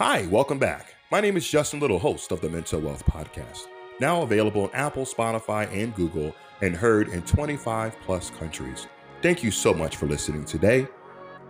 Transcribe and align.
Hi, 0.00 0.26
welcome 0.26 0.58
back. 0.58 0.92
My 1.12 1.20
name 1.20 1.36
is 1.36 1.48
Justin 1.48 1.78
Little, 1.78 2.00
host 2.00 2.32
of 2.32 2.40
the 2.40 2.50
Mental 2.50 2.80
Wealth 2.80 3.06
Podcast, 3.06 3.68
now 4.00 4.22
available 4.22 4.62
on 4.62 4.70
Apple, 4.72 5.04
Spotify, 5.04 5.72
and 5.72 5.94
Google, 5.94 6.34
and 6.62 6.74
heard 6.74 7.10
in 7.10 7.22
25 7.22 7.94
plus 8.00 8.30
countries. 8.30 8.88
Thank 9.22 9.44
you 9.44 9.52
so 9.52 9.72
much 9.72 9.94
for 9.94 10.06
listening 10.06 10.46
today. 10.46 10.88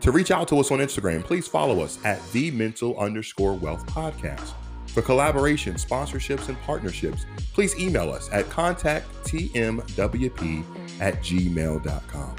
To 0.01 0.12
reach 0.12 0.30
out 0.30 0.46
to 0.49 0.59
us 0.59 0.71
on 0.71 0.80
Instagram, 0.80 1.25
please 1.25 1.49
follow 1.49 1.80
us 1.80 1.99
at 2.04 2.22
the 2.33 2.51
mental 2.51 2.99
underscore 2.99 3.55
wealth 3.55 3.87
podcast. 3.87 4.53
For 4.89 5.01
collaboration, 5.01 5.77
sponsorships, 5.77 6.51
and 6.51 6.61
partnerships, 6.65 7.25
please 7.55 7.75
email 7.81 8.11
us 8.11 8.29
at 8.31 8.45
contacttmwp 8.51 10.65
at 11.01 11.15
gmail.com. 11.23 12.37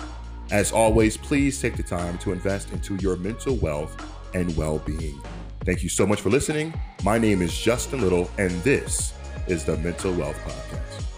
As 0.52 0.72
always, 0.72 1.18
please 1.18 1.60
take 1.60 1.76
the 1.76 1.82
time 1.82 2.20
to 2.20 2.32
invest 2.32 2.72
into 2.74 2.96
your 2.98 3.16
mental 3.16 3.56
wealth 3.56 4.00
and 4.36 4.56
well 4.56 4.78
being. 4.78 5.20
Thank 5.66 5.82
you 5.82 5.89
so 5.89 6.05
much 6.05 6.21
for 6.21 6.29
listening. 6.29 6.73
My 7.03 7.17
name 7.17 7.41
is 7.41 7.58
Justin 7.58 7.99
Little, 7.99 8.30
and 8.38 8.52
this 8.63 9.13
is 9.48 9.66
the 9.66 9.76
Mental 9.77 10.13
Wealth 10.13 10.38
Podcast. 10.45 11.15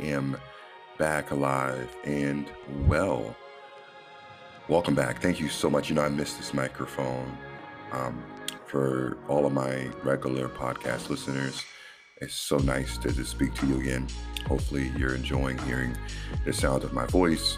Am 0.00 0.36
back 0.98 1.30
alive 1.30 1.94
and 2.04 2.46
well. 2.86 3.36
Welcome 4.68 4.94
back. 4.94 5.22
Thank 5.22 5.40
you 5.40 5.48
so 5.48 5.70
much. 5.70 5.88
You 5.88 5.94
know, 5.94 6.02
I 6.02 6.08
missed 6.08 6.38
this 6.38 6.52
microphone. 6.52 7.36
Um, 7.92 8.22
for 8.66 9.16
all 9.28 9.46
of 9.46 9.52
my 9.52 9.86
regular 10.02 10.48
podcast 10.48 11.08
listeners, 11.08 11.62
it's 12.20 12.34
so 12.34 12.58
nice 12.58 12.98
to 12.98 13.24
speak 13.24 13.54
to 13.54 13.66
you 13.66 13.80
again. 13.80 14.08
Hopefully, 14.46 14.90
you're 14.96 15.14
enjoying 15.14 15.58
hearing 15.58 15.96
the 16.44 16.52
sound 16.52 16.82
of 16.82 16.92
my 16.92 17.06
voice. 17.06 17.56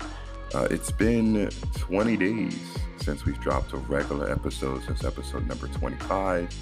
Uh, 0.55 0.67
it's 0.71 0.91
been 0.91 1.49
20 1.75 2.17
days 2.17 2.59
since 2.97 3.25
we've 3.25 3.41
dropped 3.41 3.73
a 3.73 3.77
regular 3.77 4.31
episode, 4.31 4.83
since 4.85 5.05
episode 5.05 5.47
number 5.47 5.69
25, 5.69 6.53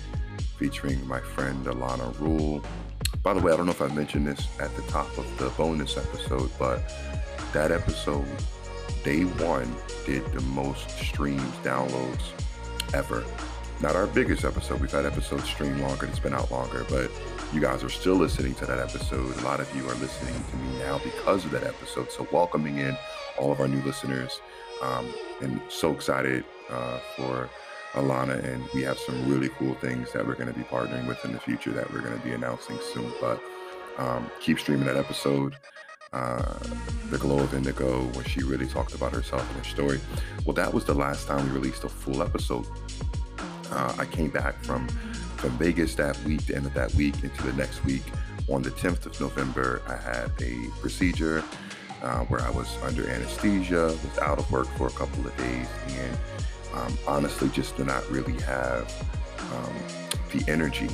featuring 0.58 1.06
my 1.06 1.20
friend 1.20 1.64
Alana 1.66 2.19
Rule. 2.20 2.62
By 3.22 3.34
the 3.34 3.41
way, 3.41 3.53
I 3.53 3.56
don't 3.56 3.67
know 3.67 3.72
if 3.72 3.83
I 3.83 3.89
mentioned 3.89 4.27
this 4.27 4.47
at 4.61 4.75
the 4.77 4.83
top 4.83 5.17
of 5.19 5.39
the 5.39 5.50
bonus 5.50 5.97
episode, 5.97 6.50
but 6.59 6.81
that 7.53 7.72
episode, 7.72 8.27
day 9.05 9.22
one, 9.22 9.75
did 10.05 10.25
the 10.33 10.41
most 10.41 10.91
streams, 10.91 11.42
downloads 11.62 12.22
ever. 12.94 13.25
Not 13.81 13.94
our 13.94 14.06
biggest 14.06 14.44
episode. 14.44 14.81
We've 14.81 14.91
had 14.91 15.05
episodes 15.05 15.44
stream 15.44 15.81
longer, 15.81 16.06
it's 16.06 16.19
been 16.19 16.34
out 16.34 16.50
longer, 16.50 16.87
but 16.89 17.11
you 17.53 17.61
guys 17.61 17.84
are 17.84 17.91
still 17.91 18.14
listening 18.14 18.55
to 18.56 18.67
that 18.67 18.78
episode. 18.78 19.37
A 19.39 19.44
lot 19.44 19.61
of 19.61 19.75
you 19.77 19.83
are 19.89 19.94
listening 19.97 20.34
to 20.50 20.56
me 20.56 20.78
now 20.78 20.98
because 20.98 21.44
of 21.44 21.50
that 21.50 21.64
episode. 21.64 22.11
So, 22.11 22.27
welcoming 22.33 22.78
in 22.78 22.97
all 23.39 23.53
of 23.53 23.61
our 23.61 23.69
new 23.69 23.83
listeners. 23.83 24.41
Um, 24.83 25.12
and 25.41 25.61
so 25.69 25.92
excited 25.92 26.44
uh, 26.70 26.98
for 27.17 27.48
Alana, 27.97 28.42
and 28.44 28.62
we 28.75 28.83
have 28.83 28.98
some 28.98 29.28
really 29.28 29.48
cool 29.58 29.75
things 29.75 30.12
that 30.12 30.27
we're 30.27 30.34
going 30.34 30.52
to 30.52 30.58
be 30.58 30.64
partnering 30.64 31.06
with 31.08 31.25
in 31.25 31.33
the 31.33 31.41
future 31.41 31.72
that 31.72 31.92
we're 31.92 32.00
going 32.00 32.16
to 32.16 32.25
be 32.25 32.33
announcing 32.33 32.78
soon. 32.93 33.12
But 33.21 33.43
um, 33.98 34.31
keep 34.41 34.59
streaming 34.59 34.87
that 34.87 34.97
episode, 34.97 35.56
uh, 36.12 36.59
The 37.10 37.19
Glow 37.19 37.38
of 37.41 37.54
Indigo, 37.54 38.03
where 38.12 38.25
she 38.25 38.43
really 38.43 38.66
talked 38.66 38.94
about 38.94 39.12
herself 39.12 39.47
and 39.48 39.59
her 39.59 39.65
story. 39.65 40.00
Well, 40.44 40.54
that 40.54 40.72
was 40.72 40.84
the 40.84 40.94
last 40.94 41.26
time 41.26 41.44
we 41.47 41.59
released 41.59 41.84
a 41.84 41.88
full 41.88 42.22
episode. 42.22 42.66
Uh, 43.71 43.94
I 43.98 44.04
came 44.04 44.31
back 44.31 44.62
from 44.62 44.88
from 45.37 45.50
Vegas 45.59 45.94
that 45.97 46.19
week, 46.25 46.47
the 46.47 46.56
end 46.56 46.65
of 46.65 46.72
that 46.75 46.94
week, 46.94 47.22
into 47.22 47.42
the 47.42 47.53
next 47.53 47.84
week. 47.84 48.03
On 48.48 48.62
the 48.62 48.71
10th 48.71 49.06
of 49.06 49.21
November, 49.21 49.82
I 49.87 49.97
had 49.97 50.31
a 50.41 50.71
procedure 50.81 51.44
uh, 52.03 52.21
where 52.21 52.41
I 52.41 52.50
was 52.50 52.75
under 52.82 53.09
anesthesia, 53.09 53.87
was 53.87 54.19
out 54.22 54.38
of 54.38 54.50
work 54.50 54.66
for 54.78 54.87
a 54.87 54.92
couple 54.92 55.26
of 55.26 55.37
days, 55.37 55.69
and 55.88 56.16
um, 56.76 56.98
honestly 57.06 57.48
just 57.48 57.76
do 57.76 57.84
not 57.84 58.09
really 58.10 58.38
have 58.42 58.92
um, 59.53 59.75
the 60.32 60.44
energy 60.50 60.88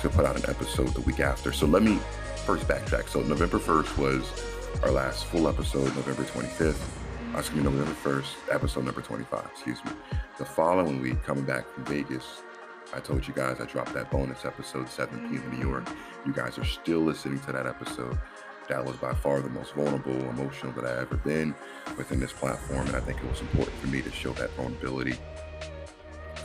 to 0.00 0.08
put 0.08 0.24
out 0.24 0.36
an 0.36 0.48
episode 0.48 0.88
the 0.88 1.00
week 1.02 1.20
after. 1.20 1.52
So 1.52 1.66
let 1.66 1.82
me 1.82 1.98
first 2.44 2.68
backtrack. 2.68 3.08
So 3.08 3.22
November 3.22 3.58
1st 3.58 3.96
was 3.96 4.80
our 4.82 4.90
last 4.90 5.24
full 5.26 5.48
episode, 5.48 5.94
November 5.96 6.24
25th. 6.24 6.80
Uh, 7.34 7.38
excuse 7.38 7.64
me, 7.64 7.70
November 7.70 7.92
1st, 7.92 8.54
episode 8.54 8.84
number 8.84 9.00
25, 9.00 9.46
excuse 9.50 9.84
me. 9.84 9.90
The 10.38 10.44
following 10.44 11.00
week, 11.00 11.22
coming 11.22 11.44
back 11.44 11.68
from 11.68 11.84
Vegas, 11.86 12.42
I 12.92 13.00
told 13.00 13.26
you 13.26 13.34
guys 13.34 13.60
I 13.60 13.64
dropped 13.64 13.92
that 13.94 14.10
bonus 14.10 14.44
episode, 14.44 14.88
7 14.88 15.18
p.m. 15.28 15.42
in 15.42 15.58
New 15.58 15.66
York. 15.66 15.88
You 16.26 16.32
guys 16.32 16.58
are 16.58 16.64
still 16.64 17.00
listening 17.00 17.40
to 17.40 17.52
that 17.52 17.66
episode. 17.66 18.16
That 18.68 18.84
was 18.84 18.96
by 18.96 19.12
far 19.14 19.40
the 19.40 19.50
most 19.50 19.74
vulnerable, 19.74 20.18
emotional 20.30 20.72
that 20.72 20.84
I 20.84 21.00
ever 21.00 21.16
been 21.16 21.54
within 21.98 22.20
this 22.20 22.32
platform, 22.32 22.86
and 22.86 22.96
I 22.96 23.00
think 23.00 23.18
it 23.18 23.28
was 23.28 23.40
important 23.40 23.76
for 23.78 23.88
me 23.88 24.00
to 24.02 24.10
show 24.10 24.32
that 24.34 24.50
vulnerability 24.52 25.16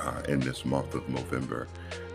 uh, 0.02 0.22
in 0.28 0.40
this 0.40 0.66
month 0.66 0.94
of 0.96 1.08
November. 1.10 1.68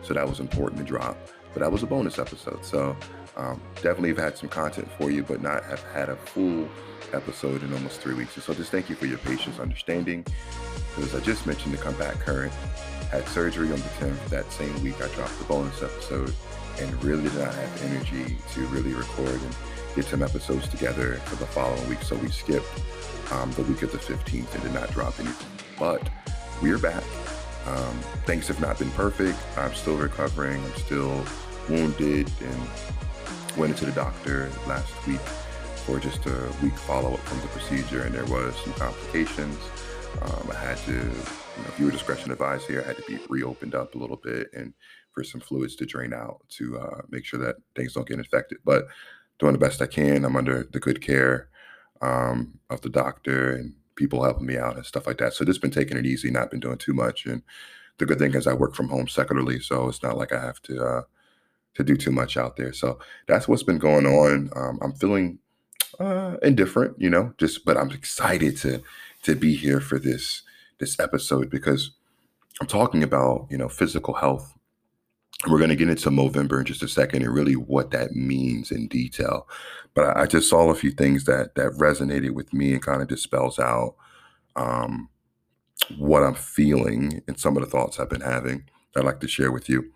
So 0.02 0.14
that 0.14 0.28
was 0.28 0.40
important 0.40 0.80
to 0.80 0.84
drop. 0.84 1.16
But 1.52 1.60
that 1.60 1.72
was 1.72 1.82
a 1.82 1.86
bonus 1.86 2.18
episode. 2.18 2.64
So 2.64 2.96
um, 3.36 3.60
definitely 3.76 4.10
have 4.10 4.18
had 4.18 4.36
some 4.36 4.48
content 4.48 4.88
for 4.98 5.10
you, 5.10 5.22
but 5.22 5.40
not 5.40 5.64
have 5.64 5.82
had 5.92 6.08
a 6.08 6.16
full 6.16 6.68
episode 7.12 7.62
in 7.62 7.72
almost 7.72 8.00
three 8.00 8.14
weeks. 8.14 8.34
And 8.34 8.44
so 8.44 8.54
just 8.54 8.70
thank 8.70 8.90
you 8.90 8.96
for 8.96 9.06
your 9.06 9.18
patience, 9.18 9.58
understanding. 9.58 10.26
Because 10.94 11.14
I 11.14 11.20
just 11.20 11.46
mentioned 11.46 11.76
to 11.76 11.82
come 11.82 11.94
back 11.94 12.14
current, 12.18 12.52
had 13.10 13.26
surgery 13.28 13.72
on 13.72 13.78
the 13.78 13.88
10th. 14.00 14.28
That 14.28 14.50
same 14.52 14.82
week, 14.82 14.96
I 14.96 15.08
dropped 15.14 15.38
the 15.38 15.44
bonus 15.44 15.82
episode 15.82 16.34
and 16.80 17.04
really 17.04 17.22
did 17.22 17.38
not 17.38 17.54
have 17.54 17.82
energy 17.84 18.36
to 18.52 18.66
really 18.66 18.92
record 18.94 19.40
and 19.40 19.54
get 19.94 20.04
some 20.04 20.22
episodes 20.22 20.68
together 20.68 21.14
for 21.24 21.36
the 21.36 21.46
following 21.46 21.88
week. 21.88 22.02
So 22.02 22.16
we 22.16 22.28
skipped 22.30 22.66
um, 23.32 23.50
the 23.52 23.62
week 23.62 23.82
of 23.82 23.92
the 23.92 23.98
15th 23.98 24.54
and 24.54 24.62
did 24.62 24.74
not 24.74 24.90
drop 24.92 25.18
anything. 25.20 25.46
But 25.78 26.08
we're 26.62 26.78
back. 26.78 27.04
Um, 27.66 27.98
things 28.26 28.48
have 28.48 28.60
not 28.60 28.78
been 28.78 28.90
perfect. 28.92 29.38
I'm 29.56 29.74
still 29.74 29.96
recovering. 29.96 30.62
I'm 30.62 30.74
still 30.74 31.24
wounded 31.68 32.30
and 32.40 32.68
went 33.56 33.72
into 33.72 33.86
the 33.86 33.92
doctor 33.92 34.50
last 34.66 34.92
week 35.06 35.20
for 35.86 35.98
just 35.98 36.26
a 36.26 36.52
week 36.62 36.76
follow 36.76 37.14
up 37.14 37.20
from 37.20 37.40
the 37.40 37.46
procedure, 37.48 38.02
and 38.02 38.14
there 38.14 38.24
was 38.26 38.56
some 38.56 38.72
complications. 38.74 39.58
Um, 40.22 40.50
I 40.50 40.54
had 40.54 40.78
to, 40.78 40.92
you 40.92 40.98
know, 40.98 41.70
viewer 41.76 41.90
discretion 41.90 42.30
advised 42.32 42.66
here. 42.66 42.82
I 42.82 42.86
had 42.86 42.96
to 42.96 43.02
be 43.02 43.18
reopened 43.28 43.74
up 43.74 43.94
a 43.94 43.98
little 43.98 44.16
bit 44.16 44.48
and 44.54 44.72
for 45.12 45.24
some 45.24 45.40
fluids 45.40 45.76
to 45.76 45.86
drain 45.86 46.12
out 46.12 46.40
to 46.50 46.78
uh, 46.78 47.02
make 47.10 47.24
sure 47.24 47.38
that 47.40 47.56
things 47.76 47.94
don't 47.94 48.06
get 48.06 48.18
infected. 48.18 48.58
But 48.64 48.86
doing 49.38 49.52
the 49.52 49.58
best 49.58 49.82
I 49.82 49.86
can. 49.86 50.24
I'm 50.24 50.36
under 50.36 50.64
the 50.64 50.80
good 50.80 51.00
care 51.00 51.48
um, 52.00 52.58
of 52.70 52.80
the 52.82 52.90
doctor 52.90 53.54
and 53.54 53.74
people 53.96 54.22
helping 54.24 54.46
me 54.46 54.56
out 54.56 54.76
and 54.76 54.86
stuff 54.86 55.06
like 55.06 55.18
that. 55.18 55.32
So 55.34 55.44
just 55.44 55.60
been 55.60 55.70
taking 55.70 55.96
it 55.96 56.06
easy, 56.06 56.30
not 56.30 56.50
been 56.50 56.60
doing 56.60 56.78
too 56.78 56.92
much. 56.92 57.26
And 57.26 57.42
the 57.98 58.06
good 58.06 58.18
thing 58.18 58.34
is 58.34 58.46
I 58.46 58.54
work 58.54 58.74
from 58.74 58.88
home 58.88 59.08
secularly, 59.08 59.60
so 59.60 59.88
it's 59.88 60.02
not 60.02 60.16
like 60.16 60.32
I 60.32 60.40
have 60.40 60.60
to 60.62 60.84
uh, 60.84 61.02
to 61.74 61.84
do 61.84 61.96
too 61.96 62.10
much 62.10 62.36
out 62.36 62.56
there. 62.56 62.72
So 62.72 62.98
that's 63.26 63.46
what's 63.48 63.62
been 63.62 63.78
going 63.78 64.06
on. 64.06 64.50
Um, 64.56 64.78
I'm 64.82 64.92
feeling 64.92 65.38
uh, 66.00 66.36
indifferent, 66.42 66.96
you 66.98 67.10
know, 67.10 67.34
just 67.38 67.64
but 67.64 67.76
I'm 67.76 67.90
excited 67.90 68.56
to 68.58 68.82
to 69.22 69.34
be 69.34 69.54
here 69.54 69.80
for 69.80 69.98
this 69.98 70.42
this 70.78 70.98
episode 70.98 71.50
because 71.50 71.92
I'm 72.60 72.66
talking 72.66 73.02
about 73.02 73.46
you 73.50 73.58
know 73.58 73.68
physical 73.68 74.14
health. 74.14 74.54
We're 75.48 75.58
going 75.58 75.70
to 75.70 75.76
get 75.76 75.88
into 75.88 76.10
Movember 76.10 76.58
in 76.58 76.64
just 76.64 76.82
a 76.82 76.88
second 76.88 77.22
and 77.22 77.34
really 77.34 77.54
what 77.54 77.90
that 77.90 78.12
means 78.12 78.70
in 78.70 78.88
detail. 78.88 79.46
But 79.92 80.16
I, 80.16 80.22
I 80.22 80.26
just 80.26 80.48
saw 80.48 80.70
a 80.70 80.74
few 80.74 80.90
things 80.90 81.24
that 81.24 81.54
that 81.56 81.72
resonated 81.72 82.30
with 82.30 82.52
me 82.52 82.72
and 82.72 82.82
kind 82.82 83.02
of 83.02 83.08
dispels 83.08 83.58
out 83.58 83.96
um, 84.56 85.08
what 85.98 86.22
I'm 86.22 86.34
feeling 86.34 87.22
and 87.28 87.38
some 87.38 87.56
of 87.56 87.62
the 87.62 87.68
thoughts 87.68 87.98
I've 87.98 88.10
been 88.10 88.20
having. 88.20 88.64
I'd 88.96 89.04
like 89.04 89.20
to 89.20 89.28
share 89.28 89.52
with 89.52 89.68
you. 89.68 89.90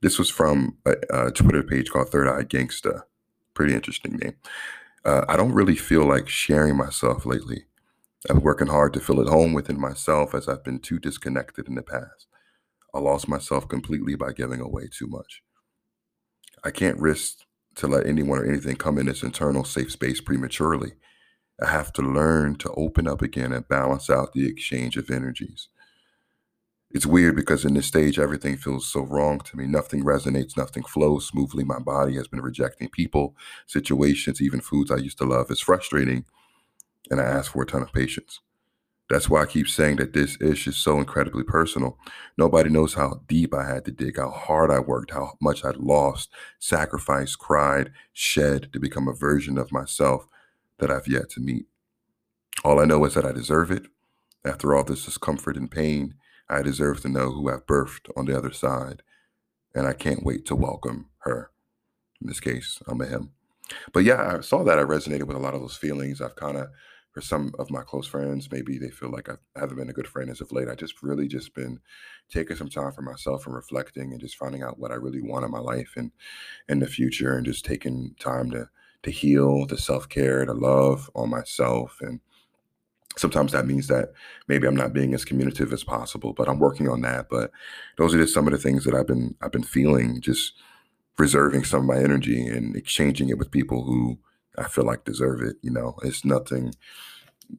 This 0.00 0.18
was 0.18 0.30
from 0.30 0.76
a, 0.86 0.94
a 1.10 1.30
Twitter 1.32 1.62
page 1.62 1.90
called 1.90 2.10
Third 2.10 2.28
Eye 2.28 2.44
Gangsta. 2.44 3.02
Pretty 3.54 3.74
interesting 3.74 4.16
name. 4.16 4.36
Uh, 5.04 5.24
I 5.28 5.36
don't 5.36 5.52
really 5.52 5.74
feel 5.74 6.04
like 6.04 6.28
sharing 6.28 6.76
myself 6.76 7.26
lately. 7.26 7.64
I'm 8.28 8.40
working 8.40 8.68
hard 8.68 8.92
to 8.94 9.00
feel 9.00 9.20
at 9.20 9.28
home 9.28 9.52
within 9.52 9.80
myself 9.80 10.34
as 10.34 10.48
I've 10.48 10.64
been 10.64 10.80
too 10.80 10.98
disconnected 10.98 11.68
in 11.68 11.74
the 11.74 11.82
past. 11.82 12.26
I 12.94 13.00
lost 13.00 13.28
myself 13.28 13.68
completely 13.68 14.14
by 14.14 14.32
giving 14.32 14.60
away 14.60 14.88
too 14.90 15.06
much. 15.06 15.42
I 16.64 16.70
can't 16.70 16.98
risk 16.98 17.38
to 17.76 17.86
let 17.86 18.06
anyone 18.06 18.38
or 18.38 18.46
anything 18.46 18.76
come 18.76 18.98
in 18.98 19.06
this 19.06 19.22
internal 19.22 19.64
safe 19.64 19.92
space 19.92 20.20
prematurely. 20.20 20.92
I 21.62 21.70
have 21.70 21.92
to 21.94 22.02
learn 22.02 22.56
to 22.56 22.70
open 22.72 23.06
up 23.06 23.22
again 23.22 23.52
and 23.52 23.68
balance 23.68 24.08
out 24.10 24.32
the 24.32 24.48
exchange 24.48 24.96
of 24.96 25.10
energies. 25.10 25.68
It's 26.90 27.04
weird 27.06 27.36
because 27.36 27.64
in 27.64 27.74
this 27.74 27.86
stage, 27.86 28.18
everything 28.18 28.56
feels 28.56 28.90
so 28.90 29.02
wrong 29.02 29.40
to 29.40 29.56
me. 29.56 29.66
Nothing 29.66 30.02
resonates, 30.04 30.56
nothing 30.56 30.84
flows 30.84 31.26
smoothly. 31.26 31.62
My 31.64 31.78
body 31.78 32.14
has 32.14 32.28
been 32.28 32.40
rejecting 32.40 32.88
people, 32.88 33.36
situations, 33.66 34.40
even 34.40 34.60
foods 34.60 34.90
I 34.90 34.96
used 34.96 35.18
to 35.18 35.24
love. 35.24 35.50
It's 35.50 35.60
frustrating, 35.60 36.24
and 37.10 37.20
I 37.20 37.24
ask 37.24 37.52
for 37.52 37.62
a 37.62 37.66
ton 37.66 37.82
of 37.82 37.92
patience. 37.92 38.40
That's 39.08 39.28
why 39.28 39.42
I 39.42 39.46
keep 39.46 39.68
saying 39.68 39.96
that 39.96 40.12
this 40.12 40.36
ish 40.40 40.66
is 40.66 40.76
so 40.76 40.98
incredibly 40.98 41.42
personal. 41.42 41.98
Nobody 42.36 42.68
knows 42.68 42.94
how 42.94 43.22
deep 43.26 43.54
I 43.54 43.66
had 43.66 43.84
to 43.86 43.90
dig, 43.90 44.18
how 44.18 44.30
hard 44.30 44.70
I 44.70 44.80
worked, 44.80 45.12
how 45.12 45.32
much 45.40 45.64
I'd 45.64 45.76
lost, 45.76 46.30
sacrificed, 46.58 47.38
cried, 47.38 47.90
shed 48.12 48.70
to 48.72 48.78
become 48.78 49.08
a 49.08 49.14
version 49.14 49.56
of 49.56 49.72
myself 49.72 50.28
that 50.78 50.90
I've 50.90 51.08
yet 51.08 51.30
to 51.30 51.40
meet. 51.40 51.66
All 52.64 52.80
I 52.80 52.84
know 52.84 53.04
is 53.06 53.14
that 53.14 53.24
I 53.24 53.32
deserve 53.32 53.70
it. 53.70 53.86
After 54.44 54.74
all 54.74 54.84
this 54.84 55.04
discomfort 55.04 55.56
and 55.56 55.70
pain, 55.70 56.14
I 56.48 56.62
deserve 56.62 57.00
to 57.02 57.08
know 57.08 57.30
who 57.30 57.50
I've 57.50 57.66
birthed 57.66 58.10
on 58.16 58.26
the 58.26 58.36
other 58.36 58.52
side. 58.52 59.02
And 59.74 59.86
I 59.86 59.92
can't 59.92 60.24
wait 60.24 60.44
to 60.46 60.56
welcome 60.56 61.06
her. 61.20 61.50
In 62.20 62.26
this 62.26 62.40
case, 62.40 62.80
I'm 62.86 63.00
a 63.00 63.06
him. 63.06 63.30
But 63.92 64.04
yeah, 64.04 64.36
I 64.36 64.40
saw 64.40 64.64
that 64.64 64.78
I 64.78 64.82
resonated 64.82 65.24
with 65.24 65.36
a 65.36 65.40
lot 65.40 65.54
of 65.54 65.60
those 65.60 65.76
feelings. 65.76 66.20
I've 66.20 66.36
kind 66.36 66.56
of 66.56 66.68
for 67.18 67.22
some 67.22 67.52
of 67.58 67.68
my 67.68 67.82
close 67.82 68.06
friends, 68.06 68.48
maybe 68.48 68.78
they 68.78 68.90
feel 68.90 69.10
like 69.10 69.28
I 69.28 69.34
haven't 69.58 69.76
been 69.76 69.90
a 69.90 69.92
good 69.92 70.06
friend 70.06 70.30
as 70.30 70.40
of 70.40 70.52
late. 70.52 70.68
I 70.68 70.76
just 70.76 71.02
really 71.02 71.26
just 71.26 71.52
been 71.52 71.80
taking 72.30 72.56
some 72.56 72.68
time 72.68 72.92
for 72.92 73.02
myself 73.02 73.44
and 73.44 73.56
reflecting 73.56 74.12
and 74.12 74.20
just 74.20 74.36
finding 74.36 74.62
out 74.62 74.78
what 74.78 74.92
I 74.92 74.94
really 74.94 75.20
want 75.20 75.44
in 75.44 75.50
my 75.50 75.58
life 75.58 75.94
and 75.96 76.12
in 76.68 76.78
the 76.78 76.86
future 76.86 77.36
and 77.36 77.44
just 77.44 77.64
taking 77.64 78.14
time 78.20 78.52
to 78.52 78.68
to 79.02 79.10
heal, 79.10 79.66
to 79.66 79.76
self-care, 79.76 80.44
to 80.44 80.52
love 80.52 81.10
on 81.16 81.30
myself. 81.30 81.98
And 82.00 82.20
sometimes 83.16 83.50
that 83.50 83.66
means 83.66 83.88
that 83.88 84.12
maybe 84.46 84.68
I'm 84.68 84.76
not 84.76 84.92
being 84.92 85.12
as 85.12 85.24
communicative 85.24 85.72
as 85.72 85.82
possible, 85.82 86.32
but 86.32 86.48
I'm 86.48 86.60
working 86.60 86.88
on 86.88 87.00
that. 87.00 87.28
But 87.28 87.50
those 87.96 88.14
are 88.14 88.18
just 88.18 88.34
some 88.34 88.46
of 88.46 88.52
the 88.52 88.58
things 88.58 88.84
that 88.84 88.94
I've 88.94 89.08
been 89.08 89.34
I've 89.42 89.50
been 89.50 89.64
feeling, 89.64 90.20
just 90.20 90.52
reserving 91.18 91.64
some 91.64 91.80
of 91.80 91.86
my 91.86 91.98
energy 91.98 92.46
and 92.46 92.76
exchanging 92.76 93.28
it 93.28 93.38
with 93.38 93.50
people 93.50 93.82
who 93.82 94.20
I 94.58 94.68
feel 94.68 94.84
like 94.84 95.04
deserve 95.04 95.40
it. 95.42 95.56
You 95.62 95.70
know, 95.70 95.96
it's 96.02 96.24
nothing, 96.24 96.74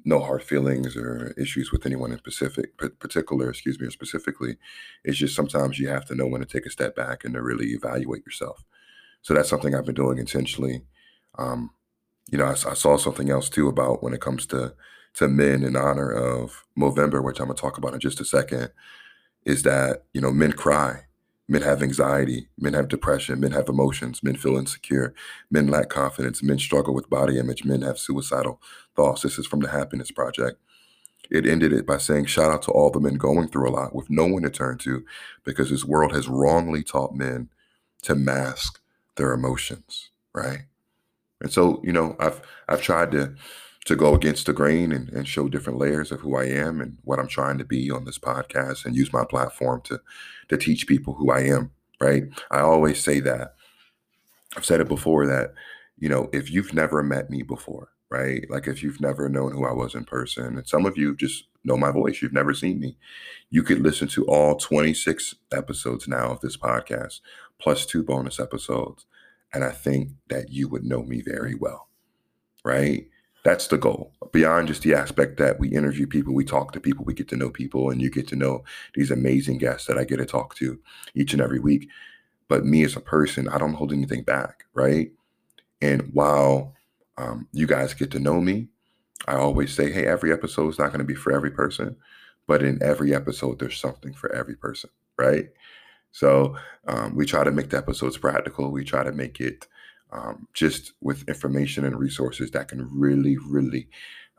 no 0.05 0.19
hard 0.19 0.43
feelings 0.43 0.95
or 0.95 1.33
issues 1.37 1.71
with 1.71 1.85
anyone 1.85 2.11
in 2.11 2.17
specific, 2.17 2.77
particular, 2.77 3.49
excuse 3.49 3.79
me, 3.79 3.87
or 3.87 3.91
specifically. 3.91 4.57
It's 5.03 5.17
just 5.17 5.35
sometimes 5.35 5.79
you 5.79 5.89
have 5.89 6.05
to 6.05 6.15
know 6.15 6.27
when 6.27 6.41
to 6.41 6.47
take 6.47 6.65
a 6.65 6.71
step 6.71 6.95
back 6.95 7.23
and 7.23 7.33
to 7.33 7.41
really 7.41 7.67
evaluate 7.67 8.25
yourself. 8.25 8.63
So 9.21 9.33
that's 9.33 9.49
something 9.49 9.75
I've 9.75 9.85
been 9.85 9.95
doing 9.95 10.17
intentionally. 10.17 10.83
Um, 11.37 11.71
you 12.31 12.37
know, 12.37 12.45
I, 12.45 12.51
I 12.51 12.73
saw 12.73 12.97
something 12.97 13.29
else 13.29 13.49
too 13.49 13.67
about 13.67 14.03
when 14.03 14.13
it 14.13 14.21
comes 14.21 14.45
to 14.47 14.73
to 15.15 15.27
men 15.27 15.63
in 15.63 15.75
honor 15.75 16.11
of 16.11 16.63
Movember, 16.77 17.23
which 17.23 17.39
I'm 17.39 17.47
gonna 17.47 17.57
talk 17.57 17.77
about 17.77 17.93
in 17.93 17.99
just 17.99 18.21
a 18.21 18.25
second, 18.25 18.69
is 19.43 19.63
that 19.63 20.03
you 20.13 20.21
know 20.21 20.31
men 20.31 20.53
cry 20.53 21.05
Men 21.49 21.63
have 21.63 21.81
anxiety, 21.81 22.47
men 22.59 22.73
have 22.73 22.87
depression, 22.87 23.39
men 23.39 23.51
have 23.53 23.67
emotions, 23.67 24.21
men 24.21 24.35
feel 24.35 24.55
insecure, 24.55 25.15
men 25.49 25.67
lack 25.67 25.89
confidence, 25.89 26.43
men 26.43 26.59
struggle 26.59 26.93
with 26.93 27.09
body 27.09 27.39
image, 27.39 27.65
men 27.65 27.81
have 27.81 27.97
suicidal 27.97 28.61
thoughts. 28.95 29.23
This 29.23 29.39
is 29.39 29.47
from 29.47 29.61
the 29.61 29.69
Happiness 29.69 30.11
Project. 30.11 30.57
It 31.31 31.47
ended 31.47 31.73
it 31.73 31.87
by 31.87 31.97
saying, 31.97 32.25
Shout 32.25 32.51
out 32.51 32.61
to 32.63 32.71
all 32.71 32.91
the 32.91 32.99
men 32.99 33.15
going 33.15 33.47
through 33.47 33.67
a 33.67 33.71
lot 33.71 33.95
with 33.95 34.11
no 34.11 34.27
one 34.27 34.43
to 34.43 34.51
turn 34.51 34.77
to 34.79 35.03
because 35.43 35.71
this 35.71 35.83
world 35.83 36.13
has 36.13 36.27
wrongly 36.27 36.83
taught 36.83 37.15
men 37.15 37.49
to 38.03 38.13
mask 38.13 38.79
their 39.15 39.33
emotions, 39.33 40.11
right? 40.33 40.61
And 41.41 41.51
so, 41.51 41.81
you 41.83 41.91
know, 41.91 42.15
I've 42.19 42.41
I've 42.67 42.81
tried 42.83 43.11
to 43.13 43.33
to 43.85 43.95
go 43.95 44.13
against 44.13 44.45
the 44.45 44.53
grain 44.53 44.91
and, 44.91 45.09
and 45.09 45.27
show 45.27 45.47
different 45.47 45.79
layers 45.79 46.11
of 46.11 46.19
who 46.19 46.35
I 46.35 46.45
am 46.45 46.79
and 46.79 46.97
what 47.03 47.17
I'm 47.17 47.27
trying 47.27 47.57
to 47.57 47.65
be 47.65 47.89
on 47.89 48.05
this 48.05 48.19
podcast 48.19 48.85
and 48.85 48.95
use 48.95 49.11
my 49.11 49.25
platform 49.25 49.81
to 49.85 49.99
to 50.49 50.57
teach 50.57 50.87
people 50.87 51.13
who 51.15 51.31
I 51.31 51.41
am, 51.41 51.71
right? 52.01 52.23
I 52.51 52.59
always 52.59 53.01
say 53.03 53.19
that. 53.21 53.55
I've 54.57 54.65
said 54.65 54.81
it 54.81 54.87
before 54.87 55.27
that, 55.27 55.53
you 55.97 56.09
know, 56.09 56.29
if 56.33 56.51
you've 56.51 56.73
never 56.73 57.03
met 57.03 57.29
me 57.29 57.43
before, 57.43 57.89
right? 58.09 58.49
Like 58.49 58.67
if 58.67 58.81
you've 58.81 58.99
never 58.99 59.29
known 59.29 59.53
who 59.53 59.65
I 59.65 59.73
was 59.73 59.93
in 59.93 60.05
person, 60.05 60.57
and 60.57 60.67
some 60.67 60.85
of 60.85 60.97
you 60.97 61.15
just 61.15 61.45
know 61.63 61.77
my 61.77 61.91
voice, 61.91 62.21
you've 62.21 62.33
never 62.33 62.53
seen 62.53 62.79
me, 62.79 62.97
you 63.49 63.63
could 63.63 63.79
listen 63.79 64.07
to 64.09 64.25
all 64.25 64.55
26 64.55 65.35
episodes 65.51 66.07
now 66.07 66.31
of 66.31 66.41
this 66.41 66.57
podcast, 66.57 67.19
plus 67.59 67.85
two 67.85 68.03
bonus 68.03 68.39
episodes. 68.39 69.05
And 69.53 69.63
I 69.63 69.71
think 69.71 70.11
that 70.29 70.51
you 70.51 70.67
would 70.69 70.83
know 70.83 71.03
me 71.03 71.21
very 71.21 71.53
well, 71.53 71.89
right? 72.63 73.07
That's 73.43 73.67
the 73.67 73.77
goal. 73.77 74.11
Beyond 74.31 74.67
just 74.67 74.83
the 74.83 74.93
aspect 74.93 75.37
that 75.37 75.59
we 75.59 75.69
interview 75.69 76.05
people, 76.05 76.33
we 76.33 76.43
talk 76.43 76.73
to 76.73 76.79
people, 76.79 77.05
we 77.05 77.13
get 77.13 77.29
to 77.29 77.37
know 77.37 77.49
people, 77.49 77.89
and 77.89 78.01
you 78.01 78.09
get 78.09 78.27
to 78.29 78.35
know 78.35 78.63
these 78.95 79.11
amazing 79.11 79.57
guests 79.59 79.87
that 79.87 79.97
I 79.97 80.03
get 80.03 80.17
to 80.17 80.25
talk 80.25 80.55
to 80.55 80.79
each 81.15 81.33
and 81.33 81.41
every 81.41 81.59
week. 81.59 81.89
But 82.47 82.65
me 82.65 82.83
as 82.83 82.95
a 82.95 83.01
person, 83.01 83.47
I 83.47 83.57
don't 83.57 83.75
hold 83.75 83.93
anything 83.93 84.23
back, 84.23 84.65
right? 84.73 85.11
And 85.81 86.09
while 86.13 86.73
um, 87.17 87.47
you 87.53 87.65
guys 87.65 87.93
get 87.93 88.11
to 88.11 88.19
know 88.19 88.41
me, 88.41 88.67
I 89.27 89.35
always 89.35 89.73
say, 89.73 89.91
hey, 89.91 90.05
every 90.05 90.31
episode 90.33 90.69
is 90.69 90.79
not 90.79 90.87
going 90.87 90.99
to 90.99 91.05
be 91.05 91.15
for 91.15 91.31
every 91.31 91.51
person, 91.51 91.95
but 92.47 92.63
in 92.63 92.81
every 92.81 93.13
episode, 93.13 93.59
there's 93.59 93.77
something 93.77 94.13
for 94.13 94.33
every 94.33 94.55
person, 94.55 94.89
right? 95.17 95.49
So 96.11 96.55
um, 96.87 97.15
we 97.15 97.25
try 97.25 97.43
to 97.43 97.51
make 97.51 97.69
the 97.69 97.77
episodes 97.77 98.17
practical. 98.17 98.71
We 98.71 98.83
try 98.83 99.03
to 99.03 99.11
make 99.11 99.39
it 99.39 99.67
um, 100.11 100.47
just 100.53 100.93
with 101.01 101.27
information 101.27 101.85
and 101.85 101.99
resources 101.99 102.51
that 102.51 102.67
can 102.67 102.89
really, 102.91 103.37
really 103.37 103.87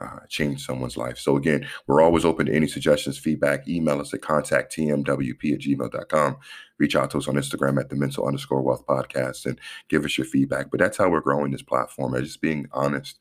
uh, 0.01 0.21
change 0.29 0.65
someone's 0.65 0.97
life. 0.97 1.19
So 1.19 1.37
again, 1.37 1.67
we're 1.87 2.01
always 2.01 2.25
open 2.25 2.47
to 2.47 2.55
any 2.55 2.67
suggestions, 2.67 3.19
feedback. 3.19 3.69
Email 3.69 4.01
us 4.01 4.15
at 4.15 4.21
contacttmwp 4.21 5.53
at 5.53 5.61
gmail.com. 5.61 6.37
Reach 6.79 6.97
out 6.97 7.11
to 7.11 7.19
us 7.19 7.29
on 7.29 7.35
Instagram 7.35 7.79
at 7.79 7.91
the 7.91 7.97
mental 7.97 8.27
underscore 8.27 8.63
wealth 8.63 8.87
podcast 8.87 9.45
and 9.47 9.61
give 9.89 10.05
us 10.05 10.17
your 10.17 10.27
feedback. 10.27 10.71
But 10.71 10.81
that's 10.81 10.97
how 10.97 11.11
we're 11.11 11.21
growing 11.21 11.53
this 11.53 11.63
platform, 11.63 12.13
by 12.13 12.21
just 12.21 12.41
being 12.41 12.67
honest 12.73 13.19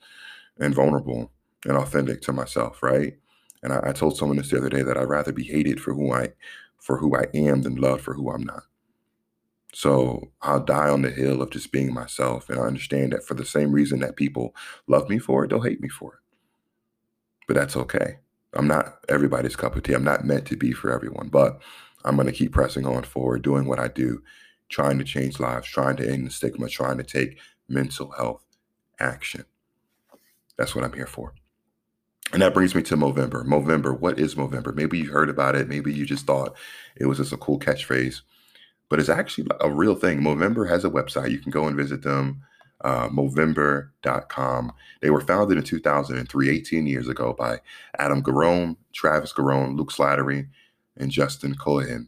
and 0.57 0.74
vulnerable 0.74 1.31
and 1.66 1.78
authentic 1.78 2.22
to 2.22 2.34
myself, 2.34 2.81
right? 2.81 3.18
And 3.62 3.74
I, 3.74 3.90
I 3.90 3.92
told 3.92 4.18
someone 4.18 4.38
this 4.38 4.50
the 4.50 4.57
other 4.57 4.69
day 4.69 4.81
that 4.81 4.98
I'd 4.98 5.04
rather 5.04 5.34
be 5.34 5.44
hated 5.44 5.81
for 5.81 5.94
who 5.94 6.13
I 6.13 6.30
for 6.78 6.98
who 6.98 7.13
I 7.13 7.25
am 7.34 7.63
than 7.63 7.75
loved 7.75 8.04
for 8.04 8.13
who 8.13 8.31
I'm 8.31 8.44
not. 8.44 8.63
So 9.74 10.31
I'll 10.42 10.63
die 10.63 10.89
on 10.89 11.04
the 11.04 11.12
hill 11.12 11.42
of 11.42 11.51
just 11.51 11.71
being 11.71 11.94
myself. 11.94 12.50
And 12.50 12.60
I 12.60 12.63
understand 12.63 13.13
that 13.13 13.24
for 13.24 13.36
the 13.36 13.45
same 13.45 13.71
reason 13.71 14.00
that 14.00 14.16
people 14.16 14.56
love 14.88 15.10
me 15.10 15.19
for 15.19 15.44
it, 15.44 15.50
they'll 15.50 15.62
hate 15.62 15.81
me 15.81 15.89
for 15.89 16.16
it. 16.16 16.19
But 17.48 17.56
that's 17.56 17.77
okay. 17.77 18.18
I'm 18.54 18.68
not 18.68 19.00
everybody's 19.10 19.56
cup 19.56 19.75
of 19.75 19.83
tea. 19.83 19.94
I'm 19.94 20.04
not 20.04 20.25
meant 20.25 20.48
to 20.48 20.57
be 20.57 20.71
for 20.71 20.92
everyone, 20.92 21.30
but 21.30 21.61
I'm 22.04 22.16
going 22.16 22.28
to 22.28 22.33
keep 22.33 22.52
pressing 22.52 22.85
on 22.85 23.04
forward, 23.04 23.44
doing 23.44 23.66
what 23.66 23.80
I 23.80 23.88
do, 23.90 24.23
trying 24.69 24.97
to 24.97 25.04
change 25.04 25.40
lives, 25.40 25.68
trying 25.68 25.97
to 25.97 26.09
end 26.09 26.26
the 26.26 26.31
stigma, 26.31 26.68
trying 26.68 26.97
to 26.97 27.04
take 27.04 27.38
mental 27.68 28.11
health 28.11 28.44
action. 28.99 29.45
That's 30.57 30.76
what 30.76 30.83
I'm 30.83 30.94
here 30.94 31.07
for. 31.07 31.33
And 32.33 32.42
that 32.42 32.54
brings 32.54 32.76
me 32.76 32.81
to 32.83 32.97
Movember. 32.97 33.45
Movember, 33.45 33.99
what 33.99 34.19
is 34.19 34.35
Movember? 34.35 34.73
Maybe 34.73 34.99
you 34.99 35.11
heard 35.11 35.30
about 35.30 35.56
it. 35.56 35.68
Maybe 35.68 35.94
you 35.94 36.06
just 36.06 36.26
thought 36.26 36.56
it 36.95 37.06
was 37.06 37.18
just 37.18 37.33
a 37.33 37.38
cool 37.38 37.59
catchphrase 37.59 38.21
but 38.90 39.00
it's 39.00 39.10
actually 39.10 39.48
a 39.62 39.72
real 39.72 39.96
thing. 39.96 40.19
Movember 40.22 40.68
has 40.68 40.84
a 40.84 40.90
website. 40.90 41.31
You 41.31 41.40
can 41.40 41.52
go 41.52 41.68
and 41.68 41.78
visit 41.78 42.02
them, 42.02 42.42
uh, 42.84 43.08
Movember.com. 43.10 44.72
They 45.02 45.10
were 45.10 45.22
founded 45.22 45.58
in 45.58 45.64
2003, 45.64 46.50
18 46.50 46.88
years 46.88 47.08
ago, 47.08 47.34
by 47.38 47.60
Adam 47.98 48.22
Garone, 48.22 48.76
Travis 48.94 49.34
Garone, 49.34 49.78
Luke 49.78 49.92
Slattery, 49.92 50.48
and 50.98 51.12
Justin 51.12 51.56
Coghlan. 51.56 52.08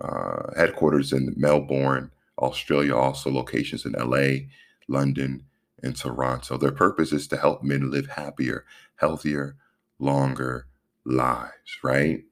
Uh, 0.00 0.52
headquarters 0.56 1.12
in 1.12 1.34
Melbourne, 1.36 2.10
Australia, 2.38 2.96
also 2.96 3.30
locations 3.30 3.84
in 3.84 3.92
LA, 3.92 4.46
London, 4.88 5.44
and 5.84 5.96
Toronto. 5.96 6.56
Their 6.56 6.72
purpose 6.72 7.12
is 7.12 7.28
to 7.28 7.36
help 7.36 7.62
men 7.62 7.90
live 7.90 8.08
happier, 8.08 8.64
healthier, 8.96 9.56
longer 9.98 10.66
lives, 11.04 11.78
right? 11.82 12.24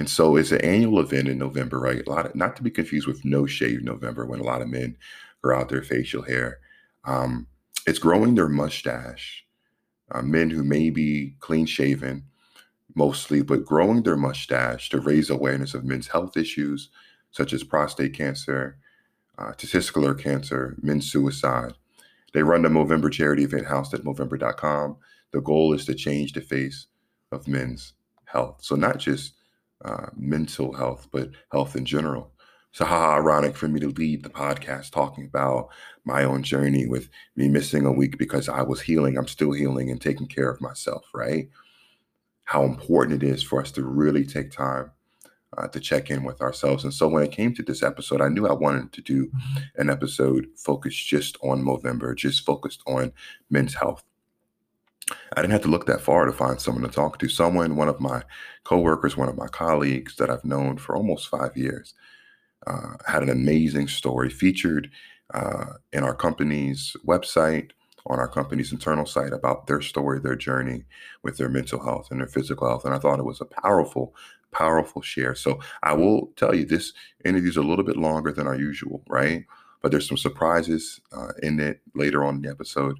And 0.00 0.08
so 0.08 0.36
it's 0.36 0.50
an 0.50 0.62
annual 0.62 0.98
event 0.98 1.28
in 1.28 1.36
November, 1.36 1.78
right? 1.78 2.02
A 2.06 2.10
lot 2.10 2.24
of, 2.24 2.34
not 2.34 2.56
to 2.56 2.62
be 2.62 2.70
confused 2.70 3.06
with 3.06 3.22
No 3.22 3.44
Shave 3.44 3.82
November 3.82 4.24
when 4.24 4.40
a 4.40 4.44
lot 4.44 4.62
of 4.62 4.68
men 4.70 4.96
grow 5.42 5.60
out 5.60 5.68
their 5.68 5.82
facial 5.82 6.22
hair. 6.22 6.60
Um, 7.04 7.46
it's 7.86 7.98
growing 7.98 8.34
their 8.34 8.48
mustache. 8.48 9.44
Uh, 10.10 10.22
men 10.22 10.48
who 10.48 10.64
may 10.64 10.88
be 10.88 11.36
clean 11.40 11.66
shaven 11.66 12.24
mostly, 12.94 13.42
but 13.42 13.66
growing 13.66 14.02
their 14.02 14.16
mustache 14.16 14.88
to 14.88 15.00
raise 15.00 15.28
awareness 15.28 15.74
of 15.74 15.84
men's 15.84 16.08
health 16.08 16.34
issues 16.34 16.88
such 17.30 17.52
as 17.52 17.62
prostate 17.62 18.14
cancer, 18.14 18.78
uh, 19.36 19.52
testicular 19.52 20.18
cancer, 20.18 20.78
men's 20.80 21.12
suicide. 21.12 21.74
They 22.32 22.42
run 22.42 22.62
the 22.62 22.70
Movember 22.70 23.12
charity 23.12 23.44
event 23.44 23.66
housed 23.66 23.92
at 23.92 24.04
Movember.com. 24.04 24.96
The 25.32 25.42
goal 25.42 25.74
is 25.74 25.84
to 25.84 25.94
change 25.94 26.32
the 26.32 26.40
face 26.40 26.86
of 27.32 27.46
men's 27.46 27.92
health. 28.24 28.60
So 28.62 28.76
not 28.76 28.96
just 28.96 29.34
uh, 29.84 30.06
mental 30.16 30.72
health, 30.72 31.08
but 31.10 31.30
health 31.52 31.76
in 31.76 31.84
general. 31.84 32.32
So 32.72 32.84
how 32.84 33.16
ironic 33.16 33.56
for 33.56 33.66
me 33.66 33.80
to 33.80 33.88
lead 33.88 34.22
the 34.22 34.30
podcast 34.30 34.90
talking 34.90 35.24
about 35.24 35.70
my 36.04 36.22
own 36.22 36.42
journey 36.42 36.86
with 36.86 37.08
me 37.34 37.48
missing 37.48 37.84
a 37.84 37.92
week 37.92 38.16
because 38.16 38.48
I 38.48 38.62
was 38.62 38.80
healing. 38.80 39.18
I'm 39.18 39.26
still 39.26 39.52
healing 39.52 39.90
and 39.90 40.00
taking 40.00 40.28
care 40.28 40.48
of 40.48 40.60
myself, 40.60 41.04
right? 41.12 41.48
How 42.44 42.64
important 42.64 43.22
it 43.22 43.28
is 43.28 43.42
for 43.42 43.60
us 43.60 43.72
to 43.72 43.84
really 43.84 44.24
take 44.24 44.52
time 44.52 44.92
uh, 45.58 45.68
to 45.68 45.80
check 45.80 46.10
in 46.10 46.22
with 46.22 46.40
ourselves. 46.40 46.84
And 46.84 46.94
so 46.94 47.08
when 47.08 47.22
it 47.22 47.32
came 47.32 47.54
to 47.54 47.62
this 47.62 47.82
episode, 47.82 48.20
I 48.20 48.28
knew 48.28 48.46
I 48.46 48.52
wanted 48.52 48.92
to 48.92 49.02
do 49.02 49.30
an 49.76 49.90
episode 49.90 50.46
focused 50.56 51.06
just 51.06 51.36
on 51.42 51.62
Movember, 51.62 52.14
just 52.16 52.44
focused 52.46 52.82
on 52.86 53.12
men's 53.50 53.74
health. 53.74 54.04
I 55.36 55.40
didn't 55.40 55.52
have 55.52 55.62
to 55.62 55.68
look 55.68 55.86
that 55.86 56.00
far 56.00 56.24
to 56.26 56.32
find 56.32 56.60
someone 56.60 56.84
to 56.84 56.90
talk 56.90 57.18
to. 57.18 57.28
Someone, 57.28 57.76
one 57.76 57.88
of 57.88 58.00
my 58.00 58.22
coworkers, 58.64 59.16
one 59.16 59.28
of 59.28 59.36
my 59.36 59.48
colleagues 59.48 60.16
that 60.16 60.30
I've 60.30 60.44
known 60.44 60.78
for 60.78 60.96
almost 60.96 61.28
five 61.28 61.56
years, 61.56 61.94
uh, 62.66 62.96
had 63.06 63.22
an 63.22 63.30
amazing 63.30 63.88
story 63.88 64.30
featured 64.30 64.90
uh, 65.34 65.74
in 65.92 66.04
our 66.04 66.14
company's 66.14 66.96
website, 67.06 67.70
on 68.06 68.18
our 68.18 68.28
company's 68.28 68.72
internal 68.72 69.06
site 69.06 69.32
about 69.32 69.66
their 69.66 69.80
story, 69.80 70.18
their 70.18 70.36
journey 70.36 70.84
with 71.22 71.36
their 71.36 71.48
mental 71.48 71.82
health 71.82 72.08
and 72.10 72.20
their 72.20 72.28
physical 72.28 72.66
health. 72.68 72.84
And 72.84 72.94
I 72.94 72.98
thought 72.98 73.18
it 73.18 73.24
was 73.24 73.40
a 73.40 73.44
powerful, 73.44 74.14
powerful 74.52 75.02
share. 75.02 75.34
So 75.34 75.60
I 75.82 75.92
will 75.92 76.32
tell 76.36 76.54
you 76.54 76.64
this 76.64 76.92
interview 77.24 77.50
is 77.50 77.56
a 77.56 77.62
little 77.62 77.84
bit 77.84 77.96
longer 77.96 78.32
than 78.32 78.46
our 78.46 78.56
usual, 78.56 79.02
right? 79.08 79.44
But 79.82 79.90
there's 79.92 80.08
some 80.08 80.16
surprises 80.16 81.00
uh, 81.12 81.32
in 81.42 81.60
it 81.60 81.80
later 81.94 82.24
on 82.24 82.36
in 82.36 82.42
the 82.42 82.50
episode. 82.50 82.98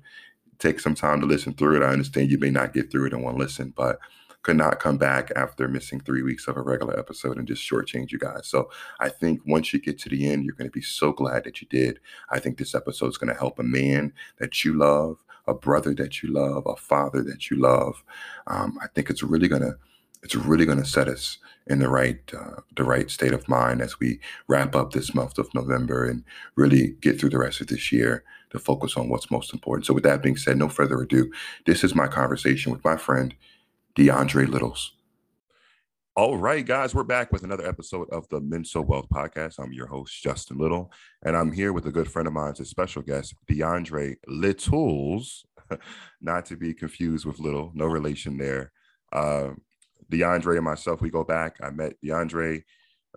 Take 0.61 0.79
some 0.79 0.95
time 0.95 1.21
to 1.21 1.27
listen 1.27 1.55
through 1.55 1.77
it. 1.77 1.83
I 1.83 1.89
understand 1.89 2.31
you 2.31 2.39
may 2.39 2.51
not 2.51 2.73
get 2.73 2.91
through 2.91 3.07
it 3.07 3.13
in 3.13 3.23
one 3.23 3.37
listen, 3.37 3.75
but 3.77 3.99
could 4.43 4.57
not 4.57 4.79
come 4.79 4.97
back 4.97 5.31
after 5.37 5.69
missing 5.69 6.01
three 6.01 6.23
weeks 6.23 6.49
of 6.49 6.57
a 6.57 6.63
regular 6.63 6.99
episode 6.99 7.37
and 7.37 7.47
just 7.49 7.69
shortchange 7.69 8.11
you 8.11 8.19
guys. 8.19 8.47
So 8.47 8.71
I 8.99 9.09
think 9.09 9.41
once 9.47 9.73
you 9.73 9.81
get 9.81 9.99
to 10.01 10.09
the 10.09 10.31
end, 10.31 10.45
you're 10.45 10.55
going 10.55 10.71
to 10.71 10.73
be 10.73 10.81
so 10.81 11.13
glad 11.13 11.45
that 11.45 11.61
you 11.61 11.69
did. 11.69 12.01
I 12.31 12.39
think 12.39 12.57
this 12.57 12.75
episode 12.75 13.09
is 13.09 13.19
going 13.19 13.33
to 13.33 13.39
help 13.39 13.59
a 13.59 13.65
man 13.65 14.13
that 14.39 14.65
you 14.65 14.75
love, 14.75 15.19
a 15.47 15.55
brother 15.55 15.95
that 15.95 16.23
you 16.23 16.33
love, 16.33 16.65
a 16.67 16.77
father 16.77 17.23
that 17.25 17.51
you 17.51 17.59
love. 17.59 18.03
Um, 18.47 18.79
I 18.83 18.87
think 18.89 19.11
it's 19.11 19.23
really 19.23 19.49
going 19.49 19.63
to 19.63 19.77
it's 20.23 20.37
really 20.37 20.67
going 20.67 20.79
to 20.79 20.85
set 20.85 21.09
us 21.09 21.39
in 21.67 21.79
the 21.79 21.89
right 21.89 22.21
uh, 22.39 22.61
the 22.77 22.85
right 22.85 23.11
state 23.11 23.33
of 23.33 23.49
mind 23.49 23.81
as 23.81 23.99
we 23.99 24.21
wrap 24.49 24.75
up 24.75 24.93
this 24.93 25.15
month 25.15 25.39
of 25.39 25.53
November 25.55 26.05
and 26.05 26.25
really 26.57 26.97
get 27.01 27.19
through 27.19 27.31
the 27.31 27.39
rest 27.39 27.61
of 27.63 27.69
this 27.69 27.91
year 27.91 28.23
to 28.51 28.59
focus 28.59 28.97
on 28.97 29.09
what's 29.09 29.31
most 29.31 29.53
important. 29.53 29.87
So 29.87 29.95
with 29.95 30.05
that 30.05 30.23
being 30.23 30.37
said, 30.37 30.57
no 30.57 30.69
further 30.69 31.01
ado, 31.01 31.31
this 31.67 31.85
is 31.85 31.95
my 31.95 32.07
conversation 32.07 32.73
with 32.73 32.85
my 32.85 32.97
friend 32.97 33.35
DeAndre 33.97 34.49
Littles. 34.49 34.93
All 36.17 36.37
right, 36.37 36.67
guys, 36.67 36.95
we're 36.95 37.05
back 37.05 37.33
with 37.33 37.45
another 37.45 37.67
episode 37.67 38.11
of 38.11 38.29
the 38.29 38.41
Mental 38.41 38.83
Wealth 38.83 39.09
Podcast. 39.09 39.59
I'm 39.59 39.73
your 39.73 39.87
host, 39.87 40.21
Justin 40.23 40.59
Little, 40.59 40.93
and 41.25 41.37
I'm 41.37 41.53
here 41.53 41.73
with 41.73 41.87
a 41.87 41.93
good 41.93 42.11
friend 42.11 42.27
of 42.27 42.35
mine, 42.35 42.55
a 42.59 42.65
special 42.65 43.01
guest, 43.01 43.35
DeAndre 43.49 44.17
Littles, 44.27 45.47
not 46.21 46.45
to 46.47 46.57
be 46.57 46.75
confused 46.75 47.25
with 47.25 47.39
Little, 47.39 47.71
no 47.75 47.87
relation 47.87 48.37
there. 48.37 48.73
Uh, 49.13 49.51
DeAndre 50.11 50.57
and 50.57 50.65
myself, 50.65 51.01
we 51.01 51.11
go 51.11 51.23
back. 51.23 51.57
I 51.63 51.71
met 51.71 51.95
DeAndre 52.05 52.65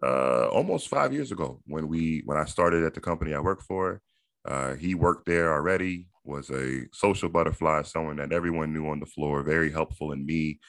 uh, 0.02 0.48
almost 0.50 0.88
five 0.88 1.14
years 1.14 1.32
ago 1.32 1.62
when 1.66 1.88
we 1.88 2.22
when 2.26 2.38
I 2.38 2.46
started 2.46 2.84
at 2.84 2.94
the 2.94 3.02
company 3.02 3.34
I 3.34 3.40
work 3.40 3.62
for. 3.62 4.02
Uh, 4.46 4.76
he 4.76 4.94
worked 4.96 5.26
there 5.26 5.54
already 5.54 6.08
was 6.24 6.50
a 6.50 6.86
social 6.94 7.30
butterfly, 7.30 7.82
someone 7.82 8.18
that 8.18 8.32
everyone 8.32 8.74
knew 8.74 8.88
on 8.88 9.00
the 9.00 9.06
floor, 9.06 9.44
very 9.44 9.72
helpful 9.72 10.12
in 10.12 10.26
me 10.26 10.60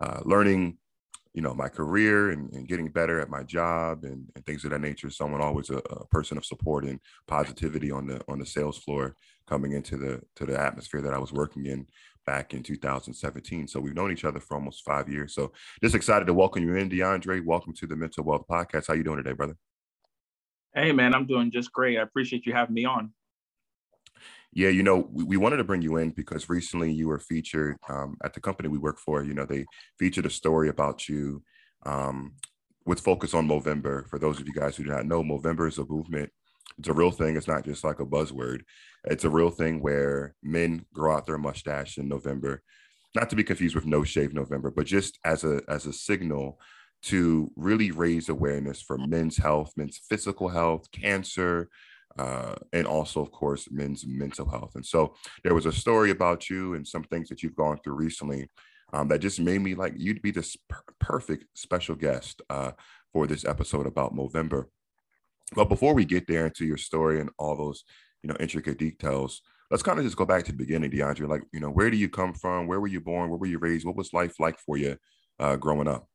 uh, 0.00 0.20
learning, 0.24 0.78
you 1.34 1.42
know, 1.42 1.54
my 1.54 1.68
career 1.68 2.30
and, 2.30 2.52
and, 2.52 2.66
getting 2.66 2.88
better 2.88 3.20
at 3.20 3.28
my 3.28 3.42
job 3.42 4.04
and, 4.04 4.28
and 4.34 4.44
things 4.46 4.64
of 4.64 4.70
that 4.70 4.80
nature. 4.80 5.10
Someone 5.10 5.40
always 5.40 5.70
a, 5.70 5.76
a, 5.76 6.06
person 6.06 6.36
of 6.36 6.44
support 6.44 6.84
and 6.84 6.98
positivity 7.26 7.90
on 7.90 8.06
the 8.06 8.20
on 8.28 8.38
the 8.38 8.46
sales 8.46 8.78
floor 8.78 9.14
coming 9.46 9.72
into 9.72 9.96
the 9.96 10.20
to 10.36 10.46
the 10.46 10.58
atmosphere 10.58 11.02
that 11.02 11.14
I 11.14 11.18
was 11.18 11.32
working 11.32 11.66
in 11.66 11.86
back 12.26 12.52
in 12.54 12.62
2017. 12.62 13.68
So 13.68 13.80
we've 13.80 13.94
known 13.94 14.12
each 14.12 14.24
other 14.24 14.40
for 14.40 14.54
almost 14.54 14.84
five 14.84 15.08
years. 15.08 15.34
So 15.34 15.52
just 15.82 15.94
excited 15.94 16.26
to 16.26 16.34
welcome 16.34 16.64
you 16.64 16.76
in, 16.76 16.90
DeAndre. 16.90 17.44
Welcome 17.44 17.74
to 17.74 17.86
the 17.86 17.96
Mental 17.96 18.24
Wealth 18.24 18.46
Podcast. 18.48 18.88
How 18.88 18.94
you 18.94 19.04
doing 19.04 19.18
today, 19.18 19.32
brother? 19.32 19.56
Hey 20.74 20.92
man, 20.92 21.14
I'm 21.14 21.26
doing 21.26 21.50
just 21.50 21.72
great. 21.72 21.98
I 21.98 22.02
appreciate 22.02 22.46
you 22.46 22.52
having 22.52 22.74
me 22.74 22.84
on. 22.84 23.12
Yeah, 24.52 24.68
you 24.68 24.82
know, 24.82 25.08
we, 25.12 25.24
we, 25.24 25.36
wanted 25.36 25.58
to 25.58 25.64
bring 25.64 25.82
you 25.82 25.96
in 25.96 26.10
because 26.10 26.48
recently 26.48 26.92
you 26.92 27.06
were 27.06 27.20
featured 27.20 27.76
um, 27.88 28.16
at 28.24 28.34
the 28.34 28.40
company 28.40 28.68
we 28.68 28.78
work 28.78 28.98
for. 28.98 29.22
You 29.22 29.34
know, 29.34 29.46
they 29.46 29.64
featured 29.98 30.26
a 30.26 30.30
story 30.30 30.68
about 30.68 31.08
you 31.08 31.42
um, 31.86 32.32
with 32.84 33.00
focus 33.00 33.32
on 33.32 33.46
Movember. 33.46 34.08
For 34.08 34.18
those 34.18 34.40
of 34.40 34.48
you 34.48 34.52
guys 34.52 34.76
who 34.76 34.84
do 34.84 34.90
not 34.90 35.06
know, 35.06 35.22
Movember 35.22 35.68
is 35.68 35.78
a 35.78 35.84
movement. 35.84 36.30
It's 36.78 36.88
a 36.88 36.92
real 36.92 37.12
thing. 37.12 37.36
It's 37.36 37.46
not 37.46 37.64
just 37.64 37.84
like 37.84 38.00
a 38.00 38.06
buzzword. 38.06 38.62
It's 39.04 39.24
a 39.24 39.30
real 39.30 39.50
thing 39.50 39.80
where 39.80 40.34
men 40.42 40.84
grow 40.92 41.14
out 41.14 41.26
their 41.26 41.38
mustache 41.38 41.98
in 41.98 42.08
November, 42.08 42.62
not 43.14 43.30
to 43.30 43.36
be 43.36 43.44
confused 43.44 43.74
with 43.74 43.86
No 43.86 44.02
Shave 44.02 44.34
November, 44.34 44.70
but 44.70 44.86
just 44.86 45.18
as 45.24 45.44
a 45.44 45.62
as 45.68 45.86
a 45.86 45.92
signal 45.92 46.58
to 47.02 47.50
really 47.56 47.90
raise 47.90 48.28
awareness 48.28 48.82
for 48.82 48.98
men's 48.98 49.36
health, 49.36 49.72
men's 49.76 50.00
physical 50.08 50.48
health, 50.48 50.90
cancer, 50.90 51.68
uh, 52.18 52.54
and 52.72 52.86
also, 52.86 53.20
of 53.20 53.30
course, 53.30 53.68
men's 53.70 54.04
mental 54.06 54.48
health. 54.48 54.72
And 54.74 54.84
so 54.84 55.14
there 55.44 55.54
was 55.54 55.66
a 55.66 55.72
story 55.72 56.10
about 56.10 56.50
you 56.50 56.74
and 56.74 56.86
some 56.86 57.04
things 57.04 57.28
that 57.28 57.42
you've 57.42 57.56
gone 57.56 57.78
through 57.82 57.94
recently 57.94 58.48
um, 58.92 59.08
that 59.08 59.20
just 59.20 59.40
made 59.40 59.60
me 59.60 59.74
like 59.74 59.94
you'd 59.96 60.22
be 60.22 60.30
this 60.30 60.56
per- 60.68 60.82
perfect 60.98 61.44
special 61.54 61.94
guest 61.94 62.42
uh, 62.50 62.72
for 63.12 63.26
this 63.26 63.44
episode 63.44 63.86
about 63.86 64.14
Movember. 64.14 64.64
But 65.54 65.68
before 65.68 65.94
we 65.94 66.04
get 66.04 66.26
there 66.26 66.46
into 66.46 66.64
your 66.64 66.76
story 66.76 67.20
and 67.20 67.30
all 67.38 67.56
those, 67.56 67.84
you 68.22 68.28
know, 68.28 68.36
intricate 68.38 68.78
details, 68.78 69.42
let's 69.70 69.82
kind 69.82 69.98
of 69.98 70.04
just 70.04 70.16
go 70.16 70.24
back 70.24 70.44
to 70.44 70.52
the 70.52 70.58
beginning, 70.58 70.90
DeAndre. 70.90 71.28
Like, 71.28 71.42
you 71.52 71.60
know, 71.60 71.70
where 71.70 71.90
do 71.90 71.96
you 71.96 72.08
come 72.08 72.34
from? 72.34 72.66
Where 72.66 72.80
were 72.80 72.88
you 72.88 73.00
born? 73.00 73.30
Where 73.30 73.38
were 73.38 73.46
you 73.46 73.58
raised? 73.58 73.86
What 73.86 73.96
was 73.96 74.12
life 74.12 74.34
like 74.38 74.58
for 74.58 74.76
you 74.76 74.96
uh, 75.38 75.56
growing 75.56 75.88
up? 75.88 76.06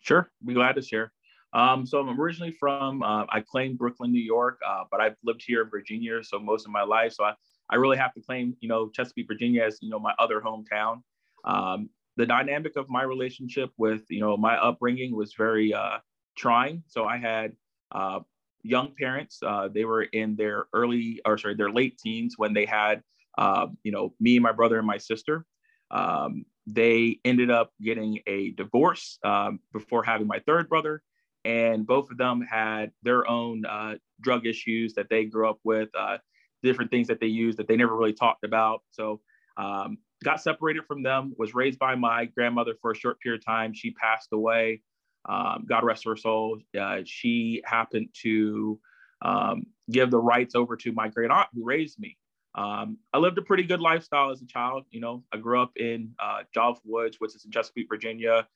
Sure, 0.00 0.30
be 0.44 0.54
glad 0.54 0.76
to 0.76 0.82
share. 0.82 1.12
Um, 1.54 1.86
so 1.86 2.00
I'm 2.00 2.20
originally 2.20 2.50
from, 2.50 3.02
uh, 3.02 3.26
I 3.30 3.40
claim 3.40 3.76
Brooklyn, 3.76 4.10
New 4.10 4.20
York, 4.22 4.58
uh, 4.66 4.84
but 4.90 5.00
I've 5.00 5.14
lived 5.22 5.42
here 5.46 5.62
in 5.62 5.70
Virginia 5.70 6.22
so 6.22 6.38
most 6.38 6.66
of 6.66 6.72
my 6.72 6.82
life. 6.82 7.12
So 7.12 7.24
I, 7.24 7.34
I 7.70 7.76
really 7.76 7.96
have 7.96 8.12
to 8.14 8.20
claim, 8.20 8.56
you 8.60 8.68
know, 8.68 8.88
Chesapeake, 8.88 9.28
Virginia 9.28 9.62
as, 9.62 9.78
you 9.80 9.88
know, 9.88 10.00
my 10.00 10.14
other 10.18 10.40
hometown. 10.40 11.02
Um, 11.44 11.90
the 12.16 12.26
dynamic 12.26 12.76
of 12.76 12.88
my 12.88 13.02
relationship 13.02 13.70
with, 13.76 14.02
you 14.08 14.20
know, 14.20 14.36
my 14.36 14.56
upbringing 14.56 15.14
was 15.14 15.34
very 15.34 15.72
uh, 15.72 15.98
trying. 16.36 16.82
So 16.88 17.04
I 17.04 17.18
had 17.18 17.52
uh, 17.92 18.20
young 18.62 18.92
parents. 18.98 19.38
Uh, 19.40 19.68
they 19.72 19.84
were 19.84 20.02
in 20.02 20.34
their 20.34 20.66
early, 20.72 21.20
or 21.24 21.38
sorry, 21.38 21.54
their 21.54 21.70
late 21.70 21.98
teens 21.98 22.34
when 22.36 22.52
they 22.52 22.66
had, 22.66 23.02
uh, 23.38 23.68
you 23.84 23.92
know, 23.92 24.12
me, 24.18 24.38
my 24.40 24.52
brother, 24.52 24.78
and 24.78 24.86
my 24.86 24.98
sister. 24.98 25.44
Um, 25.90 26.46
they 26.66 27.20
ended 27.24 27.50
up 27.50 27.72
getting 27.80 28.20
a 28.26 28.50
divorce 28.52 29.18
um, 29.22 29.60
before 29.72 30.02
having 30.02 30.26
my 30.26 30.40
third 30.40 30.68
brother 30.68 31.02
and 31.44 31.86
both 31.86 32.10
of 32.10 32.16
them 32.16 32.40
had 32.40 32.90
their 33.02 33.28
own 33.28 33.64
uh, 33.66 33.94
drug 34.20 34.46
issues 34.46 34.94
that 34.94 35.08
they 35.10 35.24
grew 35.24 35.48
up 35.48 35.58
with, 35.64 35.88
uh, 35.98 36.18
different 36.62 36.90
things 36.90 37.06
that 37.08 37.20
they 37.20 37.26
used 37.26 37.58
that 37.58 37.68
they 37.68 37.76
never 37.76 37.94
really 37.94 38.12
talked 38.12 38.44
about. 38.44 38.82
So 38.90 39.20
um, 39.56 39.98
got 40.24 40.40
separated 40.40 40.84
from 40.86 41.02
them. 41.02 41.34
Was 41.38 41.54
raised 41.54 41.78
by 41.78 41.94
my 41.94 42.24
grandmother 42.24 42.74
for 42.80 42.90
a 42.90 42.96
short 42.96 43.20
period 43.20 43.40
of 43.40 43.44
time. 43.44 43.72
She 43.74 43.92
passed 43.92 44.30
away. 44.32 44.82
Um, 45.28 45.64
God 45.68 45.84
rest 45.84 46.04
her 46.04 46.16
soul. 46.16 46.58
Uh, 46.78 47.00
she 47.04 47.62
happened 47.64 48.08
to 48.22 48.78
um, 49.22 49.64
give 49.90 50.10
the 50.10 50.18
rights 50.18 50.54
over 50.54 50.76
to 50.76 50.92
my 50.92 51.08
great 51.08 51.30
aunt 51.30 51.48
who 51.54 51.64
raised 51.64 51.98
me. 51.98 52.18
Um, 52.54 52.98
I 53.12 53.18
lived 53.18 53.38
a 53.38 53.42
pretty 53.42 53.64
good 53.64 53.80
lifestyle 53.80 54.30
as 54.30 54.40
a 54.42 54.46
child. 54.46 54.84
You 54.90 55.00
know, 55.00 55.24
I 55.32 55.38
grew 55.38 55.60
up 55.60 55.72
in 55.76 56.14
uh, 56.18 56.42
Woods, 56.84 57.16
which 57.18 57.34
is 57.34 57.44
in 57.44 57.50
Chesapeake, 57.50 57.88
Virginia. 57.88 58.46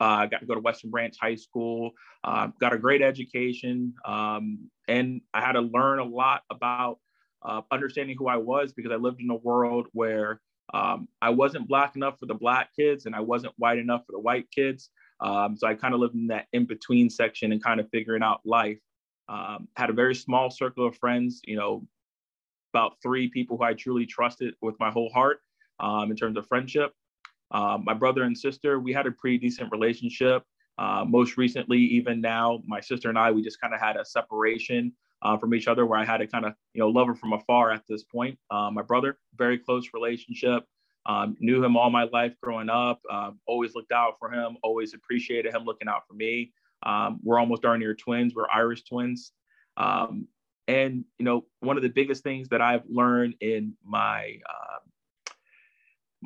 Uh, 0.00 0.26
got 0.26 0.40
to 0.40 0.46
go 0.46 0.54
to 0.54 0.60
Western 0.60 0.90
Branch 0.90 1.16
High 1.20 1.34
School, 1.36 1.92
uh, 2.24 2.48
got 2.60 2.72
a 2.72 2.78
great 2.78 3.02
education, 3.02 3.94
um, 4.04 4.70
and 4.88 5.20
I 5.32 5.40
had 5.40 5.52
to 5.52 5.60
learn 5.60 5.98
a 5.98 6.04
lot 6.04 6.42
about 6.50 6.98
uh, 7.42 7.62
understanding 7.70 8.16
who 8.18 8.28
I 8.28 8.36
was 8.36 8.72
because 8.72 8.92
I 8.92 8.96
lived 8.96 9.20
in 9.20 9.30
a 9.30 9.36
world 9.36 9.86
where 9.92 10.40
um, 10.74 11.08
I 11.22 11.30
wasn't 11.30 11.68
black 11.68 11.96
enough 11.96 12.18
for 12.18 12.26
the 12.26 12.34
black 12.34 12.70
kids 12.74 13.06
and 13.06 13.14
I 13.14 13.20
wasn't 13.20 13.54
white 13.56 13.78
enough 13.78 14.04
for 14.06 14.12
the 14.12 14.20
white 14.20 14.50
kids. 14.50 14.90
Um, 15.20 15.56
so 15.56 15.66
I 15.66 15.74
kind 15.74 15.94
of 15.94 16.00
lived 16.00 16.14
in 16.14 16.26
that 16.28 16.46
in 16.52 16.66
between 16.66 17.08
section 17.08 17.52
and 17.52 17.62
kind 17.62 17.80
of 17.80 17.88
figuring 17.90 18.22
out 18.22 18.40
life. 18.44 18.78
Um, 19.28 19.68
had 19.76 19.90
a 19.90 19.94
very 19.94 20.14
small 20.14 20.50
circle 20.50 20.86
of 20.86 20.96
friends, 20.96 21.40
you 21.44 21.56
know, 21.56 21.86
about 22.72 22.96
three 23.02 23.28
people 23.28 23.56
who 23.56 23.64
I 23.64 23.74
truly 23.74 24.06
trusted 24.06 24.54
with 24.60 24.76
my 24.78 24.90
whole 24.90 25.10
heart 25.10 25.40
um, 25.80 26.10
in 26.10 26.16
terms 26.16 26.36
of 26.36 26.46
friendship. 26.46 26.92
Um, 27.50 27.84
my 27.84 27.94
brother 27.94 28.22
and 28.22 28.36
sister, 28.36 28.80
we 28.80 28.92
had 28.92 29.06
a 29.06 29.12
pretty 29.12 29.38
decent 29.38 29.70
relationship. 29.72 30.42
Uh, 30.78 31.04
most 31.06 31.36
recently, 31.36 31.78
even 31.78 32.20
now, 32.20 32.60
my 32.66 32.80
sister 32.80 33.08
and 33.08 33.18
I, 33.18 33.30
we 33.30 33.42
just 33.42 33.60
kind 33.60 33.72
of 33.72 33.80
had 33.80 33.96
a 33.96 34.04
separation 34.04 34.92
uh, 35.22 35.36
from 35.38 35.54
each 35.54 35.68
other 35.68 35.86
where 35.86 35.98
I 35.98 36.04
had 36.04 36.18
to 36.18 36.26
kind 36.26 36.44
of, 36.44 36.52
you 36.74 36.80
know, 36.80 36.88
love 36.88 37.06
her 37.06 37.14
from 37.14 37.32
afar 37.32 37.70
at 37.70 37.82
this 37.88 38.04
point. 38.04 38.38
Uh, 38.50 38.70
my 38.70 38.82
brother, 38.82 39.18
very 39.36 39.58
close 39.58 39.88
relationship. 39.94 40.64
Um, 41.06 41.36
knew 41.40 41.62
him 41.62 41.76
all 41.76 41.88
my 41.88 42.04
life 42.04 42.34
growing 42.42 42.68
up. 42.68 43.00
Um, 43.10 43.38
always 43.46 43.74
looked 43.74 43.92
out 43.92 44.14
for 44.18 44.30
him. 44.30 44.56
Always 44.62 44.92
appreciated 44.92 45.54
him 45.54 45.64
looking 45.64 45.88
out 45.88 46.02
for 46.06 46.14
me. 46.14 46.52
Um, 46.82 47.20
we're 47.22 47.38
almost 47.38 47.62
darn 47.62 47.80
near 47.80 47.94
twins. 47.94 48.34
We're 48.34 48.50
Irish 48.52 48.84
twins. 48.84 49.32
Um, 49.76 50.26
and 50.68 51.04
you 51.18 51.24
know, 51.24 51.44
one 51.60 51.76
of 51.76 51.82
the 51.82 51.88
biggest 51.88 52.24
things 52.24 52.48
that 52.48 52.60
I've 52.60 52.82
learned 52.88 53.34
in 53.40 53.74
my 53.84 54.38
uh, 54.48 54.75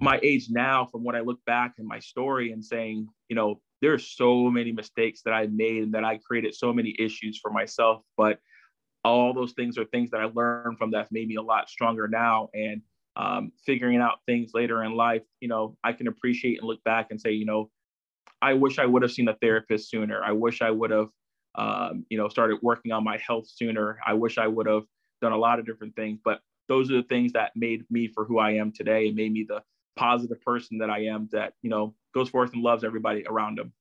my 0.00 0.18
age 0.22 0.48
now, 0.50 0.86
from 0.86 1.04
when 1.04 1.14
I 1.14 1.20
look 1.20 1.44
back 1.44 1.74
in 1.78 1.86
my 1.86 1.98
story 1.98 2.52
and 2.52 2.64
saying, 2.64 3.08
you 3.28 3.36
know, 3.36 3.60
there's 3.82 4.16
so 4.16 4.50
many 4.50 4.72
mistakes 4.72 5.22
that 5.24 5.32
I 5.32 5.46
made 5.46 5.82
and 5.82 5.94
that 5.94 6.04
I 6.04 6.18
created 6.18 6.54
so 6.54 6.72
many 6.72 6.94
issues 6.98 7.38
for 7.40 7.50
myself. 7.50 8.02
But 8.16 8.38
all 9.04 9.32
those 9.32 9.52
things 9.52 9.78
are 9.78 9.84
things 9.86 10.10
that 10.10 10.20
I 10.20 10.24
learned 10.24 10.78
from 10.78 10.90
that 10.92 11.12
made 11.12 11.28
me 11.28 11.36
a 11.36 11.42
lot 11.42 11.68
stronger 11.68 12.08
now. 12.08 12.48
And 12.54 12.82
um, 13.16 13.52
figuring 13.64 13.98
out 13.98 14.20
things 14.26 14.52
later 14.54 14.84
in 14.84 14.94
life, 14.94 15.22
you 15.40 15.48
know, 15.48 15.76
I 15.84 15.92
can 15.92 16.08
appreciate 16.08 16.58
and 16.58 16.68
look 16.68 16.82
back 16.84 17.08
and 17.10 17.20
say, 17.20 17.32
you 17.32 17.46
know, 17.46 17.70
I 18.42 18.54
wish 18.54 18.78
I 18.78 18.86
would 18.86 19.02
have 19.02 19.12
seen 19.12 19.28
a 19.28 19.34
therapist 19.34 19.90
sooner. 19.90 20.22
I 20.24 20.32
wish 20.32 20.62
I 20.62 20.70
would 20.70 20.90
have, 20.90 21.08
um, 21.56 22.06
you 22.08 22.16
know, 22.16 22.28
started 22.28 22.58
working 22.62 22.92
on 22.92 23.04
my 23.04 23.18
health 23.18 23.48
sooner. 23.48 23.98
I 24.06 24.14
wish 24.14 24.38
I 24.38 24.46
would 24.46 24.66
have 24.66 24.84
done 25.20 25.32
a 25.32 25.38
lot 25.38 25.58
of 25.58 25.66
different 25.66 25.94
things. 25.94 26.20
But 26.24 26.40
those 26.68 26.90
are 26.90 26.96
the 26.96 27.02
things 27.02 27.32
that 27.32 27.52
made 27.56 27.84
me 27.90 28.08
for 28.08 28.24
who 28.24 28.38
I 28.38 28.52
am 28.52 28.72
today 28.72 29.08
and 29.08 29.16
made 29.16 29.32
me 29.32 29.44
the 29.46 29.62
positive 29.96 30.40
person 30.42 30.78
that 30.78 30.90
I 30.90 31.06
am 31.06 31.28
that, 31.32 31.54
you 31.62 31.70
know, 31.70 31.94
goes 32.14 32.28
forth 32.28 32.52
and 32.52 32.62
loves 32.62 32.84
everybody 32.84 33.24
around 33.26 33.58
him. 33.58 33.72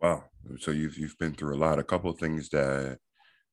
Wow. 0.00 0.24
So 0.60 0.70
you've 0.70 0.96
you've 0.96 1.18
been 1.18 1.34
through 1.34 1.56
a 1.56 1.58
lot. 1.58 1.78
A 1.78 1.84
couple 1.84 2.10
of 2.10 2.18
things 2.18 2.48
that 2.50 2.98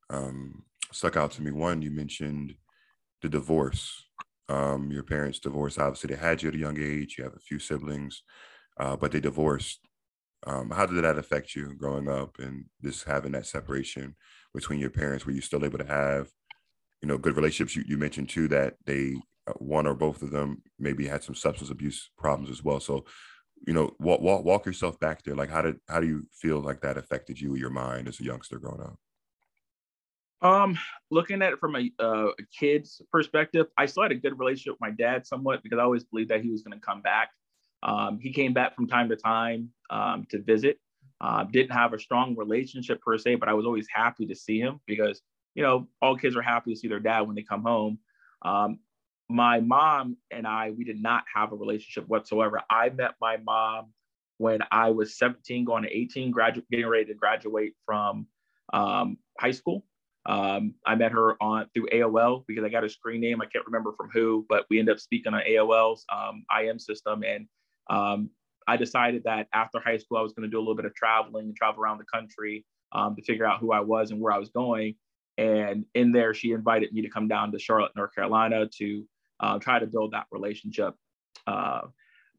um, 0.10 0.64
stuck 0.92 1.18
out 1.18 1.32
to 1.32 1.42
me. 1.42 1.52
One, 1.52 1.82
you 1.82 1.92
mentioned 1.92 2.56
the 3.22 3.30
divorce. 3.30 4.04
Um, 4.48 4.92
your 4.92 5.04
parents 5.04 5.40
divorced. 5.40 5.80
Obviously, 5.80 6.14
they 6.14 6.22
had 6.22 6.44
you 6.44 6.50
at 6.50 6.56
a 6.56 6.60
young 6.60 6.80
age. 6.80 7.16
You 7.18 7.24
have 7.24 7.34
a 7.36 7.40
few 7.40 7.58
siblings 7.58 8.22
uh, 8.80 8.96
but 8.96 9.12
they 9.12 9.20
divorced. 9.20 9.80
Um, 10.48 10.70
how 10.70 10.86
did 10.86 11.04
that 11.04 11.18
affect 11.18 11.56
you 11.56 11.74
growing 11.76 12.08
up 12.08 12.38
and 12.40 12.66
just 12.84 13.06
having 13.06 13.32
that 13.32 13.48
separation 13.48 14.16
between 14.54 14.80
your 14.80 14.92
parents? 14.92 15.26
Were 15.26 15.32
you 15.32 15.42
still 15.42 15.66
able 15.66 15.80
to 15.80 15.86
have, 15.86 16.28
you 17.02 17.08
know, 17.08 17.18
good 17.18 17.36
relationships? 17.36 17.76
You, 17.76 17.84
you 17.88 17.98
mentioned 17.98 18.30
too 18.30 18.48
that 18.50 18.76
they, 18.86 19.16
one 19.58 19.88
or 19.88 19.94
both 19.94 20.22
of 20.22 20.32
them, 20.32 20.62
maybe 20.80 21.08
had 21.08 21.24
some 21.24 21.36
substance 21.36 21.70
abuse 21.70 22.10
problems 22.18 22.50
as 22.50 22.64
well. 22.64 22.80
So, 22.80 23.06
you 23.66 23.74
know, 23.74 23.96
walk, 24.00 24.22
walk, 24.22 24.44
walk 24.44 24.66
yourself 24.66 25.00
back 25.00 25.24
there. 25.24 25.36
Like, 25.36 25.50
how 25.50 25.62
did, 25.62 25.78
how 25.88 26.00
do 26.00 26.08
you 26.08 26.28
feel 26.32 26.60
like 26.60 26.82
that 26.82 26.98
affected 26.98 27.40
you, 27.40 27.56
your 27.56 27.70
mind 27.70 28.08
as 28.08 28.20
a 28.20 28.24
youngster 28.24 28.60
growing 28.60 28.82
up? 28.82 28.98
Um, 30.42 30.78
looking 31.10 31.42
at 31.42 31.54
it 31.54 31.60
from 31.60 31.76
a, 31.76 31.92
uh, 32.00 32.28
a 32.28 32.44
kid's 32.58 33.02
perspective, 33.12 33.68
I 33.78 33.86
still 33.86 34.04
had 34.04 34.12
a 34.12 34.16
good 34.16 34.38
relationship 34.38 34.74
with 34.74 34.82
my 34.82 34.92
dad 34.92 35.26
somewhat 35.26 35.64
because 35.64 35.80
I 35.80 35.84
always 35.84 36.04
believed 36.04 36.30
that 36.30 36.42
he 36.42 36.52
was 36.52 36.62
going 36.62 36.78
to 36.80 36.86
come 36.86 37.02
back. 37.02 37.30
Um, 37.82 38.20
he 38.20 38.34
came 38.34 38.54
back 38.54 38.76
from 38.76 38.88
time 38.88 39.10
to 39.10 39.16
time 39.16 39.70
um, 39.90 40.26
to 40.32 40.42
visit. 40.42 40.80
Uh, 41.22 41.46
didn't 41.46 41.72
have 41.72 41.94
a 41.94 42.00
strong 42.00 42.36
relationship 42.36 43.02
per 43.02 43.18
se, 43.18 43.36
but 43.36 43.48
I 43.48 43.54
was 43.54 43.66
always 43.66 43.88
happy 43.92 44.26
to 44.26 44.36
see 44.36 44.60
him 44.60 44.82
because 44.86 45.22
you 45.54 45.64
know 45.64 45.88
all 46.02 46.18
kids 46.18 46.36
are 46.36 46.42
happy 46.42 46.74
to 46.74 46.80
see 46.80 46.90
their 46.90 47.00
dad 47.00 47.22
when 47.22 47.36
they 47.36 47.42
come 47.42 47.64
home. 47.64 48.00
Um, 48.42 48.80
my 49.30 49.60
mom 49.60 50.18
and 50.32 50.46
I, 50.46 50.72
we 50.72 50.84
did 50.84 51.02
not 51.02 51.24
have 51.34 51.52
a 51.52 51.56
relationship 51.56 52.08
whatsoever. 52.08 52.62
I 52.70 52.90
met 52.90 53.16
my 53.20 53.38
mom 53.38 53.92
when 54.38 54.60
I 54.72 54.92
was 54.92 55.18
17, 55.18 55.66
going 55.66 55.84
to 55.84 55.90
18, 55.90 56.32
graduate, 56.32 56.70
getting 56.70 56.88
ready 56.88 57.06
to 57.06 57.14
graduate 57.14 57.74
from 57.86 58.28
um, 58.74 59.18
high 59.40 59.52
school. 59.52 59.86
Um, 60.26 60.74
I 60.86 60.96
met 60.96 61.12
her 61.12 61.42
on 61.42 61.68
through 61.74 61.88
AOL 61.94 62.44
because 62.48 62.64
I 62.64 62.70
got 62.70 62.84
a 62.84 62.90
screen 62.90 63.22
name. 63.22 63.42
I 63.42 63.46
can't 63.46 63.66
remember 63.66 63.94
from 63.94 64.10
who, 64.12 64.46
but 64.50 64.66
we 64.70 64.80
ended 64.80 64.94
up 64.94 65.00
speaking 65.00 65.34
on 65.34 65.42
AOL's 65.48 66.04
um, 66.12 66.44
IM 66.60 66.80
system, 66.80 67.24
and 67.24 67.48
um, 67.90 68.30
I 68.68 68.78
decided 68.78 69.24
that 69.26 69.48
after 69.54 69.80
high 69.80 69.98
school, 69.98 70.18
I 70.18 70.22
was 70.22 70.34
going 70.34 70.50
to 70.50 70.52
do 70.52 70.58
a 70.58 70.62
little 70.62 70.76
bit 70.76 70.86
of 70.86 70.96
traveling 70.96 71.46
and 71.46 71.56
travel 71.56 71.84
around 71.84 72.00
the 72.00 72.06
country 72.06 72.66
um, 72.92 73.16
to 73.16 73.22
figure 73.22 73.46
out 73.46 73.60
who 73.60 73.72
I 73.72 73.82
was 73.82 74.10
and 74.10 74.20
where 74.20 74.34
I 74.34 74.40
was 74.40 74.50
going. 74.50 74.96
And 75.38 75.86
in 75.94 76.12
there, 76.12 76.34
she 76.34 76.52
invited 76.52 76.92
me 76.94 77.02
to 77.04 77.10
come 77.10 77.28
down 77.28 77.52
to 77.52 77.60
Charlotte, 77.60 77.92
North 77.96 78.16
Carolina 78.16 78.68
to 78.78 79.06
uh, 79.40 79.60
try 79.60 79.80
to 79.80 79.86
build 79.86 80.14
that 80.14 80.26
relationship. 80.32 80.96
Uh, 81.48 81.82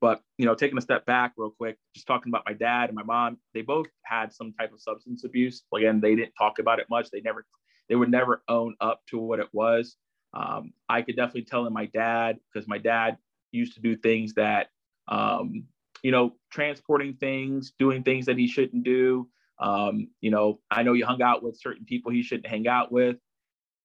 but 0.00 0.20
you 0.38 0.44
know, 0.44 0.54
taking 0.54 0.76
a 0.76 0.82
step 0.82 1.06
back 1.06 1.32
real 1.36 1.50
quick, 1.50 1.78
just 1.94 2.06
talking 2.06 2.30
about 2.30 2.42
my 2.46 2.52
dad 2.52 2.88
and 2.88 2.94
my 2.96 3.02
mom, 3.02 3.38
they 3.54 3.62
both 3.62 3.86
had 4.04 4.32
some 4.32 4.52
type 4.52 4.72
of 4.72 4.80
substance 4.80 5.24
abuse. 5.24 5.62
Again, 5.74 6.00
they 6.00 6.14
didn't 6.14 6.34
talk 6.36 6.58
about 6.58 6.80
it 6.80 6.86
much. 6.90 7.10
They 7.10 7.20
never, 7.20 7.46
they 7.88 7.94
would 7.94 8.10
never 8.10 8.42
own 8.48 8.74
up 8.80 9.00
to 9.10 9.18
what 9.18 9.40
it 9.40 9.48
was. 9.52 9.96
Um, 10.34 10.72
I 10.88 11.02
could 11.02 11.16
definitely 11.16 11.44
tell 11.44 11.66
in 11.66 11.72
my 11.72 11.86
dad 11.86 12.38
because 12.52 12.68
my 12.68 12.78
dad 12.78 13.16
used 13.52 13.74
to 13.74 13.80
do 13.80 13.96
things 13.96 14.34
that 14.34 14.68
um, 15.08 15.64
you 16.02 16.10
know, 16.10 16.34
transporting 16.50 17.14
things, 17.14 17.72
doing 17.78 18.02
things 18.02 18.26
that 18.26 18.38
he 18.38 18.46
shouldn't 18.46 18.84
do. 18.84 19.28
Um, 19.58 20.08
you 20.20 20.30
know, 20.30 20.60
I 20.70 20.82
know 20.82 20.92
he 20.92 21.00
hung 21.00 21.22
out 21.22 21.42
with 21.42 21.58
certain 21.58 21.84
people 21.84 22.12
he 22.12 22.22
shouldn't 22.22 22.46
hang 22.46 22.68
out 22.68 22.92
with. 22.92 23.16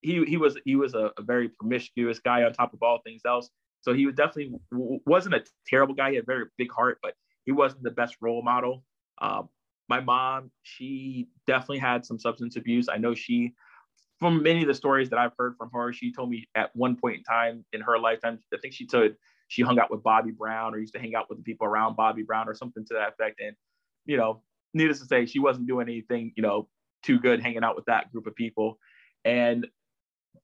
He 0.01 0.23
he 0.25 0.37
was 0.37 0.57
he 0.65 0.75
was 0.75 0.93
a, 0.93 1.11
a 1.17 1.21
very 1.21 1.49
promiscuous 1.49 2.19
guy 2.19 2.43
on 2.43 2.53
top 2.53 2.73
of 2.73 2.81
all 2.81 2.99
things 3.05 3.21
else. 3.25 3.49
So 3.81 3.93
he 3.93 4.05
was 4.05 4.15
definitely 4.15 4.53
wasn't 4.71 5.35
a 5.35 5.43
terrible 5.67 5.95
guy. 5.95 6.09
He 6.09 6.15
had 6.15 6.23
a 6.23 6.25
very 6.25 6.45
big 6.57 6.71
heart, 6.71 6.99
but 7.01 7.13
he 7.45 7.51
wasn't 7.51 7.83
the 7.83 7.91
best 7.91 8.15
role 8.21 8.43
model. 8.43 8.83
Um, 9.21 9.49
my 9.89 9.99
mom, 9.99 10.51
she 10.63 11.27
definitely 11.47 11.79
had 11.79 12.05
some 12.05 12.19
substance 12.19 12.55
abuse. 12.55 12.87
I 12.87 12.97
know 12.97 13.13
she, 13.13 13.53
from 14.19 14.41
many 14.41 14.61
of 14.61 14.67
the 14.67 14.73
stories 14.73 15.09
that 15.09 15.19
I've 15.19 15.33
heard 15.37 15.55
from 15.57 15.69
her, 15.73 15.91
she 15.91 16.13
told 16.13 16.29
me 16.29 16.47
at 16.55 16.73
one 16.75 16.95
point 16.95 17.17
in 17.17 17.23
time 17.23 17.65
in 17.73 17.81
her 17.81 17.99
lifetime, 17.99 18.39
I 18.53 18.57
think 18.61 18.73
she 18.73 18.85
told 18.85 19.11
she 19.49 19.63
hung 19.63 19.79
out 19.79 19.91
with 19.91 20.01
Bobby 20.01 20.31
Brown 20.31 20.73
or 20.73 20.79
used 20.79 20.93
to 20.93 20.99
hang 20.99 21.13
out 21.13 21.27
with 21.27 21.39
the 21.39 21.43
people 21.43 21.67
around 21.67 21.97
Bobby 21.97 22.23
Brown 22.23 22.47
or 22.47 22.55
something 22.55 22.85
to 22.85 22.93
that 22.93 23.09
effect. 23.09 23.41
And, 23.41 23.55
you 24.05 24.15
know, 24.15 24.43
needless 24.73 24.99
to 24.99 25.05
say, 25.05 25.25
she 25.25 25.39
wasn't 25.39 25.67
doing 25.67 25.89
anything, 25.89 26.31
you 26.37 26.43
know, 26.43 26.69
too 27.03 27.19
good 27.19 27.41
hanging 27.41 27.63
out 27.63 27.75
with 27.75 27.85
that 27.85 28.11
group 28.13 28.27
of 28.27 28.35
people. 28.35 28.79
And 29.25 29.67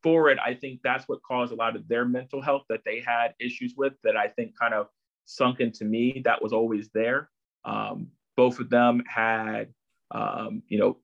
for 0.04 0.30
it, 0.30 0.38
I 0.44 0.54
think 0.54 0.82
that's 0.84 1.08
what 1.08 1.20
caused 1.28 1.52
a 1.52 1.56
lot 1.56 1.76
of 1.76 1.88
their 1.88 2.06
mental 2.06 2.42
health 2.42 2.64
that 2.70 2.82
they 2.86 3.04
had 3.06 3.34
issues 3.40 3.74
with 3.76 3.94
that 4.04 4.16
I 4.16 4.28
think 4.28 4.58
kind 4.60 4.74
of 4.74 4.88
sunk 5.26 5.60
into 5.60 5.86
me 5.86 6.22
that 6.26 6.42
was 6.42 6.54
always 6.54 6.90
there. 6.94 7.30
Um, 7.66 8.08
both 8.36 8.60
of 8.60 8.70
them 8.70 9.04
had, 9.08 9.74
um, 10.12 10.62
you 10.68 10.80
know, 10.80 10.98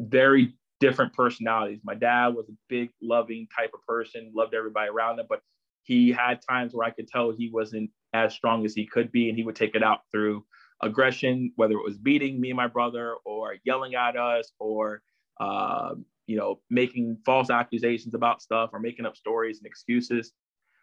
very 0.00 0.54
different 0.80 1.14
personalities. 1.14 1.80
My 1.84 1.94
dad 1.94 2.34
was 2.34 2.48
a 2.48 2.56
big, 2.68 2.90
loving 3.00 3.46
type 3.56 3.70
of 3.72 3.80
person, 3.86 4.32
loved 4.34 4.54
everybody 4.54 4.90
around 4.90 5.20
him, 5.20 5.26
but 5.28 5.40
he 5.84 6.10
had 6.10 6.40
times 6.48 6.74
where 6.74 6.86
I 6.86 6.90
could 6.90 7.08
tell 7.08 7.30
he 7.30 7.50
wasn't 7.50 7.90
as 8.12 8.34
strong 8.34 8.64
as 8.64 8.74
he 8.74 8.86
could 8.86 9.10
be, 9.12 9.28
and 9.28 9.38
he 9.38 9.44
would 9.44 9.56
take 9.56 9.74
it 9.74 9.82
out 9.82 10.00
through 10.10 10.44
aggression, 10.82 11.52
whether 11.56 11.74
it 11.74 11.84
was 11.84 11.96
beating 11.96 12.40
me 12.40 12.50
and 12.50 12.56
my 12.56 12.66
brother, 12.66 13.14
or 13.24 13.56
yelling 13.64 13.94
at 13.94 14.16
us, 14.16 14.52
or 14.58 15.02
uh, 15.40 15.94
you 16.26 16.36
know, 16.36 16.60
making 16.70 17.18
false 17.24 17.50
accusations 17.50 18.14
about 18.14 18.42
stuff, 18.42 18.70
or 18.72 18.80
making 18.80 19.06
up 19.06 19.16
stories 19.16 19.58
and 19.58 19.66
excuses. 19.66 20.32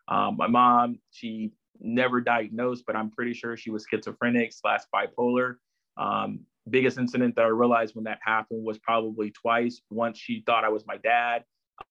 Um, 0.08 0.38
my 0.38 0.47
mom, 0.47 0.99
she 1.12 1.52
never 1.80 2.19
diagnosed, 2.21 2.84
but 2.86 2.95
I'm 2.95 3.12
pretty 3.12 3.34
sure 3.34 3.56
she 3.56 3.69
was 3.69 3.86
schizophrenic 3.89 4.52
slash 4.54 4.82
bipolar. 4.93 5.56
Um, 5.97 6.41
biggest 6.69 6.97
incident 6.97 7.36
that 7.36 7.45
I 7.45 7.49
realized 7.49 7.95
when 7.95 8.06
that 8.06 8.19
happened 8.23 8.63
was 8.65 8.78
probably 8.80 9.32
twice. 9.32 9.82
Once 9.89 10.19
she 10.19 10.43
thought 10.45 10.63
I 10.63 10.69
was 10.69 10.86
my 10.86 10.97
dad, 10.97 11.43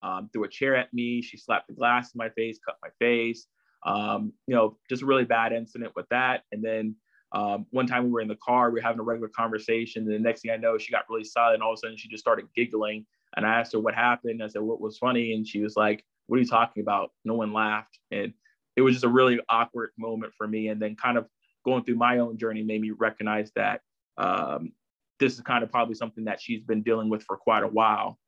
um, 0.03 0.29
threw 0.33 0.45
a 0.45 0.49
chair 0.49 0.77
at 0.77 0.93
me. 0.93 1.23
She 1.23 1.37
slapped 1.37 1.69
the 1.69 1.75
glass 1.75 2.15
in 2.15 2.19
my 2.19 2.29
face, 2.31 2.59
cut 2.65 2.77
my 2.83 2.91
face. 2.99 3.47
Um, 3.87 4.33
you 4.47 4.55
know, 4.55 4.77
just 4.89 5.03
a 5.03 5.07
really 5.07 5.25
bad 5.25 5.53
incident 5.53 5.93
with 5.97 6.07
that. 6.11 6.43
And 6.53 6.63
then 6.63 6.97
um, 7.33 7.67
one 7.71 7.87
time 7.87 8.05
we 8.05 8.11
were 8.11 8.21
in 8.21 8.29
the 8.29 8.37
car, 8.37 8.71
we 8.71 8.81
were 8.81 8.87
having 8.87 9.01
a 9.01 9.05
regular 9.05 9.29
conversation. 9.29 10.03
And 10.03 10.13
the 10.13 10.19
next 10.19 10.43
thing 10.43 10.51
I 10.51 10.57
know, 10.57 10.79
she 10.79 10.93
got 10.93 11.05
really 11.09 11.25
silent. 11.25 11.63
All 11.63 11.73
of 11.73 11.79
a 11.79 11.81
sudden, 11.81 11.97
she 11.97 12.09
just 12.09 12.23
started 12.23 12.47
giggling. 12.55 13.07
And 13.37 13.47
I 13.47 13.61
asked 13.61 13.73
her 13.73 13.81
what 13.81 13.95
happened. 13.95 14.43
I 14.43 14.49
said, 14.49 14.63
What 14.63 14.81
was 14.81 14.99
funny? 14.99 15.35
And 15.35 15.47
she 15.47 15.61
was 15.61 15.77
like, 15.77 16.05
What 16.27 16.37
are 16.37 16.43
you 16.43 16.49
talking 16.49 16.83
about? 16.83 17.11
No 17.25 17.35
one 17.35 17.53
laughed. 17.53 17.99
And 18.11 18.33
it 18.77 18.83
was 18.83 18.95
just 18.95 19.05
a 19.05 19.09
really 19.09 19.41
awkward 19.49 19.91
moment 19.99 20.33
for 20.37 20.47
me. 20.47 20.69
And 20.69 20.81
then 20.81 20.97
kind 20.97 21.19
of 21.19 21.27
going 21.65 21.85
through 21.85 21.97
my 21.97 22.19
own 22.19 22.39
journey 22.39 22.63
made 22.63 22.81
me 22.81 22.91
recognize 22.91 23.51
that 23.57 23.81
um, 24.17 24.73
this 25.19 25.35
is 25.35 25.41
kind 25.41 25.65
of 25.65 25.71
probably 25.71 25.95
something 25.95 26.25
that 26.25 26.41
she's 26.41 26.63
been 26.63 26.83
dealing 26.83 27.11
with 27.11 27.23
for 27.25 27.37
quite 27.37 27.63
a 27.63 27.69
while. 27.69 28.19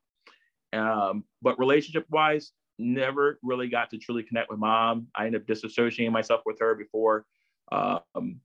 Um, 0.73 1.23
but 1.41 1.59
relationship 1.59 2.05
wise, 2.09 2.51
never 2.77 3.39
really 3.43 3.67
got 3.67 3.89
to 3.91 3.97
truly 3.97 4.23
connect 4.23 4.49
with 4.49 4.59
mom. 4.59 5.07
I 5.15 5.25
ended 5.25 5.41
up 5.41 5.47
disassociating 5.47 6.11
myself 6.11 6.41
with 6.45 6.59
her 6.59 6.75
before, 6.75 7.25
um, 7.71 8.01
you 8.15 8.39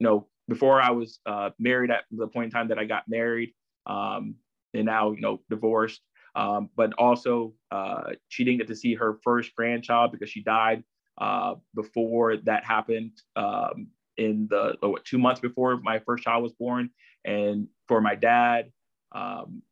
know, 0.00 0.26
before 0.48 0.80
I 0.80 0.90
was 0.90 1.20
uh, 1.26 1.50
married 1.58 1.90
at 1.90 2.04
the 2.10 2.26
point 2.26 2.46
in 2.46 2.50
time 2.50 2.68
that 2.68 2.78
I 2.78 2.84
got 2.84 3.04
married, 3.08 3.52
um, 3.86 4.34
and 4.74 4.86
now 4.86 5.12
you 5.12 5.20
know 5.20 5.40
divorced. 5.50 6.00
Um, 6.34 6.70
but 6.76 6.92
also, 6.94 7.54
uh, 7.72 8.12
she 8.28 8.44
didn't 8.44 8.58
get 8.58 8.68
to 8.68 8.76
see 8.76 8.94
her 8.94 9.18
first 9.24 9.54
grandchild 9.56 10.12
because 10.12 10.30
she 10.30 10.42
died 10.42 10.84
uh, 11.18 11.54
before 11.74 12.36
that 12.38 12.64
happened. 12.64 13.12
Um, 13.36 13.88
in 14.16 14.48
the 14.50 14.76
what, 14.80 15.04
two 15.04 15.18
months 15.18 15.40
before 15.40 15.78
my 15.80 15.98
first 16.00 16.24
child 16.24 16.42
was 16.42 16.52
born, 16.52 16.90
and 17.24 17.68
for 17.88 18.00
my 18.00 18.14
dad, 18.14 18.70
um, 19.12 19.62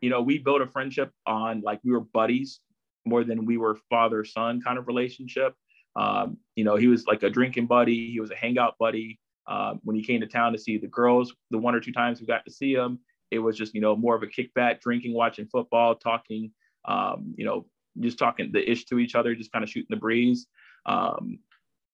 you 0.00 0.10
know, 0.10 0.22
we 0.22 0.38
built 0.38 0.62
a 0.62 0.66
friendship 0.66 1.10
on 1.26 1.62
like 1.62 1.80
we 1.84 1.92
were 1.92 2.00
buddies 2.00 2.60
more 3.04 3.24
than 3.24 3.46
we 3.46 3.56
were 3.56 3.78
father 3.90 4.24
son 4.24 4.60
kind 4.60 4.78
of 4.78 4.86
relationship. 4.86 5.54
Um, 5.96 6.38
you 6.56 6.64
know, 6.64 6.76
he 6.76 6.86
was 6.86 7.06
like 7.06 7.22
a 7.22 7.30
drinking 7.30 7.66
buddy, 7.66 8.10
he 8.10 8.20
was 8.20 8.30
a 8.30 8.36
hangout 8.36 8.76
buddy. 8.78 9.18
Uh, 9.46 9.74
when 9.82 9.96
he 9.96 10.04
came 10.04 10.20
to 10.20 10.26
town 10.26 10.52
to 10.52 10.58
see 10.58 10.78
the 10.78 10.86
girls, 10.86 11.34
the 11.50 11.58
one 11.58 11.74
or 11.74 11.80
two 11.80 11.92
times 11.92 12.20
we 12.20 12.26
got 12.26 12.44
to 12.44 12.52
see 12.52 12.72
him, 12.72 13.00
it 13.32 13.38
was 13.38 13.56
just 13.56 13.74
you 13.74 13.80
know 13.80 13.96
more 13.96 14.14
of 14.14 14.22
a 14.22 14.26
kickback, 14.26 14.80
drinking, 14.80 15.14
watching 15.14 15.46
football, 15.46 15.94
talking, 15.94 16.52
um, 16.84 17.34
you 17.36 17.44
know, 17.44 17.66
just 17.98 18.18
talking 18.18 18.50
the 18.52 18.70
ish 18.70 18.84
to 18.86 18.98
each 18.98 19.14
other, 19.14 19.34
just 19.34 19.50
kind 19.50 19.62
of 19.62 19.70
shooting 19.70 19.88
the 19.90 19.96
breeze. 19.96 20.46
Um, 20.86 21.38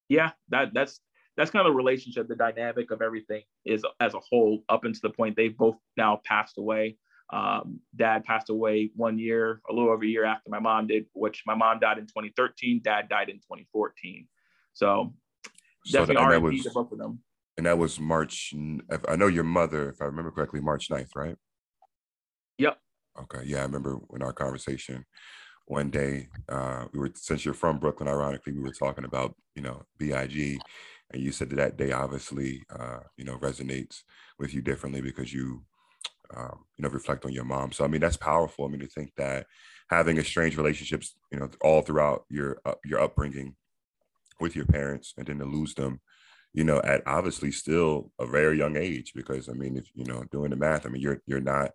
yeah, 0.08 0.32
that 0.48 0.74
that's 0.74 1.00
that's 1.36 1.52
kind 1.52 1.64
of 1.64 1.72
the 1.72 1.76
relationship, 1.76 2.26
the 2.26 2.34
dynamic 2.34 2.90
of 2.90 3.00
everything 3.00 3.42
is 3.64 3.84
as 4.00 4.14
a 4.14 4.18
whole 4.18 4.64
up 4.68 4.84
until 4.84 5.08
the 5.08 5.14
point 5.14 5.36
they've 5.36 5.56
both 5.56 5.76
now 5.96 6.20
passed 6.24 6.58
away. 6.58 6.96
Um, 7.30 7.78
dad 7.94 8.24
passed 8.24 8.50
away 8.50 8.90
one 8.96 9.18
year, 9.18 9.60
a 9.70 9.72
little 9.72 9.90
over 9.90 10.02
a 10.02 10.08
year 10.08 10.24
after 10.24 10.50
my 10.50 10.58
mom 10.58 10.88
did, 10.88 11.06
which 11.12 11.44
my 11.46 11.54
mom 11.54 11.78
died 11.78 11.98
in 11.98 12.06
2013. 12.06 12.80
Dad 12.82 13.08
died 13.08 13.28
in 13.28 13.36
2014. 13.36 14.26
So, 14.72 15.12
so 15.84 16.06
definitely 16.06 16.38
was, 16.38 16.64
to 16.64 16.70
both 16.70 16.90
of 16.90 16.98
them. 16.98 17.20
And 17.58 17.66
that 17.66 17.76
was 17.76 18.00
March. 18.00 18.54
I 19.08 19.16
know 19.16 19.26
your 19.26 19.44
mother, 19.44 19.90
if 19.90 20.00
I 20.00 20.06
remember 20.06 20.30
correctly, 20.30 20.60
March 20.60 20.88
9th, 20.88 21.10
right? 21.16 21.36
Yep. 22.56 22.78
Okay. 23.22 23.42
Yeah, 23.44 23.58
I 23.58 23.62
remember 23.62 23.98
in 24.14 24.22
our 24.22 24.32
conversation 24.32 25.04
one 25.66 25.90
day, 25.90 26.28
uh, 26.48 26.86
we 26.92 26.98
were 26.98 27.10
since 27.14 27.44
you're 27.44 27.54
from 27.54 27.78
Brooklyn, 27.78 28.08
ironically, 28.08 28.52
we 28.52 28.60
were 28.62 28.72
talking 28.72 29.04
about 29.04 29.34
you 29.54 29.62
know 29.62 29.82
Big, 29.98 30.60
and 31.10 31.22
you 31.22 31.32
said 31.32 31.50
that 31.50 31.56
that 31.56 31.76
day 31.76 31.92
obviously 31.92 32.64
uh, 32.70 33.00
you 33.16 33.24
know 33.24 33.36
resonates 33.38 34.02
with 34.38 34.54
you 34.54 34.62
differently 34.62 35.00
because 35.00 35.32
you 35.32 35.62
um, 36.34 36.64
you 36.76 36.82
know 36.82 36.88
reflect 36.88 37.24
on 37.26 37.32
your 37.32 37.44
mom. 37.44 37.72
So 37.72 37.84
I 37.84 37.88
mean 37.88 38.00
that's 38.00 38.16
powerful. 38.16 38.64
I 38.64 38.68
mean 38.68 38.80
to 38.80 38.86
think 38.86 39.12
that 39.16 39.46
having 39.90 40.16
estranged 40.16 40.56
relationships, 40.56 41.16
you 41.30 41.38
know, 41.38 41.50
all 41.60 41.82
throughout 41.82 42.24
your 42.30 42.60
uh, 42.64 42.74
your 42.84 43.00
upbringing 43.00 43.56
with 44.40 44.56
your 44.56 44.66
parents, 44.66 45.12
and 45.18 45.26
then 45.26 45.38
to 45.38 45.44
lose 45.44 45.74
them, 45.74 46.00
you 46.54 46.64
know, 46.64 46.80
at 46.82 47.02
obviously 47.06 47.52
still 47.52 48.12
a 48.18 48.26
very 48.26 48.58
young 48.58 48.76
age. 48.76 49.12
Because 49.14 49.48
I 49.48 49.52
mean, 49.52 49.76
if 49.76 49.90
you 49.94 50.04
know, 50.04 50.24
doing 50.32 50.50
the 50.50 50.56
math, 50.56 50.86
I 50.86 50.90
mean, 50.90 51.02
you're 51.02 51.22
you're 51.26 51.40
not 51.40 51.72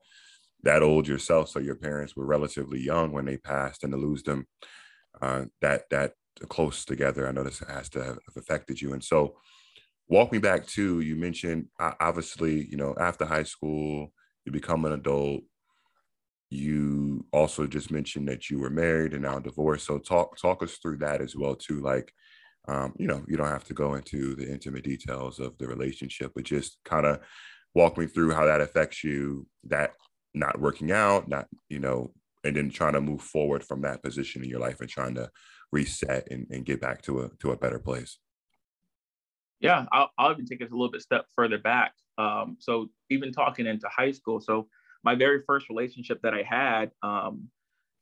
that 0.64 0.84
old 0.84 1.08
yourself, 1.08 1.50
so 1.50 1.60
your 1.60 1.76
parents 1.76 2.16
were 2.16 2.26
relatively 2.26 2.80
young 2.80 3.12
when 3.12 3.26
they 3.26 3.38
passed, 3.38 3.84
and 3.84 3.94
to 3.94 3.98
lose 3.98 4.24
them 4.24 4.48
uh, 5.22 5.46
that 5.62 5.90
that 5.92 6.14
close 6.50 6.86
together, 6.86 7.28
I 7.28 7.32
know 7.32 7.44
this 7.44 7.60
has 7.60 7.90
to 7.90 8.04
have 8.04 8.18
affected 8.38 8.82
you. 8.82 8.94
And 8.94 9.04
so, 9.04 9.36
walk 10.08 10.32
me 10.32 10.40
back 10.40 10.66
to 10.68 11.02
you 11.02 11.16
mentioned 11.16 11.68
obviously, 11.80 12.68
you 12.70 12.78
know, 12.78 12.96
after 13.00 13.26
high 13.26 13.44
school, 13.44 14.12
you 14.46 14.52
become 14.52 14.86
an 14.86 14.94
adult. 14.94 15.44
You 16.50 17.26
also 17.34 17.66
just 17.66 17.90
mentioned 17.90 18.28
that 18.28 18.50
you 18.50 18.60
were 18.60 18.70
married 18.70 19.14
and 19.14 19.24
now 19.24 19.40
divorced. 19.40 19.88
So 19.88 19.98
talk 19.98 20.38
talk 20.38 20.62
us 20.62 20.78
through 20.78 20.98
that 20.98 21.22
as 21.22 21.36
well 21.36 21.56
too. 21.56 21.82
Like, 21.82 22.14
um, 22.68 22.94
you 22.98 23.08
know, 23.08 23.24
you 23.28 23.38
don't 23.38 23.48
have 23.48 23.66
to 23.66 23.74
go 23.74 23.96
into 23.96 24.36
the 24.36 24.50
intimate 24.50 24.84
details 24.84 25.40
of 25.40 25.58
the 25.58 25.68
relationship, 25.68 26.32
but 26.36 26.46
just 26.46 26.78
kind 26.86 27.06
of 27.06 27.20
walk 27.76 27.98
me 27.98 28.08
through 28.08 28.32
how 28.32 28.46
that 28.46 28.62
affects 28.62 29.04
you. 29.04 29.48
That 29.66 29.92
not 30.34 30.60
working 30.60 30.92
out, 30.92 31.28
not 31.28 31.48
you 31.70 31.80
know, 31.80 32.14
and 32.44 32.56
then 32.56 32.70
trying 32.70 32.94
to 32.94 33.02
move 33.02 33.22
forward 33.22 33.64
from 33.64 33.82
that 33.82 34.04
position 34.04 34.44
in 34.44 34.50
your 34.50 34.60
life 34.60 34.80
and 34.82 34.90
trying 34.90 35.16
to 35.16 35.30
reset 35.72 36.28
and, 36.32 36.48
and 36.52 36.66
get 36.66 36.80
back 36.80 37.02
to 37.04 37.22
a 37.22 37.30
to 37.40 37.52
a 37.52 37.58
better 37.58 37.80
place. 37.80 38.18
Yeah, 39.60 39.86
I'll, 39.92 40.10
I'll 40.18 40.32
even 40.32 40.46
take 40.46 40.60
it 40.60 40.72
a 40.72 40.76
little 40.76 40.92
bit 40.92 41.02
step 41.02 41.26
further 41.36 41.58
back. 41.58 41.94
Um, 42.18 42.58
so 42.60 42.90
even 43.10 43.32
talking 43.32 43.66
into 43.66 43.88
high 43.88 44.12
school, 44.12 44.42
so 44.42 44.68
my 45.04 45.16
very 45.16 45.42
first 45.48 45.70
relationship 45.70 46.22
that 46.22 46.34
I 46.34 46.44
had, 46.44 46.92
um, 47.02 47.48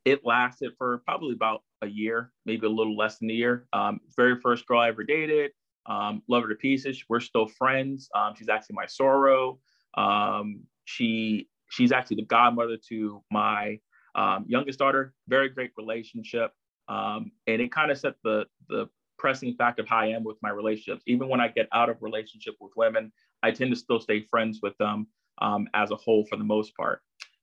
it 0.05 0.21
lasted 0.25 0.71
for 0.77 0.99
probably 1.05 1.33
about 1.33 1.63
a 1.81 1.87
year, 1.87 2.31
maybe 2.45 2.65
a 2.65 2.69
little 2.69 2.95
less 2.95 3.19
than 3.19 3.29
a 3.29 3.33
year. 3.33 3.67
Um, 3.73 3.99
very 4.15 4.39
first 4.39 4.65
girl 4.67 4.79
I 4.79 4.89
ever 4.89 5.03
dated, 5.03 5.51
um, 5.85 6.21
love 6.27 6.43
her 6.43 6.49
to 6.49 6.55
pieces. 6.55 7.03
We're 7.09 7.19
still 7.19 7.47
friends. 7.47 8.09
Um, 8.15 8.33
she's 8.35 8.49
actually 8.49 8.75
my 8.75 8.85
soror. 8.85 9.57
Um, 9.95 10.61
she 10.85 11.47
she's 11.69 11.91
actually 11.91 12.17
the 12.17 12.25
godmother 12.25 12.77
to 12.89 13.23
my 13.31 13.79
um, 14.15 14.45
youngest 14.47 14.79
daughter. 14.79 15.13
Very 15.27 15.49
great 15.49 15.71
relationship, 15.77 16.51
um, 16.87 17.31
and 17.47 17.61
it 17.61 17.71
kind 17.71 17.91
of 17.91 17.97
set 17.97 18.13
the 18.23 18.45
the 18.69 18.87
pressing 19.17 19.53
fact 19.53 19.79
of 19.79 19.87
how 19.87 19.97
I 19.97 20.07
am 20.07 20.23
with 20.23 20.37
my 20.41 20.49
relationships. 20.49 21.03
Even 21.05 21.29
when 21.29 21.39
I 21.39 21.47
get 21.47 21.67
out 21.73 21.89
of 21.89 21.97
relationship 22.01 22.55
with 22.59 22.71
women, 22.75 23.11
I 23.43 23.51
tend 23.51 23.71
to 23.71 23.77
still 23.77 23.99
stay 23.99 24.21
friends 24.21 24.59
with 24.63 24.75
them 24.77 25.07
as 25.73 25.91
a 25.91 25.95
whole 25.95 26.25
for 26.25 26.37
the 26.37 26.43
most 26.43 26.75
part. 26.75 27.01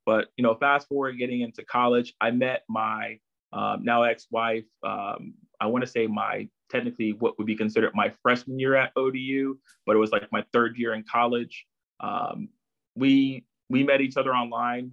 But 0.08 0.28
you 0.38 0.42
know, 0.42 0.54
fast 0.54 0.88
forward 0.88 1.18
getting 1.18 1.42
into 1.42 1.62
college, 1.62 2.14
I 2.18 2.30
met 2.30 2.62
my 2.66 3.18
um, 3.52 3.84
now 3.84 4.04
ex-wife. 4.04 4.64
Um, 4.82 5.34
I 5.60 5.66
want 5.66 5.84
to 5.84 5.90
say 5.90 6.06
my 6.06 6.48
technically 6.70 7.12
what 7.12 7.36
would 7.36 7.46
be 7.46 7.54
considered 7.54 7.92
my 7.94 8.10
freshman 8.22 8.58
year 8.58 8.74
at 8.74 8.90
ODU, 8.96 9.58
but 9.84 9.96
it 9.96 9.98
was 9.98 10.10
like 10.10 10.26
my 10.32 10.42
third 10.50 10.78
year 10.78 10.94
in 10.94 11.04
college. 11.12 11.66
Um, 12.00 12.48
we 12.96 13.44
we 13.68 13.84
met 13.84 14.00
each 14.00 14.16
other 14.16 14.34
online. 14.34 14.92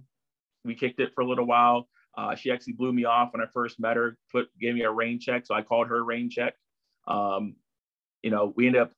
We 0.66 0.74
kicked 0.74 1.00
it 1.00 1.12
for 1.14 1.22
a 1.22 1.26
little 1.26 1.46
while. 1.46 1.88
Uh, 2.14 2.34
she 2.34 2.50
actually 2.50 2.74
blew 2.74 2.92
me 2.92 3.06
off 3.06 3.32
when 3.32 3.40
I 3.40 3.46
first 3.54 3.80
met 3.80 3.96
her. 3.96 4.18
Put 4.30 4.48
gave 4.60 4.74
me 4.74 4.82
a 4.82 4.90
rain 4.90 5.18
check, 5.18 5.46
so 5.46 5.54
I 5.54 5.62
called 5.62 5.88
her 5.88 6.04
rain 6.04 6.28
check. 6.28 6.56
Um, 7.08 7.56
you 8.22 8.28
know, 8.28 8.52
we 8.54 8.66
ended 8.66 8.82
up 8.82 8.92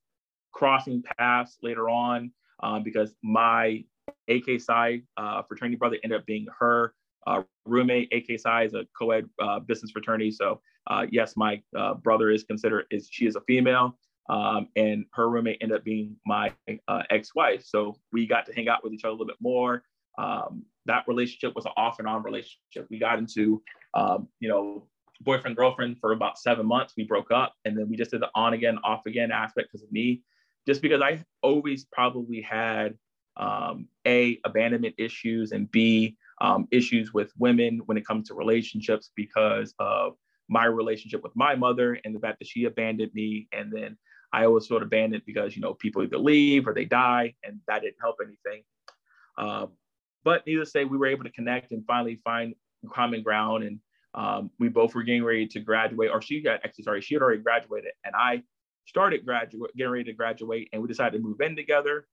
crossing 0.50 1.04
paths 1.16 1.58
later 1.62 1.88
on 1.88 2.32
um, 2.60 2.82
because 2.82 3.14
my 3.22 3.84
AK 4.28 4.60
uh, 5.16 5.42
fraternity 5.42 5.76
brother 5.76 5.96
ended 6.02 6.20
up 6.20 6.26
being 6.26 6.46
her 6.58 6.94
uh, 7.26 7.42
roommate. 7.66 8.12
AK 8.12 8.30
is 8.30 8.44
a 8.74 8.84
co-ed 8.98 9.28
uh, 9.40 9.60
business 9.60 9.90
fraternity, 9.90 10.30
so 10.30 10.60
uh, 10.88 11.06
yes, 11.10 11.36
my 11.36 11.62
uh, 11.76 11.94
brother 11.94 12.30
is 12.30 12.44
considered 12.44 12.86
is 12.90 13.08
she 13.10 13.26
is 13.26 13.36
a 13.36 13.40
female, 13.42 13.98
um, 14.28 14.68
and 14.76 15.04
her 15.12 15.28
roommate 15.28 15.58
ended 15.60 15.78
up 15.78 15.84
being 15.84 16.16
my 16.26 16.52
uh, 16.88 17.02
ex-wife. 17.10 17.62
So 17.64 17.96
we 18.12 18.26
got 18.26 18.46
to 18.46 18.54
hang 18.54 18.68
out 18.68 18.82
with 18.82 18.92
each 18.92 19.04
other 19.04 19.10
a 19.10 19.12
little 19.12 19.26
bit 19.26 19.36
more. 19.40 19.82
Um, 20.16 20.64
that 20.86 21.04
relationship 21.06 21.54
was 21.54 21.66
an 21.66 21.72
off 21.76 21.98
and 21.98 22.08
on 22.08 22.22
relationship. 22.22 22.86
We 22.90 22.98
got 22.98 23.18
into, 23.18 23.62
um, 23.94 24.28
you 24.40 24.48
know, 24.48 24.88
boyfriend 25.20 25.56
girlfriend 25.56 25.98
for 26.00 26.12
about 26.12 26.38
seven 26.38 26.66
months. 26.66 26.94
We 26.96 27.04
broke 27.04 27.30
up, 27.30 27.54
and 27.64 27.76
then 27.76 27.88
we 27.88 27.96
just 27.96 28.10
did 28.10 28.22
the 28.22 28.30
on 28.34 28.54
again, 28.54 28.78
off 28.82 29.06
again 29.06 29.30
aspect 29.30 29.68
because 29.70 29.84
of 29.84 29.92
me, 29.92 30.22
just 30.66 30.80
because 30.80 31.02
I 31.02 31.22
always 31.42 31.84
probably 31.92 32.40
had 32.40 32.94
um, 33.38 33.88
a 34.06 34.40
abandonment 34.44 34.94
issues 34.98 35.52
and 35.52 35.70
b 35.70 36.16
um, 36.40 36.68
issues 36.70 37.12
with 37.12 37.32
women 37.38 37.80
when 37.86 37.96
it 37.96 38.06
comes 38.06 38.28
to 38.28 38.34
relationships 38.34 39.10
because 39.16 39.74
of 39.78 40.14
my 40.48 40.64
relationship 40.64 41.22
with 41.22 41.32
my 41.34 41.54
mother 41.54 41.98
and 42.04 42.14
the 42.14 42.20
fact 42.20 42.38
that 42.38 42.48
she 42.48 42.64
abandoned 42.64 43.12
me, 43.14 43.48
and 43.52 43.72
then 43.72 43.96
I 44.32 44.44
always 44.44 44.66
felt 44.66 44.82
abandoned 44.82 45.22
because 45.26 45.56
you 45.56 45.62
know 45.62 45.74
people 45.74 46.02
either 46.02 46.18
leave 46.18 46.66
or 46.66 46.74
they 46.74 46.84
die, 46.84 47.34
and 47.44 47.60
that 47.66 47.82
didn't 47.82 47.96
help 48.00 48.16
anything. 48.22 48.62
Um, 49.36 49.72
but 50.24 50.46
needless 50.46 50.68
to 50.68 50.70
say, 50.72 50.84
we 50.84 50.98
were 50.98 51.06
able 51.06 51.24
to 51.24 51.30
connect 51.30 51.72
and 51.72 51.84
finally 51.86 52.20
find 52.24 52.54
common 52.92 53.22
ground 53.22 53.64
and 53.64 53.80
um, 54.14 54.50
we 54.58 54.68
both 54.68 54.94
were 54.94 55.02
getting 55.02 55.24
ready 55.24 55.46
to 55.46 55.60
graduate, 55.60 56.10
or 56.12 56.22
she 56.22 56.40
got 56.40 56.60
actually 56.64 56.84
sorry, 56.84 57.00
she 57.00 57.14
had 57.14 57.22
already 57.22 57.42
graduated, 57.42 57.92
and 58.04 58.14
I 58.16 58.42
started 58.86 59.24
graduate 59.24 59.70
getting 59.76 59.92
ready 59.92 60.04
to 60.04 60.12
graduate, 60.12 60.68
and 60.72 60.80
we 60.80 60.88
decided 60.88 61.18
to 61.18 61.22
move 61.22 61.40
in 61.40 61.54
together. 61.54 62.06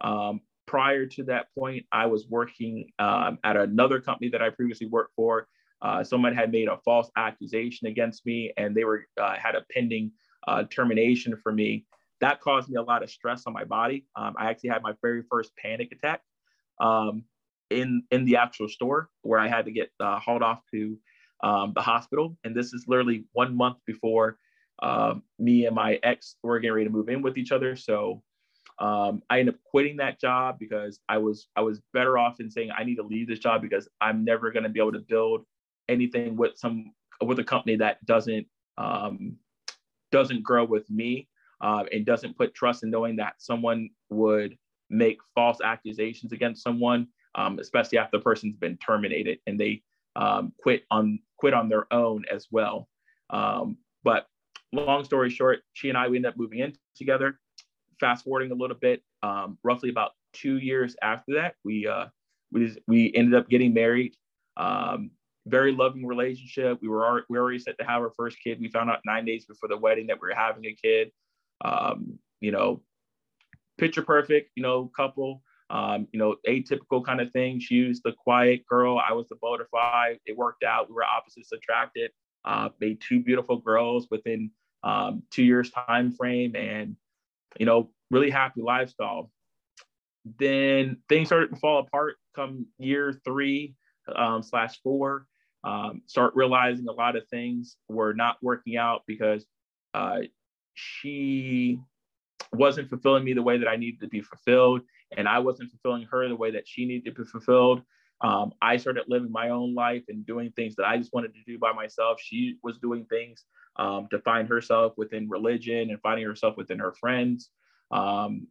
Um, 0.00 0.40
prior 0.66 1.06
to 1.06 1.24
that 1.24 1.46
point, 1.58 1.86
I 1.92 2.06
was 2.06 2.26
working 2.28 2.90
um, 2.98 3.38
at 3.44 3.56
another 3.56 4.00
company 4.00 4.30
that 4.30 4.42
I 4.42 4.50
previously 4.50 4.86
worked 4.86 5.14
for. 5.14 5.48
Uh, 5.82 6.02
someone 6.02 6.34
had 6.34 6.50
made 6.50 6.68
a 6.68 6.78
false 6.84 7.10
accusation 7.16 7.86
against 7.86 8.24
me, 8.26 8.52
and 8.56 8.74
they 8.74 8.84
were 8.84 9.06
uh, 9.20 9.36
had 9.36 9.54
a 9.54 9.64
pending 9.70 10.10
uh, 10.48 10.64
termination 10.64 11.36
for 11.42 11.52
me. 11.52 11.86
That 12.20 12.40
caused 12.40 12.68
me 12.68 12.76
a 12.76 12.82
lot 12.82 13.02
of 13.02 13.10
stress 13.10 13.44
on 13.46 13.52
my 13.52 13.64
body. 13.64 14.06
Um, 14.16 14.34
I 14.38 14.50
actually 14.50 14.70
had 14.70 14.82
my 14.82 14.94
very 15.02 15.22
first 15.30 15.52
panic 15.56 15.92
attack 15.92 16.22
um, 16.80 17.24
in 17.70 18.02
in 18.10 18.24
the 18.24 18.36
actual 18.36 18.68
store 18.68 19.10
where 19.22 19.38
I 19.38 19.48
had 19.48 19.66
to 19.66 19.70
get 19.70 19.90
uh, 20.00 20.18
hauled 20.18 20.42
off 20.42 20.62
to 20.72 20.98
um, 21.42 21.72
the 21.74 21.82
hospital. 21.82 22.36
And 22.44 22.54
this 22.54 22.72
is 22.72 22.86
literally 22.88 23.24
one 23.32 23.54
month 23.54 23.76
before 23.86 24.38
um, 24.82 25.22
me 25.38 25.66
and 25.66 25.74
my 25.74 25.98
ex 26.02 26.36
were 26.42 26.58
getting 26.58 26.74
ready 26.74 26.86
to 26.86 26.92
move 26.92 27.08
in 27.08 27.22
with 27.22 27.36
each 27.36 27.52
other. 27.52 27.76
So 27.76 28.22
um, 28.78 29.22
I 29.30 29.40
ended 29.40 29.54
up 29.54 29.60
quitting 29.64 29.96
that 29.98 30.20
job 30.20 30.58
because 30.58 31.00
I 31.08 31.18
was 31.18 31.48
I 31.56 31.62
was 31.62 31.80
better 31.92 32.18
off 32.18 32.40
in 32.40 32.50
saying 32.50 32.70
I 32.76 32.84
need 32.84 32.96
to 32.96 33.02
leave 33.02 33.28
this 33.28 33.38
job 33.38 33.62
because 33.62 33.88
I'm 34.00 34.24
never 34.24 34.50
going 34.50 34.64
to 34.64 34.68
be 34.68 34.80
able 34.80 34.92
to 34.92 35.00
build 35.00 35.44
anything 35.88 36.36
with 36.36 36.56
some 36.56 36.92
with 37.22 37.38
a 37.38 37.44
company 37.44 37.76
that 37.76 38.04
doesn't 38.04 38.46
um, 38.76 39.36
doesn't 40.12 40.42
grow 40.42 40.64
with 40.64 40.88
me 40.90 41.28
uh, 41.60 41.84
and 41.90 42.04
doesn't 42.04 42.36
put 42.36 42.54
trust 42.54 42.82
in 42.82 42.90
knowing 42.90 43.16
that 43.16 43.34
someone 43.38 43.88
would 44.10 44.56
make 44.90 45.18
false 45.34 45.58
accusations 45.64 46.32
against 46.32 46.62
someone, 46.62 47.08
um, 47.34 47.58
especially 47.58 47.98
after 47.98 48.18
the 48.18 48.22
person's 48.22 48.56
been 48.56 48.76
terminated 48.76 49.38
and 49.46 49.58
they 49.58 49.82
um, 50.16 50.52
quit 50.58 50.84
on 50.90 51.18
quit 51.38 51.54
on 51.54 51.68
their 51.68 51.92
own 51.92 52.24
as 52.30 52.46
well. 52.50 52.88
Um, 53.30 53.78
but 54.04 54.26
long 54.72 55.04
story 55.04 55.30
short, 55.30 55.60
she 55.72 55.88
and 55.88 55.96
I 55.96 56.08
we 56.08 56.16
ended 56.16 56.32
up 56.32 56.38
moving 56.38 56.58
in 56.58 56.74
together. 56.94 57.38
Fast 58.00 58.24
forwarding 58.24 58.52
a 58.52 58.54
little 58.54 58.76
bit, 58.76 59.02
um, 59.22 59.58
roughly 59.64 59.90
about 59.90 60.12
two 60.32 60.58
years 60.58 60.96
after 61.02 61.34
that, 61.34 61.54
we 61.64 61.86
uh, 61.86 62.06
we 62.52 62.76
we 62.86 63.12
ended 63.14 63.34
up 63.34 63.48
getting 63.48 63.74
married. 63.74 64.14
Um, 64.56 65.10
very 65.46 65.72
loving 65.72 66.04
relationship. 66.06 66.78
We 66.82 66.88
were 66.88 67.24
we 67.28 67.38
were 67.38 67.44
already 67.44 67.58
set 67.58 67.78
to 67.78 67.84
have 67.84 68.02
our 68.02 68.12
first 68.16 68.38
kid. 68.42 68.60
We 68.60 68.68
found 68.68 68.90
out 68.90 69.00
nine 69.04 69.24
days 69.24 69.46
before 69.46 69.68
the 69.68 69.78
wedding 69.78 70.08
that 70.08 70.18
we 70.20 70.28
were 70.28 70.34
having 70.34 70.66
a 70.66 70.74
kid. 70.74 71.12
Um, 71.64 72.18
you 72.40 72.50
know, 72.50 72.82
picture 73.78 74.02
perfect, 74.02 74.50
you 74.56 74.62
know, 74.62 74.90
couple. 74.96 75.42
Um, 75.68 76.06
you 76.12 76.18
know, 76.20 76.36
atypical 76.48 77.04
kind 77.04 77.20
of 77.20 77.32
thing. 77.32 77.58
She 77.58 77.88
was 77.88 78.00
the 78.00 78.12
quiet 78.12 78.64
girl. 78.68 78.98
I 78.98 79.12
was 79.14 79.26
the 79.28 79.36
butterfly. 79.42 80.14
It 80.24 80.36
worked 80.36 80.62
out. 80.62 80.88
We 80.88 80.94
were 80.94 81.04
opposites 81.04 81.50
attracted. 81.52 82.12
Uh, 82.44 82.68
made 82.80 83.00
two 83.00 83.20
beautiful 83.20 83.56
girls 83.56 84.06
within 84.08 84.52
um, 84.84 85.24
two 85.32 85.42
years 85.42 85.70
time 85.70 86.12
frame, 86.12 86.54
and 86.54 86.96
you 87.58 87.66
know, 87.66 87.90
really 88.10 88.30
happy 88.30 88.62
lifestyle. 88.62 89.30
Then 90.38 90.98
things 91.08 91.28
started 91.28 91.50
to 91.50 91.56
fall 91.56 91.80
apart 91.80 92.16
come 92.34 92.66
year 92.78 93.20
three 93.24 93.74
um, 94.14 94.42
slash 94.42 94.80
four. 94.82 95.26
Um, 95.64 96.02
start 96.06 96.34
realizing 96.36 96.86
a 96.88 96.92
lot 96.92 97.16
of 97.16 97.26
things 97.28 97.76
were 97.88 98.14
not 98.14 98.36
working 98.40 98.76
out 98.76 99.02
because 99.06 99.44
uh, 99.94 100.20
she 100.74 101.80
wasn't 102.52 102.88
fulfilling 102.88 103.24
me 103.24 103.32
the 103.32 103.42
way 103.42 103.58
that 103.58 103.68
I 103.68 103.76
needed 103.76 104.00
to 104.00 104.08
be 104.08 104.20
fulfilled, 104.20 104.82
and 105.16 105.28
I 105.28 105.40
wasn't 105.40 105.70
fulfilling 105.70 106.06
her 106.10 106.28
the 106.28 106.36
way 106.36 106.52
that 106.52 106.68
she 106.68 106.84
needed 106.84 107.06
to 107.06 107.22
be 107.22 107.28
fulfilled. 107.28 107.82
Um, 108.20 108.52
I 108.62 108.76
started 108.76 109.04
living 109.08 109.30
my 109.30 109.50
own 109.50 109.74
life 109.74 110.04
and 110.08 110.24
doing 110.24 110.52
things 110.52 110.76
that 110.76 110.86
I 110.86 110.96
just 110.96 111.12
wanted 111.12 111.34
to 111.34 111.40
do 111.46 111.58
by 111.58 111.72
myself. 111.72 112.20
She 112.20 112.56
was 112.62 112.78
doing 112.78 113.04
things 113.06 113.44
um, 113.78 114.08
to 114.10 114.18
find 114.20 114.48
herself 114.48 114.94
within 114.96 115.28
religion 115.28 115.90
and 115.90 116.00
finding 116.00 116.26
herself 116.26 116.56
within 116.56 116.78
her 116.78 116.92
friends. 116.92 117.50
Um, 117.90 118.46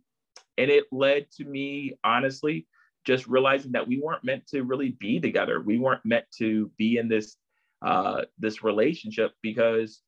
and 0.57 0.71
it 0.71 0.85
led 0.91 1.29
to 1.31 1.45
me, 1.45 1.97
honestly, 2.03 2.67
just 3.05 3.27
realizing 3.27 3.71
that 3.73 3.87
we 3.87 3.99
weren't 3.99 4.23
meant 4.23 4.47
to 4.47 4.63
really 4.63 4.91
be 4.99 5.19
together. 5.19 5.61
We 5.61 5.77
weren't 5.77 6.05
meant 6.05 6.25
to 6.37 6.71
be 6.77 6.97
in 6.97 7.07
this 7.07 7.37
uh, 7.81 8.23
this 8.39 8.63
relationship 8.63 9.33
because 9.41 10.01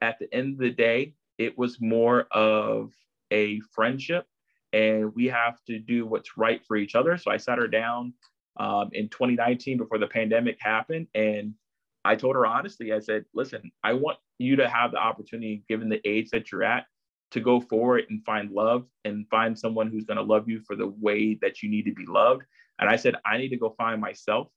at 0.00 0.18
the 0.18 0.32
end 0.32 0.52
of 0.54 0.58
the 0.58 0.70
day, 0.70 1.14
it 1.38 1.58
was 1.58 1.80
more 1.80 2.28
of 2.30 2.92
a 3.32 3.60
friendship 3.72 4.26
and 4.72 5.14
we 5.14 5.26
have 5.26 5.62
to 5.64 5.78
do 5.78 6.06
what's 6.06 6.36
right 6.36 6.64
for 6.66 6.76
each 6.76 6.94
other. 6.94 7.16
So 7.16 7.30
I 7.30 7.36
sat 7.36 7.58
her 7.58 7.68
down 7.68 8.12
um, 8.58 8.90
in 8.92 9.08
2019 9.08 9.78
before 9.78 9.98
the 9.98 10.06
pandemic 10.06 10.58
happened. 10.60 11.06
And 11.14 11.54
I 12.04 12.16
told 12.16 12.36
her 12.36 12.46
honestly, 12.46 12.92
I 12.92 13.00
said, 13.00 13.24
listen, 13.34 13.70
I 13.82 13.92
want 13.94 14.18
you 14.38 14.56
to 14.56 14.68
have 14.68 14.92
the 14.92 14.98
opportunity, 14.98 15.64
given 15.68 15.88
the 15.88 16.00
age 16.08 16.30
that 16.30 16.50
you're 16.50 16.62
at, 16.62 16.86
to 17.32 17.40
go 17.40 17.60
forward 17.60 18.04
and 18.08 18.24
find 18.24 18.50
love 18.50 18.86
and 19.04 19.26
find 19.28 19.58
someone 19.58 19.90
who's 19.90 20.04
going 20.04 20.16
to 20.16 20.22
love 20.22 20.48
you 20.48 20.62
for 20.66 20.76
the 20.76 20.86
way 20.86 21.38
that 21.42 21.62
you 21.62 21.68
need 21.68 21.84
to 21.84 21.92
be 21.92 22.06
loved. 22.06 22.42
And 22.78 22.88
I 22.88 22.96
said, 22.96 23.16
I 23.26 23.36
need 23.36 23.50
to 23.50 23.56
go 23.56 23.74
find 23.76 24.00
myself. 24.00 24.48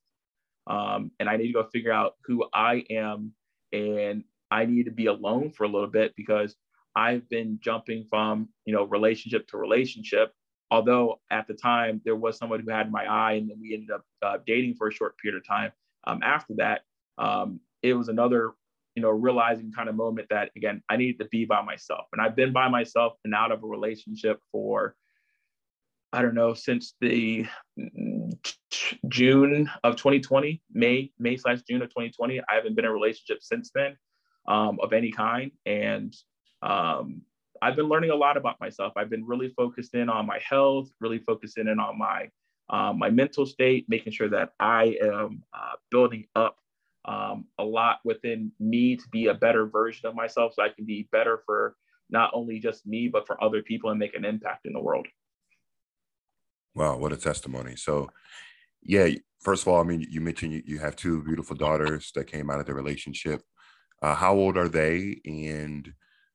Um, 0.66 1.10
and 1.18 1.28
I 1.28 1.36
need 1.36 1.48
to 1.48 1.52
go 1.52 1.64
figure 1.64 1.92
out 1.92 2.14
who 2.24 2.46
I 2.54 2.84
am. 2.88 3.32
And 3.72 4.24
I 4.50 4.64
need 4.64 4.84
to 4.84 4.90
be 4.92 5.06
alone 5.06 5.50
for 5.50 5.64
a 5.64 5.68
little 5.68 5.88
bit 5.88 6.14
because 6.16 6.54
I've 6.94 7.28
been 7.28 7.58
jumping 7.60 8.06
from, 8.08 8.48
you 8.64 8.74
know, 8.74 8.84
relationship 8.84 9.48
to 9.48 9.56
relationship. 9.56 10.32
Although 10.70 11.20
at 11.30 11.46
the 11.48 11.54
time 11.54 12.00
there 12.04 12.16
was 12.16 12.38
someone 12.38 12.60
who 12.60 12.70
had 12.70 12.90
my 12.90 13.04
eye, 13.04 13.32
and 13.32 13.50
then 13.50 13.58
we 13.60 13.74
ended 13.74 13.90
up 13.90 14.04
uh, 14.22 14.38
dating 14.46 14.76
for 14.76 14.88
a 14.88 14.92
short 14.92 15.18
period 15.18 15.38
of 15.38 15.46
time. 15.46 15.72
Um, 16.06 16.22
after 16.22 16.54
that, 16.56 16.82
um, 17.18 17.60
it 17.82 17.94
was 17.94 18.08
another, 18.08 18.52
you 18.94 19.02
know, 19.02 19.10
realizing 19.10 19.72
kind 19.72 19.88
of 19.88 19.94
moment 19.94 20.28
that 20.30 20.50
again 20.56 20.82
I 20.88 20.96
needed 20.96 21.18
to 21.20 21.28
be 21.30 21.44
by 21.44 21.62
myself, 21.62 22.06
and 22.12 22.20
I've 22.20 22.36
been 22.36 22.52
by 22.52 22.68
myself 22.68 23.14
and 23.24 23.34
out 23.34 23.52
of 23.52 23.62
a 23.62 23.66
relationship 23.66 24.40
for, 24.50 24.94
I 26.12 26.22
don't 26.22 26.34
know, 26.34 26.54
since 26.54 26.94
the 27.00 27.46
June 29.08 29.70
of 29.82 29.96
2020, 29.96 30.62
May 30.72 31.10
May 31.18 31.36
slash 31.36 31.62
June 31.68 31.82
of 31.82 31.88
2020. 31.90 32.40
I 32.40 32.54
haven't 32.54 32.74
been 32.74 32.84
in 32.84 32.90
a 32.90 32.94
relationship 32.94 33.38
since 33.42 33.70
then 33.74 33.96
um, 34.46 34.78
of 34.82 34.92
any 34.92 35.10
kind, 35.10 35.52
and 35.66 36.14
um, 36.62 37.22
I've 37.60 37.76
been 37.76 37.88
learning 37.88 38.10
a 38.10 38.16
lot 38.16 38.36
about 38.36 38.60
myself. 38.60 38.92
I've 38.96 39.10
been 39.10 39.24
really 39.24 39.48
focused 39.56 39.94
in 39.94 40.08
on 40.08 40.26
my 40.26 40.40
health, 40.48 40.90
really 41.00 41.18
focusing 41.18 41.68
in 41.68 41.78
on 41.78 41.98
my 41.98 42.28
um, 42.70 42.98
my 42.98 43.10
mental 43.10 43.46
state, 43.46 43.86
making 43.88 44.12
sure 44.12 44.28
that 44.30 44.50
I 44.58 44.96
am 45.02 45.42
uh, 45.52 45.74
building 45.90 46.26
up 46.34 46.56
um, 47.04 47.46
a 47.58 47.64
lot 47.64 47.98
within 48.04 48.52
me 48.60 48.96
to 48.96 49.08
be 49.10 49.26
a 49.26 49.34
better 49.34 49.66
version 49.66 50.06
of 50.06 50.14
myself, 50.14 50.54
so 50.54 50.62
I 50.62 50.68
can 50.68 50.84
be 50.84 51.08
better 51.10 51.42
for 51.44 51.76
not 52.10 52.30
only 52.34 52.60
just 52.60 52.86
me 52.86 53.08
but 53.08 53.26
for 53.26 53.42
other 53.42 53.62
people 53.62 53.90
and 53.90 53.98
make 53.98 54.14
an 54.14 54.24
impact 54.24 54.66
in 54.66 54.72
the 54.72 54.80
world. 54.80 55.06
Wow, 56.74 56.98
what 56.98 57.12
a 57.12 57.16
testimony! 57.16 57.76
So, 57.76 58.08
yeah, 58.82 59.08
first 59.40 59.62
of 59.62 59.68
all, 59.68 59.80
I 59.80 59.84
mean, 59.84 60.06
you 60.08 60.20
mentioned 60.20 60.52
you, 60.52 60.62
you 60.64 60.78
have 60.78 60.96
two 60.96 61.22
beautiful 61.22 61.56
daughters 61.56 62.12
that 62.14 62.30
came 62.30 62.50
out 62.50 62.60
of 62.60 62.66
the 62.66 62.74
relationship. 62.74 63.42
Uh, 64.00 64.14
how 64.14 64.34
old 64.34 64.56
are 64.56 64.68
they, 64.68 65.20
and 65.24 65.92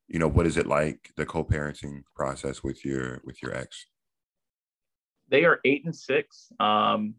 you 0.07 0.19
know, 0.19 0.27
what 0.27 0.45
is 0.45 0.57
it 0.57 0.67
like 0.67 1.11
the 1.17 1.25
co-parenting 1.25 2.03
process 2.15 2.63
with 2.63 2.85
your 2.85 3.21
with 3.23 3.41
your 3.41 3.55
ex? 3.55 3.87
They 5.29 5.43
are 5.43 5.59
eight 5.65 5.85
and 5.85 5.95
six. 5.95 6.51
Um, 6.59 7.15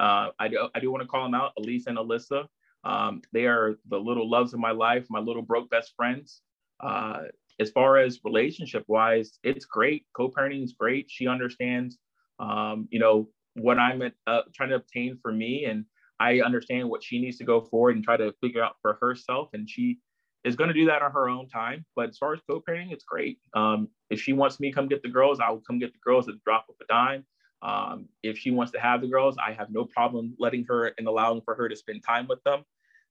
uh, 0.00 0.30
I 0.38 0.48
do 0.48 0.68
I 0.74 0.80
do 0.80 0.90
want 0.90 1.02
to 1.02 1.08
call 1.08 1.24
them 1.24 1.34
out, 1.34 1.52
Elise 1.58 1.86
and 1.86 1.96
Alyssa. 1.96 2.46
Um, 2.84 3.22
they 3.32 3.46
are 3.46 3.78
the 3.88 3.98
little 3.98 4.30
loves 4.30 4.54
of 4.54 4.60
my 4.60 4.70
life, 4.70 5.06
my 5.10 5.20
little 5.20 5.42
broke 5.42 5.68
best 5.70 5.92
friends. 5.96 6.42
Uh, 6.80 7.22
as 7.60 7.70
far 7.70 7.98
as 7.98 8.20
relationship 8.24 8.84
wise, 8.86 9.38
it's 9.42 9.64
great. 9.64 10.06
Co-parenting 10.16 10.62
is 10.62 10.74
great. 10.74 11.10
She 11.10 11.26
understands, 11.26 11.98
um, 12.38 12.86
you 12.90 13.00
know, 13.00 13.28
what 13.54 13.78
I'm 13.78 14.00
uh, 14.26 14.42
trying 14.54 14.68
to 14.68 14.76
obtain 14.76 15.18
for 15.20 15.32
me, 15.32 15.64
and 15.64 15.84
I 16.20 16.40
understand 16.40 16.88
what 16.88 17.02
she 17.02 17.20
needs 17.20 17.38
to 17.38 17.44
go 17.44 17.60
forward 17.60 17.96
and 17.96 18.04
try 18.04 18.16
to 18.16 18.32
figure 18.40 18.62
out 18.62 18.76
for 18.80 18.96
herself. 19.00 19.48
And 19.54 19.68
she 19.68 19.98
is 20.44 20.54
going 20.54 20.68
to 20.68 20.74
do 20.74 20.86
that 20.86 21.02
on 21.02 21.10
her 21.10 21.28
own 21.28 21.48
time. 21.48 21.84
But 21.96 22.10
as 22.10 22.18
far 22.18 22.32
as 22.32 22.40
co-parenting, 22.48 22.92
it's 22.92 23.04
great. 23.04 23.38
Um, 23.54 23.88
if 24.08 24.20
she 24.20 24.32
wants 24.32 24.60
me 24.60 24.70
to 24.70 24.74
come 24.74 24.86
get 24.86 25.02
the 25.02 25.08
girls, 25.08 25.40
I 25.40 25.50
will 25.50 25.62
come 25.66 25.80
get 25.80 25.92
the 25.92 25.98
girls 26.04 26.28
at 26.28 26.34
the 26.34 26.40
drop 26.44 26.66
of 26.68 26.76
a 26.80 26.86
dime. 26.86 27.24
Um, 27.62 28.08
if 28.22 28.38
she 28.38 28.50
wants 28.50 28.72
to 28.72 28.80
have 28.80 29.00
the 29.00 29.08
girls, 29.08 29.36
I 29.44 29.52
have 29.52 29.70
no 29.70 29.84
problem 29.84 30.34
letting 30.38 30.64
her 30.68 30.92
and 30.98 31.08
allowing 31.08 31.42
for 31.42 31.54
her 31.54 31.68
to 31.68 31.76
spend 31.76 32.04
time 32.04 32.26
with 32.28 32.42
them. 32.44 32.64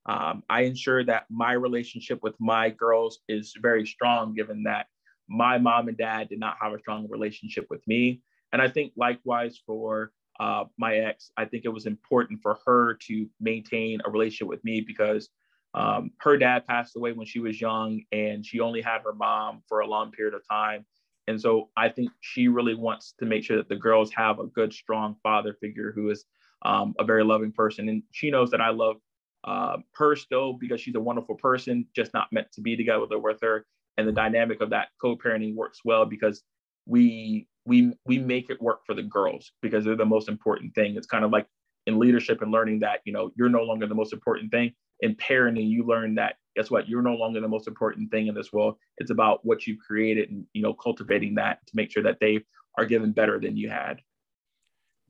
Um, 0.06 0.44
I 0.50 0.62
ensure 0.62 1.04
that 1.04 1.26
my 1.30 1.52
relationship 1.52 2.20
with 2.24 2.36
my 2.40 2.70
girls 2.70 3.20
is 3.28 3.54
very 3.62 3.86
strong, 3.86 4.34
given 4.34 4.64
that 4.64 4.88
my 5.28 5.58
mom 5.58 5.90
and 5.90 5.98
dad 5.98 6.30
did 6.30 6.40
not 6.40 6.56
have 6.62 6.74
a 6.74 6.80
strong 6.80 7.08
relationship 7.10 7.68
with 7.70 7.86
me. 7.88 8.22
And 8.54 8.62
I 8.62 8.70
think 8.70 8.94
likewise 8.96 9.60
for 9.66 10.14
uh, 10.40 10.66
my 10.78 10.96
ex, 10.98 11.32
I 11.36 11.46
think 11.46 11.66
it 11.66 11.70
was 11.70 11.86
important 11.86 12.42
for 12.42 12.60
her 12.66 12.94
to 13.08 13.28
maintain 13.42 14.00
a 14.06 14.10
relationship 14.10 14.48
with 14.48 14.64
me 14.64 14.80
because 14.80 15.30
um, 15.74 16.12
her 16.20 16.38
dad 16.38 16.66
passed 16.66 16.96
away 16.96 17.12
when 17.12 17.28
she 17.28 17.40
was 17.40 17.60
young, 17.60 18.02
and 18.12 18.46
she 18.46 18.62
only 18.62 18.82
had 18.82 19.02
her 19.02 19.14
mom 19.14 19.62
for 19.68 19.82
a 19.82 19.88
long 19.88 20.12
period 20.12 20.34
of 20.34 20.42
time. 20.50 20.86
And 21.28 21.40
so 21.40 21.70
I 21.76 21.90
think 21.90 22.12
she 22.22 22.48
really 22.48 22.76
wants 22.76 23.13
to 23.20 23.26
make 23.26 23.44
sure 23.44 23.58
that 23.58 23.70
the 23.70 23.76
girls 23.76 24.12
have 24.13 24.40
a 24.40 24.48
good, 24.48 24.74
strong 24.74 25.16
father 25.24 25.54
figure 25.60 25.92
who 25.94 26.10
is 26.10 26.26
um, 26.63 26.96
a 27.00 27.04
very 27.04 27.24
loving 27.24 27.52
person. 27.52 27.90
And 27.90 28.04
she 28.12 28.32
knows 28.32 28.50
that 28.52 28.62
I 28.62 28.70
love 28.70 28.98
uh, 29.44 29.78
her 29.96 30.16
still 30.16 30.54
because 30.54 30.82
she's 30.82 30.96
a 30.96 31.00
wonderful 31.00 31.36
person, 31.36 31.86
just 31.96 32.13
not 32.13 32.28
meant 32.32 32.52
to 32.54 32.62
be 32.62 32.76
together 32.76 33.20
with 33.20 33.40
her. 33.42 33.66
And 33.98 34.08
the 34.08 34.13
dynamic 34.13 34.62
of 34.62 34.70
that 34.70 34.90
co-parenting 35.02 35.56
works 35.56 35.82
well 35.84 36.06
because 36.06 36.44
we 36.86 37.48
we 37.66 37.94
we 38.06 38.18
make 38.20 38.50
it 38.50 38.62
work 38.62 38.86
for 38.86 38.94
the 38.94 39.04
girls 39.04 39.52
because 39.62 39.84
they're 39.84 39.96
the 39.96 40.06
most 40.06 40.30
important 40.30 40.74
thing. 40.76 40.96
It's 40.96 41.08
kind 41.08 41.26
of 41.26 41.32
like 41.32 41.48
in 41.88 42.00
leadership 42.00 42.42
and 42.42 42.52
learning 42.52 42.80
that 42.80 43.00
you 43.06 43.12
know 43.12 43.32
you're 43.36 43.50
no 43.50 43.63
longer 43.63 43.88
the 43.88 43.96
most 43.96 44.13
important 44.13 44.52
thing 44.52 44.74
in 45.02 45.16
parenting, 45.16 45.70
you 45.70 45.86
learn 45.86 46.16
that 46.16 46.36
guess 46.58 46.72
what? 46.72 46.89
You're 46.89 47.04
no 47.04 47.13
longer 47.13 47.39
the 47.39 47.48
most 47.48 47.67
important 47.67 48.10
thing 48.10 48.28
in 48.28 48.36
this 48.36 48.52
world. 48.52 48.76
It's 48.98 49.12
about 49.12 49.46
what 49.46 49.67
you've 49.67 49.80
created 49.80 50.32
and 50.32 50.46
you 50.54 50.63
know 50.63 50.74
cultivating 50.74 51.36
that 51.36 51.60
to 51.67 51.76
make 51.76 51.91
sure 51.91 52.04
that 52.04 52.17
they 52.20 52.43
are 52.78 52.86
given 52.86 53.12
better 53.12 53.39
than 53.39 53.56
you 53.56 53.70
had. 53.70 54.02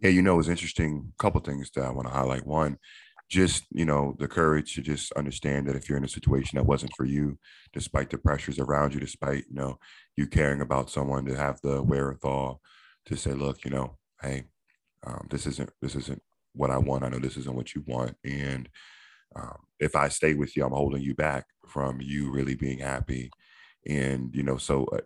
Yeah, 0.02 0.10
you 0.10 0.22
know, 0.22 0.38
it's 0.40 0.50
interesting. 0.50 1.14
A 1.18 1.24
couple 1.24 1.42
things 1.42 1.72
that 1.72 1.86
I 1.86 1.90
want 1.90 2.08
to 2.08 2.14
highlight. 2.14 2.46
One, 2.46 2.78
just 3.30 3.64
you 3.72 3.86
know, 3.86 4.16
the 4.20 4.28
courage 4.28 4.76
to 4.76 4.82
just 4.82 5.14
understand 5.14 5.68
that 5.68 5.76
if 5.78 5.88
you're 5.88 5.98
in 5.98 6.04
a 6.04 6.10
situation 6.10 6.58
that 6.58 6.66
wasn't 6.66 6.94
for 6.96 7.06
you, 7.06 7.40
despite 7.74 8.10
the 8.10 8.18
pressures 8.18 8.60
around 8.60 8.94
you, 8.94 9.00
despite 9.00 9.46
you 9.50 9.56
know 9.56 9.80
you 10.18 10.28
caring 10.28 10.62
about 10.62 10.90
someone, 10.90 11.26
to 11.26 11.36
have 11.36 11.60
the 11.64 11.82
wherewithal 11.82 12.62
to 13.06 13.16
say, 13.16 13.32
look, 13.32 13.64
you 13.64 13.72
know, 13.72 13.98
hey, 14.22 14.44
um, 15.06 15.28
this 15.30 15.48
isn't 15.48 15.70
this 15.82 15.96
isn't 15.96 16.22
what 16.54 16.72
I 16.72 16.78
want. 16.78 17.06
I 17.06 17.10
know 17.10 17.20
this 17.20 17.38
isn't 17.38 17.56
what 17.56 17.74
you 17.74 17.84
want, 17.88 18.18
and 18.26 18.68
um, 19.36 19.60
if 19.80 19.96
I 19.96 20.10
stay 20.10 20.34
with 20.34 20.56
you, 20.56 20.66
I'm 20.66 20.72
holding 20.72 21.02
you 21.02 21.14
back 21.16 21.46
from 21.68 22.02
you 22.02 22.32
really 22.32 22.56
being 22.56 22.80
happy. 22.80 23.30
And, 23.88 24.34
you 24.36 24.44
know, 24.44 24.58
so 24.58 24.86
uh, 24.86 25.00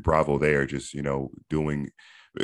bravo 0.00 0.38
there, 0.38 0.66
just, 0.66 0.94
you 0.94 1.02
know, 1.02 1.30
doing 1.50 1.90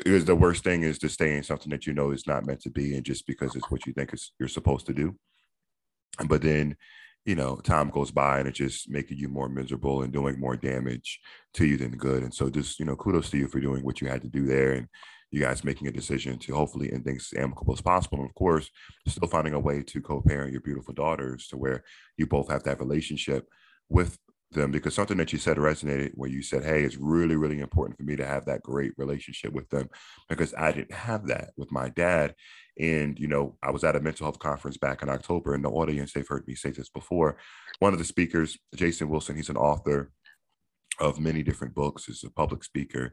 is 0.07 0.25
the 0.25 0.37
worst 0.37 0.63
thing 0.63 0.83
is 0.83 0.99
to 0.99 1.09
stay 1.09 1.37
in 1.37 1.43
something 1.43 1.71
that 1.71 1.87
you 1.87 1.93
know 1.93 2.13
is 2.13 2.27
not 2.27 2.47
meant 2.47 2.61
to 2.61 2.71
be 2.71 2.95
and 2.95 3.05
just 3.05 3.27
because 3.27 3.57
it's 3.57 3.71
what 3.71 3.87
you 3.87 3.93
think 3.93 4.15
is 4.15 4.33
you're 4.39 4.49
supposed 4.49 4.87
to 4.87 4.93
do. 4.93 5.17
But 6.27 6.43
then, 6.43 6.77
you 7.25 7.35
know, 7.35 7.57
time 7.57 7.91
goes 7.91 8.11
by 8.11 8.39
and 8.39 8.49
it's 8.49 8.59
just 8.59 8.89
making 8.89 9.19
you 9.19 9.29
more 9.29 9.49
miserable 9.49 10.03
and 10.03 10.13
doing 10.13 10.39
more 10.39 10.57
damage 10.57 11.19
to 11.55 11.67
you 11.67 11.77
than 11.77 11.97
good. 11.97 12.23
And 12.23 12.33
so 12.33 12.49
just, 12.51 12.79
you 12.79 12.85
know, 12.85 12.97
kudos 12.97 13.31
to 13.31 13.39
you 13.39 13.49
for 13.49 13.61
doing 13.61 13.85
what 13.85 14.01
you 14.01 14.09
had 14.09 14.23
to 14.23 14.29
do 14.29 14.47
there 14.47 14.73
and 14.73 14.87
you 15.31 15.41
guys 15.41 15.65
making 15.65 15.87
a 15.87 15.93
decision 15.93 16.39
to 16.39 16.55
hopefully 16.55 16.93
end 16.93 17.05
things 17.05 17.31
as 17.33 17.39
amicable 17.39 17.73
as 17.73 17.81
possible. 17.81 18.19
And 18.19 18.29
of 18.29 18.35
course, 18.35 18.71
still 19.07 19.29
finding 19.29 19.55
a 19.55 19.61
way 19.61 19.83
to 19.83 20.01
co-parent 20.01 20.53
your 20.53 20.61
beautiful 20.61 20.95
daughters 20.95 21.47
to 21.49 21.57
where 21.57 21.85
you 22.17 22.27
both 22.27 22.51
have 22.51 22.65
that 22.65 22.81
relationship 22.81 23.49
with 23.89 24.19
them 24.53 24.73
because 24.73 24.95
something 24.95 25.17
that 25.17 25.33
you 25.33 25.39
said 25.39 25.57
resonated 25.57 26.11
where 26.15 26.29
you 26.29 26.43
said, 26.43 26.65
Hey, 26.65 26.83
it's 26.83 26.97
really, 26.97 27.37
really 27.37 27.61
important 27.61 27.97
for 27.97 28.03
me 28.03 28.17
to 28.17 28.27
have 28.27 28.47
that 28.47 28.63
great 28.63 28.93
relationship 28.97 29.53
with 29.53 29.69
them 29.71 29.89
because 30.29 30.53
I 30.55 30.73
didn't 30.73 30.93
have 30.93 31.29
that 31.29 31.51
with 31.57 31.71
my 31.71 31.89
dad. 31.91 32.35
And, 32.79 33.19
you 33.19 33.29
know, 33.29 33.57
I 33.63 33.71
was 33.71 33.85
at 33.85 33.97
a 33.97 34.01
mental 34.01 34.25
health 34.25 34.39
conference 34.39 34.77
back 34.77 35.03
in 35.03 35.09
October, 35.09 35.55
and 35.55 35.65
the 35.65 35.69
audience, 35.69 36.13
they've 36.13 36.27
heard 36.27 36.47
me 36.47 36.55
say 36.55 36.71
this 36.71 36.89
before. 36.89 37.37
One 37.79 37.93
of 37.93 37.99
the 37.99 38.05
speakers, 38.05 38.59
Jason 38.75 39.09
Wilson, 39.09 39.37
he's 39.37 39.51
an 39.51 39.57
author 39.57 40.11
of 40.99 41.21
many 41.21 41.43
different 41.43 41.75
books, 41.75 42.07
he's 42.07 42.25
a 42.25 42.31
public 42.31 42.65
speaker. 42.65 43.13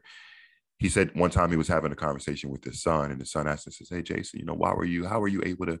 He 0.78 0.88
said 0.88 1.10
one 1.14 1.30
time 1.30 1.50
he 1.50 1.56
was 1.56 1.68
having 1.68 1.92
a 1.92 1.96
conversation 1.96 2.50
with 2.50 2.64
his 2.64 2.82
son, 2.82 3.10
and 3.10 3.20
his 3.20 3.32
son 3.32 3.48
asked 3.48 3.66
him, 3.66 3.72
says, 3.72 3.88
Hey, 3.90 4.02
Jason, 4.02 4.40
you 4.40 4.46
know, 4.46 4.54
why 4.54 4.72
were 4.72 4.84
you, 4.84 5.06
how 5.06 5.20
were 5.20 5.28
you 5.28 5.42
able 5.44 5.66
to, 5.66 5.78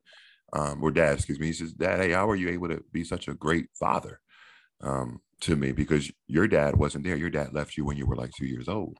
um, 0.52 0.82
or 0.82 0.90
dad, 0.90 1.14
excuse 1.14 1.38
me, 1.38 1.46
he 1.46 1.52
says, 1.52 1.72
Dad, 1.72 2.00
hey, 2.00 2.12
how 2.12 2.26
were 2.26 2.36
you 2.36 2.48
able 2.48 2.68
to 2.68 2.82
be 2.92 3.04
such 3.04 3.28
a 3.28 3.34
great 3.34 3.66
father? 3.78 4.20
Um, 4.80 5.20
to 5.40 5.56
me 5.56 5.72
because 5.72 6.10
your 6.26 6.48
dad 6.48 6.76
wasn't 6.76 7.04
there. 7.04 7.16
Your 7.16 7.30
dad 7.30 7.52
left 7.52 7.76
you 7.76 7.84
when 7.84 7.96
you 7.96 8.06
were 8.06 8.16
like 8.16 8.30
two 8.36 8.46
years 8.46 8.68
old. 8.68 8.98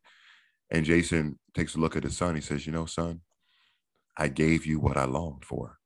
And 0.70 0.84
Jason 0.84 1.38
takes 1.54 1.74
a 1.74 1.78
look 1.78 1.96
at 1.96 2.04
his 2.04 2.16
son. 2.16 2.34
He 2.34 2.40
says, 2.40 2.66
You 2.66 2.72
know, 2.72 2.86
son, 2.86 3.20
I 4.16 4.28
gave 4.28 4.66
you 4.66 4.78
what 4.78 4.96
I 4.96 5.04
longed 5.04 5.44
for. 5.44 5.78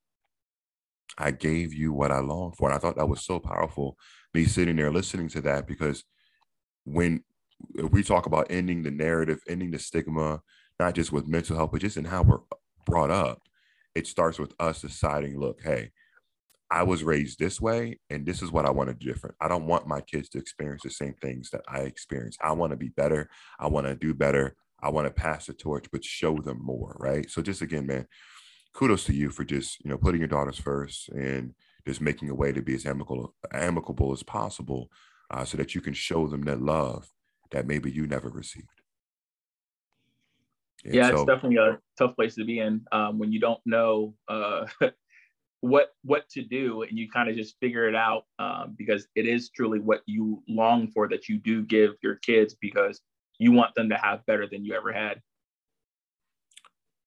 I 1.17 1.31
gave 1.31 1.73
you 1.73 1.93
what 1.93 2.11
I 2.11 2.19
longed 2.19 2.57
for. 2.57 2.69
And 2.69 2.75
I 2.75 2.79
thought 2.79 2.97
that 2.97 3.09
was 3.09 3.23
so 3.23 3.39
powerful, 3.39 3.97
me 4.33 4.45
sitting 4.45 4.75
there 4.75 4.91
listening 4.91 5.29
to 5.29 5.41
that, 5.41 5.67
because 5.67 6.03
when 6.85 7.23
we 7.89 8.03
talk 8.03 8.25
about 8.25 8.47
ending 8.49 8.83
the 8.83 8.91
narrative, 8.91 9.41
ending 9.47 9.71
the 9.71 9.79
stigma, 9.79 10.41
not 10.79 10.95
just 10.95 11.11
with 11.11 11.27
mental 11.27 11.55
health, 11.55 11.71
but 11.71 11.81
just 11.81 11.97
in 11.97 12.05
how 12.05 12.23
we're 12.23 12.39
brought 12.85 13.11
up, 13.11 13.41
it 13.95 14.07
starts 14.07 14.39
with 14.39 14.53
us 14.59 14.81
deciding, 14.81 15.39
look, 15.39 15.61
hey, 15.63 15.91
I 16.71 16.83
was 16.83 17.03
raised 17.03 17.37
this 17.37 17.61
way, 17.61 17.99
and 18.09 18.25
this 18.25 18.41
is 18.41 18.51
what 18.51 18.65
I 18.65 18.71
want 18.71 18.89
to 18.89 18.95
do 18.95 19.11
different. 19.11 19.35
I 19.39 19.47
don't 19.47 19.67
want 19.67 19.87
my 19.87 20.01
kids 20.01 20.29
to 20.29 20.39
experience 20.39 20.81
the 20.81 20.89
same 20.89 21.13
things 21.21 21.51
that 21.51 21.61
I 21.67 21.81
experienced. 21.81 22.39
I 22.41 22.51
want 22.53 22.71
to 22.71 22.77
be 22.77 22.89
better. 22.89 23.29
I 23.59 23.67
want 23.67 23.85
to 23.85 23.95
do 23.95 24.13
better. 24.13 24.55
I 24.81 24.89
want 24.89 25.05
to 25.05 25.13
pass 25.13 25.45
the 25.45 25.53
torch, 25.53 25.85
but 25.91 26.03
show 26.03 26.39
them 26.39 26.59
more, 26.61 26.95
right? 26.99 27.29
So 27.29 27.41
just 27.43 27.61
again, 27.61 27.85
man, 27.85 28.07
kudos 28.73 29.03
to 29.05 29.13
you 29.13 29.29
for 29.29 29.43
just 29.43 29.83
you 29.83 29.91
know 29.91 29.97
putting 29.97 30.19
your 30.19 30.27
daughters 30.27 30.57
first 30.57 31.09
and 31.09 31.53
just 31.87 32.01
making 32.01 32.29
a 32.29 32.35
way 32.35 32.51
to 32.51 32.61
be 32.61 32.73
as 32.73 32.85
amicable 32.85 33.35
amicable 33.51 34.11
as 34.11 34.23
possible, 34.23 34.89
uh, 35.29 35.45
so 35.45 35.57
that 35.57 35.75
you 35.75 35.81
can 35.81 35.93
show 35.93 36.27
them 36.27 36.41
that 36.43 36.61
love 36.61 37.07
that 37.53 37.67
maybe 37.67 37.89
you 37.89 38.05
never 38.05 38.29
received. 38.29 38.67
And 40.83 40.93
yeah, 40.93 41.09
so, 41.09 41.13
it's 41.13 41.25
definitely 41.25 41.57
a 41.57 41.79
tough 41.97 42.15
place 42.15 42.35
to 42.35 42.43
be 42.43 42.59
in 42.59 42.81
um, 42.91 43.17
when 43.17 43.31
you 43.31 43.39
don't 43.39 43.61
know 43.65 44.15
uh, 44.27 44.65
what 45.61 45.91
what 46.03 46.27
to 46.29 46.41
do 46.41 46.81
and 46.81 46.97
you 46.97 47.09
kind 47.09 47.29
of 47.29 47.37
just 47.37 47.55
figure 47.61 47.87
it 47.87 47.95
out 47.95 48.25
um, 48.37 48.75
because 48.77 49.07
it 49.15 49.25
is 49.25 49.49
truly 49.49 49.79
what 49.79 50.01
you 50.05 50.43
long 50.49 50.89
for 50.89 51.07
that 51.07 51.29
you 51.29 51.37
do 51.37 51.63
give 51.63 51.91
your 52.01 52.15
kids 52.15 52.53
because 52.59 52.99
you 53.39 53.53
want 53.53 53.73
them 53.75 53.87
to 53.87 53.95
have 53.95 54.25
better 54.25 54.45
than 54.45 54.65
you 54.65 54.73
ever 54.73 54.91
had 54.91 55.21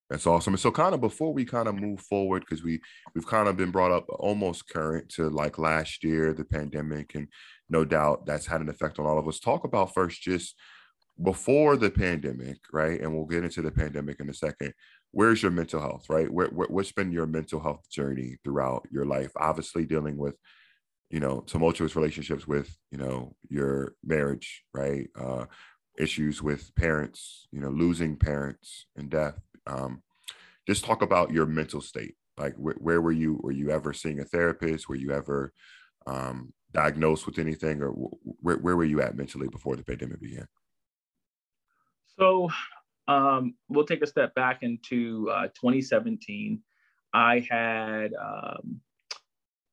that's 0.09 0.27
awesome 0.27 0.55
and 0.55 0.61
so 0.61 0.71
kind 0.71 0.95
of 0.95 1.03
before 1.03 1.35
we 1.35 1.45
kind 1.45 1.69
of 1.69 1.75
move 1.75 2.01
forward 2.01 2.41
because 2.49 2.65
we 2.65 2.81
we've 3.15 3.27
kind 3.27 3.47
of 3.47 3.59
been 3.59 3.71
brought 3.71 3.93
up 3.93 4.07
almost 4.09 4.67
current 4.71 5.07
to 5.11 5.29
like 5.29 5.59
last 5.59 6.03
year 6.03 6.33
the 6.33 6.45
pandemic 6.45 7.15
and 7.15 7.29
no 7.69 7.85
doubt 7.85 8.27
that's 8.27 8.47
had 8.47 8.61
an 8.61 8.69
effect 8.69 8.99
on 8.99 9.07
all 9.07 9.19
of 9.19 9.29
us 9.29 9.41
talk 9.41 9.65
about 9.65 9.95
first 9.95 10.23
just 10.23 10.55
before 11.23 11.77
the 11.77 11.91
pandemic 11.91 12.59
right 12.73 13.01
and 13.01 13.15
we'll 13.15 13.25
get 13.25 13.43
into 13.43 13.63
the 13.63 13.71
pandemic 13.71 14.21
in 14.21 14.29
a 14.29 14.35
second 14.35 14.73
where's 15.17 15.43
your 15.43 15.51
mental 15.51 15.81
health, 15.81 16.11
right? 16.11 16.31
Where, 16.31 16.49
where, 16.49 16.69
what's 16.69 16.93
been 16.93 17.11
your 17.11 17.27
mental 17.27 17.59
health 17.59 17.89
journey 17.91 18.37
throughout 18.45 18.87
your 18.91 19.07
life? 19.07 19.31
Obviously, 19.35 19.87
dealing 19.87 20.19
with, 20.19 20.37
you 21.09 21.21
know, 21.21 21.41
tumultuous 21.41 21.97
relationships 21.97 22.47
with, 22.47 22.77
you 22.91 22.99
know, 22.99 23.35
your 23.49 23.95
marriage, 24.05 24.63
right? 24.75 25.09
Uh, 25.19 25.47
issues 25.99 26.43
with 26.43 26.71
parents, 26.75 27.49
you 27.51 27.63
know, 27.63 27.71
losing 27.71 28.17
parents 28.17 28.85
and 28.95 29.09
death. 29.09 29.41
Um, 29.67 30.03
just 30.69 30.85
talk 30.85 31.01
about 31.01 31.33
your 31.33 31.47
mental 31.47 31.81
state. 31.81 32.15
Like, 32.37 32.55
wh- 32.57 32.79
where 32.79 33.01
were 33.01 33.13
you? 33.13 33.41
Were 33.43 33.53
you 33.53 33.71
ever 33.71 33.95
seeing 33.95 34.21
a 34.21 34.25
therapist? 34.25 34.87
Were 34.87 34.97
you 34.97 35.13
ever 35.13 35.51
um, 36.07 36.53
diagnosed 36.77 37.25
with 37.25 37.39
anything, 37.39 37.83
or 37.83 37.91
where, 38.43 38.59
where 38.59 38.77
were 38.77 38.85
you 38.85 39.01
at 39.01 39.17
mentally 39.17 39.49
before 39.49 39.77
the 39.77 39.83
pandemic 39.83 40.21
began? 40.21 40.47
So 42.19 42.51
um, 43.09 43.55
we'll 43.71 43.87
take 43.87 44.03
a 44.03 44.07
step 44.07 44.35
back 44.35 44.59
into 44.63 45.31
uh, 45.31 45.49
2017. 45.55 46.61
I 47.15 47.47
had 47.51 48.13
um, 48.15 48.81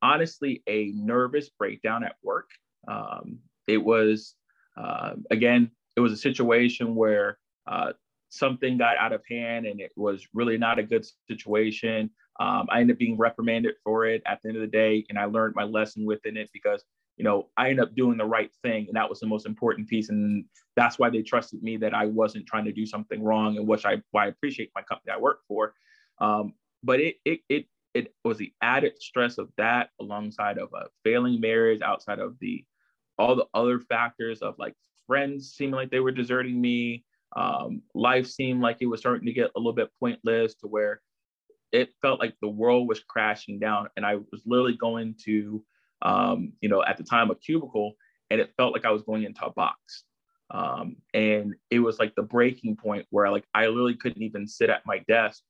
honestly 0.02 0.64
a 0.68 0.92
nervous 0.96 1.50
breakdown 1.50 2.06
at 2.06 2.16
work. 2.24 2.50
Um, 2.88 3.40
it 3.68 3.84
was, 3.84 4.36
uh, 4.78 5.16
again, 5.30 5.72
it 5.98 6.00
was 6.00 6.14
a 6.14 6.18
situation 6.18 6.96
where 6.96 7.38
uh, 7.68 7.92
something 8.30 8.78
got 8.78 8.96
out 8.98 9.12
of 9.12 9.22
hand 9.30 9.66
and 9.66 9.82
it 9.82 9.92
was 9.98 10.26
really 10.34 10.58
not 10.58 10.80
a 10.80 10.84
good 10.84 11.06
situation. 11.28 12.10
Um, 12.40 12.68
I 12.70 12.82
ended 12.82 12.96
up 12.96 13.00
being 13.00 13.18
reprimanded 13.18 13.76
for 13.84 14.06
it 14.06 14.22
at 14.26 14.42
the 14.42 14.50
end 14.50 14.58
of 14.58 14.62
the 14.62 14.68
day, 14.68 15.06
and 15.10 15.20
I 15.20 15.26
learned 15.26 15.56
my 15.56 15.64
lesson 15.64 16.06
within 16.06 16.38
it 16.38 16.50
because 16.54 16.84
you 17.18 17.24
know, 17.24 17.50
I 17.58 17.70
ended 17.70 17.86
up 17.86 17.96
doing 17.96 18.18
the 18.18 18.26
right 18.26 18.52
thing. 18.64 18.88
And 18.88 18.96
that 18.96 19.10
was 19.10 19.20
the 19.20 19.28
most 19.28 19.46
important 19.46 19.88
piece. 19.88 20.10
And 20.10 20.46
that's 20.76 20.98
why 20.98 21.10
they 21.10 21.22
trusted 21.22 21.62
me 21.62 21.78
that 21.78 21.94
I 21.94 22.06
wasn't 22.06 22.48
trying 22.48 22.66
to 22.66 22.72
do 22.72 22.86
something 22.86 23.24
wrong 23.24 23.58
and 23.58 23.68
which 23.68 23.86
I, 23.86 24.02
why 24.12 24.26
I 24.26 24.28
appreciate 24.30 24.72
my 24.76 24.82
company 24.82 25.12
I 25.12 25.20
work 25.20 25.40
for. 25.48 25.74
Um, 26.20 26.54
but 26.84 27.00
it, 27.00 27.18
it, 27.24 27.42
it, 27.50 27.68
it 27.94 28.14
was 28.24 28.38
the 28.38 28.52
added 28.62 29.00
stress 29.00 29.38
of 29.38 29.50
that 29.58 29.90
alongside 30.02 30.58
of 30.58 30.70
a 30.74 30.88
failing 31.04 31.40
marriage, 31.40 31.82
outside 31.82 32.20
of 32.20 32.36
the, 32.40 32.66
all 33.20 33.36
the 33.36 33.46
other 33.54 33.80
factors 33.80 34.42
of 34.42 34.56
like 34.58 34.74
friends 35.06 35.54
seeming 35.56 35.76
like 35.76 35.92
they 35.92 36.00
were 36.00 36.12
deserting 36.12 36.60
me. 36.60 37.06
Um, 37.36 37.84
life 37.94 38.28
seemed 38.28 38.62
like 38.62 38.78
it 38.80 38.88
was 38.88 39.00
starting 39.00 39.28
to 39.28 39.34
get 39.34 39.52
a 39.56 39.60
little 39.60 39.74
bit 39.74 39.92
pointless 40.00 40.56
to 40.56 40.68
where 40.68 41.02
it 41.74 41.90
felt 42.02 42.20
like 42.20 42.36
the 42.40 42.48
world 42.48 42.88
was 42.88 43.02
crashing 43.02 43.60
down. 43.60 43.90
And 43.98 44.06
I 44.06 44.16
was 44.16 44.44
literally 44.46 44.78
going 44.78 45.16
to, 45.26 45.66
um, 46.04 46.54
you 46.62 46.70
know, 46.70 46.84
at 46.84 46.98
the 46.98 47.04
time 47.04 47.32
a 47.32 47.36
cubicle, 47.36 47.94
and 48.30 48.40
it 48.40 48.54
felt 48.56 48.74
like 48.74 48.86
I 48.86 48.92
was 48.92 49.02
going 49.02 49.24
into 49.24 49.46
a 49.46 49.52
box. 49.52 50.04
Um, 50.52 50.98
and 51.14 51.56
it 51.72 51.80
was 51.80 52.00
like 52.00 52.14
the 52.16 52.22
breaking 52.22 52.76
point 52.76 53.08
where 53.10 53.30
like 53.32 53.46
I 53.56 53.66
literally 53.66 53.96
couldn't 53.96 54.22
even 54.22 54.48
sit 54.48 54.70
at 54.70 54.86
my 54.86 55.00
desk 55.08 55.42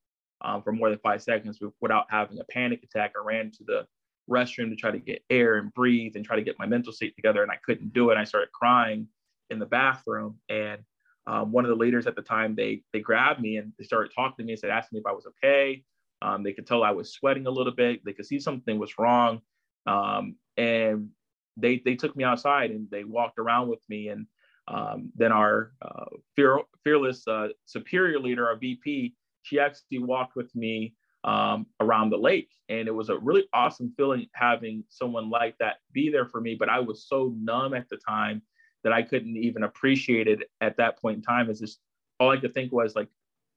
um, 0.41 0.63
for 0.63 0.71
more 0.71 0.89
than 0.89 0.99
five 0.99 1.21
seconds 1.21 1.59
without 1.81 2.05
having 2.09 2.39
a 2.39 2.45
panic 2.45 2.83
attack. 2.83 3.13
I 3.15 3.25
ran 3.25 3.51
to 3.51 3.63
the 3.65 3.85
restroom 4.29 4.69
to 4.69 4.75
try 4.75 4.91
to 4.91 4.99
get 4.99 5.23
air 5.29 5.57
and 5.57 5.73
breathe 5.73 6.15
and 6.15 6.23
try 6.23 6.37
to 6.37 6.41
get 6.41 6.57
my 6.57 6.65
mental 6.65 6.93
state 6.93 7.15
together, 7.17 7.43
and 7.43 7.51
I 7.51 7.57
couldn't 7.65 7.93
do 7.93 8.11
it. 8.11 8.17
I 8.17 8.23
started 8.23 8.51
crying 8.53 9.07
in 9.49 9.59
the 9.59 9.65
bathroom, 9.65 10.39
and 10.47 10.81
um, 11.27 11.51
one 11.51 11.65
of 11.65 11.69
the 11.69 11.75
leaders 11.75 12.07
at 12.07 12.15
the 12.15 12.21
time 12.21 12.55
they 12.55 12.83
they 12.93 12.99
grabbed 12.99 13.41
me 13.41 13.57
and 13.57 13.73
they 13.77 13.83
started 13.83 14.11
talking 14.15 14.35
to 14.37 14.43
me 14.43 14.53
and 14.53 14.59
said 14.59 14.69
asking 14.69 14.97
me 14.97 14.99
if 15.01 15.07
I 15.07 15.13
was 15.13 15.25
okay. 15.25 15.83
Um, 16.23 16.41
they 16.41 16.53
could 16.53 16.65
tell 16.65 16.83
I 16.83 16.91
was 16.91 17.13
sweating 17.13 17.47
a 17.47 17.51
little 17.51 17.73
bit. 17.73 18.03
They 18.05 18.13
could 18.13 18.25
see 18.25 18.39
something 18.39 18.79
was 18.79 18.97
wrong. 18.97 19.41
Um, 19.85 20.35
and 20.57 21.09
they 21.57 21.81
they 21.83 21.95
took 21.95 22.15
me 22.15 22.23
outside 22.23 22.71
and 22.71 22.89
they 22.89 23.03
walked 23.03 23.39
around 23.39 23.67
with 23.67 23.81
me 23.89 24.09
and 24.09 24.27
um, 24.67 25.11
then 25.15 25.33
our 25.33 25.73
uh, 25.81 26.05
fear, 26.35 26.59
fearless 26.83 27.27
uh, 27.27 27.49
superior 27.65 28.19
leader 28.19 28.47
our 28.47 28.55
vp 28.55 29.13
she 29.43 29.59
actually 29.59 29.99
walked 29.99 30.35
with 30.35 30.53
me 30.55 30.93
um, 31.23 31.65
around 31.79 32.09
the 32.09 32.17
lake 32.17 32.49
and 32.69 32.87
it 32.87 32.93
was 32.93 33.09
a 33.09 33.17
really 33.17 33.47
awesome 33.53 33.93
feeling 33.95 34.27
having 34.33 34.83
someone 34.89 35.29
like 35.29 35.57
that 35.59 35.77
be 35.91 36.09
there 36.09 36.25
for 36.25 36.41
me 36.41 36.55
but 36.57 36.69
i 36.69 36.79
was 36.79 37.07
so 37.07 37.33
numb 37.39 37.73
at 37.73 37.87
the 37.89 37.97
time 37.97 38.41
that 38.83 38.93
i 38.93 39.01
couldn't 39.01 39.37
even 39.37 39.63
appreciate 39.63 40.27
it 40.27 40.39
at 40.59 40.75
that 40.77 40.99
point 40.99 41.17
in 41.17 41.21
time 41.21 41.49
it's 41.49 41.59
just 41.59 41.79
all 42.19 42.31
i 42.31 42.37
could 42.37 42.53
think 42.53 42.71
was 42.71 42.95
like 42.95 43.07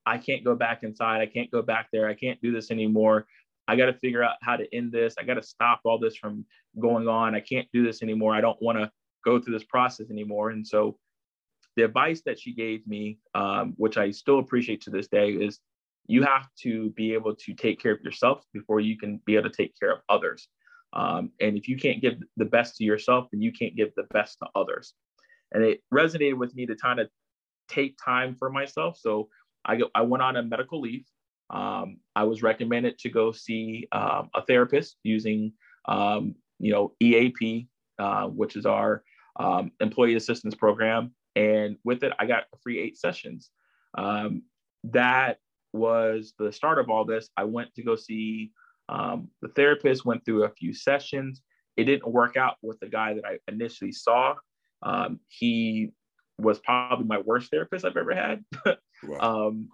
i 0.06 0.16
can't 0.16 0.44
go 0.44 0.54
back 0.54 0.82
inside 0.82 1.20
i 1.20 1.26
can't 1.26 1.50
go 1.50 1.62
back 1.62 1.88
there 1.92 2.08
i 2.08 2.14
can't 2.14 2.40
do 2.40 2.52
this 2.52 2.70
anymore 2.70 3.26
I 3.68 3.76
got 3.76 3.86
to 3.86 3.94
figure 3.94 4.22
out 4.22 4.36
how 4.42 4.56
to 4.56 4.66
end 4.74 4.92
this. 4.92 5.14
I 5.18 5.24
got 5.24 5.34
to 5.34 5.42
stop 5.42 5.80
all 5.84 5.98
this 5.98 6.16
from 6.16 6.44
going 6.80 7.08
on. 7.08 7.34
I 7.34 7.40
can't 7.40 7.68
do 7.72 7.84
this 7.84 8.02
anymore. 8.02 8.34
I 8.34 8.40
don't 8.40 8.60
want 8.62 8.78
to 8.78 8.90
go 9.24 9.40
through 9.40 9.54
this 9.54 9.64
process 9.64 10.10
anymore. 10.10 10.50
And 10.50 10.66
so 10.66 10.96
the 11.76 11.84
advice 11.84 12.22
that 12.26 12.38
she 12.38 12.54
gave 12.54 12.86
me, 12.86 13.18
um, 13.34 13.74
which 13.76 13.98
I 13.98 14.10
still 14.10 14.38
appreciate 14.38 14.82
to 14.82 14.90
this 14.90 15.08
day, 15.08 15.30
is 15.30 15.58
you 16.06 16.22
have 16.22 16.48
to 16.62 16.90
be 16.90 17.12
able 17.12 17.34
to 17.34 17.54
take 17.54 17.80
care 17.80 17.92
of 17.92 18.00
yourself 18.02 18.44
before 18.52 18.80
you 18.80 18.96
can 18.96 19.20
be 19.26 19.34
able 19.34 19.50
to 19.50 19.56
take 19.56 19.74
care 19.78 19.92
of 19.92 19.98
others. 20.08 20.48
Um, 20.92 21.32
and 21.40 21.58
if 21.58 21.68
you 21.68 21.76
can't 21.76 22.00
give 22.00 22.14
the 22.36 22.44
best 22.44 22.76
to 22.76 22.84
yourself, 22.84 23.26
then 23.32 23.42
you 23.42 23.52
can't 23.52 23.74
give 23.74 23.90
the 23.96 24.06
best 24.12 24.38
to 24.38 24.48
others. 24.54 24.94
And 25.52 25.64
it 25.64 25.82
resonated 25.92 26.38
with 26.38 26.54
me 26.54 26.66
to 26.66 26.76
kind 26.76 27.00
of 27.00 27.08
take 27.68 27.98
time 28.02 28.36
for 28.36 28.48
myself. 28.48 28.96
So 28.96 29.28
I, 29.66 29.80
I 29.94 30.02
went 30.02 30.22
on 30.22 30.36
a 30.36 30.42
medical 30.42 30.80
leave 30.80 31.04
um, 31.50 31.98
I 32.14 32.24
was 32.24 32.42
recommended 32.42 32.98
to 32.98 33.10
go 33.10 33.32
see 33.32 33.86
um, 33.92 34.30
a 34.34 34.42
therapist 34.42 34.96
using, 35.02 35.52
um, 35.86 36.34
you 36.58 36.72
know, 36.72 36.94
EAP, 37.00 37.68
uh, 37.98 38.26
which 38.26 38.56
is 38.56 38.66
our 38.66 39.02
um, 39.38 39.70
employee 39.80 40.16
assistance 40.16 40.54
program. 40.54 41.14
And 41.36 41.76
with 41.84 42.02
it, 42.02 42.12
I 42.18 42.26
got 42.26 42.44
free 42.62 42.80
eight 42.80 42.98
sessions. 42.98 43.50
Um, 43.96 44.42
that 44.84 45.38
was 45.72 46.32
the 46.38 46.52
start 46.52 46.78
of 46.78 46.90
all 46.90 47.04
this. 47.04 47.28
I 47.36 47.44
went 47.44 47.74
to 47.74 47.82
go 47.82 47.96
see 47.96 48.52
um, 48.88 49.28
the 49.42 49.48
therapist, 49.48 50.04
went 50.04 50.24
through 50.24 50.44
a 50.44 50.50
few 50.50 50.72
sessions. 50.72 51.42
It 51.76 51.84
didn't 51.84 52.10
work 52.10 52.36
out 52.36 52.56
with 52.62 52.80
the 52.80 52.88
guy 52.88 53.14
that 53.14 53.24
I 53.24 53.38
initially 53.48 53.92
saw. 53.92 54.34
He 55.28 55.92
was 56.38 56.58
probably 56.58 57.06
my 57.06 57.18
worst 57.18 57.50
therapist 57.50 57.84
I've 57.84 57.96
ever 57.96 58.14
had. 58.14 58.44
um, 59.20 59.68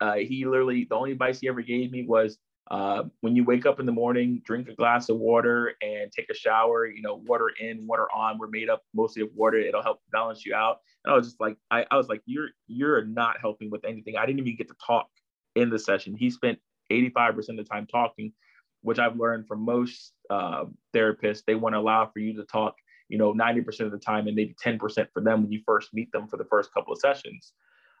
uh, 0.00 0.16
he 0.16 0.44
literally, 0.44 0.86
the 0.88 0.96
only 0.96 1.12
advice 1.12 1.40
he 1.40 1.48
ever 1.48 1.62
gave 1.62 1.92
me 1.92 2.04
was 2.04 2.38
uh, 2.70 3.04
when 3.20 3.36
you 3.36 3.44
wake 3.44 3.66
up 3.66 3.80
in 3.80 3.86
the 3.86 3.92
morning, 3.92 4.40
drink 4.44 4.68
a 4.68 4.74
glass 4.74 5.08
of 5.08 5.18
water 5.18 5.74
and 5.82 6.10
take 6.12 6.30
a 6.30 6.34
shower. 6.34 6.86
You 6.86 7.02
know, 7.02 7.16
water 7.26 7.50
in, 7.60 7.86
water 7.86 8.06
on. 8.14 8.38
We're 8.38 8.48
made 8.48 8.70
up 8.70 8.82
mostly 8.94 9.22
of 9.22 9.28
water. 9.34 9.58
It'll 9.58 9.82
help 9.82 10.00
balance 10.12 10.46
you 10.46 10.54
out. 10.54 10.78
And 11.04 11.12
I 11.12 11.16
was 11.16 11.26
just 11.26 11.40
like, 11.40 11.56
I, 11.70 11.84
I 11.90 11.96
was 11.96 12.08
like, 12.08 12.22
you're 12.24 12.50
you're 12.68 13.04
not 13.04 13.40
helping 13.40 13.70
with 13.70 13.84
anything. 13.84 14.16
I 14.16 14.26
didn't 14.26 14.40
even 14.40 14.56
get 14.56 14.68
to 14.68 14.76
talk 14.84 15.08
in 15.54 15.70
the 15.70 15.78
session. 15.78 16.16
He 16.16 16.30
spent 16.30 16.58
85% 16.90 17.36
of 17.50 17.56
the 17.56 17.64
time 17.64 17.86
talking, 17.86 18.32
which 18.82 18.98
I've 18.98 19.16
learned 19.16 19.46
from 19.48 19.64
most 19.64 20.12
uh, 20.30 20.64
therapists. 20.94 21.42
They 21.46 21.54
want 21.54 21.74
to 21.74 21.78
allow 21.78 22.06
for 22.06 22.20
you 22.20 22.34
to 22.36 22.44
talk, 22.44 22.76
you 23.08 23.18
know, 23.18 23.34
90% 23.34 23.80
of 23.80 23.90
the 23.90 23.98
time 23.98 24.28
and 24.28 24.36
maybe 24.36 24.54
10% 24.64 24.78
for 25.12 25.20
them 25.20 25.42
when 25.42 25.52
you 25.52 25.60
first 25.66 25.92
meet 25.92 26.10
them 26.12 26.28
for 26.28 26.36
the 26.36 26.44
first 26.44 26.72
couple 26.72 26.92
of 26.92 26.98
sessions. 27.00 27.52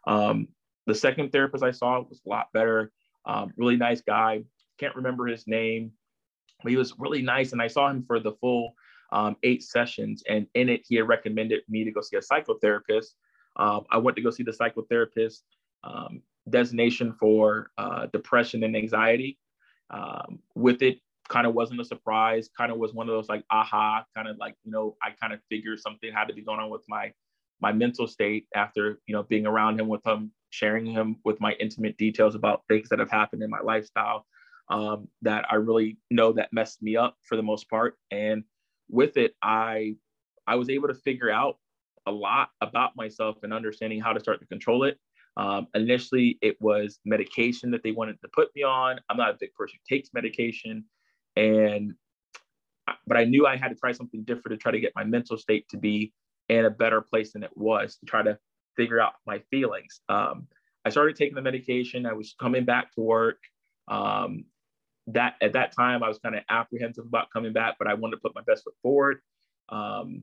Um, 0.06 0.48
the 0.86 0.94
second 0.94 1.30
therapist 1.30 1.62
I 1.62 1.70
saw 1.70 2.00
was 2.00 2.20
a 2.26 2.28
lot 2.28 2.48
better. 2.52 2.92
Um, 3.24 3.52
really 3.56 3.76
nice 3.76 4.00
guy. 4.00 4.44
Can't 4.78 4.96
remember 4.96 5.26
his 5.26 5.46
name, 5.46 5.92
but 6.62 6.70
he 6.70 6.76
was 6.76 6.94
really 6.98 7.22
nice. 7.22 7.52
And 7.52 7.62
I 7.62 7.68
saw 7.68 7.88
him 7.88 8.04
for 8.06 8.18
the 8.18 8.32
full 8.32 8.74
um, 9.12 9.36
eight 9.42 9.62
sessions. 9.62 10.24
And 10.28 10.46
in 10.54 10.68
it, 10.68 10.82
he 10.88 10.96
had 10.96 11.08
recommended 11.08 11.60
me 11.68 11.84
to 11.84 11.92
go 11.92 12.00
see 12.00 12.16
a 12.16 12.20
psychotherapist. 12.20 13.14
Um, 13.56 13.84
I 13.90 13.98
went 13.98 14.16
to 14.16 14.22
go 14.22 14.30
see 14.30 14.42
the 14.42 14.52
psychotherapist 14.52 15.42
um, 15.84 16.22
designation 16.48 17.14
for 17.20 17.70
uh, 17.78 18.06
depression 18.06 18.64
and 18.64 18.76
anxiety. 18.76 19.38
Um, 19.90 20.40
with 20.54 20.82
it, 20.82 20.98
kind 21.28 21.46
of 21.46 21.54
wasn't 21.54 21.80
a 21.80 21.84
surprise. 21.84 22.48
Kind 22.56 22.72
of 22.72 22.78
was 22.78 22.92
one 22.92 23.08
of 23.08 23.14
those 23.14 23.28
like 23.28 23.44
aha, 23.50 24.04
kind 24.16 24.28
of 24.28 24.38
like 24.38 24.54
you 24.64 24.72
know 24.72 24.96
I 25.02 25.10
kind 25.10 25.32
of 25.32 25.40
figured 25.48 25.80
something 25.80 26.10
had 26.12 26.28
to 26.28 26.34
be 26.34 26.42
going 26.42 26.60
on 26.60 26.70
with 26.70 26.82
my 26.88 27.12
my 27.62 27.72
mental 27.72 28.06
state 28.06 28.46
after 28.54 28.98
you 29.06 29.14
know 29.14 29.22
being 29.22 29.46
around 29.46 29.80
him 29.80 29.88
with 29.88 30.04
him, 30.04 30.32
sharing 30.50 30.84
him 30.84 31.16
with 31.24 31.40
my 31.40 31.52
intimate 31.52 31.96
details 31.96 32.34
about 32.34 32.62
things 32.68 32.88
that 32.88 32.98
have 32.98 33.10
happened 33.10 33.42
in 33.42 33.48
my 33.48 33.60
lifestyle 33.60 34.26
um, 34.68 35.08
that 35.22 35.46
I 35.50 35.54
really 35.56 35.98
know 36.10 36.32
that 36.32 36.52
messed 36.52 36.82
me 36.82 36.96
up 36.96 37.16
for 37.22 37.36
the 37.36 37.42
most 37.42 37.70
part. 37.70 37.96
And 38.10 38.42
with 38.90 39.16
it, 39.16 39.34
I 39.42 39.96
I 40.46 40.56
was 40.56 40.68
able 40.68 40.88
to 40.88 40.94
figure 40.94 41.30
out 41.30 41.58
a 42.06 42.10
lot 42.10 42.50
about 42.60 42.96
myself 42.96 43.38
and 43.44 43.54
understanding 43.54 44.00
how 44.00 44.12
to 44.12 44.20
start 44.20 44.40
to 44.40 44.46
control 44.46 44.84
it. 44.84 44.98
Um, 45.36 45.68
initially, 45.74 46.38
it 46.42 46.60
was 46.60 46.98
medication 47.04 47.70
that 47.70 47.82
they 47.82 47.92
wanted 47.92 48.20
to 48.20 48.28
put 48.34 48.48
me 48.56 48.64
on. 48.64 48.98
I'm 49.08 49.16
not 49.16 49.30
a 49.30 49.36
big 49.38 49.54
person 49.54 49.78
who 49.78 49.94
takes 49.94 50.10
medication, 50.12 50.84
and 51.36 51.94
but 53.06 53.16
I 53.16 53.24
knew 53.24 53.46
I 53.46 53.56
had 53.56 53.68
to 53.68 53.74
try 53.74 53.92
something 53.92 54.24
different 54.24 54.58
to 54.58 54.62
try 54.62 54.72
to 54.72 54.80
get 54.80 54.92
my 54.96 55.04
mental 55.04 55.38
state 55.38 55.68
to 55.70 55.76
be 55.76 56.12
in 56.48 56.64
a 56.64 56.70
better 56.70 57.00
place 57.00 57.32
than 57.32 57.42
it 57.42 57.56
was 57.56 57.96
to 57.96 58.06
try 58.06 58.22
to 58.22 58.38
figure 58.76 59.00
out 59.00 59.12
my 59.26 59.40
feelings. 59.50 60.00
Um, 60.08 60.46
I 60.84 60.90
started 60.90 61.16
taking 61.16 61.34
the 61.34 61.42
medication. 61.42 62.06
I 62.06 62.12
was 62.12 62.34
coming 62.40 62.64
back 62.64 62.92
to 62.94 63.00
work. 63.00 63.38
Um, 63.88 64.44
that 65.08 65.34
at 65.40 65.52
that 65.54 65.74
time, 65.74 66.02
I 66.02 66.08
was 66.08 66.18
kind 66.18 66.34
of 66.34 66.42
apprehensive 66.48 67.04
about 67.04 67.30
coming 67.32 67.52
back, 67.52 67.76
but 67.78 67.88
I 67.88 67.94
wanted 67.94 68.16
to 68.16 68.22
put 68.22 68.34
my 68.34 68.42
best 68.46 68.64
foot 68.64 68.74
forward. 68.82 69.20
Um, 69.68 70.22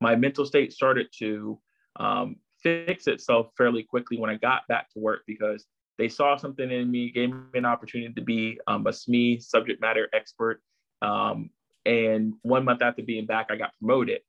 my 0.00 0.14
mental 0.16 0.44
state 0.44 0.72
started 0.72 1.08
to 1.18 1.58
um, 1.96 2.36
fix 2.62 3.06
itself 3.06 3.50
fairly 3.56 3.82
quickly 3.82 4.18
when 4.18 4.30
I 4.30 4.36
got 4.36 4.66
back 4.68 4.90
to 4.92 5.00
work 5.00 5.22
because 5.26 5.66
they 5.98 6.08
saw 6.08 6.36
something 6.36 6.70
in 6.70 6.90
me, 6.90 7.10
gave 7.10 7.30
me 7.30 7.38
an 7.54 7.64
opportunity 7.64 8.12
to 8.14 8.20
be 8.20 8.58
um, 8.66 8.86
a 8.86 8.90
SME 8.90 9.42
subject 9.42 9.80
matter 9.80 10.08
expert. 10.12 10.60
Um, 11.02 11.50
and 11.86 12.34
one 12.42 12.64
month 12.64 12.82
after 12.82 13.02
being 13.02 13.26
back, 13.26 13.46
I 13.50 13.56
got 13.56 13.72
promoted. 13.78 14.20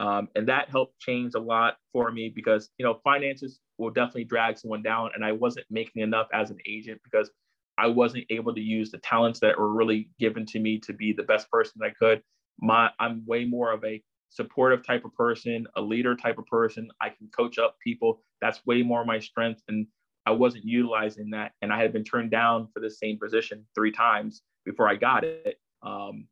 Um, 0.00 0.28
and 0.34 0.48
that 0.48 0.70
helped 0.70 0.98
change 0.98 1.34
a 1.34 1.38
lot 1.38 1.76
for 1.92 2.10
me 2.10 2.32
because, 2.34 2.70
you 2.78 2.86
know, 2.86 3.00
finances 3.04 3.60
will 3.76 3.90
definitely 3.90 4.24
drag 4.24 4.56
someone 4.56 4.82
down. 4.82 5.10
And 5.14 5.22
I 5.22 5.32
wasn't 5.32 5.66
making 5.68 6.02
enough 6.02 6.26
as 6.32 6.50
an 6.50 6.56
agent 6.66 7.02
because 7.04 7.30
I 7.76 7.86
wasn't 7.86 8.24
able 8.30 8.54
to 8.54 8.60
use 8.60 8.90
the 8.90 8.98
talents 8.98 9.40
that 9.40 9.58
were 9.58 9.72
really 9.72 10.08
given 10.18 10.46
to 10.46 10.58
me 10.58 10.78
to 10.80 10.94
be 10.94 11.12
the 11.12 11.22
best 11.22 11.50
person 11.50 11.82
I 11.84 11.90
could. 11.90 12.22
My, 12.58 12.90
I'm 12.98 13.24
way 13.26 13.44
more 13.44 13.72
of 13.72 13.84
a 13.84 14.02
supportive 14.30 14.86
type 14.86 15.04
of 15.04 15.14
person, 15.14 15.66
a 15.76 15.82
leader 15.82 16.16
type 16.16 16.38
of 16.38 16.46
person. 16.46 16.88
I 17.02 17.10
can 17.10 17.28
coach 17.36 17.58
up 17.58 17.76
people. 17.84 18.22
That's 18.40 18.64
way 18.64 18.82
more 18.82 19.04
my 19.04 19.18
strength. 19.18 19.60
And 19.68 19.86
I 20.24 20.30
wasn't 20.30 20.64
utilizing 20.64 21.28
that. 21.30 21.52
And 21.60 21.70
I 21.70 21.78
had 21.78 21.92
been 21.92 22.04
turned 22.04 22.30
down 22.30 22.68
for 22.72 22.80
the 22.80 22.90
same 22.90 23.18
position 23.18 23.66
three 23.74 23.92
times 23.92 24.40
before 24.64 24.88
I 24.88 24.96
got 24.96 25.24
it. 25.24 25.58
Um, 25.82 26.26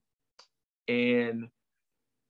and 0.89 1.49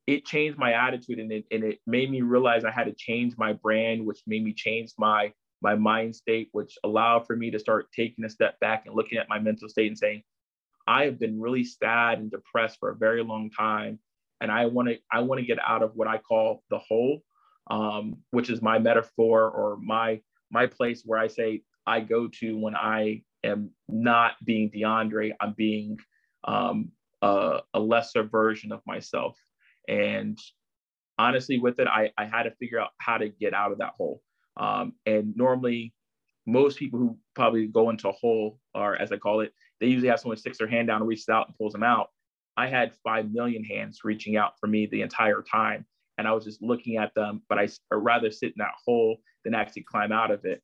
it 0.09 0.24
changed 0.24 0.59
my 0.59 0.72
attitude 0.72 1.18
and 1.18 1.30
it, 1.30 1.44
and 1.50 1.62
it 1.62 1.80
made 1.86 2.11
me 2.11 2.22
realize 2.22 2.64
I 2.64 2.70
had 2.70 2.84
to 2.84 2.94
change 2.94 3.34
my 3.36 3.52
brand, 3.52 4.04
which 4.04 4.20
made 4.26 4.42
me 4.42 4.52
change 4.54 4.92
my 4.98 5.32
my 5.61 5.74
mind 5.74 6.14
state, 6.14 6.48
which 6.52 6.78
allowed 6.84 7.26
for 7.26 7.34
me 7.34 7.50
to 7.50 7.59
start 7.59 7.88
taking 7.92 8.24
a 8.24 8.30
step 8.30 8.59
back 8.61 8.86
and 8.86 8.94
looking 8.94 9.18
at 9.18 9.28
my 9.28 9.38
mental 9.40 9.68
state 9.68 9.88
and 9.88 9.98
saying, 9.98 10.22
I 10.86 11.04
have 11.04 11.18
been 11.18 11.40
really 11.40 11.64
sad 11.64 12.20
and 12.20 12.30
depressed 12.30 12.78
for 12.78 12.90
a 12.90 12.96
very 12.96 13.24
long 13.24 13.50
time 13.50 13.98
and 14.40 14.50
I 14.50 14.66
want 14.66 14.88
to 14.88 14.98
I 15.12 15.20
want 15.20 15.40
to 15.40 15.46
get 15.46 15.59
out 15.66 15.82
of 15.82 15.94
what 15.94 16.09
I 16.09 16.18
call 16.18 16.62
the 16.70 16.78
hole, 16.78 17.20
um, 17.70 18.16
which 18.30 18.50
is 18.50 18.62
my 18.62 18.78
metaphor 18.78 19.50
or 19.50 19.78
my 19.78 20.20
my 20.50 20.66
place 20.66 21.02
where 21.04 21.18
I 21.18 21.26
say 21.26 21.62
I 21.86 22.00
go 22.00 22.28
to 22.40 22.56
when 22.56 22.76
I 22.76 23.22
am 23.44 23.70
not 23.88 24.32
being 24.44 24.70
DeAndre, 24.70 25.32
I'm 25.40 25.54
being 25.56 25.98
um, 26.44 26.92
a, 27.22 27.61
a, 27.74 27.80
lesser 27.80 28.22
version 28.22 28.72
of 28.72 28.80
myself. 28.86 29.38
And 29.89 30.39
honestly, 31.18 31.59
with 31.59 31.80
it, 31.80 31.89
I, 31.89 32.12
I 32.16 32.26
had 32.26 32.45
to 32.45 32.53
figure 32.61 32.78
out 32.78 32.91
how 32.99 33.18
to 33.18 33.28
get 33.28 33.55
out 33.55 33.72
of 33.72 33.78
that 33.78 33.95
hole. 33.97 34.22
Um, 34.57 34.93
and 35.07 35.34
normally, 35.36 35.95
most 36.47 36.78
people 36.78 36.99
who 36.99 37.18
probably 37.34 37.66
go 37.66 37.91
into 37.91 38.09
a 38.09 38.12
hole, 38.12 38.59
or 38.74 38.97
as 38.97 39.11
I 39.12 39.16
call 39.16 39.41
it, 39.41 39.53
they 39.80 39.86
usually 39.86 40.09
have 40.09 40.20
someone 40.20 40.36
sticks 40.36 40.59
their 40.59 40.68
hand 40.68 40.89
down, 40.89 41.07
reaches 41.07 41.28
out, 41.28 41.49
and 41.49 41.57
pulls 41.57 41.72
them 41.72 41.82
out. 41.82 42.09
I 42.57 42.66
had 42.66 42.93
5 43.05 43.30
million 43.30 43.64
hands 43.64 44.01
reaching 44.05 44.36
out 44.36 44.55
for 44.59 44.66
me 44.66 44.86
the 44.86 45.03
entire 45.03 45.43
time. 45.43 45.86
And 46.16 46.26
I 46.26 46.32
was 46.32 46.45
just 46.45 46.61
looking 46.61 46.97
at 46.97 47.14
them, 47.14 47.43
but 47.49 47.59
I 47.59 47.68
rather 47.93 48.32
sit 48.32 48.49
in 48.49 48.55
that 48.59 48.72
hole 48.84 49.18
than 49.45 49.55
actually 49.55 49.84
climb 49.84 50.11
out 50.11 50.32
of 50.32 50.45
it. 50.45 50.61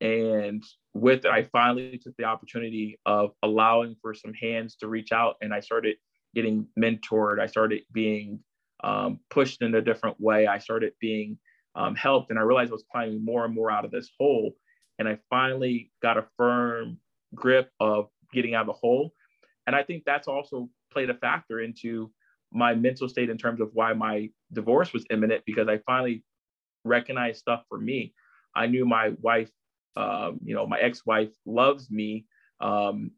And 0.00 0.62
with 0.94 1.24
it, 1.24 1.30
I 1.32 1.42
finally 1.44 1.98
took 1.98 2.16
the 2.16 2.24
opportunity 2.24 3.00
of 3.04 3.32
allowing 3.42 3.96
for 4.00 4.14
some 4.14 4.32
hands 4.34 4.76
to 4.76 4.88
reach 4.88 5.10
out 5.10 5.34
and 5.42 5.52
I 5.52 5.58
started 5.58 5.96
getting 6.34 6.66
mentored. 6.78 7.40
I 7.40 7.46
started 7.46 7.82
being 7.92 8.40
um, 8.84 9.20
pushed 9.30 9.62
in 9.62 9.74
a 9.74 9.82
different 9.82 10.20
way. 10.20 10.46
I 10.46 10.58
started 10.58 10.92
being 11.00 11.38
um, 11.74 11.94
helped 11.94 12.30
and 12.30 12.38
I 12.38 12.42
realized 12.42 12.70
I 12.70 12.74
was 12.74 12.84
climbing 12.90 13.24
more 13.24 13.44
and 13.44 13.54
more 13.54 13.70
out 13.70 13.84
of 13.84 13.90
this 13.90 14.10
hole. 14.18 14.52
And 14.98 15.08
I 15.08 15.18
finally 15.30 15.92
got 16.02 16.18
a 16.18 16.26
firm 16.36 16.98
grip 17.34 17.70
of 17.80 18.08
getting 18.32 18.54
out 18.54 18.62
of 18.62 18.66
the 18.68 18.72
hole. 18.72 19.12
And 19.66 19.76
I 19.76 19.82
think 19.82 20.04
that's 20.04 20.28
also 20.28 20.68
played 20.92 21.10
a 21.10 21.14
factor 21.14 21.60
into 21.60 22.10
my 22.52 22.74
mental 22.74 23.08
state 23.08 23.30
in 23.30 23.38
terms 23.38 23.60
of 23.60 23.70
why 23.74 23.92
my 23.92 24.30
divorce 24.52 24.92
was 24.92 25.04
imminent 25.10 25.42
because 25.44 25.68
I 25.68 25.78
finally 25.86 26.24
recognized 26.84 27.40
stuff 27.40 27.62
for 27.68 27.78
me. 27.78 28.14
I 28.56 28.66
knew 28.66 28.86
my 28.86 29.12
wife, 29.20 29.50
um, 29.96 30.40
you 30.44 30.54
know, 30.54 30.66
my 30.66 30.78
ex-wife 30.78 31.30
loves 31.44 31.90
me 31.90 32.26
um, 32.60 33.12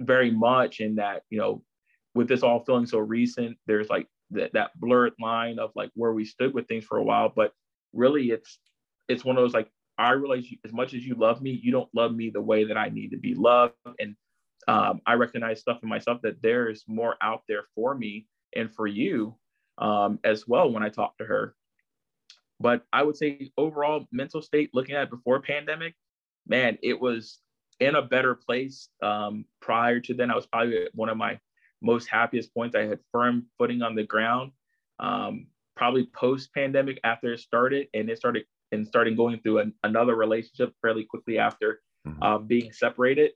very 0.00 0.30
much, 0.30 0.80
and 0.80 0.98
that 0.98 1.22
you 1.30 1.38
know, 1.38 1.62
with 2.14 2.28
this 2.28 2.42
all 2.42 2.64
feeling 2.64 2.86
so 2.86 2.98
recent, 2.98 3.56
there's 3.66 3.88
like 3.88 4.06
that 4.30 4.52
that 4.52 4.70
blurred 4.76 5.14
line 5.20 5.58
of 5.58 5.70
like 5.74 5.90
where 5.94 6.12
we 6.12 6.24
stood 6.24 6.54
with 6.54 6.66
things 6.68 6.84
for 6.84 6.98
a 6.98 7.02
while. 7.02 7.32
But 7.34 7.52
really, 7.92 8.30
it's 8.30 8.58
it's 9.08 9.24
one 9.24 9.36
of 9.36 9.42
those 9.42 9.54
like 9.54 9.70
I 9.98 10.12
realize 10.12 10.50
you, 10.50 10.58
as 10.64 10.72
much 10.72 10.94
as 10.94 11.04
you 11.04 11.14
love 11.14 11.42
me, 11.42 11.60
you 11.62 11.72
don't 11.72 11.90
love 11.94 12.14
me 12.14 12.30
the 12.30 12.40
way 12.40 12.64
that 12.64 12.76
I 12.76 12.88
need 12.88 13.10
to 13.10 13.18
be 13.18 13.34
loved, 13.34 13.74
and 13.98 14.16
um, 14.68 15.00
I 15.06 15.14
recognize 15.14 15.60
stuff 15.60 15.80
in 15.82 15.88
myself 15.88 16.20
that 16.22 16.42
there 16.42 16.68
is 16.68 16.84
more 16.86 17.16
out 17.22 17.42
there 17.48 17.64
for 17.74 17.94
me 17.94 18.26
and 18.54 18.72
for 18.72 18.86
you 18.86 19.36
um, 19.78 20.18
as 20.24 20.46
well 20.46 20.70
when 20.70 20.82
I 20.82 20.88
talk 20.88 21.16
to 21.18 21.24
her. 21.24 21.54
But 22.60 22.82
I 22.92 23.02
would 23.02 23.16
say 23.16 23.50
overall 23.56 24.06
mental 24.12 24.42
state, 24.42 24.70
looking 24.74 24.94
at 24.94 25.10
before 25.10 25.40
pandemic, 25.40 25.94
man, 26.46 26.76
it 26.82 27.00
was 27.00 27.38
in 27.80 27.94
a 27.94 28.02
better 28.02 28.34
place. 28.34 28.88
Um, 29.02 29.46
prior 29.60 30.00
to 30.00 30.14
then, 30.14 30.30
I 30.30 30.36
was 30.36 30.46
probably 30.46 30.88
one 30.94 31.08
of 31.08 31.16
my 31.16 31.38
most 31.82 32.08
happiest 32.08 32.52
points. 32.54 32.76
I 32.76 32.86
had 32.86 33.00
firm 33.12 33.46
footing 33.58 33.82
on 33.82 33.94
the 33.94 34.04
ground. 34.04 34.52
Um, 34.98 35.46
probably 35.76 36.06
post 36.14 36.52
pandemic 36.52 37.00
after 37.04 37.32
it 37.32 37.40
started, 37.40 37.88
and 37.94 38.10
it 38.10 38.18
started 38.18 38.44
and 38.72 38.86
starting 38.86 39.16
going 39.16 39.40
through 39.40 39.58
an, 39.58 39.74
another 39.82 40.14
relationship 40.14 40.72
fairly 40.82 41.04
quickly 41.04 41.38
after 41.38 41.80
mm-hmm. 42.06 42.22
uh, 42.22 42.38
being 42.38 42.72
separated 42.72 43.32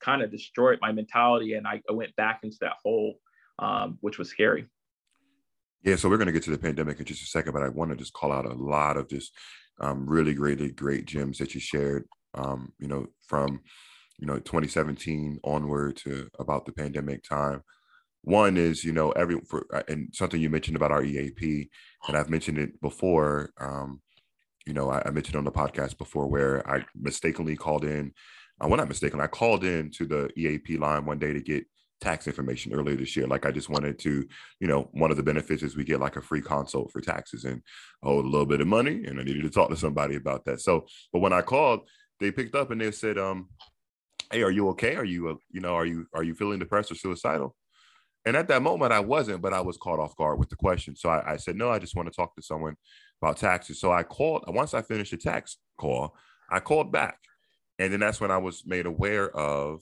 kind 0.00 0.22
of 0.22 0.30
destroyed 0.30 0.78
my 0.80 0.92
mentality 0.92 1.54
and 1.54 1.66
I, 1.66 1.82
I 1.88 1.92
went 1.92 2.16
back 2.16 2.40
into 2.42 2.56
that 2.62 2.76
hole, 2.82 3.14
um, 3.58 3.98
which 4.00 4.18
was 4.18 4.30
scary. 4.30 4.66
Yeah, 5.82 5.96
so 5.96 6.08
we're 6.08 6.18
going 6.18 6.26
to 6.26 6.32
get 6.32 6.42
to 6.44 6.50
the 6.50 6.58
pandemic 6.58 6.98
in 6.98 7.04
just 7.06 7.22
a 7.22 7.26
second, 7.26 7.52
but 7.52 7.62
I 7.62 7.68
want 7.68 7.90
to 7.90 7.96
just 7.96 8.12
call 8.12 8.32
out 8.32 8.44
a 8.44 8.54
lot 8.54 8.96
of 8.96 9.08
just 9.08 9.32
um, 9.80 10.06
really 10.06 10.34
great, 10.34 10.76
great 10.76 11.06
gems 11.06 11.38
that 11.38 11.54
you 11.54 11.60
shared. 11.60 12.04
Um, 12.34 12.72
you 12.78 12.86
know, 12.86 13.06
from 13.26 13.60
you 14.18 14.26
know 14.26 14.38
2017 14.38 15.40
onward 15.42 15.96
to 15.96 16.28
about 16.38 16.66
the 16.66 16.72
pandemic 16.72 17.24
time. 17.24 17.62
One 18.22 18.56
is 18.56 18.84
you 18.84 18.92
know 18.92 19.10
every 19.12 19.40
for 19.40 19.66
uh, 19.72 19.82
and 19.88 20.08
something 20.12 20.40
you 20.40 20.50
mentioned 20.50 20.76
about 20.76 20.92
our 20.92 21.02
EAP, 21.02 21.70
and 22.08 22.16
I've 22.16 22.30
mentioned 22.30 22.58
it 22.58 22.80
before. 22.80 23.50
Um, 23.58 24.00
you 24.66 24.74
know, 24.74 24.90
I, 24.90 25.02
I 25.06 25.10
mentioned 25.10 25.36
on 25.36 25.44
the 25.44 25.52
podcast 25.52 25.96
before 25.98 26.26
where 26.26 26.68
I 26.68 26.84
mistakenly 26.94 27.56
called 27.56 27.84
in. 27.84 28.12
Uh, 28.62 28.68
well, 28.68 28.76
not 28.76 28.88
mistaken. 28.88 29.20
I 29.20 29.26
called 29.26 29.64
in 29.64 29.90
to 29.92 30.04
the 30.04 30.30
EAP 30.36 30.76
line 30.76 31.06
one 31.06 31.18
day 31.18 31.32
to 31.32 31.40
get 31.40 31.64
tax 32.00 32.26
information 32.26 32.72
earlier 32.72 32.96
this 32.96 33.16
year. 33.16 33.26
Like 33.26 33.46
I 33.46 33.50
just 33.50 33.68
wanted 33.68 33.98
to, 34.00 34.26
you 34.58 34.68
know, 34.68 34.88
one 34.92 35.10
of 35.10 35.16
the 35.16 35.22
benefits 35.22 35.62
is 35.62 35.76
we 35.76 35.84
get 35.84 36.00
like 36.00 36.16
a 36.16 36.22
free 36.22 36.40
consult 36.40 36.90
for 36.92 37.00
taxes 37.00 37.44
and 37.44 37.62
owed 38.02 38.24
a 38.24 38.28
little 38.28 38.46
bit 38.46 38.60
of 38.60 38.66
money, 38.66 39.04
and 39.04 39.20
I 39.20 39.22
needed 39.22 39.42
to 39.42 39.50
talk 39.50 39.70
to 39.70 39.76
somebody 39.76 40.16
about 40.16 40.44
that. 40.44 40.60
So, 40.60 40.86
but 41.12 41.20
when 41.20 41.32
I 41.32 41.42
called, 41.42 41.88
they 42.18 42.30
picked 42.30 42.54
up 42.54 42.70
and 42.70 42.80
they 42.80 42.90
said, 42.90 43.18
um, 43.18 43.48
"Hey, 44.30 44.42
are 44.42 44.50
you 44.50 44.68
okay? 44.70 44.96
Are 44.96 45.04
you, 45.04 45.28
uh, 45.28 45.34
you 45.50 45.60
know, 45.60 45.74
are 45.74 45.86
you 45.86 46.06
are 46.14 46.22
you 46.22 46.34
feeling 46.34 46.58
depressed 46.58 46.92
or 46.92 46.96
suicidal?" 46.96 47.54
And 48.26 48.36
at 48.36 48.48
that 48.48 48.62
moment, 48.62 48.92
I 48.92 49.00
wasn't, 49.00 49.40
but 49.40 49.54
I 49.54 49.60
was 49.60 49.76
caught 49.78 49.98
off 49.98 50.16
guard 50.16 50.38
with 50.38 50.50
the 50.50 50.56
question. 50.56 50.94
So 50.94 51.08
I, 51.08 51.32
I 51.32 51.36
said, 51.36 51.56
"No, 51.56 51.70
I 51.70 51.78
just 51.78 51.96
want 51.96 52.10
to 52.10 52.14
talk 52.14 52.34
to 52.36 52.42
someone 52.42 52.76
about 53.22 53.38
taxes." 53.38 53.80
So 53.80 53.92
I 53.92 54.02
called. 54.02 54.44
Once 54.48 54.74
I 54.74 54.82
finished 54.82 55.12
the 55.12 55.16
tax 55.16 55.56
call, 55.78 56.14
I 56.50 56.60
called 56.60 56.92
back, 56.92 57.18
and 57.78 57.92
then 57.92 58.00
that's 58.00 58.20
when 58.20 58.30
I 58.30 58.38
was 58.38 58.64
made 58.66 58.86
aware 58.86 59.34
of 59.34 59.80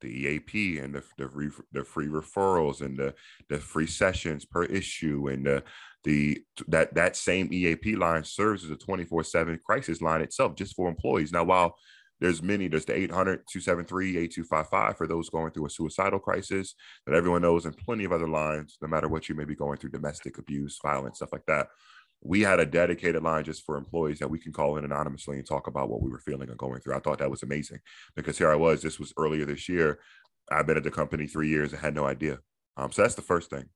the 0.00 0.08
EAP 0.08 0.78
and 0.78 0.94
the 0.94 1.02
the, 1.18 1.26
re, 1.28 1.50
the 1.72 1.84
free 1.84 2.08
referrals 2.08 2.80
and 2.80 2.96
the 2.96 3.14
the 3.48 3.58
free 3.58 3.86
sessions 3.86 4.44
per 4.44 4.64
issue 4.64 5.28
and 5.28 5.46
the 5.46 5.62
the 6.04 6.42
that 6.68 6.94
that 6.94 7.16
same 7.16 7.52
EAP 7.52 7.96
line 7.96 8.24
serves 8.24 8.64
as 8.64 8.70
a 8.70 8.76
24/7 8.76 9.60
crisis 9.62 10.00
line 10.00 10.20
itself 10.20 10.54
just 10.54 10.74
for 10.74 10.88
employees. 10.88 11.32
Now 11.32 11.44
while 11.44 11.76
there's 12.20 12.42
many 12.42 12.68
there's 12.68 12.84
the 12.84 12.92
800-273-8255 12.92 14.96
for 14.96 15.06
those 15.06 15.30
going 15.30 15.50
through 15.50 15.66
a 15.66 15.70
suicidal 15.70 16.18
crisis 16.18 16.74
that 17.06 17.14
everyone 17.14 17.42
knows 17.42 17.66
and 17.66 17.76
plenty 17.76 18.04
of 18.04 18.12
other 18.12 18.28
lines 18.28 18.78
no 18.80 18.88
matter 18.88 19.08
what 19.08 19.28
you 19.28 19.34
may 19.34 19.44
be 19.44 19.54
going 19.54 19.76
through 19.76 19.90
domestic 19.90 20.38
abuse 20.38 20.78
violence 20.82 21.18
stuff 21.18 21.32
like 21.32 21.44
that 21.46 21.66
we 22.24 22.40
had 22.40 22.58
a 22.58 22.66
dedicated 22.66 23.22
line 23.22 23.44
just 23.44 23.64
for 23.64 23.76
employees 23.76 24.18
that 24.18 24.30
we 24.30 24.38
can 24.38 24.52
call 24.52 24.78
in 24.78 24.84
anonymously 24.84 25.36
and 25.36 25.46
talk 25.46 25.66
about 25.66 25.90
what 25.90 26.00
we 26.00 26.10
were 26.10 26.18
feeling 26.18 26.48
and 26.48 26.58
going 26.58 26.80
through. 26.80 26.94
I 26.94 27.00
thought 27.00 27.18
that 27.18 27.30
was 27.30 27.42
amazing 27.42 27.80
because 28.16 28.38
here 28.38 28.50
I 28.50 28.56
was, 28.56 28.80
this 28.80 28.98
was 28.98 29.12
earlier 29.18 29.44
this 29.44 29.68
year. 29.68 30.00
I've 30.50 30.66
been 30.66 30.78
at 30.78 30.84
the 30.84 30.90
company 30.90 31.26
three 31.26 31.48
years 31.48 31.72
and 31.72 31.80
had 31.80 31.94
no 31.94 32.06
idea. 32.06 32.38
Um, 32.78 32.90
so 32.90 33.02
that's 33.02 33.14
the 33.14 33.22
first 33.22 33.50
thing. 33.50 33.66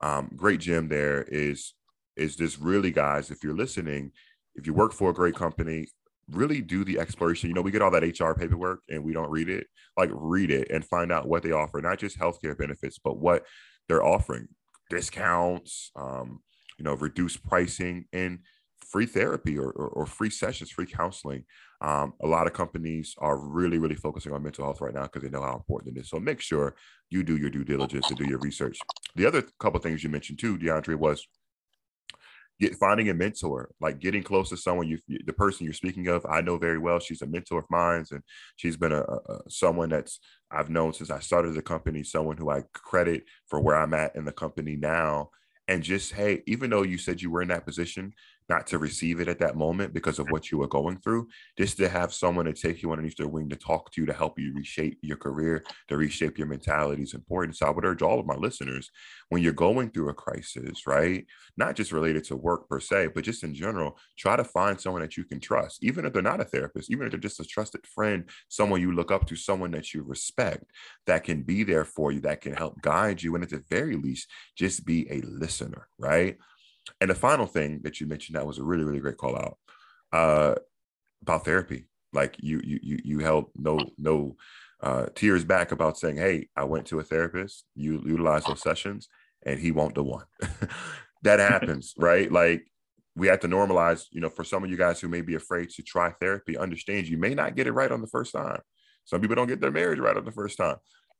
Um, 0.00 0.30
great 0.34 0.60
gym 0.60 0.88
there 0.88 1.22
is 1.22 1.74
is 2.16 2.36
this 2.36 2.58
really 2.58 2.90
guys, 2.90 3.30
if 3.30 3.42
you're 3.42 3.56
listening, 3.56 4.12
if 4.54 4.66
you 4.66 4.72
work 4.72 4.92
for 4.92 5.10
a 5.10 5.14
great 5.14 5.34
company, 5.34 5.88
really 6.30 6.60
do 6.60 6.84
the 6.84 6.98
exploration. 6.98 7.48
You 7.48 7.54
know, 7.54 7.62
we 7.62 7.70
get 7.70 7.82
all 7.82 7.90
that 7.90 8.02
HR 8.02 8.32
paperwork 8.32 8.80
and 8.88 9.04
we 9.04 9.12
don't 9.12 9.30
read 9.30 9.48
it. 9.48 9.66
Like 9.96 10.10
read 10.12 10.50
it 10.50 10.70
and 10.70 10.84
find 10.84 11.12
out 11.12 11.28
what 11.28 11.42
they 11.42 11.52
offer, 11.52 11.80
not 11.80 11.98
just 11.98 12.18
healthcare 12.18 12.56
benefits, 12.56 12.98
but 13.02 13.18
what 13.18 13.44
they're 13.88 14.04
offering, 14.04 14.48
discounts, 14.90 15.90
um, 15.96 16.40
you 16.78 16.84
know, 16.84 16.94
reduced 16.94 17.44
pricing 17.44 18.06
and 18.12 18.40
free 18.84 19.06
therapy 19.06 19.58
or, 19.58 19.70
or, 19.70 19.88
or 19.88 20.06
free 20.06 20.30
sessions, 20.30 20.70
free 20.70 20.86
counseling. 20.86 21.44
Um, 21.80 22.14
a 22.22 22.26
lot 22.26 22.46
of 22.46 22.52
companies 22.52 23.14
are 23.18 23.36
really, 23.36 23.78
really 23.78 23.94
focusing 23.94 24.32
on 24.32 24.42
mental 24.42 24.64
health 24.64 24.80
right 24.80 24.94
now 24.94 25.02
because 25.02 25.22
they 25.22 25.30
know 25.30 25.42
how 25.42 25.54
important 25.54 25.96
it 25.96 26.00
is. 26.00 26.08
So 26.08 26.18
make 26.18 26.40
sure 26.40 26.76
you 27.10 27.22
do 27.22 27.36
your 27.36 27.50
due 27.50 27.64
diligence 27.64 28.08
and 28.08 28.18
do 28.18 28.26
your 28.26 28.38
research. 28.38 28.78
The 29.16 29.26
other 29.26 29.42
couple 29.58 29.80
things 29.80 30.02
you 30.02 30.10
mentioned 30.10 30.38
too, 30.38 30.58
DeAndre, 30.58 30.96
was 30.96 31.26
get 32.60 32.76
finding 32.76 33.08
a 33.08 33.14
mentor, 33.14 33.70
like 33.80 33.98
getting 33.98 34.22
close 34.22 34.48
to 34.50 34.56
someone 34.56 34.88
you, 34.88 34.98
the 35.08 35.32
person 35.32 35.64
you're 35.64 35.74
speaking 35.74 36.08
of. 36.08 36.24
I 36.28 36.40
know 36.40 36.56
very 36.56 36.78
well. 36.78 36.98
She's 36.98 37.22
a 37.22 37.26
mentor 37.26 37.60
of 37.60 37.66
mine, 37.70 38.04
and 38.10 38.22
she's 38.56 38.76
been 38.76 38.92
a, 38.92 39.02
a 39.02 39.40
someone 39.48 39.88
that's 39.88 40.20
I've 40.50 40.70
known 40.70 40.92
since 40.92 41.10
I 41.10 41.20
started 41.20 41.54
the 41.54 41.62
company. 41.62 42.02
Someone 42.02 42.36
who 42.36 42.50
I 42.50 42.62
credit 42.72 43.24
for 43.46 43.60
where 43.60 43.76
I'm 43.76 43.94
at 43.94 44.16
in 44.16 44.24
the 44.24 44.32
company 44.32 44.76
now 44.76 45.30
and 45.68 45.82
just 45.82 46.12
hey 46.12 46.42
even 46.46 46.70
though 46.70 46.82
you 46.82 46.98
said 46.98 47.22
you 47.22 47.30
were 47.30 47.42
in 47.42 47.48
that 47.48 47.64
position 47.64 48.12
not 48.48 48.66
to 48.68 48.78
receive 48.78 49.20
it 49.20 49.28
at 49.28 49.38
that 49.38 49.56
moment 49.56 49.94
because 49.94 50.18
of 50.18 50.28
what 50.30 50.50
you 50.50 50.58
were 50.58 50.68
going 50.68 50.98
through, 50.98 51.28
just 51.56 51.76
to 51.78 51.88
have 51.88 52.12
someone 52.12 52.44
to 52.44 52.52
take 52.52 52.82
you 52.82 52.90
underneath 52.90 53.16
their 53.16 53.28
wing 53.28 53.48
to 53.48 53.56
talk 53.56 53.90
to 53.92 54.00
you, 54.00 54.06
to 54.06 54.12
help 54.12 54.38
you 54.38 54.52
reshape 54.54 54.98
your 55.02 55.16
career, 55.16 55.64
to 55.88 55.96
reshape 55.96 56.36
your 56.36 56.46
mentality 56.46 57.02
is 57.02 57.14
important. 57.14 57.56
So 57.56 57.66
I 57.66 57.70
would 57.70 57.84
urge 57.84 58.02
all 58.02 58.20
of 58.20 58.26
my 58.26 58.34
listeners 58.34 58.90
when 59.30 59.42
you're 59.42 59.52
going 59.52 59.90
through 59.90 60.10
a 60.10 60.14
crisis, 60.14 60.86
right? 60.86 61.24
Not 61.56 61.74
just 61.74 61.92
related 61.92 62.24
to 62.24 62.36
work 62.36 62.68
per 62.68 62.80
se, 62.80 63.08
but 63.14 63.24
just 63.24 63.44
in 63.44 63.54
general, 63.54 63.98
try 64.18 64.36
to 64.36 64.44
find 64.44 64.80
someone 64.80 65.02
that 65.02 65.16
you 65.16 65.24
can 65.24 65.40
trust, 65.40 65.82
even 65.82 66.04
if 66.04 66.12
they're 66.12 66.22
not 66.22 66.40
a 66.40 66.44
therapist, 66.44 66.90
even 66.90 67.06
if 67.06 67.12
they're 67.12 67.20
just 67.20 67.40
a 67.40 67.44
trusted 67.44 67.86
friend, 67.86 68.28
someone 68.48 68.80
you 68.80 68.92
look 68.92 69.10
up 69.10 69.26
to, 69.26 69.36
someone 69.36 69.70
that 69.70 69.94
you 69.94 70.02
respect 70.02 70.64
that 71.06 71.24
can 71.24 71.42
be 71.42 71.62
there 71.62 71.84
for 71.84 72.12
you, 72.12 72.20
that 72.20 72.40
can 72.40 72.54
help 72.54 72.80
guide 72.82 73.22
you. 73.22 73.34
And 73.34 73.44
at 73.44 73.50
the 73.50 73.64
very 73.70 73.96
least, 73.96 74.28
just 74.56 74.84
be 74.84 75.10
a 75.10 75.20
listener, 75.22 75.88
right? 75.98 76.36
And 77.00 77.10
the 77.10 77.14
final 77.14 77.46
thing 77.46 77.80
that 77.82 78.00
you 78.00 78.06
mentioned 78.06 78.36
that 78.36 78.46
was 78.46 78.58
a 78.58 78.64
really, 78.64 78.84
really 78.84 79.00
great 79.00 79.16
call 79.16 79.36
out 79.36 79.58
uh, 80.12 80.54
about 81.22 81.44
therapy. 81.44 81.86
Like 82.12 82.36
you, 82.40 82.60
you, 82.62 82.80
you, 82.82 82.98
you 83.04 83.18
held 83.20 83.46
no, 83.56 83.78
no 83.98 84.36
uh, 84.82 85.06
tears 85.14 85.44
back 85.44 85.72
about 85.72 85.98
saying, 85.98 86.16
"Hey, 86.16 86.48
I 86.56 86.64
went 86.64 86.86
to 86.86 87.00
a 87.00 87.02
therapist. 87.02 87.64
You 87.74 88.02
utilize 88.06 88.44
those 88.44 88.62
sessions, 88.62 89.08
and 89.44 89.58
he 89.58 89.72
won't 89.72 89.94
the 89.94 90.04
one." 90.04 90.24
that 91.22 91.40
happens, 91.40 91.94
right? 91.98 92.30
Like 92.30 92.70
we 93.16 93.26
have 93.28 93.40
to 93.40 93.48
normalize. 93.48 94.04
You 94.12 94.20
know, 94.20 94.28
for 94.28 94.44
some 94.44 94.62
of 94.62 94.70
you 94.70 94.76
guys 94.76 95.00
who 95.00 95.08
may 95.08 95.22
be 95.22 95.34
afraid 95.34 95.70
to 95.70 95.82
try 95.82 96.10
therapy, 96.20 96.56
understand 96.56 97.08
you 97.08 97.18
may 97.18 97.34
not 97.34 97.56
get 97.56 97.66
it 97.66 97.72
right 97.72 97.90
on 97.90 98.00
the 98.00 98.06
first 98.06 98.32
time. 98.32 98.60
Some 99.04 99.20
people 99.20 99.36
don't 99.36 99.48
get 99.48 99.60
their 99.60 99.72
marriage 99.72 99.98
right 99.98 100.16
on 100.16 100.24
the 100.24 100.32
first 100.32 100.56
time 100.56 100.76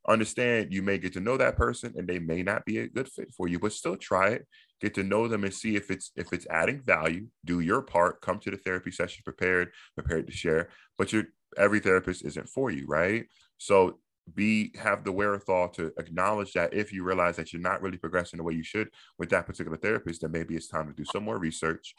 understand 0.07 0.73
you 0.73 0.83
may 0.83 0.99
get 0.99 1.13
to 1.13 1.21
know 1.21 1.37
that 1.37 1.57
person 1.57 1.95
and 1.97 2.07
they 2.07 2.19
may 2.19 2.43
not 2.43 2.65
be 2.65 2.79
a 2.79 2.89
good 2.89 3.09
fit 3.09 3.33
for 3.35 3.49
you 3.49 3.59
but 3.59 3.73
still 3.73 3.97
try 3.97 4.29
it 4.29 4.47
get 4.85 4.95
to 4.95 5.03
know 5.03 5.27
them 5.27 5.45
and 5.45 5.55
see 5.55 5.77
if 5.77 5.91
it's 5.91 6.13
if 6.15 6.33
it's 6.33 6.47
adding 6.51 6.83
value. 6.83 7.27
Do 7.45 7.61
your 7.61 7.83
part. 7.83 8.21
Come 8.21 8.39
to 8.41 8.51
the 8.51 8.59
therapy 8.59 8.91
session 8.91 9.23
prepared 9.25 9.73
prepared 9.95 10.27
to 10.27 10.33
share 10.33 10.69
but 10.99 11.13
your 11.13 11.25
every 11.57 11.81
therapist 11.81 12.25
isn't 12.25 12.49
for 12.49 12.71
you 12.71 12.85
right? 12.87 13.25
So 13.59 13.99
be 14.35 14.73
have 14.79 15.05
the 15.05 15.13
wherewithal 15.13 15.69
to 15.69 15.93
acknowledge 15.99 16.53
that 16.55 16.73
if 16.73 16.93
you 16.93 17.05
realize 17.05 17.37
that 17.37 17.53
you're 17.53 17.61
not 17.61 17.83
really 17.83 17.99
progressing 17.99 18.39
the 18.39 18.43
way 18.43 18.55
you 18.55 18.63
should 18.63 18.89
with 19.19 19.29
that 19.29 19.45
particular 19.45 19.77
therapist 19.77 20.23
then 20.23 20.33
maybe 20.33 20.57
it's 20.57 20.67
time 20.67 20.87
to 20.87 20.95
do 20.95 21.05
some 21.05 21.23
more 21.23 21.39
research 21.39 21.95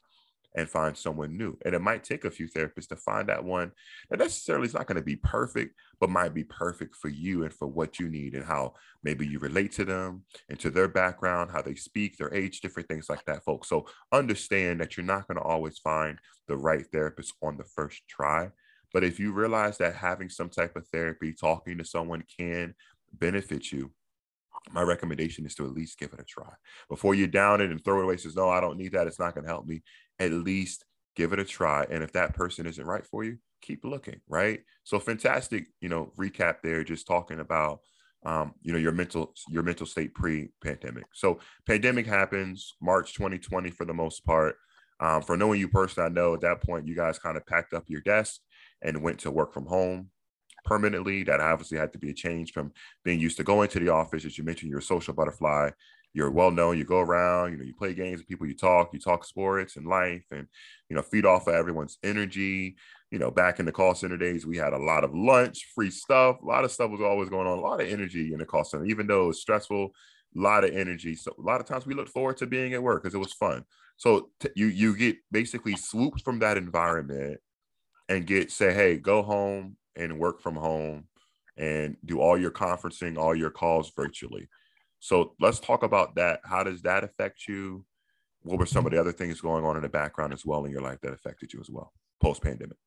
and 0.56 0.70
find 0.70 0.98
someone 0.98 1.38
new. 1.38 1.58
And 1.66 1.76
it 1.76 1.82
might 1.82 2.04
take 2.04 2.26
a 2.26 2.32
few 2.32 2.48
therapists 2.48 2.88
to 2.88 2.96
find 2.96 3.28
that 3.28 3.44
one 3.44 3.72
that 4.10 4.20
necessarily 4.20 4.68
is 4.68 4.74
not 4.74 4.88
going 4.88 4.96
to 4.96 5.04
be 5.04 5.18
perfect, 5.18 5.76
but 6.00 6.10
might 6.10 6.34
be 6.34 6.44
perfect 6.44 6.96
for 6.96 7.10
you 7.10 7.44
and 7.44 7.54
for 7.54 7.68
what 7.68 8.00
you 8.00 8.10
need 8.10 8.36
and 8.36 8.46
how 8.46 8.74
maybe 9.04 9.28
you 9.28 9.40
relate 9.40 9.74
to 9.74 9.86
them 9.86 10.24
and 10.50 10.60
to 10.60 10.70
their 10.70 10.88
background, 10.88 11.52
how 11.52 11.62
they 11.62 11.76
speak, 11.76 12.18
their 12.18 12.34
age, 12.34 12.62
different 12.62 12.88
things 12.88 13.10
like 13.10 13.24
that, 13.26 13.44
folks. 13.44 13.68
So 13.68 13.86
understand 14.12 14.80
that 14.80 14.96
you're 14.96 15.06
not 15.06 15.28
going 15.28 15.38
to 15.38 15.44
always 15.44 15.78
find 15.80 16.18
the 16.48 16.58
right 16.58 16.86
therapist 16.92 17.34
on 17.42 17.58
the 17.58 17.66
first 17.66 18.02
try. 18.08 18.50
But 18.94 19.04
if 19.04 19.20
you 19.20 19.34
realize 19.34 19.78
that 19.80 19.96
having 19.96 20.30
some 20.30 20.50
type 20.50 20.78
of 20.78 20.88
therapy, 20.88 21.34
talking 21.34 21.78
to 21.80 21.86
someone 21.86 22.24
can 22.40 22.76
benefit 23.14 23.72
you, 23.72 23.92
my 24.72 24.82
recommendation 24.82 25.46
is 25.46 25.54
to 25.56 25.66
at 25.66 25.74
least 25.74 26.00
give 26.00 26.14
it 26.14 26.20
a 26.20 26.24
try 26.24 26.50
before 26.90 27.14
you 27.14 27.28
down 27.28 27.62
it 27.62 27.72
and 27.72 27.84
throw 27.84 28.00
it 28.00 28.04
away. 28.04 28.18
Says, 28.18 28.36
no, 28.36 28.50
I 28.50 28.62
don't 28.62 28.78
need 28.78 28.94
that. 28.94 29.06
It's 29.06 29.20
not 29.20 29.36
going 29.36 29.44
to 29.44 29.50
help 29.50 29.68
me 29.68 29.84
at 30.20 30.32
least 30.32 30.86
give 31.16 31.34
it 31.34 31.40
a 31.40 31.46
try. 31.46 31.86
And 31.90 32.04
if 32.04 32.14
that 32.14 32.36
person 32.36 32.66
isn't 32.66 32.86
right 32.86 33.06
for 33.06 33.24
you, 33.24 33.38
keep 33.62 33.84
looking, 33.84 34.22
right? 34.28 34.62
So 34.84 35.00
fantastic, 35.00 35.68
you 35.82 35.90
know, 35.90 36.12
recap 36.18 36.58
there, 36.62 36.84
just 36.84 37.08
talking 37.08 37.40
about 37.40 37.80
um, 38.26 38.56
you 38.64 38.74
know, 38.74 38.80
your 38.80 38.92
mental 38.92 39.34
your 39.50 39.64
mental 39.64 39.86
state 39.86 40.14
pre-pandemic. 40.16 41.06
So 41.14 41.40
pandemic 41.68 42.08
happens 42.08 42.74
March 42.82 43.14
2020 43.14 43.70
for 43.70 43.86
the 43.86 43.94
most 43.94 44.26
part. 44.26 44.56
Um, 45.00 45.22
for 45.22 45.38
knowing 45.38 45.60
you 45.60 45.68
personally, 45.68 46.10
I 46.10 46.14
know 46.14 46.34
at 46.34 46.42
that 46.42 46.64
point 46.64 46.88
you 46.88 46.96
guys 46.96 47.20
kind 47.20 47.38
of 47.38 47.46
packed 47.46 47.74
up 47.74 47.84
your 47.88 48.02
desk 48.02 48.40
and 48.82 49.04
went 49.04 49.20
to 49.20 49.32
work 49.32 49.54
from 49.54 49.68
home 49.68 50.10
permanently. 50.64 51.24
That 51.24 51.40
obviously 51.40 51.78
had 51.78 51.94
to 51.94 52.00
be 52.00 52.10
a 52.10 52.14
change 52.14 52.52
from 52.52 52.72
being 53.04 53.20
used 53.20 53.38
to 53.38 53.44
going 53.44 53.70
to 53.70 53.80
the 53.80 53.90
office. 53.90 54.26
As 54.26 54.38
you 54.38 54.44
mentioned, 54.44 54.72
you're 54.72 54.80
a 54.80 54.84
social 54.84 55.14
butterfly 55.14 55.70
you're 56.16 56.32
well 56.32 56.50
known. 56.50 56.78
You 56.78 56.86
go 56.86 57.02
around, 57.02 57.52
you 57.52 57.58
know, 57.58 57.66
you 57.66 57.74
play 57.74 57.94
games 57.94 58.20
with 58.20 58.28
people, 58.28 58.48
you 58.48 58.56
talk, 58.56 58.92
you 58.94 59.00
talk 59.00 59.26
sports 59.26 59.76
and 59.76 59.86
life, 59.86 60.24
and 60.32 60.48
you 60.90 60.96
know, 60.96 61.02
feed 61.02 61.26
off 61.26 61.48
of 61.48 61.54
everyone's 61.54 61.98
energy. 62.04 62.78
You 63.12 63.20
know, 63.20 63.30
back 63.30 63.60
in 63.60 63.66
the 63.66 63.72
call 63.74 63.94
center 63.94 64.18
days, 64.18 64.46
we 64.46 64.56
had 64.56 64.72
a 64.72 64.78
lot 64.78 65.04
of 65.04 65.14
lunch, 65.14 65.68
free 65.76 65.92
stuff. 65.92 66.42
A 66.42 66.46
lot 66.46 66.64
of 66.64 66.72
stuff 66.72 66.90
was 66.90 67.02
always 67.02 67.30
going 67.30 67.48
on. 67.48 67.58
A 67.58 67.62
lot 67.62 67.82
of 67.82 67.90
energy 67.90 68.32
in 68.32 68.40
the 68.40 68.46
call 68.46 68.64
center, 68.64 68.86
even 68.86 69.08
though 69.08 69.26
it 69.26 69.28
was 69.28 69.42
stressful. 69.42 69.92
A 70.38 70.40
lot 70.40 70.64
of 70.64 70.72
energy. 70.72 71.16
So 71.16 71.36
a 71.38 71.42
lot 71.42 71.60
of 71.60 71.68
times 71.68 71.86
we 71.86 71.94
looked 71.94 72.10
forward 72.10 72.38
to 72.38 72.48
being 72.48 72.74
at 72.74 72.82
work 72.82 73.04
because 73.04 73.14
it 73.14 73.20
was 73.20 73.34
fun. 73.34 73.66
So 73.98 74.30
t- 74.40 74.50
you 74.56 74.68
you 74.68 74.96
get 74.96 75.18
basically 75.32 75.76
swooped 75.76 76.22
from 76.22 76.40
that 76.40 76.58
environment 76.58 77.42
and 78.08 78.26
get 78.26 78.52
say, 78.52 78.74
hey, 78.74 78.98
go 78.98 79.22
home 79.22 79.76
and 79.98 80.18
work 80.18 80.42
from 80.42 80.56
home 80.56 81.08
and 81.58 81.98
do 82.06 82.22
all 82.22 82.38
your 82.38 82.52
conferencing, 82.52 83.18
all 83.18 83.36
your 83.36 83.50
calls 83.50 83.92
virtually. 83.96 84.48
So 85.00 85.36
let's 85.40 85.60
talk 85.60 85.84
about 85.84 86.16
that. 86.16 86.40
How 86.44 86.64
does 86.64 86.82
that 86.84 87.04
affect 87.04 87.48
you? 87.48 87.86
What 88.42 88.60
were 88.60 88.66
some 88.66 88.86
of 88.86 88.92
the 88.92 89.00
other 89.00 89.12
things 89.12 89.42
going 89.42 89.66
on 89.66 89.76
in 89.76 89.82
the 89.82 89.90
background 89.90 90.34
as 90.34 90.46
well 90.46 90.66
in 90.66 90.72
your 90.72 90.82
life 90.82 91.00
that 91.02 91.14
affected 91.14 91.54
you 91.54 91.60
as 91.60 91.70
well 91.70 91.92
post 92.22 92.42
pandemic? 92.42 92.78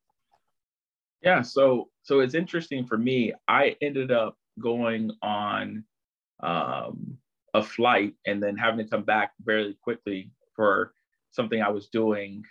Yeah, 1.22 1.42
so 1.42 1.88
so 2.02 2.20
it's 2.20 2.34
interesting 2.34 2.86
for 2.86 2.96
me. 2.96 3.32
I 3.48 3.76
ended 3.82 4.12
up 4.12 4.36
going 4.60 5.10
on 5.22 5.84
um, 6.40 7.18
a 7.54 7.62
flight 7.62 8.14
and 8.26 8.42
then 8.42 8.56
having 8.56 8.84
to 8.84 8.90
come 8.90 9.02
back 9.02 9.32
very 9.42 9.76
quickly 9.82 10.30
for 10.54 10.92
something 11.30 11.60
I 11.60 11.70
was 11.70 11.88
doing. 11.88 12.44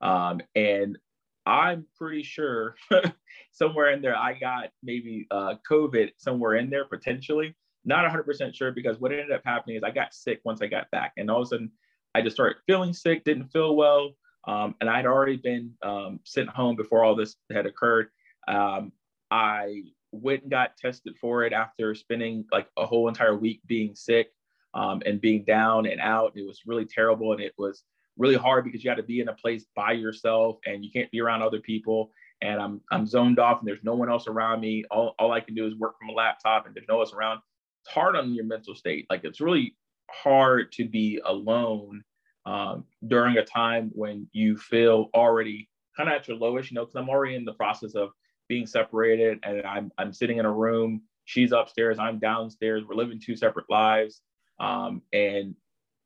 Um, 0.00 0.40
and 0.54 0.98
I'm 1.46 1.86
pretty 1.96 2.22
sure 2.22 2.76
somewhere 3.52 3.90
in 3.92 4.00
there 4.00 4.16
I 4.16 4.34
got 4.38 4.70
maybe 4.82 5.26
uh, 5.30 5.54
COVID 5.70 6.12
somewhere 6.16 6.54
in 6.56 6.70
there 6.70 6.86
potentially. 6.86 7.54
Not 7.84 8.10
100% 8.10 8.54
sure 8.54 8.72
because 8.72 8.98
what 8.98 9.12
ended 9.12 9.32
up 9.32 9.42
happening 9.44 9.76
is 9.76 9.82
I 9.82 9.90
got 9.90 10.14
sick 10.14 10.40
once 10.44 10.62
I 10.62 10.66
got 10.66 10.90
back, 10.90 11.12
and 11.16 11.30
all 11.30 11.42
of 11.42 11.46
a 11.46 11.48
sudden 11.48 11.70
I 12.14 12.22
just 12.22 12.36
started 12.36 12.58
feeling 12.66 12.92
sick, 12.92 13.24
didn't 13.24 13.48
feel 13.48 13.76
well, 13.76 14.12
um, 14.46 14.74
and 14.80 14.88
I'd 14.88 15.06
already 15.06 15.36
been 15.36 15.72
um, 15.82 16.20
sent 16.24 16.48
home 16.48 16.76
before 16.76 17.04
all 17.04 17.14
this 17.14 17.36
had 17.52 17.66
occurred. 17.66 18.08
Um, 18.46 18.92
I 19.30 19.82
went 20.12 20.42
and 20.42 20.50
got 20.50 20.76
tested 20.76 21.16
for 21.20 21.44
it 21.44 21.52
after 21.52 21.94
spending 21.94 22.44
like 22.52 22.68
a 22.76 22.86
whole 22.86 23.08
entire 23.08 23.36
week 23.36 23.60
being 23.66 23.94
sick 23.94 24.28
um, 24.74 25.02
and 25.06 25.20
being 25.20 25.44
down 25.44 25.86
and 25.86 26.00
out. 26.00 26.32
It 26.36 26.46
was 26.46 26.62
really 26.66 26.84
terrible, 26.84 27.32
and 27.32 27.40
it 27.40 27.54
was 27.58 27.82
really 28.16 28.36
hard 28.36 28.64
because 28.64 28.84
you 28.84 28.90
had 28.90 28.96
to 28.96 29.02
be 29.02 29.20
in 29.20 29.28
a 29.28 29.34
place 29.34 29.66
by 29.74 29.92
yourself 29.92 30.58
and 30.66 30.84
you 30.84 30.90
can't 30.92 31.10
be 31.10 31.20
around 31.20 31.42
other 31.42 31.60
people. 31.60 32.12
And 32.42 32.60
I'm 32.60 32.80
I'm 32.90 33.06
zoned 33.06 33.38
off, 33.38 33.60
and 33.60 33.68
there's 33.68 33.82
no 33.82 33.94
one 33.94 34.10
else 34.10 34.26
around 34.26 34.60
me. 34.60 34.84
All 34.90 35.14
all 35.18 35.32
I 35.32 35.40
can 35.40 35.54
do 35.54 35.66
is 35.66 35.74
work 35.76 35.98
from 35.98 36.10
a 36.10 36.12
laptop, 36.12 36.66
and 36.66 36.74
there's 36.74 36.86
no 36.88 36.96
one 36.96 37.06
else 37.06 37.14
around. 37.14 37.40
It's 37.84 37.92
hard 37.92 38.16
on 38.16 38.34
your 38.34 38.46
mental 38.46 38.74
state. 38.74 39.06
Like 39.10 39.24
it's 39.24 39.42
really 39.42 39.76
hard 40.10 40.72
to 40.72 40.88
be 40.88 41.20
alone 41.24 42.02
um, 42.46 42.84
during 43.06 43.36
a 43.36 43.44
time 43.44 43.90
when 43.94 44.26
you 44.32 44.56
feel 44.56 45.10
already 45.14 45.68
kind 45.96 46.08
of 46.08 46.14
at 46.14 46.28
your 46.28 46.38
lowest, 46.38 46.70
you 46.70 46.74
know, 46.76 46.84
because 46.84 46.96
I'm 46.96 47.10
already 47.10 47.34
in 47.34 47.44
the 47.44 47.52
process 47.52 47.94
of 47.94 48.10
being 48.48 48.66
separated 48.66 49.38
and 49.42 49.62
I'm, 49.66 49.92
I'm 49.98 50.12
sitting 50.12 50.38
in 50.38 50.46
a 50.46 50.52
room. 50.52 51.02
She's 51.26 51.52
upstairs, 51.52 51.98
I'm 51.98 52.18
downstairs. 52.18 52.84
We're 52.88 52.96
living 52.96 53.20
two 53.24 53.36
separate 53.36 53.66
lives. 53.68 54.22
Um, 54.60 55.02
and 55.12 55.54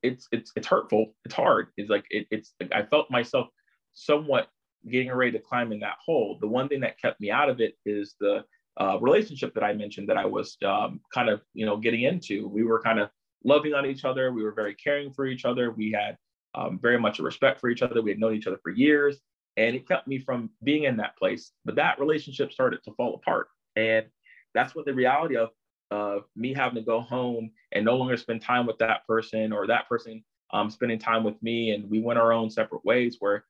it's, 0.02 0.28
it's, 0.32 0.52
it's 0.56 0.66
hurtful. 0.66 1.14
It's 1.24 1.34
hard. 1.34 1.68
It's 1.76 1.90
like, 1.90 2.06
it, 2.10 2.26
it's, 2.30 2.54
I 2.72 2.82
felt 2.82 3.10
myself 3.10 3.48
somewhat 3.92 4.48
getting 4.88 5.12
ready 5.12 5.32
to 5.32 5.40
climb 5.40 5.72
in 5.72 5.80
that 5.80 5.96
hole. 6.04 6.38
The 6.40 6.48
one 6.48 6.68
thing 6.68 6.80
that 6.80 7.00
kept 7.00 7.20
me 7.20 7.30
out 7.30 7.50
of 7.50 7.60
it 7.60 7.74
is 7.84 8.14
the 8.20 8.44
uh, 8.80 8.98
relationship 9.00 9.54
that 9.54 9.64
I 9.64 9.72
mentioned 9.72 10.08
that 10.08 10.16
I 10.16 10.24
was 10.24 10.56
um, 10.64 11.00
kind 11.12 11.28
of, 11.28 11.42
you 11.54 11.66
know, 11.66 11.76
getting 11.76 12.02
into. 12.02 12.48
We 12.48 12.64
were 12.64 12.80
kind 12.80 13.00
of 13.00 13.10
loving 13.44 13.74
on 13.74 13.86
each 13.86 14.04
other. 14.04 14.32
We 14.32 14.42
were 14.42 14.52
very 14.52 14.74
caring 14.74 15.12
for 15.12 15.26
each 15.26 15.44
other. 15.44 15.70
We 15.70 15.92
had 15.92 16.16
um, 16.54 16.78
very 16.80 16.98
much 16.98 17.18
a 17.18 17.22
respect 17.22 17.60
for 17.60 17.70
each 17.70 17.82
other. 17.82 18.02
We 18.02 18.10
had 18.10 18.20
known 18.20 18.34
each 18.34 18.46
other 18.46 18.60
for 18.62 18.70
years, 18.70 19.18
and 19.56 19.74
it 19.74 19.88
kept 19.88 20.06
me 20.06 20.18
from 20.18 20.50
being 20.62 20.84
in 20.84 20.96
that 20.98 21.16
place. 21.16 21.52
But 21.64 21.74
that 21.76 21.98
relationship 21.98 22.52
started 22.52 22.82
to 22.84 22.92
fall 22.92 23.14
apart, 23.14 23.48
and 23.76 24.06
that's 24.54 24.74
what 24.74 24.86
the 24.86 24.94
reality 24.94 25.36
of 25.36 25.50
of 25.90 26.24
me 26.36 26.52
having 26.52 26.74
to 26.74 26.82
go 26.82 27.00
home 27.00 27.50
and 27.72 27.84
no 27.84 27.96
longer 27.96 28.16
spend 28.16 28.42
time 28.42 28.66
with 28.66 28.76
that 28.76 29.06
person 29.06 29.52
or 29.52 29.66
that 29.66 29.88
person 29.88 30.22
um, 30.52 30.68
spending 30.70 30.98
time 30.98 31.24
with 31.24 31.42
me, 31.42 31.70
and 31.70 31.90
we 31.90 32.00
went 32.00 32.18
our 32.18 32.32
own 32.32 32.50
separate 32.50 32.84
ways. 32.84 33.16
Where 33.18 33.44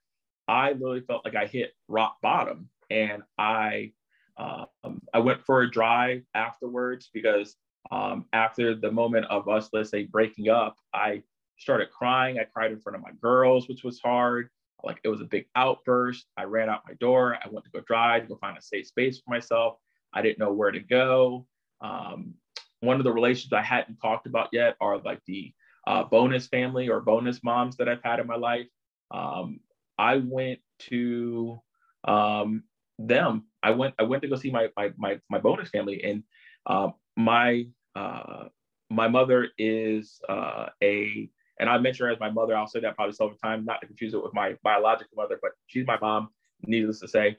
I 0.47 0.73
literally 0.73 1.03
felt 1.03 1.25
like 1.25 1.37
I 1.37 1.47
hit 1.47 1.73
rock 1.89 2.17
bottom, 2.23 2.69
and 2.91 3.23
I 3.39 3.93
um, 4.39 5.01
I 5.13 5.19
went 5.19 5.45
for 5.45 5.63
a 5.63 5.71
drive 5.71 6.23
afterwards 6.35 7.11
because 7.13 7.57
um, 7.91 8.27
after 8.33 8.75
the 8.75 8.91
moment 8.91 9.27
of 9.27 9.49
us, 9.49 9.69
let's 9.73 9.91
say, 9.91 10.05
breaking 10.05 10.49
up, 10.49 10.77
I 10.95 11.23
started 11.59 11.91
crying. 11.91 12.39
I 12.39 12.45
cried 12.45 12.73
in 12.73 12.81
front 12.81 12.97
of 12.97 13.03
my 13.03 13.13
girls, 13.21 13.69
which 13.69 13.85
was 13.85 13.99
hard. 13.99 14.49
Like 14.85 15.01
it 15.03 15.09
was 15.09 15.21
a 15.21 15.25
big 15.25 15.47
outburst. 15.57 16.27
I 16.37 16.45
ran 16.45 16.69
out 16.69 16.83
my 16.87 16.95
door. 16.95 17.37
I 17.45 17.49
went 17.49 17.65
to 17.65 17.71
go 17.71 17.81
drive, 17.81 18.23
to 18.23 18.29
go 18.29 18.37
find 18.37 18.57
a 18.57 18.63
safe 18.63 18.87
space 18.87 19.19
for 19.19 19.31
myself. 19.31 19.77
I 20.13 20.23
didn't 20.23 20.39
know 20.39 20.53
where 20.53 20.71
to 20.71 20.81
go. 20.81 21.47
Um, 21.81 22.35
one 22.81 22.97
of 22.99 23.05
the 23.05 23.13
relationships 23.13 23.53
I 23.53 23.63
hadn't 23.63 23.97
talked 23.97 24.27
about 24.27 24.49
yet 24.53 24.77
are 24.81 24.99
like 24.99 25.21
the 25.27 25.53
uh, 25.87 26.05
bonus 26.05 26.47
family 26.47 26.89
or 26.89 27.01
bonus 27.01 27.43
moms 27.43 27.77
that 27.77 27.89
I've 27.89 28.03
had 28.05 28.21
in 28.21 28.27
my 28.27 28.37
life. 28.37 28.69
Um, 29.11 29.61
I 29.99 30.19
went 30.19 30.61
to 30.91 31.61
um, 32.05 32.63
them. 32.99 33.48
I 33.63 33.71
went. 33.73 33.95
I 33.99 34.05
went 34.05 34.23
to 34.23 34.29
go 34.29 34.37
see 34.37 34.51
my 34.51 34.69
my 34.77 34.93
my, 34.97 35.21
my 35.29 35.39
bonus 35.39 35.71
family, 35.71 36.03
and 36.05 36.23
uh, 36.67 36.91
my 37.17 37.67
uh, 37.95 38.45
my 38.91 39.09
mother 39.09 39.49
is 39.59 40.21
uh, 40.29 40.67
a 40.83 41.29
and 41.61 41.69
I 41.69 41.79
mention 41.79 42.07
her 42.07 42.13
as 42.13 42.21
my 42.21 42.31
mother. 42.31 42.57
I'll 42.57 42.67
say 42.67 42.81
that 42.81 42.97
probably 42.97 43.15
several 43.15 43.37
times, 43.39 43.67
not 43.67 43.81
to 43.81 43.87
confuse 43.87 44.15
it 44.15 44.23
with 44.23 44.35
my 44.35 44.55
biological 44.63 45.17
mother, 45.17 45.39
but 45.43 45.53
she's 45.67 45.87
my 45.87 45.99
mom, 46.01 46.29
needless 46.67 47.01
to 47.01 47.09
say. 47.09 47.37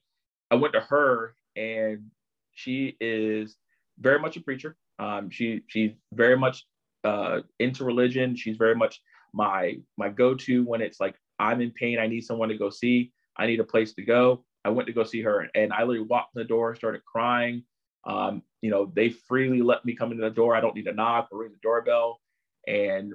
I 0.51 0.55
went 0.55 0.73
to 0.73 0.81
her 0.81 1.35
and 1.55 2.05
she 2.51 2.97
is 2.99 3.55
very 3.99 4.19
much 4.19 4.35
a 4.37 4.41
preacher. 4.41 4.75
Um, 4.97 5.29
she 5.29 5.61
she's 5.67 5.91
very 6.13 6.37
much 6.37 6.65
uh, 7.03 7.39
into 7.59 7.85
religion. 7.85 8.35
She's 8.35 8.57
very 8.57 8.75
much 8.75 9.01
my 9.33 9.77
my 9.97 10.09
go-to 10.09 10.63
when 10.63 10.81
it's 10.81 10.99
like 10.99 11.15
I'm 11.39 11.61
in 11.61 11.71
pain. 11.71 11.99
I 11.99 12.07
need 12.07 12.21
someone 12.21 12.49
to 12.49 12.57
go 12.57 12.69
see. 12.69 13.13
I 13.37 13.47
need 13.47 13.59
a 13.59 13.63
place 13.63 13.93
to 13.93 14.01
go. 14.01 14.43
I 14.65 14.69
went 14.69 14.87
to 14.87 14.93
go 14.93 15.03
see 15.03 15.21
her, 15.21 15.47
and 15.55 15.71
I 15.71 15.83
literally 15.83 16.07
walked 16.07 16.35
in 16.35 16.41
the 16.41 16.47
door, 16.47 16.75
started 16.75 17.01
crying. 17.05 17.63
Um, 18.05 18.43
you 18.61 18.71
know, 18.71 18.91
they 18.93 19.09
freely 19.09 19.61
let 19.61 19.85
me 19.85 19.95
come 19.95 20.11
into 20.11 20.23
the 20.23 20.29
door. 20.29 20.55
I 20.55 20.61
don't 20.61 20.75
need 20.75 20.85
to 20.85 20.93
knock 20.93 21.29
or 21.31 21.39
ring 21.39 21.51
the 21.51 21.59
doorbell. 21.61 22.19
And 22.67 23.13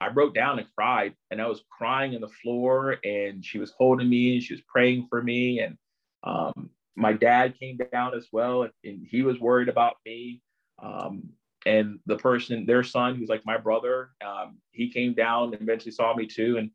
I 0.00 0.10
broke 0.10 0.34
down 0.34 0.58
and 0.58 0.68
cried, 0.76 1.14
and 1.30 1.40
I 1.40 1.46
was 1.46 1.62
crying 1.70 2.14
on 2.14 2.20
the 2.20 2.28
floor, 2.28 2.96
and 3.04 3.44
she 3.44 3.58
was 3.58 3.72
holding 3.76 4.08
me, 4.08 4.34
and 4.34 4.42
she 4.42 4.54
was 4.54 4.62
praying 4.66 5.06
for 5.08 5.22
me, 5.22 5.60
and 5.60 5.76
um, 6.22 6.70
my 6.96 7.12
dad 7.12 7.58
came 7.58 7.78
down 7.92 8.14
as 8.14 8.28
well, 8.32 8.68
and, 8.84 9.06
he 9.08 9.22
was 9.22 9.40
worried 9.40 9.68
about 9.68 9.96
me. 10.04 10.42
Um, 10.82 11.30
and 11.66 11.98
the 12.06 12.16
person, 12.16 12.66
their 12.66 12.82
son, 12.82 13.14
who's 13.14 13.28
like 13.28 13.46
my 13.46 13.56
brother, 13.56 14.10
um, 14.24 14.58
he 14.72 14.90
came 14.90 15.14
down 15.14 15.54
and 15.54 15.62
eventually 15.62 15.92
saw 15.92 16.14
me 16.14 16.26
too, 16.26 16.58
and 16.58 16.70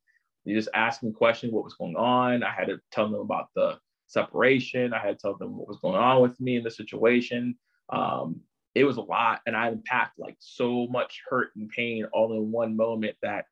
he 0.45 0.53
just 0.53 0.70
asked 0.74 1.03
me 1.03 1.12
questions, 1.12 1.53
what 1.53 1.64
was 1.64 1.76
going 1.76 1.95
on. 1.95 2.43
I 2.43 2.51
had 2.51 2.68
to 2.68 2.80
tell 2.91 3.10
them 3.10 3.20
about 3.20 3.49
the 3.55 3.78
separation. 4.10 4.93
I 4.93 4.99
had 4.99 5.18
to 5.18 5.22
tell 5.22 5.38
them 5.38 5.57
what 5.57 5.68
was 5.68 5.78
going 5.78 5.95
on 5.95 6.22
with 6.22 6.39
me 6.39 6.57
in 6.57 6.64
the 6.64 6.72
situation. 6.72 7.55
Um, 7.89 8.41
it 8.76 8.84
was 8.84 8.97
a 8.97 9.01
lot 9.01 9.41
and 9.45 9.55
i 9.55 9.68
unpacked 9.68 10.18
like 10.20 10.38
so 10.39 10.88
much 10.88 11.22
hurt 11.28 11.49
and 11.55 11.70
pain 11.70 12.05
all 12.14 12.34
in 12.34 12.51
one 12.51 12.76
moment 12.76 13.16
that 13.22 13.45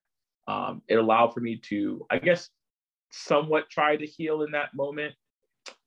um, 0.47 0.81
it 0.87 0.95
allowed 0.95 1.33
for 1.33 1.39
me 1.39 1.57
to 1.57 2.05
i 2.09 2.17
guess 2.17 2.49
somewhat 3.09 3.69
try 3.69 3.95
to 3.95 4.05
heal 4.05 4.43
in 4.43 4.51
that 4.51 4.73
moment 4.75 5.13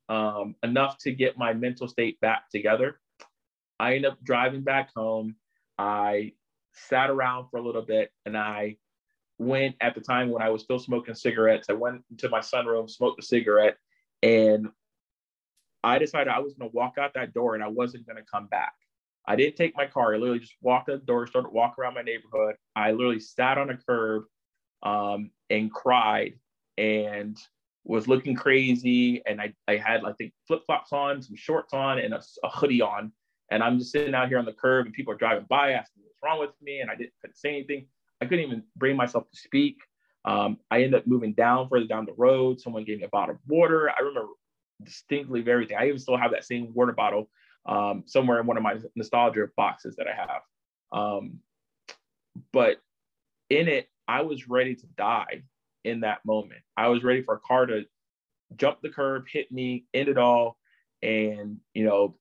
um, 0.08 0.56
enough 0.62 0.98
to 0.98 1.12
get 1.12 1.38
my 1.38 1.52
mental 1.52 1.88
state 1.88 2.20
back 2.20 2.50
together 2.50 3.00
i 3.78 3.94
ended 3.94 4.12
up 4.12 4.18
driving 4.22 4.62
back 4.62 4.90
home 4.94 5.34
i 5.78 6.32
sat 6.72 7.10
around 7.10 7.48
for 7.50 7.58
a 7.58 7.62
little 7.62 7.82
bit 7.82 8.10
and 8.26 8.36
i 8.36 8.76
went 9.38 9.74
at 9.80 9.94
the 9.94 10.00
time 10.00 10.30
when 10.30 10.42
i 10.42 10.50
was 10.50 10.62
still 10.62 10.78
smoking 10.78 11.14
cigarettes 11.14 11.68
i 11.70 11.72
went 11.72 12.02
into 12.10 12.28
my 12.28 12.40
sunroom 12.40 12.90
smoked 12.90 13.22
a 13.22 13.24
cigarette 13.24 13.76
and 14.22 14.68
i 15.82 15.98
decided 15.98 16.28
i 16.28 16.38
was 16.38 16.54
going 16.54 16.70
to 16.70 16.76
walk 16.76 16.98
out 16.98 17.14
that 17.14 17.32
door 17.32 17.54
and 17.54 17.64
i 17.64 17.68
wasn't 17.68 18.06
going 18.06 18.16
to 18.16 18.24
come 18.30 18.46
back 18.46 18.72
I 19.26 19.36
didn't 19.36 19.56
take 19.56 19.76
my 19.76 19.86
car. 19.86 20.14
I 20.14 20.18
literally 20.18 20.40
just 20.40 20.56
walked 20.60 20.88
out 20.88 21.00
the 21.00 21.06
door, 21.06 21.26
started 21.26 21.50
walking 21.50 21.82
around 21.82 21.94
my 21.94 22.02
neighborhood. 22.02 22.56
I 22.74 22.92
literally 22.92 23.20
sat 23.20 23.58
on 23.58 23.70
a 23.70 23.76
curb 23.76 24.24
um, 24.82 25.30
and 25.50 25.72
cried 25.72 26.34
and 26.78 27.38
was 27.84 28.08
looking 28.08 28.34
crazy. 28.34 29.22
And 29.26 29.40
I, 29.40 29.54
I 29.68 29.76
had, 29.76 30.04
I 30.04 30.12
think, 30.14 30.32
flip 30.46 30.62
flops 30.66 30.92
on, 30.92 31.22
some 31.22 31.36
shorts 31.36 31.72
on, 31.72 31.98
and 31.98 32.14
a, 32.14 32.22
a, 32.42 32.48
hoodie 32.48 32.82
on. 32.82 33.12
And 33.50 33.62
I'm 33.62 33.78
just 33.78 33.92
sitting 33.92 34.14
out 34.14 34.28
here 34.28 34.38
on 34.38 34.44
the 34.44 34.52
curb, 34.52 34.86
and 34.86 34.94
people 34.94 35.12
are 35.12 35.16
driving 35.16 35.46
by 35.48 35.72
asking 35.72 36.02
what's 36.04 36.18
wrong 36.24 36.40
with 36.40 36.50
me. 36.62 36.80
And 36.80 36.90
I 36.90 36.94
didn't 36.94 37.12
couldn't 37.20 37.36
say 37.36 37.50
anything. 37.50 37.86
I 38.20 38.26
couldn't 38.26 38.44
even 38.44 38.62
bring 38.76 38.96
myself 38.96 39.30
to 39.30 39.36
speak. 39.36 39.76
Um, 40.24 40.58
I 40.70 40.82
ended 40.82 41.00
up 41.00 41.06
moving 41.06 41.32
down 41.32 41.68
further 41.68 41.86
down 41.86 42.06
the 42.06 42.14
road. 42.16 42.60
Someone 42.60 42.84
gave 42.84 42.98
me 42.98 43.04
a 43.04 43.08
bottle 43.08 43.36
of 43.36 43.40
water. 43.46 43.90
I 43.90 44.00
remember 44.02 44.28
distinctly 44.82 45.40
everything. 45.46 45.76
I 45.78 45.86
even 45.86 45.98
still 45.98 46.16
have 46.16 46.32
that 46.32 46.44
same 46.44 46.72
water 46.74 46.92
bottle 46.92 47.30
um, 47.66 48.04
somewhere 48.06 48.40
in 48.40 48.46
one 48.46 48.56
of 48.56 48.62
my 48.62 48.76
nostalgia 48.96 49.46
boxes 49.56 49.96
that 49.96 50.06
I 50.06 50.14
have. 50.14 50.42
Um, 50.92 51.40
but 52.52 52.78
in 53.48 53.68
it, 53.68 53.88
I 54.08 54.22
was 54.22 54.48
ready 54.48 54.74
to 54.74 54.86
die 54.96 55.42
in 55.84 56.00
that 56.00 56.24
moment. 56.24 56.60
I 56.76 56.88
was 56.88 57.02
ready 57.02 57.22
for 57.22 57.34
a 57.34 57.40
car 57.40 57.66
to 57.66 57.84
jump 58.56 58.80
the 58.82 58.88
curb, 58.88 59.26
hit 59.28 59.50
me, 59.52 59.86
end 59.94 60.08
it 60.08 60.18
all, 60.18 60.56
and 61.02 61.58
you 61.74 61.84
know, 61.84 62.16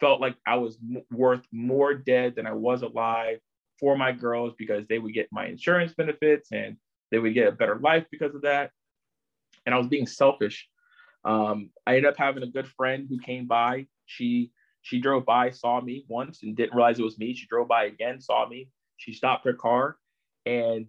felt 0.00 0.20
like 0.20 0.36
I 0.46 0.56
was 0.56 0.78
m- 0.82 1.04
worth 1.10 1.46
more 1.52 1.94
dead 1.94 2.36
than 2.36 2.46
I 2.46 2.52
was 2.52 2.82
alive 2.82 3.38
for 3.80 3.96
my 3.96 4.12
girls 4.12 4.54
because 4.58 4.86
they 4.86 4.98
would 4.98 5.14
get 5.14 5.28
my 5.32 5.46
insurance 5.46 5.94
benefits 5.94 6.52
and 6.52 6.76
they 7.14 7.20
would 7.20 7.32
get 7.32 7.46
a 7.46 7.52
better 7.52 7.76
life 7.76 8.04
because 8.10 8.34
of 8.34 8.42
that. 8.42 8.72
And 9.64 9.74
I 9.74 9.78
was 9.78 9.86
being 9.86 10.06
selfish. 10.06 10.68
Um, 11.24 11.70
I 11.86 11.90
ended 11.90 12.06
up 12.06 12.16
having 12.18 12.42
a 12.42 12.48
good 12.48 12.66
friend 12.66 13.06
who 13.08 13.20
came 13.20 13.46
by. 13.46 13.86
She 14.06 14.50
she 14.82 15.00
drove 15.00 15.24
by, 15.24 15.50
saw 15.50 15.80
me 15.80 16.04
once, 16.08 16.42
and 16.42 16.56
didn't 16.56 16.74
realize 16.74 16.98
it 16.98 17.04
was 17.04 17.16
me. 17.16 17.32
She 17.34 17.46
drove 17.46 17.68
by 17.68 17.84
again, 17.84 18.20
saw 18.20 18.48
me. 18.48 18.68
She 18.96 19.12
stopped 19.12 19.46
her 19.46 19.54
car, 19.54 19.96
and 20.44 20.86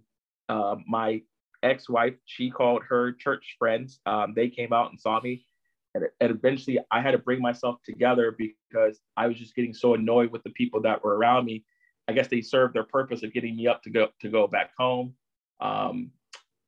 uh, 0.49 0.77
my 0.87 1.21
ex-wife, 1.61 2.15
she 2.25 2.49
called 2.49 2.81
her 2.89 3.13
church 3.13 3.55
friends. 3.59 3.99
Um, 4.07 4.33
they 4.35 4.49
came 4.49 4.73
out 4.73 4.89
and 4.89 4.99
saw 4.99 5.21
me, 5.21 5.45
and, 5.93 6.05
and 6.19 6.31
eventually, 6.31 6.79
I 6.89 7.01
had 7.01 7.11
to 7.11 7.19
bring 7.19 7.39
myself 7.39 7.77
together 7.85 8.35
because 8.35 8.99
I 9.15 9.27
was 9.27 9.37
just 9.37 9.55
getting 9.55 9.75
so 9.75 9.93
annoyed 9.93 10.31
with 10.31 10.43
the 10.43 10.49
people 10.49 10.81
that 10.81 11.03
were 11.03 11.15
around 11.15 11.45
me. 11.45 11.63
I 12.07 12.13
guess 12.13 12.27
they 12.27 12.41
served 12.41 12.73
their 12.73 12.83
purpose 12.83 13.21
of 13.21 13.31
getting 13.31 13.55
me 13.55 13.67
up 13.67 13.83
to 13.83 13.91
go 13.91 14.09
to 14.21 14.29
go 14.29 14.47
back 14.47 14.71
home. 14.75 15.13
Um, 15.59 16.11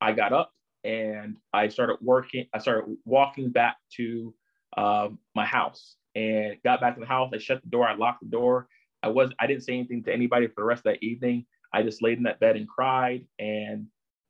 I 0.00 0.12
got 0.12 0.32
up 0.32 0.52
and 0.84 1.36
I 1.52 1.68
started 1.68 1.96
working. 2.00 2.46
I 2.54 2.58
started 2.58 2.96
walking 3.04 3.50
back 3.50 3.76
to 3.96 4.34
uh, 4.76 5.08
my 5.34 5.44
house 5.44 5.96
and 6.14 6.56
got 6.64 6.80
back 6.80 6.94
to 6.94 7.00
the 7.00 7.06
house. 7.06 7.30
I 7.34 7.38
shut 7.38 7.62
the 7.62 7.70
door. 7.70 7.86
I 7.86 7.94
locked 7.94 8.22
the 8.22 8.28
door. 8.28 8.68
I 9.02 9.08
was 9.08 9.30
I 9.38 9.46
didn't 9.46 9.64
say 9.64 9.74
anything 9.74 10.02
to 10.04 10.12
anybody 10.12 10.46
for 10.46 10.54
the 10.58 10.64
rest 10.64 10.80
of 10.80 10.92
that 10.92 11.02
evening. 11.02 11.46
I 11.72 11.82
just 11.82 12.02
laid 12.02 12.18
in 12.18 12.24
that 12.24 12.40
bed 12.40 12.56
and 12.56 12.68
cried. 12.68 13.26
And 13.38 13.86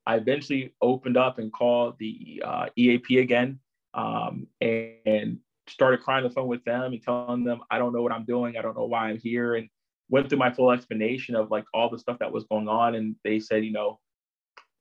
I 0.07 0.17
eventually 0.17 0.75
opened 0.83 1.17
up 1.17 1.39
and 1.39 1.53
called 1.53 1.97
the 1.99 2.43
uh, 2.45 2.67
EAP 2.77 3.19
again 3.19 3.61
um, 3.95 4.47
and, 4.61 4.93
and, 5.07 5.39
started 5.69 6.01
crying 6.01 6.25
on 6.25 6.31
the 6.31 6.35
phone 6.35 6.49
with 6.49 6.65
them 6.65 6.95
and 6.95 7.03
telling 7.03 7.45
them 7.45 7.61
I 7.71 7.77
don't 7.77 7.93
know 7.93 8.01
what 8.01 8.11
I'm 8.11 8.25
doing. 8.25 8.57
I 8.57 8.63
don't 8.63 8.75
know 8.75 8.87
why 8.87 9.11
I'm 9.11 9.19
here. 9.19 9.57
And 9.57 9.69
went 10.09 10.27
through 10.31 10.39
my 10.39 10.51
full 10.51 10.71
explanation 10.71 11.35
of 11.35 11.51
like 11.51 11.65
all 11.75 11.91
the 11.91 11.99
stuff 11.99 12.19
that 12.21 12.33
was 12.33 12.45
going 12.45 12.69
on. 12.69 12.95
And 12.95 13.17
they 13.23 13.39
said, 13.39 13.67
you 13.67 13.73
know, 13.73 14.01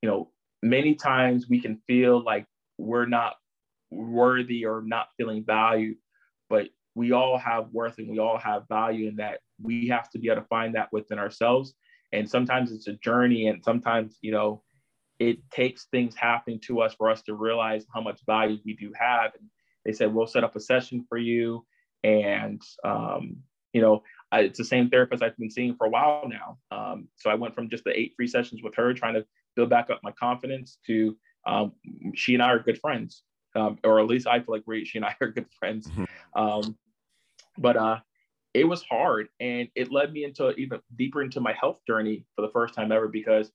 you 0.01 0.09
know, 0.09 0.31
many 0.61 0.95
times 0.95 1.47
we 1.49 1.59
can 1.59 1.77
feel 1.87 2.23
like 2.23 2.45
we're 2.77 3.05
not 3.05 3.35
worthy 3.91 4.65
or 4.65 4.81
not 4.81 5.07
feeling 5.17 5.43
valued, 5.45 5.97
but 6.49 6.69
we 6.95 7.11
all 7.11 7.37
have 7.37 7.67
worth 7.71 7.97
and 7.99 8.09
we 8.09 8.19
all 8.19 8.37
have 8.37 8.67
value 8.67 9.07
and 9.07 9.19
that 9.19 9.39
we 9.61 9.87
have 9.87 10.09
to 10.09 10.19
be 10.19 10.29
able 10.29 10.41
to 10.41 10.47
find 10.47 10.75
that 10.75 10.91
within 10.91 11.19
ourselves. 11.19 11.73
And 12.11 12.29
sometimes 12.29 12.71
it's 12.71 12.87
a 12.87 12.93
journey 12.93 13.47
and 13.47 13.63
sometimes, 13.63 14.17
you 14.21 14.31
know, 14.31 14.63
it 15.19 15.39
takes 15.51 15.85
things 15.85 16.15
happening 16.15 16.59
to 16.61 16.81
us 16.81 16.93
for 16.93 17.09
us 17.09 17.21
to 17.23 17.33
realize 17.33 17.85
how 17.93 18.01
much 18.01 18.21
value 18.25 18.57
we 18.65 18.75
do 18.75 18.91
have. 18.99 19.31
And 19.39 19.49
they 19.83 19.91
said, 19.91 20.13
we'll 20.13 20.27
set 20.27 20.43
up 20.43 20.55
a 20.55 20.59
session 20.59 21.05
for 21.09 21.17
you. 21.17 21.65
And, 22.03 22.61
um, 22.83 23.37
you 23.73 23.81
know, 23.81 24.03
I, 24.31 24.41
it's 24.41 24.57
the 24.57 24.65
same 24.65 24.89
therapist 24.89 25.23
I've 25.23 25.37
been 25.37 25.49
seeing 25.49 25.75
for 25.75 25.87
a 25.87 25.89
while 25.89 26.27
now. 26.27 26.57
Um, 26.75 27.07
so 27.15 27.29
I 27.29 27.35
went 27.35 27.55
from 27.55 27.69
just 27.69 27.83
the 27.83 27.97
eight 27.97 28.13
free 28.15 28.27
sessions 28.27 28.61
with 28.61 28.75
her, 28.75 28.93
trying 28.93 29.13
to 29.15 29.25
build 29.55 29.69
back 29.69 29.89
up 29.89 29.99
my 30.03 30.11
confidence, 30.11 30.77
to 30.87 31.17
um, 31.45 31.71
she 32.13 32.33
and 32.33 32.43
I 32.43 32.47
are 32.47 32.59
good 32.59 32.79
friends, 32.79 33.23
um, 33.55 33.79
or 33.83 33.99
at 33.99 34.07
least 34.07 34.27
I 34.27 34.39
feel 34.39 34.55
like 34.55 34.63
we, 34.65 34.85
she 34.85 34.97
and 34.97 35.05
I 35.05 35.15
are 35.21 35.29
good 35.29 35.47
friends. 35.57 35.87
Mm-hmm. 35.87 36.41
Um, 36.41 36.77
but 37.57 37.77
uh, 37.77 37.99
it 38.53 38.65
was 38.65 38.83
hard, 38.83 39.29
and 39.39 39.69
it 39.75 39.91
led 39.91 40.11
me 40.11 40.25
into 40.25 40.51
even 40.55 40.81
deeper 40.95 41.21
into 41.21 41.39
my 41.39 41.53
health 41.53 41.79
journey 41.87 42.25
for 42.35 42.41
the 42.41 42.51
first 42.51 42.73
time 42.73 42.91
ever 42.91 43.07
because 43.07 43.51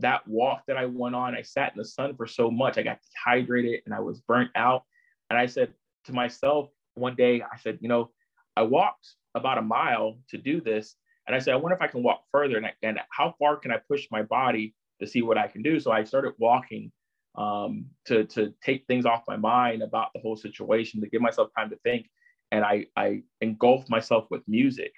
that 0.00 0.26
walk 0.26 0.62
that 0.66 0.76
I 0.76 0.86
went 0.86 1.14
on, 1.14 1.36
I 1.36 1.42
sat 1.42 1.72
in 1.72 1.78
the 1.78 1.84
sun 1.84 2.16
for 2.16 2.26
so 2.26 2.50
much, 2.50 2.78
I 2.78 2.82
got 2.82 2.98
dehydrated 3.12 3.82
and 3.84 3.94
I 3.94 4.00
was 4.00 4.20
burnt 4.20 4.50
out. 4.56 4.82
And 5.30 5.38
I 5.38 5.46
said 5.46 5.72
to 6.06 6.12
myself 6.12 6.70
one 6.94 7.14
day, 7.14 7.42
I 7.42 7.56
said, 7.58 7.78
you 7.80 7.88
know, 7.88 8.10
I 8.56 8.62
walked 8.62 9.08
about 9.34 9.58
a 9.58 9.62
mile 9.62 10.18
to 10.28 10.38
do 10.38 10.60
this. 10.60 10.96
And 11.26 11.34
I 11.34 11.38
said, 11.38 11.54
I 11.54 11.56
wonder 11.56 11.74
if 11.74 11.82
I 11.82 11.86
can 11.86 12.02
walk 12.02 12.24
further 12.30 12.56
and, 12.56 12.66
I, 12.66 12.72
and 12.82 12.98
how 13.10 13.34
far 13.38 13.56
can 13.56 13.70
I 13.70 13.78
push 13.88 14.06
my 14.10 14.22
body 14.22 14.74
to 15.00 15.06
see 15.06 15.22
what 15.22 15.38
I 15.38 15.48
can 15.48 15.62
do? 15.62 15.80
So 15.80 15.90
I 15.90 16.04
started 16.04 16.34
walking 16.38 16.92
um, 17.36 17.86
to, 18.06 18.24
to 18.24 18.54
take 18.62 18.84
things 18.86 19.06
off 19.06 19.22
my 19.26 19.36
mind 19.36 19.82
about 19.82 20.08
the 20.14 20.20
whole 20.20 20.36
situation, 20.36 21.00
to 21.00 21.08
give 21.08 21.22
myself 21.22 21.50
time 21.56 21.70
to 21.70 21.76
think. 21.76 22.06
And 22.52 22.64
I, 22.64 22.86
I 22.96 23.22
engulfed 23.40 23.90
myself 23.90 24.26
with 24.30 24.42
music. 24.46 24.92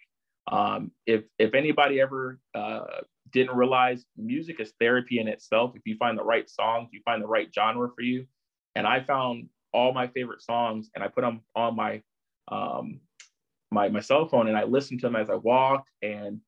Um, 0.51 0.91
if, 1.07 1.25
if 1.39 1.55
anybody 1.55 2.01
ever 2.01 2.39
uh, 2.55 3.03
didn't 3.33 3.57
realize 3.57 4.05
music 4.17 4.61
is 4.61 4.73
therapy 4.81 5.19
in 5.19 5.29
itself, 5.29 5.73
if 5.75 5.83
you 5.87 5.97
find 5.97 6.19
the 6.19 6.25
right 6.25 6.49
songs, 6.51 6.91
you 6.93 7.01
find 7.05 7.23
the 7.23 7.27
right 7.27 7.49
genre 7.55 7.89
for 7.95 8.03
you. 8.03 8.27
And 8.75 8.87
I 8.87 9.01
found 9.01 9.49
all 9.73 9.93
my 9.93 10.09
favorite 10.09 10.43
songs 10.43 10.91
and 10.95 11.03
I 11.03 11.09
put 11.09 11.23
them 11.23 11.41
on 11.55 11.77
my 11.77 12.03
um, 12.49 13.01
my 13.71 13.89
my 13.89 14.01
cell 14.01 14.29
phone 14.29 14.49
and 14.49 14.57
I 14.57 14.65
listened 14.65 15.01
to 15.01 15.07
them 15.07 15.17
as 15.17 15.31
I 15.31 15.35
walked 15.35 15.91
and 16.03 16.41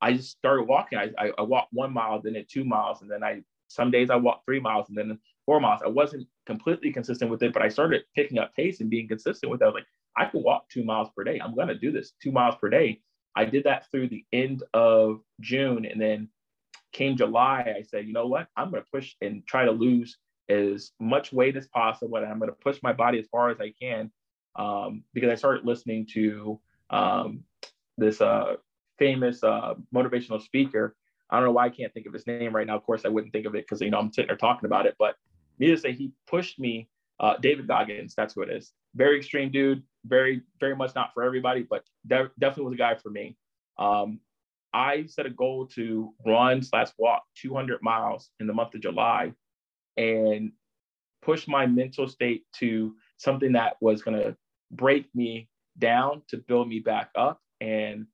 I 0.00 0.12
just 0.12 0.30
started 0.30 0.64
walking. 0.64 0.98
I, 0.98 1.10
I, 1.18 1.32
I 1.38 1.42
walked 1.42 1.72
one 1.72 1.92
mile, 1.92 2.20
then 2.20 2.36
at 2.36 2.48
two 2.48 2.64
miles, 2.64 3.02
and 3.02 3.10
then 3.10 3.24
I 3.24 3.42
some 3.68 3.90
days 3.90 4.10
I 4.10 4.16
walked 4.16 4.44
three 4.44 4.60
miles 4.60 4.88
and 4.88 4.96
then 4.96 5.18
four 5.44 5.60
miles. 5.60 5.80
I 5.84 5.88
wasn't 5.88 6.26
completely 6.46 6.92
consistent 6.92 7.30
with 7.30 7.42
it, 7.42 7.52
but 7.52 7.62
I 7.62 7.68
started 7.68 8.04
picking 8.14 8.38
up 8.38 8.54
pace 8.54 8.80
and 8.80 8.90
being 8.90 9.08
consistent 9.08 9.50
with 9.50 9.62
it. 9.62 9.64
I 9.64 9.68
was 9.68 9.74
like, 9.74 9.86
I 10.16 10.26
can 10.26 10.42
walk 10.42 10.68
two 10.68 10.84
miles 10.84 11.08
per 11.16 11.24
day. 11.24 11.40
I'm 11.40 11.54
gonna 11.54 11.74
do 11.74 11.90
this 11.90 12.12
two 12.22 12.32
miles 12.32 12.56
per 12.60 12.68
day. 12.68 13.00
I 13.34 13.44
did 13.44 13.64
that 13.64 13.90
through 13.90 14.08
the 14.08 14.24
end 14.32 14.62
of 14.74 15.20
June, 15.40 15.84
and 15.86 16.00
then 16.00 16.28
came 16.92 17.16
July. 17.16 17.74
I 17.76 17.82
said, 17.82 18.06
you 18.06 18.12
know 18.12 18.26
what? 18.26 18.48
I'm 18.56 18.70
gonna 18.70 18.84
push 18.92 19.14
and 19.20 19.46
try 19.46 19.64
to 19.64 19.72
lose 19.72 20.18
as 20.48 20.92
much 21.00 21.32
weight 21.32 21.56
as 21.56 21.66
possible, 21.68 22.16
and 22.18 22.26
I'm 22.26 22.38
gonna 22.38 22.52
push 22.52 22.82
my 22.82 22.92
body 22.92 23.18
as 23.18 23.26
far 23.28 23.50
as 23.50 23.60
I 23.60 23.72
can 23.80 24.10
um, 24.56 25.02
because 25.12 25.30
I 25.30 25.34
started 25.34 25.64
listening 25.64 26.06
to 26.12 26.60
um, 26.90 27.44
this 27.98 28.20
uh, 28.20 28.56
famous 28.98 29.42
uh, 29.42 29.74
motivational 29.94 30.42
speaker. 30.42 30.96
I 31.30 31.36
don't 31.36 31.46
know 31.46 31.52
why 31.52 31.66
I 31.66 31.70
can't 31.70 31.92
think 31.92 32.06
of 32.06 32.12
his 32.12 32.26
name 32.26 32.54
right 32.54 32.66
now. 32.66 32.76
Of 32.76 32.84
course, 32.84 33.04
I 33.04 33.08
wouldn't 33.08 33.32
think 33.32 33.46
of 33.46 33.54
it 33.54 33.64
because 33.64 33.80
you 33.80 33.90
know 33.90 33.98
I'm 33.98 34.12
sitting 34.12 34.28
there 34.28 34.36
talking 34.36 34.66
about 34.66 34.86
it. 34.86 34.94
But 34.98 35.16
needless 35.58 35.82
to 35.82 35.88
say, 35.88 35.92
he 35.92 36.12
pushed 36.26 36.58
me. 36.58 36.88
Uh, 37.18 37.34
David 37.38 37.66
Goggins, 37.66 38.14
that's 38.14 38.34
who 38.34 38.42
it 38.42 38.50
is. 38.50 38.72
Very 38.94 39.16
extreme 39.16 39.50
dude. 39.50 39.82
Very, 40.04 40.42
very 40.60 40.76
much 40.76 40.94
not 40.94 41.14
for 41.14 41.22
everybody, 41.22 41.62
but 41.62 41.82
de- 42.06 42.30
definitely 42.38 42.64
was 42.64 42.74
a 42.74 42.76
guy 42.76 42.94
for 42.94 43.08
me. 43.08 43.36
Um, 43.78 44.20
I 44.74 45.06
set 45.06 45.24
a 45.24 45.30
goal 45.30 45.66
to 45.68 46.12
run 46.26 46.62
slash 46.62 46.88
walk 46.98 47.22
200 47.36 47.82
miles 47.82 48.28
in 48.38 48.46
the 48.46 48.52
month 48.52 48.74
of 48.74 48.82
July, 48.82 49.32
and 49.96 50.52
push 51.22 51.48
my 51.48 51.66
mental 51.66 52.06
state 52.06 52.44
to 52.56 52.94
something 53.16 53.52
that 53.52 53.76
was 53.80 54.02
going 54.02 54.20
to 54.20 54.36
break 54.70 55.06
me 55.14 55.48
down 55.78 56.22
to 56.28 56.36
build 56.36 56.68
me 56.68 56.80
back 56.80 57.10
up. 57.14 57.40
And 57.60 58.06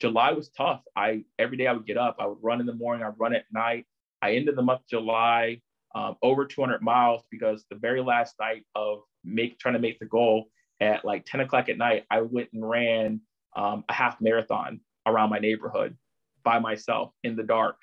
July 0.00 0.32
was 0.32 0.50
tough. 0.50 0.82
I 0.96 1.24
every 1.38 1.56
day 1.56 1.66
I 1.66 1.72
would 1.72 1.86
get 1.86 1.96
up, 1.96 2.16
I 2.18 2.26
would 2.26 2.38
run 2.42 2.60
in 2.60 2.66
the 2.66 2.74
morning, 2.74 3.04
I'd 3.04 3.18
run 3.18 3.34
at 3.34 3.44
night. 3.52 3.86
I 4.20 4.34
ended 4.34 4.56
the 4.56 4.62
month 4.62 4.80
of 4.80 4.88
July 4.88 5.60
um, 5.94 6.16
over 6.22 6.46
200 6.46 6.82
miles 6.82 7.22
because 7.30 7.64
the 7.70 7.76
very 7.76 8.00
last 8.00 8.34
night 8.40 8.64
of 8.74 9.00
make 9.24 9.58
trying 9.58 9.74
to 9.74 9.80
make 9.80 9.98
the 9.98 10.06
goal 10.06 10.46
at 10.80 11.04
like 11.04 11.24
10 11.26 11.40
o'clock 11.40 11.68
at 11.68 11.78
night, 11.78 12.04
I 12.10 12.22
went 12.22 12.48
and 12.52 12.68
ran 12.68 13.20
um, 13.56 13.84
a 13.88 13.92
half 13.92 14.20
marathon 14.20 14.80
around 15.06 15.30
my 15.30 15.38
neighborhood 15.38 15.96
by 16.44 16.58
myself 16.58 17.12
in 17.22 17.36
the 17.36 17.42
dark 17.42 17.76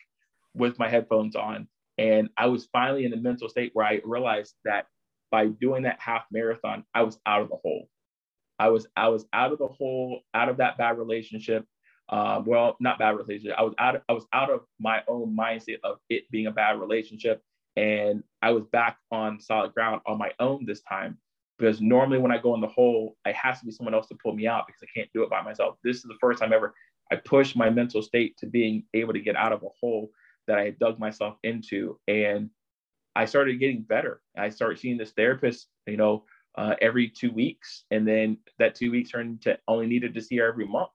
with 0.54 0.80
my 0.80 0.90
headphones 0.90 1.36
on. 1.36 1.68
And 1.98 2.30
I 2.38 2.48
was 2.48 2.68
finally 2.72 3.06
in 3.06 3.14
a 3.14 3.18
mental 3.18 3.50
state 3.50 3.72
where 3.74 3.86
I 3.86 4.02
realized 4.04 4.56
that 4.66 4.88
by 5.32 5.48
doing 5.48 5.84
that 5.84 6.00
half 6.00 6.26
marathon, 6.32 6.84
I 6.94 7.04
was 7.04 7.20
out 7.26 7.42
of 7.42 7.50
the 7.50 7.58
hole. 7.58 7.88
I 8.58 8.70
was 8.70 8.88
I 8.96 9.08
was 9.10 9.26
out 9.34 9.52
of 9.52 9.60
the 9.60 9.68
hole, 9.68 10.22
out 10.34 10.50
of 10.50 10.58
that 10.58 10.78
bad 10.78 10.98
relationship. 10.98 11.66
Um, 12.10 12.44
well, 12.46 12.76
not 12.80 13.00
bad 13.00 13.16
relationship. 13.16 13.56
I 13.58 13.64
was 13.64 13.76
out. 13.78 13.96
Of, 13.96 14.02
I 14.10 14.14
was 14.14 14.26
out 14.34 14.50
of 14.50 14.62
my 14.80 15.04
own 15.08 15.36
mindset 15.36 15.78
of 15.84 15.98
it 16.10 16.30
being 16.32 16.48
a 16.48 16.52
bad 16.52 16.80
relationship, 16.80 17.42
and 17.76 18.24
I 18.42 18.52
was 18.52 18.64
back 18.72 18.98
on 19.12 19.40
solid 19.40 19.74
ground 19.74 20.02
on 20.06 20.18
my 20.18 20.32
own 20.40 20.66
this 20.66 20.82
time. 20.82 21.18
Because 21.58 21.82
normally 21.82 22.20
when 22.20 22.32
I 22.32 22.38
go 22.38 22.56
in 22.56 22.62
the 22.62 22.68
hole, 22.68 23.18
I 23.26 23.34
has 23.34 23.60
to 23.60 23.66
be 23.66 23.72
someone 23.72 23.94
else 23.94 24.08
to 24.08 24.16
pull 24.16 24.34
me 24.34 24.48
out 24.48 24.66
because 24.66 24.82
I 24.82 24.88
can't 24.98 25.10
do 25.14 25.24
it 25.24 25.30
by 25.30 25.42
myself. 25.42 25.76
This 25.84 25.98
is 25.98 26.04
the 26.04 26.18
first 26.22 26.40
time 26.40 26.54
ever 26.54 26.74
I 27.12 27.18
pushed 27.18 27.56
my 27.56 27.70
mental 27.70 28.02
state 28.02 28.38
to 28.38 28.46
being 28.46 28.84
able 28.94 29.14
to 29.14 29.20
get 29.20 29.36
out 29.36 29.52
of 29.52 29.64
a 29.64 29.70
hole 29.80 30.10
that 30.48 30.58
I 30.58 30.66
had 30.66 30.80
dug 30.80 31.00
myself 31.00 31.36
into, 31.44 32.00
and 32.08 32.50
I 33.20 33.26
started 33.26 33.60
getting 33.60 33.82
better. 33.82 34.22
I 34.38 34.48
started 34.48 34.80
seeing 34.80 34.98
this 34.98 35.12
therapist, 35.12 35.68
you 35.86 35.98
know, 35.98 36.24
uh, 36.58 36.76
every 36.80 37.10
two 37.10 37.32
weeks. 37.32 37.84
And 37.92 38.08
then 38.08 38.38
that 38.60 38.76
two 38.76 38.92
weeks 38.92 39.12
turned 39.12 39.42
to 39.42 39.60
only 39.68 39.88
needed 39.88 40.14
to 40.14 40.22
see 40.22 40.38
her 40.38 40.48
every 40.48 40.66
month. 40.66 40.92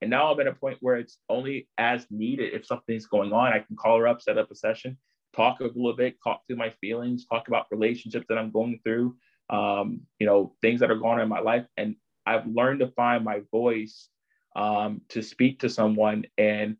And 0.00 0.08
now 0.10 0.32
I'm 0.32 0.40
at 0.40 0.46
a 0.46 0.54
point 0.54 0.78
where 0.80 0.96
it's 0.96 1.18
only 1.28 1.68
as 1.76 2.06
needed 2.10 2.54
if 2.54 2.64
something's 2.64 3.04
going 3.04 3.30
on. 3.34 3.52
I 3.52 3.58
can 3.58 3.76
call 3.76 3.98
her 3.98 4.08
up, 4.08 4.22
set 4.22 4.38
up 4.38 4.50
a 4.50 4.54
session, 4.54 4.96
talk 5.34 5.60
a 5.60 5.64
little 5.64 5.94
bit, 5.94 6.16
talk 6.24 6.40
through 6.46 6.56
my 6.56 6.70
feelings, 6.80 7.26
talk 7.26 7.48
about 7.48 7.66
relationships 7.70 8.24
that 8.30 8.38
I'm 8.38 8.50
going 8.50 8.80
through, 8.82 9.14
um, 9.50 10.00
you 10.18 10.26
know, 10.26 10.54
things 10.62 10.80
that 10.80 10.90
are 10.90 10.96
going 10.96 11.18
on 11.18 11.20
in 11.20 11.28
my 11.28 11.40
life. 11.40 11.66
And 11.76 11.96
I've 12.24 12.46
learned 12.46 12.80
to 12.80 12.88
find 12.88 13.22
my 13.22 13.42
voice 13.50 14.08
um, 14.54 15.02
to 15.10 15.22
speak 15.22 15.60
to 15.60 15.68
someone 15.68 16.24
and 16.38 16.78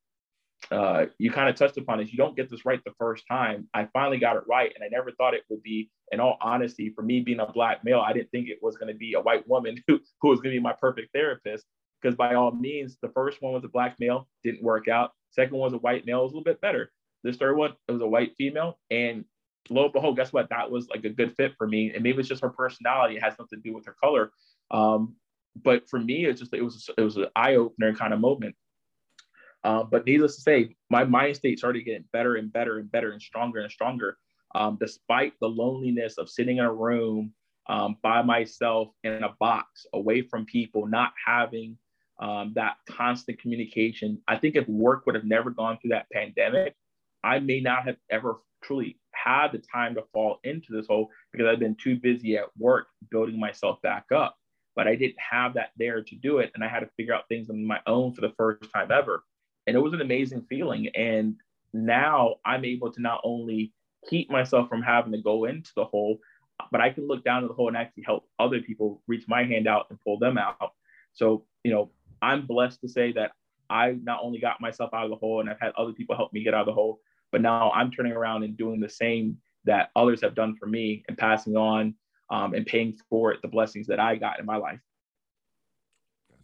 uh, 0.71 1.07
you 1.19 1.31
kind 1.31 1.49
of 1.49 1.57
touched 1.57 1.77
upon 1.77 2.01
is 2.01 2.11
you 2.11 2.17
don't 2.17 2.37
get 2.37 2.51
this 2.51 2.65
right 2.65 2.81
the 2.85 2.93
first 2.99 3.25
time. 3.31 3.69
I 3.73 3.89
finally 3.93 4.19
got 4.19 4.37
it 4.37 4.43
right, 4.49 4.73
and 4.75 4.83
I 4.83 4.89
never 4.89 5.13
thought 5.13 5.35
it 5.35 5.43
would 5.49 5.63
be. 5.63 5.91
In 6.13 6.21
all 6.21 6.37
honesty, 6.41 6.93
for 6.95 7.03
me 7.03 7.21
being 7.21 7.41
a 7.41 7.51
black 7.51 7.85
male, 7.85 8.01
I 8.01 8.13
didn't 8.13 8.31
think 8.31 8.49
it 8.49 8.59
was 8.63 8.77
going 8.77 8.93
to 8.93 8.99
be 8.99 9.15
a 9.15 9.21
white 9.21 9.47
woman 9.49 9.77
who, 9.89 10.01
who 10.21 10.29
was 10.29 10.41
going 10.41 10.55
to 10.55 10.59
be 10.59 10.63
my 10.63 10.75
perfect 10.81 11.13
therapist. 11.13 11.65
Because 12.01 12.17
by 12.17 12.35
all 12.35 12.53
means, 12.53 12.99
the 13.01 13.09
first 13.09 13.43
one 13.43 13.53
was 13.55 13.65
a 13.65 13.69
black 13.69 13.97
male, 13.99 14.29
didn't 14.45 14.63
work 14.63 14.87
out. 14.87 15.13
Second 15.31 15.57
one 15.57 15.73
was 15.73 15.73
a 15.73 15.79
white 15.79 16.07
male, 16.07 16.23
was 16.23 16.33
a 16.33 16.37
little 16.37 16.45
bit 16.45 16.61
better. 16.61 16.93
This 17.25 17.37
third 17.37 17.57
one, 17.57 17.73
it 17.89 17.93
was 17.93 18.03
a 18.03 18.07
white 18.07 18.35
female, 18.37 18.79
and 18.91 19.25
lo 19.71 19.85
and 19.85 19.93
behold, 19.93 20.17
guess 20.17 20.33
what? 20.33 20.51
That 20.51 20.71
was 20.71 20.89
like 20.89 21.05
a 21.05 21.11
good 21.11 21.35
fit 21.37 21.55
for 21.59 21.67
me. 21.67 21.93
And 21.93 22.03
maybe 22.03 22.19
it's 22.19 22.29
just 22.29 22.43
her 22.43 22.51
personality; 22.51 23.17
it 23.17 23.23
has 23.23 23.35
nothing 23.39 23.61
to 23.61 23.69
do 23.69 23.75
with 23.75 23.87
her 23.87 23.97
color. 24.01 24.31
Um, 24.71 25.17
but 25.65 25.89
for 25.89 25.99
me, 25.99 26.27
it's 26.27 26.41
just 26.41 26.55
it 26.55 26.63
was 26.63 26.89
it 26.97 27.01
was 27.01 27.17
an 27.17 27.27
eye 27.35 27.55
opener 27.55 27.95
kind 27.95 28.13
of 28.13 28.21
moment. 28.21 28.55
Uh, 29.65 29.83
but 29.83 30.07
needless 30.07 30.37
to 30.37 30.43
say, 30.43 30.75
my 30.91 31.05
mind 31.05 31.37
state 31.37 31.59
started 31.59 31.85
getting 31.85 32.05
better 32.13 32.37
and 32.37 32.53
better 32.53 32.79
and 32.79 32.91
better 32.91 33.13
and 33.13 33.21
stronger 33.21 33.61
and 33.61 33.71
stronger, 33.71 34.17
um, 34.55 34.77
despite 34.81 35.33
the 35.41 35.49
loneliness 35.49 36.19
of 36.19 36.29
sitting 36.29 36.59
in 36.59 36.65
a 36.65 36.73
room 36.73 37.33
um, 37.69 37.97
by 38.03 38.23
myself 38.23 38.89
in 39.03 39.25
a 39.25 39.35
box, 39.41 39.87
away 39.93 40.23
from 40.23 40.47
people, 40.47 40.87
not 40.87 41.13
having 41.25 41.77
um, 42.21 42.53
that 42.55 42.77
constant 42.89 43.41
communication. 43.41 44.21
I 44.29 44.37
think 44.37 44.57
if 44.57 44.69
work 44.69 45.05
would 45.07 45.15
have 45.15 45.25
never 45.25 45.51
gone 45.51 45.79
through 45.79 45.91
that 45.91 46.07
pandemic, 46.13 46.75
I 47.25 47.41
may 47.41 47.61
not 47.61 47.85
have 47.87 47.97
ever 48.11 48.37
truly 48.63 48.99
had 49.13 49.53
the 49.53 49.59
time 49.59 49.95
to 49.95 50.05
fall 50.13 50.39
into 50.45 50.73
this 50.73 50.87
hole 50.87 51.11
because 51.33 51.47
I've 51.47 51.59
been 51.59 51.77
too 51.77 51.97
busy 51.97 52.37
at 52.37 52.47
work 52.59 52.87
building 53.11 53.39
myself 53.39 53.81
back 53.83 54.07
up. 54.15 54.37
But 54.75 54.87
I 54.87 54.95
didn't 54.95 55.17
have 55.19 55.55
that 55.55 55.71
there 55.77 56.03
to 56.03 56.15
do 56.17 56.39
it. 56.39 56.53
And 56.55 56.63
I 56.63 56.69
had 56.69 56.81
to 56.81 56.91
figure 56.97 57.15
out 57.15 57.29
things 57.29 57.49
on 57.49 57.67
my 57.67 57.81
own 57.87 58.13
for 58.13 58.21
the 58.21 58.35
first 58.37 58.71
time 58.73 58.93
ever. 58.93 59.25
And 59.67 59.77
it 59.77 59.81
was 59.81 59.93
an 59.93 60.01
amazing 60.01 60.47
feeling. 60.49 60.89
And 60.95 61.37
now 61.73 62.37
I'm 62.45 62.65
able 62.65 62.93
to 62.93 63.01
not 63.01 63.21
only 63.25 63.73
keep 64.09 64.31
myself 64.31 64.69
from 64.69 64.83
having 64.83 65.13
to 65.13 65.19
go 65.19 65.45
into 65.45 65.71
the 65.77 65.85
hole, 65.85 66.19
but 66.71 66.81
I 66.81 66.91
can 66.91 67.07
look 67.07 67.25
down 67.25 67.43
at 67.43 67.49
the 67.49 67.55
hole 67.55 67.69
and 67.69 67.77
actually 67.77 68.05
help 68.05 68.29
other 68.39 68.61
people 68.61 69.03
reach 69.07 69.25
my 69.29 69.45
hand 69.45 69.67
out 69.67 69.87
and 69.91 70.01
pull 70.03 70.19
them 70.19 70.39
out. 70.39 70.73
So, 71.13 71.45
you 71.65 71.73
know, 71.73 71.91
I'm 72.23 72.47
blessed 72.47 72.81
to 72.83 72.89
say 72.89 73.13
that 73.13 73.33
I 73.69 73.97
not 74.03 74.21
only 74.23 74.39
got 74.39 74.61
myself 74.61 74.91
out 74.95 75.05
of 75.05 75.11
the 75.11 75.17
hole 75.17 75.41
and 75.41 75.51
I've 75.51 75.61
had 75.61 75.73
other 75.77 75.93
people 75.93 76.17
help 76.17 76.33
me 76.33 76.43
get 76.43 76.55
out 76.55 76.61
of 76.61 76.67
the 76.67 76.73
hole, 76.73 77.01
but 77.33 77.41
now 77.41 77.71
I'm 77.73 77.91
turning 77.91 78.13
around 78.13 78.45
and 78.45 78.57
doing 78.57 78.81
the 78.81 78.89
same 78.89 79.39
that 79.65 79.91
others 79.97 80.21
have 80.23 80.35
done 80.35 80.57
for 80.57 80.67
me 80.67 81.05
and 81.09 81.19
passing 81.19 81.57
on 81.57 81.95
um, 82.31 82.55
and 82.55 82.65
paying 82.65 82.97
forward 83.11 83.39
the 83.43 83.49
blessings 83.49 83.87
that 83.89 84.01
I 84.01 84.17
got 84.17 84.39
in 84.39 84.47
my 84.47 84.57
life. 84.57 84.81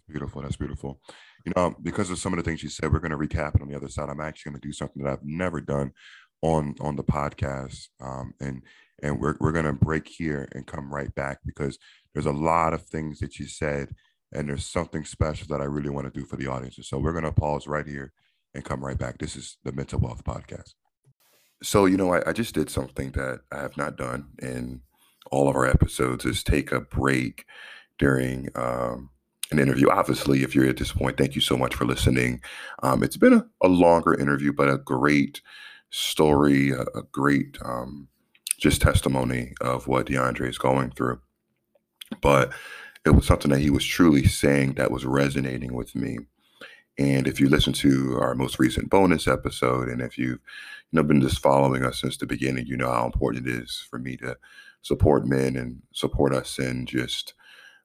Beautiful. 0.08 0.42
That's 0.42 0.56
beautiful. 0.56 1.00
You 1.44 1.52
know, 1.56 1.74
because 1.82 2.10
of 2.10 2.18
some 2.18 2.32
of 2.32 2.36
the 2.36 2.42
things 2.42 2.62
you 2.62 2.68
said, 2.68 2.92
we're 2.92 2.98
going 2.98 3.12
to 3.12 3.16
recap 3.16 3.54
it 3.54 3.62
on 3.62 3.68
the 3.68 3.76
other 3.76 3.88
side. 3.88 4.08
I'm 4.08 4.20
actually 4.20 4.50
going 4.50 4.60
to 4.60 4.68
do 4.68 4.72
something 4.72 5.02
that 5.02 5.12
I've 5.12 5.24
never 5.24 5.60
done 5.60 5.92
on 6.42 6.74
on 6.80 6.96
the 6.96 7.04
podcast, 7.04 7.88
um, 8.00 8.34
and 8.40 8.62
and 9.02 9.20
we're 9.20 9.36
we're 9.40 9.52
going 9.52 9.64
to 9.64 9.72
break 9.72 10.08
here 10.08 10.48
and 10.52 10.66
come 10.66 10.92
right 10.92 11.14
back 11.14 11.38
because 11.46 11.78
there's 12.12 12.26
a 12.26 12.32
lot 12.32 12.74
of 12.74 12.82
things 12.82 13.20
that 13.20 13.38
you 13.38 13.46
said, 13.46 13.94
and 14.32 14.48
there's 14.48 14.66
something 14.66 15.04
special 15.04 15.46
that 15.48 15.62
I 15.62 15.66
really 15.66 15.90
want 15.90 16.12
to 16.12 16.20
do 16.20 16.26
for 16.26 16.36
the 16.36 16.48
audience. 16.48 16.78
So 16.82 16.98
we're 16.98 17.12
going 17.12 17.24
to 17.24 17.32
pause 17.32 17.66
right 17.66 17.86
here 17.86 18.12
and 18.54 18.64
come 18.64 18.84
right 18.84 18.98
back. 18.98 19.18
This 19.18 19.36
is 19.36 19.56
the 19.64 19.72
Mental 19.72 20.00
Wealth 20.00 20.24
Podcast. 20.24 20.74
So 21.62 21.86
you 21.86 21.96
know, 21.96 22.12
I, 22.12 22.30
I 22.30 22.32
just 22.32 22.54
did 22.54 22.70
something 22.70 23.12
that 23.12 23.40
I 23.52 23.60
have 23.60 23.76
not 23.76 23.96
done 23.96 24.30
in 24.40 24.80
all 25.30 25.48
of 25.48 25.56
our 25.56 25.66
episodes 25.66 26.24
is 26.24 26.42
take 26.42 26.72
a 26.72 26.80
break 26.80 27.44
during 27.98 28.48
um, 28.56 29.10
an 29.52 29.58
interview. 29.58 29.88
Obviously, 29.90 30.42
if 30.42 30.54
you're 30.54 30.68
at 30.68 30.76
this 30.76 30.92
point, 30.92 31.16
thank 31.16 31.34
you 31.34 31.40
so 31.40 31.56
much 31.56 31.74
for 31.74 31.84
listening. 31.84 32.40
Um, 32.82 33.02
it's 33.02 33.16
been 33.16 33.34
a, 33.34 33.46
a, 33.62 33.68
longer 33.68 34.14
interview, 34.14 34.52
but 34.52 34.68
a 34.68 34.78
great 34.78 35.40
story, 35.90 36.70
a, 36.70 36.82
a 36.94 37.02
great 37.12 37.58
um, 37.64 38.08
just 38.58 38.82
testimony 38.82 39.52
of 39.60 39.86
what 39.86 40.06
DeAndre 40.06 40.48
is 40.48 40.58
going 40.58 40.90
through. 40.92 41.20
But 42.20 42.52
it 43.04 43.10
was 43.10 43.26
something 43.26 43.50
that 43.50 43.60
he 43.60 43.70
was 43.70 43.84
truly 43.84 44.26
saying 44.26 44.74
that 44.74 44.90
was 44.90 45.04
resonating 45.04 45.74
with 45.74 45.94
me. 45.94 46.18
And 46.98 47.26
if 47.26 47.40
you 47.40 47.48
listen 47.48 47.72
to 47.74 48.18
our 48.20 48.34
most 48.34 48.58
recent 48.58 48.90
bonus 48.90 49.26
episode, 49.26 49.88
and 49.88 50.00
if 50.00 50.18
you've 50.18 50.38
you 50.90 50.92
know 50.92 51.02
been 51.02 51.20
just 51.20 51.40
following 51.40 51.84
us 51.84 52.00
since 52.00 52.16
the 52.16 52.26
beginning, 52.26 52.66
you 52.66 52.76
know 52.76 52.90
how 52.90 53.06
important 53.06 53.46
it 53.46 53.52
is 53.52 53.84
for 53.90 53.98
me 53.98 54.16
to 54.18 54.36
support 54.82 55.26
men 55.26 55.56
and 55.56 55.80
support 55.92 56.34
us 56.34 56.58
in 56.58 56.86
just 56.86 57.34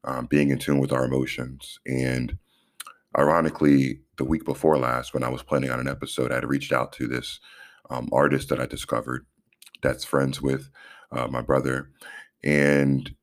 um, 0.04 0.26
being 0.26 0.50
in 0.50 0.60
tune 0.60 0.80
with 0.80 0.92
our 0.92 1.06
emotions. 1.06 1.80
And 1.86 2.38
ironically, 3.18 4.02
the 4.18 4.26
week 4.26 4.46
before 4.46 4.78
last, 4.78 5.14
when 5.14 5.24
I 5.24 5.30
was 5.30 5.44
planning 5.44 5.70
on 5.70 5.80
an 5.80 5.88
episode, 5.88 6.32
I 6.32 6.36
had 6.36 6.50
reached 6.50 6.72
out 6.72 6.92
to 6.94 7.08
this 7.08 7.40
um, 7.90 8.10
artist 8.12 8.50
that 8.50 8.60
I 8.60 8.66
discovered 8.66 9.26
that's 9.82 10.04
friends 10.04 10.42
with 10.42 10.70
uh, 11.12 11.28
my 11.28 11.42
brother. 11.42 11.90
And 12.44 13.14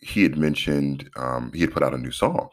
he 0.00 0.22
had 0.22 0.36
mentioned, 0.36 1.10
um, 1.16 1.50
he 1.54 1.62
had 1.62 1.72
put 1.72 1.82
out 1.82 1.94
a 1.94 1.98
new 1.98 2.10
song. 2.10 2.50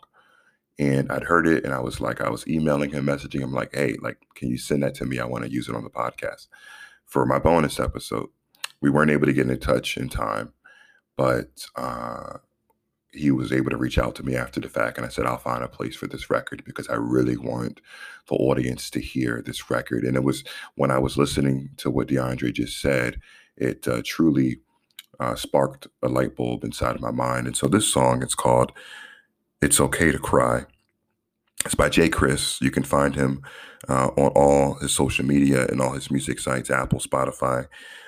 And 0.79 1.11
I'd 1.11 1.23
heard 1.23 1.47
it 1.47 1.63
and 1.63 1.73
I 1.73 1.79
was 1.79 2.01
like, 2.01 2.19
I 2.19 2.29
was 2.29 2.47
emailing 2.47 2.91
him, 2.91 3.05
messaging 3.05 3.41
him, 3.41 3.53
like, 3.53 3.75
hey, 3.75 3.95
like, 4.01 4.17
can 4.33 4.49
you 4.49 4.57
send 4.57 4.81
that 4.81 4.95
to 4.95 5.05
me? 5.05 5.19
I 5.19 5.25
want 5.25 5.43
to 5.43 5.51
use 5.51 5.69
it 5.69 5.75
on 5.75 5.83
the 5.83 5.89
podcast 5.89 6.47
for 7.05 7.25
my 7.25 7.37
bonus 7.37 7.79
episode. 7.79 8.29
We 8.81 8.89
weren't 8.89 9.11
able 9.11 9.27
to 9.27 9.33
get 9.33 9.49
in 9.49 9.59
touch 9.59 9.97
in 9.97 10.09
time, 10.09 10.51
but 11.15 11.65
uh, 11.75 12.37
he 13.13 13.31
was 13.31 13.51
able 13.51 13.69
to 13.69 13.77
reach 13.77 13.97
out 13.97 14.15
to 14.15 14.23
me 14.23 14.35
after 14.35 14.59
the 14.59 14.69
fact 14.69 14.97
and 14.97 15.05
I 15.05 15.09
said, 15.09 15.25
I'll 15.25 15.37
find 15.37 15.63
a 15.63 15.67
place 15.67 15.95
for 15.95 16.07
this 16.07 16.29
record 16.29 16.63
because 16.65 16.87
I 16.87 16.95
really 16.95 17.37
want 17.37 17.79
the 18.27 18.35
audience 18.35 18.89
to 18.91 18.99
hear 18.99 19.41
this 19.45 19.69
record. 19.69 20.03
And 20.03 20.15
it 20.15 20.23
was 20.23 20.43
when 20.75 20.91
I 20.91 20.99
was 20.99 21.17
listening 21.17 21.69
to 21.77 21.89
what 21.89 22.07
DeAndre 22.07 22.53
just 22.53 22.81
said, 22.81 23.19
it 23.55 23.87
uh, 23.87 24.01
truly 24.03 24.59
uh, 25.19 25.35
sparked 25.35 25.87
a 26.01 26.09
light 26.09 26.35
bulb 26.35 26.63
inside 26.63 26.95
of 26.95 27.01
my 27.01 27.11
mind. 27.11 27.47
And 27.47 27.55
so 27.55 27.67
this 27.67 27.87
song, 27.87 28.23
it's 28.23 28.35
called 28.35 28.71
It's 29.61 29.79
Okay 29.79 30.11
to 30.11 30.19
Cry. 30.19 30.65
It's 31.65 31.75
by 31.75 31.89
Jayy 31.89 32.09
Chriss. 32.09 32.59
You 32.61 32.71
can 32.71 32.83
find 32.83 33.15
him 33.15 33.41
uh, 33.87 34.07
on 34.17 34.31
all 34.35 34.75
his 34.75 34.91
social 34.91 35.25
media 35.25 35.67
and 35.67 35.81
all 35.81 35.93
his 35.93 36.11
music 36.11 36.39
sites 36.39 36.69
Apple, 36.69 36.99
Spotify, 36.99 37.67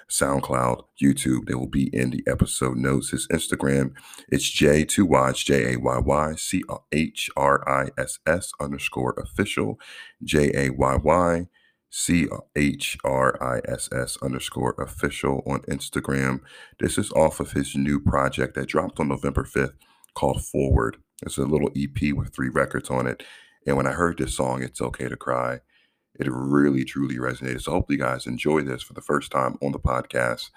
SoundCloud, 0.09 0.83
YouTube. 1.01 1.47
They 1.47 1.55
will 1.55 1.67
be 1.67 1.89
in 1.93 2.11
the 2.11 2.23
episode 2.27 2.77
notes. 2.77 3.09
His 3.09 3.27
Instagram, 3.29 3.93
it's 4.29 4.49
J2Watch, 4.49 5.45
J 5.45 5.73
A 5.73 5.79
Y 5.79 5.97
Y 5.99 6.35
C 6.35 6.63
H 6.91 7.29
R 7.35 7.67
I 7.67 7.89
S 7.97 8.19
S 8.27 8.51
underscore 8.59 9.13
official, 9.17 9.79
J 10.23 10.51
A 10.53 10.69
Y 10.71 10.95
Y 11.03 11.47
C 11.89 12.27
H 12.55 12.97
R 13.03 13.41
I 13.41 13.61
S 13.67 13.89
S 13.91 14.17
underscore 14.21 14.75
official 14.77 15.41
on 15.47 15.61
Instagram. 15.61 16.41
This 16.79 16.97
is 16.97 17.11
off 17.13 17.39
of 17.39 17.53
his 17.53 17.75
new 17.75 17.99
project 17.99 18.55
that 18.55 18.67
dropped 18.67 18.99
on 18.99 19.07
November 19.09 19.43
5th 19.43 19.73
called 20.13 20.43
Forward. 20.43 20.97
It's 21.23 21.37
a 21.37 21.45
little 21.45 21.71
EP 21.75 22.13
with 22.13 22.33
three 22.33 22.49
records 22.49 22.89
on 22.89 23.07
it. 23.07 23.23
And 23.65 23.77
when 23.77 23.87
I 23.87 23.91
heard 23.93 24.17
this 24.17 24.35
song, 24.35 24.61
It's 24.61 24.81
Okay 24.81 25.07
to 25.07 25.15
Cry, 25.15 25.61
it 26.19 26.27
really, 26.31 26.83
truly 26.83 27.15
resonated. 27.15 27.61
So 27.61 27.71
hopefully, 27.71 27.97
you 27.97 28.03
guys 28.03 28.25
enjoy 28.25 28.61
this 28.61 28.81
for 28.81 28.93
the 28.93 29.01
first 29.01 29.31
time 29.31 29.57
on 29.61 29.71
the 29.71 29.79
podcast. 29.79 30.49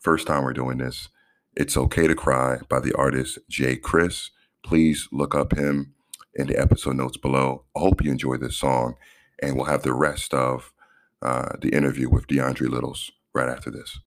First 0.00 0.26
time 0.26 0.44
we're 0.44 0.52
doing 0.52 0.78
this. 0.78 1.08
It's 1.54 1.76
Okay 1.76 2.06
to 2.06 2.14
Cry 2.14 2.58
by 2.68 2.80
the 2.80 2.94
artist 2.94 3.38
Jayy 3.50 3.80
Chriss. 3.80 4.30
Please 4.64 5.08
look 5.12 5.34
up 5.34 5.52
him 5.56 5.94
in 6.34 6.46
the 6.46 6.58
episode 6.58 6.96
notes 6.96 7.16
below. 7.16 7.64
I 7.76 7.80
hope 7.80 8.02
you 8.02 8.10
enjoy 8.10 8.36
this 8.36 8.56
song, 8.56 8.94
and 9.42 9.56
we'll 9.56 9.66
have 9.66 9.82
the 9.82 9.92
rest 9.92 10.32
of 10.32 10.72
uh, 11.20 11.56
the 11.60 11.70
interview 11.70 12.08
with 12.08 12.26
DeAndre 12.26 12.68
Littles 12.68 13.10
right 13.34 13.48
after 13.48 13.70
this. 13.70 14.00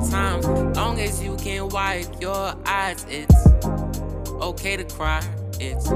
Sometimes, 0.00 0.46
long 0.76 1.00
as 1.00 1.22
you 1.22 1.36
can 1.36 1.68
wipe 1.68 2.20
your 2.20 2.54
eyes. 2.66 3.04
It's 3.08 3.46
okay 4.40 4.76
to 4.76 4.84
cry. 4.84 5.22
It's 5.60 5.90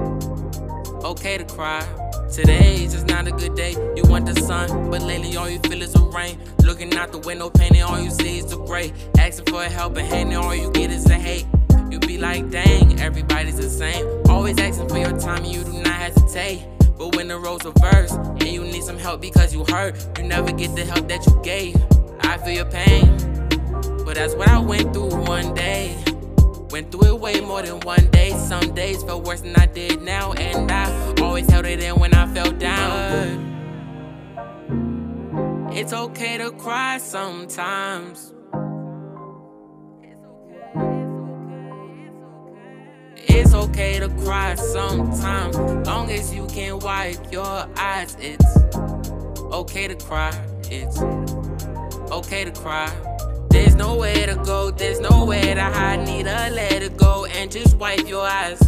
okay 1.05 1.39
to 1.39 1.45
cry. 1.45 1.87
Today's 2.31 2.93
just 2.93 3.07
not 3.07 3.27
a 3.27 3.31
good 3.31 3.55
day. 3.55 3.73
You 3.97 4.03
want 4.05 4.27
the 4.27 4.35
sun, 4.41 4.91
but 4.91 5.03
lately 5.03 5.37
all 5.37 5.49
you 5.49 5.59
feel 5.61 5.81
is 5.81 5.93
the 5.93 6.01
rain. 6.01 6.39
Looking 6.63 6.95
out 6.97 7.13
the 7.13 7.19
window, 7.19 7.49
painting, 7.51 7.83
all 7.83 8.01
you 8.01 8.11
see 8.11 8.39
is 8.39 8.47
the 8.47 8.59
gray. 8.59 8.93
Asking 9.19 9.47
for 9.47 9.63
help 9.65 9.97
and 9.97 10.07
handing, 10.07 10.37
all 10.37 10.55
you 10.55 10.71
get 10.73 10.91
is 10.91 11.05
the 11.05 11.15
hate. 11.15 11.47
You 11.91 12.01
be 12.01 12.19
like, 12.19 12.51
dang, 12.51 13.01
everybody's 13.01 13.57
the 13.57 13.71
same. 13.71 14.05
Always 14.29 14.59
asking 14.59 14.89
for 14.89 14.99
your 14.99 15.19
time, 15.19 15.45
and 15.45 15.53
you 15.53 15.63
do 15.65 15.73
not 15.73 15.95
hesitate. 15.95 16.67
But 16.99 17.15
when 17.15 17.29
the 17.29 17.39
roles 17.39 17.65
reverse 17.65 18.13
and 18.13 18.47
you 18.47 18.65
need 18.65 18.83
some 18.83 18.99
help 18.99 19.21
because 19.21 19.55
you 19.55 19.65
hurt, 19.69 19.95
you 20.19 20.25
never 20.25 20.51
get 20.53 20.75
the 20.75 20.85
help 20.85 21.09
that 21.09 21.25
you 21.27 21.41
gave. 21.45 21.77
I 22.21 22.39
feel 22.39 22.55
your 22.55 22.65
pain, 22.65 23.07
but 24.05 24.15
that's 24.15 24.35
what 24.35 24.49
I 24.49 24.59
went 24.59 24.93
through 24.93 25.15
one 25.25 25.55
day. 25.55 25.97
Went 26.71 26.91
through 26.91 27.07
it 27.15 27.21
way 27.21 27.41
more 27.41 27.63
than 27.63 27.81
one 27.81 28.11
day. 28.11 28.31
Some 28.33 28.75
days 28.75 29.03
felt 29.03 29.25
worse 29.25 29.41
than 29.41 29.57
I 29.57 29.67
did 29.67 30.03
now, 30.03 30.33
and 30.33 30.71
I 30.71 31.15
always 31.21 31.49
held 31.51 31.67
it 31.67 31.83
in 31.83 31.99
when 31.99 32.15
I 32.15 32.27
felt 32.35 32.59
down. 32.59 33.47
It's 35.73 35.93
okay 35.93 36.39
to 36.39 36.51
cry 36.53 36.99
sometimes. 36.99 38.33
It's 43.17 43.53
okay 43.55 43.99
to 43.99 44.09
cry 44.09 44.55
sometimes, 44.55 45.57
long 45.87 46.11
as 46.11 46.33
you 46.35 46.47
can 46.47 46.79
wipe 46.79 47.33
your 47.33 47.69
eyes. 47.77 48.17
It's 48.21 48.57
okay 49.53 49.89
to 49.89 49.95
cry. 49.97 50.33
It's 50.71 50.99
okay 52.11 52.45
to 52.45 52.51
cry. 52.53 53.16
There's 53.57 53.75
nowhere 53.75 54.27
to 54.27 54.35
go, 54.45 54.71
there's 54.71 55.01
nowhere 55.01 55.55
to 55.55 55.63
hide. 55.63 56.07
Need 56.07 56.27
let 56.27 56.83
it 56.83 56.95
go 56.99 57.25
and 57.25 57.51
just 57.51 57.75
wipe 57.79 58.07
your 58.07 58.27
eyes. 58.27 58.59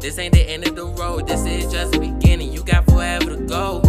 This 0.00 0.18
ain't 0.18 0.32
the 0.32 0.42
end 0.48 0.66
of 0.66 0.74
the 0.74 0.86
road, 0.86 1.28
this 1.28 1.44
is 1.44 1.70
just 1.70 1.92
the 1.92 1.98
beginning. 1.98 2.50
You 2.50 2.64
got 2.64 2.86
forever 2.86 3.36
to 3.36 3.42
go. 3.44 3.82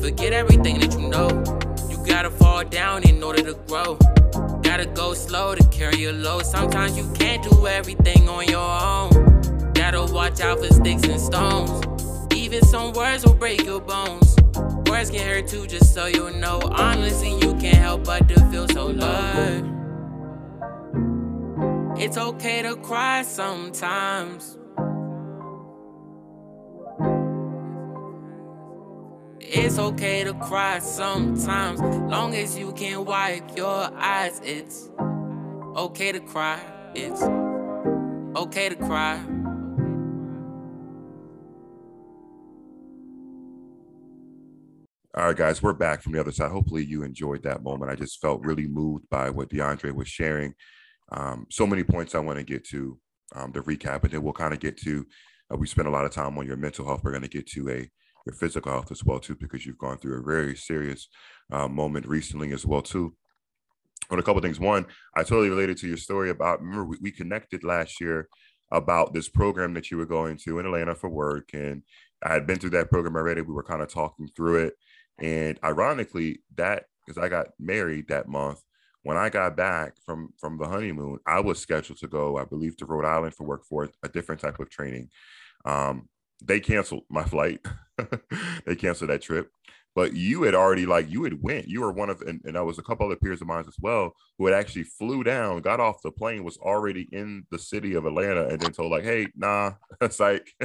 Forget 0.00 0.32
everything 0.32 0.80
that 0.80 0.92
you 0.98 1.08
know. 1.08 1.28
You 1.88 2.04
gotta 2.04 2.30
fall 2.30 2.64
down 2.64 3.04
in 3.04 3.22
order 3.22 3.42
to 3.42 3.54
grow. 3.68 3.94
Gotta 4.62 4.86
go 4.86 5.14
slow 5.14 5.54
to 5.54 5.62
carry 5.68 5.98
your 5.98 6.12
load. 6.12 6.44
Sometimes 6.44 6.98
you 6.98 7.08
can't 7.14 7.48
do 7.48 7.68
everything 7.68 8.28
on 8.28 8.46
your 8.48 8.58
own. 8.58 9.72
Gotta 9.74 10.04
watch 10.12 10.40
out 10.40 10.58
for 10.58 10.74
sticks 10.74 11.04
and 11.04 11.20
stones. 11.20 11.86
Even 12.34 12.64
some 12.64 12.92
words 12.92 13.24
will 13.24 13.34
break 13.34 13.64
your 13.64 13.80
bones. 13.80 14.33
Words 14.88 15.10
can 15.10 15.26
hurt 15.26 15.48
too, 15.48 15.66
just 15.66 15.94
so 15.94 16.06
you 16.06 16.30
know. 16.32 16.60
Honestly, 16.64 17.32
you 17.40 17.54
can't 17.54 17.76
help 17.76 18.04
but 18.04 18.28
to 18.28 18.40
feel 18.50 18.68
so 18.68 18.86
loved. 18.86 19.70
It's 21.98 22.16
okay 22.16 22.62
to 22.62 22.76
cry 22.76 23.22
sometimes. 23.22 24.58
It's 29.40 29.78
okay 29.78 30.24
to 30.24 30.34
cry 30.34 30.80
sometimes, 30.80 31.80
long 32.10 32.34
as 32.34 32.58
you 32.58 32.72
can 32.72 33.04
wipe 33.04 33.56
your 33.56 33.90
eyes. 33.94 34.40
It's 34.44 34.90
okay 35.76 36.12
to 36.12 36.20
cry. 36.20 36.60
It's 36.94 37.22
okay 38.36 38.68
to 38.68 38.76
cry. 38.76 39.43
All 45.16 45.26
right, 45.26 45.36
guys, 45.36 45.62
we're 45.62 45.74
back 45.74 46.02
from 46.02 46.10
the 46.10 46.18
other 46.18 46.32
side. 46.32 46.50
Hopefully, 46.50 46.84
you 46.84 47.04
enjoyed 47.04 47.44
that 47.44 47.62
moment. 47.62 47.88
I 47.88 47.94
just 47.94 48.20
felt 48.20 48.44
really 48.44 48.66
moved 48.66 49.08
by 49.10 49.30
what 49.30 49.48
DeAndre 49.48 49.94
was 49.94 50.08
sharing. 50.08 50.54
Um, 51.12 51.46
so 51.50 51.68
many 51.68 51.84
points 51.84 52.16
I 52.16 52.18
want 52.18 52.40
to 52.40 52.44
get 52.44 52.66
to 52.70 52.98
um, 53.36 53.52
the 53.52 53.60
recap, 53.60 54.02
and 54.02 54.10
then 54.10 54.24
we'll 54.24 54.32
kind 54.32 54.52
of 54.52 54.58
get 54.58 54.76
to. 54.78 55.06
Uh, 55.52 55.56
we 55.56 55.68
spent 55.68 55.86
a 55.86 55.90
lot 55.92 56.04
of 56.04 56.10
time 56.10 56.36
on 56.36 56.48
your 56.48 56.56
mental 56.56 56.84
health. 56.84 57.02
We're 57.04 57.12
going 57.12 57.22
to 57.22 57.28
get 57.28 57.46
to 57.50 57.70
a 57.70 57.88
your 58.26 58.34
physical 58.34 58.72
health 58.72 58.90
as 58.90 59.04
well 59.04 59.20
too, 59.20 59.36
because 59.36 59.64
you've 59.64 59.78
gone 59.78 59.98
through 59.98 60.18
a 60.18 60.24
very 60.24 60.56
serious 60.56 61.06
uh, 61.52 61.68
moment 61.68 62.08
recently 62.08 62.52
as 62.52 62.66
well 62.66 62.82
too. 62.82 63.14
But 64.10 64.18
a 64.18 64.22
couple 64.24 64.42
things. 64.42 64.58
One, 64.58 64.84
I 65.14 65.22
totally 65.22 65.48
related 65.48 65.76
to 65.76 65.86
your 65.86 65.96
story 65.96 66.30
about. 66.30 66.60
Remember, 66.60 66.86
we, 66.86 66.98
we 67.00 67.12
connected 67.12 67.62
last 67.62 68.00
year 68.00 68.28
about 68.72 69.14
this 69.14 69.28
program 69.28 69.74
that 69.74 69.92
you 69.92 69.96
were 69.96 70.06
going 70.06 70.38
to 70.38 70.58
in 70.58 70.66
Atlanta 70.66 70.96
for 70.96 71.08
work, 71.08 71.50
and 71.52 71.84
I 72.20 72.32
had 72.32 72.48
been 72.48 72.58
through 72.58 72.70
that 72.70 72.90
program 72.90 73.14
already. 73.14 73.42
We 73.42 73.54
were 73.54 73.62
kind 73.62 73.80
of 73.80 73.86
talking 73.86 74.26
through 74.34 74.56
it 74.56 74.74
and 75.18 75.58
ironically, 75.62 76.40
that 76.56 76.84
because 77.06 77.22
I 77.22 77.28
got 77.28 77.48
married 77.58 78.08
that 78.08 78.28
month, 78.28 78.60
when 79.02 79.16
I 79.16 79.28
got 79.28 79.56
back 79.56 79.94
from 80.04 80.30
from 80.38 80.58
the 80.58 80.66
honeymoon, 80.66 81.18
I 81.26 81.40
was 81.40 81.58
scheduled 81.60 81.98
to 81.98 82.08
go, 82.08 82.38
I 82.38 82.44
believe, 82.44 82.76
to 82.78 82.86
Rhode 82.86 83.04
Island 83.04 83.34
for 83.34 83.44
work 83.44 83.64
for 83.64 83.90
a 84.02 84.08
different 84.08 84.40
type 84.40 84.58
of 84.58 84.70
training. 84.70 85.10
Um, 85.64 86.08
they 86.42 86.60
canceled 86.60 87.04
my 87.08 87.24
flight. 87.24 87.60
they 88.66 88.76
canceled 88.76 89.10
that 89.10 89.22
trip 89.22 89.50
but 89.94 90.14
you 90.14 90.42
had 90.42 90.54
already 90.54 90.86
like 90.86 91.10
you 91.10 91.24
had 91.24 91.42
went 91.42 91.68
you 91.68 91.80
were 91.80 91.92
one 91.92 92.10
of 92.10 92.20
and, 92.22 92.40
and 92.44 92.56
there 92.56 92.64
was 92.64 92.78
a 92.78 92.82
couple 92.82 93.06
other 93.06 93.16
peers 93.16 93.40
of 93.40 93.46
mine 93.46 93.64
as 93.66 93.76
well 93.80 94.14
who 94.38 94.46
had 94.46 94.54
actually 94.54 94.82
flew 94.82 95.22
down 95.22 95.60
got 95.60 95.80
off 95.80 96.02
the 96.02 96.10
plane 96.10 96.44
was 96.44 96.56
already 96.58 97.08
in 97.12 97.44
the 97.50 97.58
city 97.58 97.94
of 97.94 98.06
atlanta 98.06 98.46
and 98.48 98.60
then 98.60 98.72
told 98.72 98.90
like 98.90 99.04
hey 99.04 99.26
nah 99.36 99.72
it's 100.00 100.20
like 100.20 100.52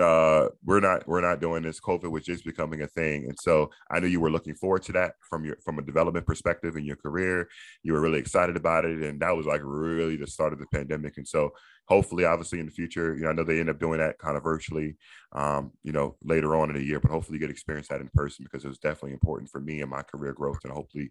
uh 0.00 0.48
we're 0.64 0.80
not 0.80 1.06
we're 1.06 1.20
not 1.20 1.40
doing 1.40 1.62
this. 1.62 1.80
Covid 1.80 2.10
was 2.10 2.24
just 2.24 2.44
becoming 2.44 2.82
a 2.82 2.86
thing 2.86 3.24
and 3.24 3.38
so 3.38 3.70
i 3.90 4.00
knew 4.00 4.06
you 4.06 4.20
were 4.20 4.30
looking 4.30 4.54
forward 4.54 4.82
to 4.82 4.92
that 4.92 5.14
from 5.28 5.44
your 5.44 5.56
from 5.64 5.78
a 5.78 5.82
development 5.82 6.26
perspective 6.26 6.76
in 6.76 6.84
your 6.84 6.96
career. 6.96 7.48
You 7.82 7.92
were 7.92 8.00
really 8.00 8.18
excited 8.18 8.56
about 8.56 8.84
it 8.84 9.02
and 9.02 9.20
that 9.20 9.36
was 9.36 9.46
like 9.46 9.60
really 9.62 10.16
the 10.16 10.26
start 10.26 10.52
of 10.52 10.58
the 10.58 10.66
pandemic 10.72 11.16
and 11.16 11.26
so 11.26 11.52
hopefully, 11.86 12.24
obviously, 12.24 12.60
in 12.60 12.66
the 12.66 12.72
future, 12.72 13.14
you 13.14 13.22
know, 13.22 13.30
I 13.30 13.32
know 13.32 13.44
they 13.44 13.60
end 13.60 13.70
up 13.70 13.78
doing 13.78 13.98
that 13.98 14.18
kind 14.18 14.36
of 14.36 14.42
virtually, 14.42 14.96
um, 15.32 15.72
you 15.82 15.92
know, 15.92 16.16
later 16.22 16.56
on 16.56 16.70
in 16.70 16.76
the 16.76 16.82
year, 16.84 17.00
but 17.00 17.10
hopefully, 17.10 17.36
you 17.36 17.40
get 17.40 17.50
experience 17.50 17.88
that 17.88 18.00
in 18.00 18.10
person 18.14 18.44
because 18.44 18.64
it 18.64 18.68
was 18.68 18.78
definitely 18.78 19.12
important 19.12 19.50
for 19.50 19.60
me 19.60 19.80
and 19.80 19.90
my 19.90 20.02
career 20.02 20.32
growth. 20.32 20.60
And 20.64 20.72
hopefully, 20.72 21.10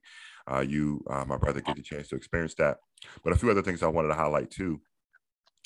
uh, 0.52 0.62
you, 0.62 1.04
uh, 1.10 1.26
my 1.26 1.38
brother, 1.38 1.62
get 1.62 1.76
the 1.76 1.82
chance 1.82 2.10
to 2.10 2.16
experience 2.16 2.56
that. 2.56 2.78
But 3.24 3.34
a 3.34 3.38
few 3.38 3.50
other 3.52 3.62
things 3.62 3.84
I 3.84 3.88
wanted 3.88 4.10
to 4.10 4.16
highlight 4.16 4.52
too 4.52 4.82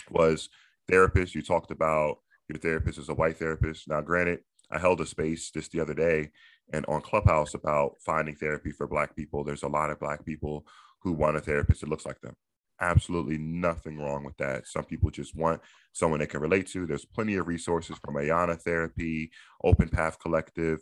was 0.10 0.50
therapists. 0.90 1.36
You 1.36 1.42
talked 1.42 1.72
about 1.72 2.20
your 2.48 2.60
therapist 2.60 3.00
is 3.00 3.10
a 3.10 3.14
white 3.14 3.38
therapist. 3.38 3.88
Now, 3.88 4.02
granted, 4.02 4.40
I 4.72 4.80
held 4.80 5.02
a 5.02 5.06
space 5.06 5.52
just 5.52 5.72
the 5.72 5.80
other 5.80 5.94
day 5.94 6.32
and 6.74 6.86
on 6.88 7.02
Clubhouse 7.02 7.54
about 7.54 7.96
finding 8.06 8.36
therapy 8.36 8.72
for 8.72 8.88
Black 8.88 9.16
people. 9.16 9.44
There's 9.44 9.64
a 9.64 9.68
lot 9.68 9.90
of 9.90 10.00
Black 10.00 10.26
people 10.26 10.66
who 11.02 11.14
want 11.14 11.38
a 11.38 11.42
therapist 11.42 11.82
that 11.82 11.90
looks 11.90 12.06
like 12.06 12.22
them 12.22 12.36
absolutely 12.82 13.38
nothing 13.38 13.98
wrong 13.98 14.24
with 14.24 14.38
that. 14.38 14.68
Some 14.68 14.86
people 14.86 15.10
just 15.10 15.36
want 15.36 15.62
someone 15.94 16.20
they 16.20 16.28
can 16.28 16.42
relate 16.42 16.68
to. 16.68 16.86
There's 16.86 17.06
plenty 17.06 17.36
of 17.36 17.48
resources 17.48 17.98
from 18.04 18.16
Ayana 18.16 18.60
Therapy, 18.60 19.32
Open 19.64 19.90
Path 19.90 20.20
Collective, 20.20 20.82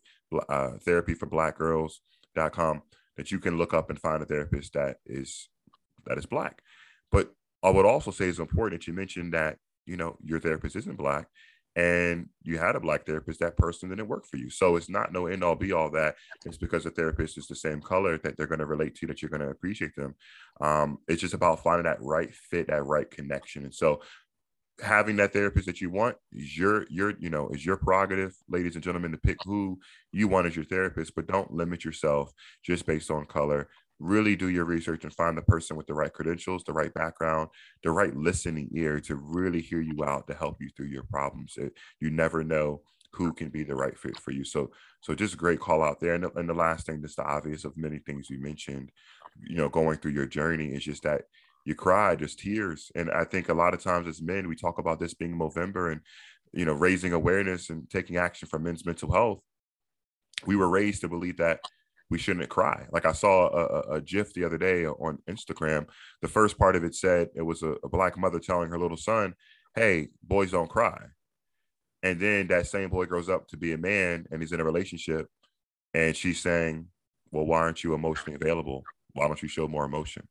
uh, 0.49 0.71
Therapy 0.83 1.13
for 1.13 1.25
Black 1.25 1.57
Girls.com 1.57 2.81
that 3.17 3.31
you 3.31 3.39
can 3.39 3.57
look 3.57 3.73
up 3.73 3.89
and 3.89 3.99
find 3.99 4.21
a 4.21 4.25
therapist 4.25 4.73
that 4.73 4.97
is 5.05 5.49
that 6.05 6.17
is 6.17 6.25
black. 6.25 6.61
But 7.11 7.33
I 7.63 7.69
would 7.69 7.85
also 7.85 8.11
say 8.11 8.27
it's 8.27 8.39
important 8.39 8.81
that 8.81 8.87
you 8.87 8.93
mentioned 8.93 9.33
that 9.33 9.57
you 9.85 9.97
know 9.97 10.17
your 10.23 10.39
therapist 10.39 10.75
isn't 10.75 10.97
black 10.97 11.27
and 11.77 12.27
you 12.41 12.57
had 12.57 12.75
a 12.75 12.79
black 12.79 13.05
therapist, 13.05 13.39
that 13.39 13.55
person 13.55 13.89
didn't 13.89 14.07
work 14.07 14.25
for 14.25 14.37
you. 14.37 14.49
So 14.49 14.77
it's 14.77 14.89
not 14.89 15.13
no 15.13 15.27
end 15.27 15.43
all 15.43 15.55
be 15.55 15.73
all 15.73 15.91
that 15.91 16.15
it's 16.43 16.57
because 16.57 16.85
the 16.85 16.89
therapist 16.89 17.37
is 17.37 17.45
the 17.45 17.55
same 17.55 17.81
color 17.81 18.17
that 18.17 18.35
they're 18.35 18.47
going 18.47 18.59
to 18.59 18.65
relate 18.65 18.95
to, 18.95 19.07
that 19.07 19.21
you're 19.21 19.29
going 19.29 19.41
to 19.41 19.49
appreciate 19.49 19.95
them. 19.95 20.15
Um, 20.59 20.97
it's 21.07 21.21
just 21.21 21.35
about 21.35 21.61
finding 21.61 21.83
that 21.83 22.01
right 22.01 22.33
fit, 22.33 22.67
that 22.67 22.83
right 22.83 23.09
connection. 23.09 23.63
And 23.63 23.73
so 23.75 24.01
having 24.81 25.17
that 25.17 25.33
therapist 25.33 25.67
that 25.67 25.79
you 25.79 25.91
want 25.91 26.15
is 26.33 26.57
your 26.57 26.85
your 26.89 27.13
you 27.19 27.29
know 27.29 27.49
is 27.49 27.65
your 27.65 27.77
prerogative 27.77 28.35
ladies 28.47 28.75
and 28.75 28.83
gentlemen 28.83 29.11
to 29.11 29.17
pick 29.17 29.37
who 29.43 29.79
you 30.11 30.27
want 30.27 30.45
as 30.45 30.55
your 30.55 30.65
therapist 30.65 31.15
but 31.15 31.25
don't 31.25 31.51
limit 31.51 31.83
yourself 31.83 32.31
just 32.63 32.85
based 32.85 33.09
on 33.09 33.25
color 33.25 33.69
really 33.99 34.35
do 34.35 34.49
your 34.49 34.65
research 34.65 35.03
and 35.03 35.13
find 35.13 35.37
the 35.37 35.41
person 35.41 35.75
with 35.75 35.87
the 35.87 35.93
right 35.93 36.13
credentials, 36.13 36.63
the 36.63 36.73
right 36.73 36.93
background, 36.93 37.49
the 37.83 37.91
right 37.91 38.15
listening 38.15 38.69
ear 38.73 38.99
to 38.99 39.15
really 39.15 39.61
hear 39.61 39.81
you 39.81 40.03
out 40.03 40.27
to 40.27 40.33
help 40.33 40.57
you 40.61 40.69
through 40.75 40.87
your 40.87 41.03
problems. 41.03 41.55
It, 41.57 41.73
you 41.99 42.09
never 42.09 42.43
know 42.43 42.81
who 43.13 43.33
can 43.33 43.49
be 43.49 43.63
the 43.63 43.75
right 43.75 43.97
fit 43.97 44.17
for 44.17 44.31
you. 44.31 44.43
So, 44.43 44.71
so 45.01 45.15
just 45.15 45.33
a 45.33 45.37
great 45.37 45.59
call 45.59 45.81
out 45.81 45.99
there. 45.99 46.13
And 46.13 46.23
the, 46.25 46.31
and 46.33 46.47
the 46.47 46.53
last 46.53 46.85
thing, 46.85 47.01
just 47.01 47.17
the 47.17 47.23
obvious 47.23 47.65
of 47.65 47.75
many 47.75 47.99
things 47.99 48.29
you 48.29 48.39
mentioned, 48.39 48.91
you 49.47 49.55
know, 49.55 49.69
going 49.69 49.97
through 49.97 50.11
your 50.11 50.27
journey 50.27 50.67
is 50.67 50.83
just 50.83 51.03
that 51.03 51.23
you 51.65 51.73
cry, 51.73 52.15
just 52.15 52.39
tears. 52.39 52.91
And 52.95 53.09
I 53.11 53.23
think 53.23 53.49
a 53.49 53.53
lot 53.53 53.73
of 53.73 53.83
times 53.83 54.07
as 54.07 54.21
men, 54.21 54.47
we 54.47 54.55
talk 54.55 54.77
about 54.77 54.99
this 54.99 55.13
being 55.13 55.37
Movember 55.37 55.91
and, 55.91 56.01
you 56.53 56.65
know, 56.65 56.73
raising 56.73 57.13
awareness 57.13 57.69
and 57.69 57.89
taking 57.89 58.17
action 58.17 58.47
for 58.47 58.59
men's 58.59 58.85
mental 58.85 59.11
health. 59.11 59.41
We 60.45 60.55
were 60.55 60.69
raised 60.69 61.01
to 61.01 61.09
believe 61.09 61.37
that 61.37 61.59
we 62.09 62.17
shouldn't 62.17 62.49
cry. 62.49 62.85
Like 62.91 63.05
I 63.05 63.11
saw 63.11 63.47
a, 63.47 63.95
a, 63.95 64.01
GIF 64.01 64.33
the 64.33 64.45
other 64.45 64.57
day 64.57 64.85
on 64.85 65.19
Instagram. 65.29 65.87
The 66.21 66.27
first 66.27 66.57
part 66.57 66.75
of 66.75 66.83
it 66.83 66.95
said 66.95 67.29
it 67.35 67.41
was 67.41 67.63
a, 67.63 67.75
a 67.83 67.89
black 67.89 68.17
mother 68.17 68.39
telling 68.39 68.69
her 68.69 68.79
little 68.79 68.97
son, 68.97 69.33
"Hey, 69.75 70.09
boys 70.23 70.51
don't 70.51 70.69
cry." 70.69 70.97
And 72.03 72.19
then 72.19 72.47
that 72.47 72.67
same 72.67 72.89
boy 72.89 73.05
grows 73.05 73.29
up 73.29 73.47
to 73.49 73.57
be 73.57 73.73
a 73.73 73.77
man 73.77 74.25
and 74.31 74.41
he's 74.41 74.51
in 74.51 74.59
a 74.59 74.65
relationship, 74.65 75.27
and 75.93 76.15
she's 76.15 76.39
saying, 76.41 76.87
"Well, 77.31 77.45
why 77.45 77.59
aren't 77.59 77.83
you 77.83 77.93
emotionally 77.93 78.35
available? 78.35 78.83
Why 79.13 79.27
don't 79.27 79.41
you 79.41 79.49
show 79.49 79.67
more 79.67 79.85
emotion?" 79.85 80.27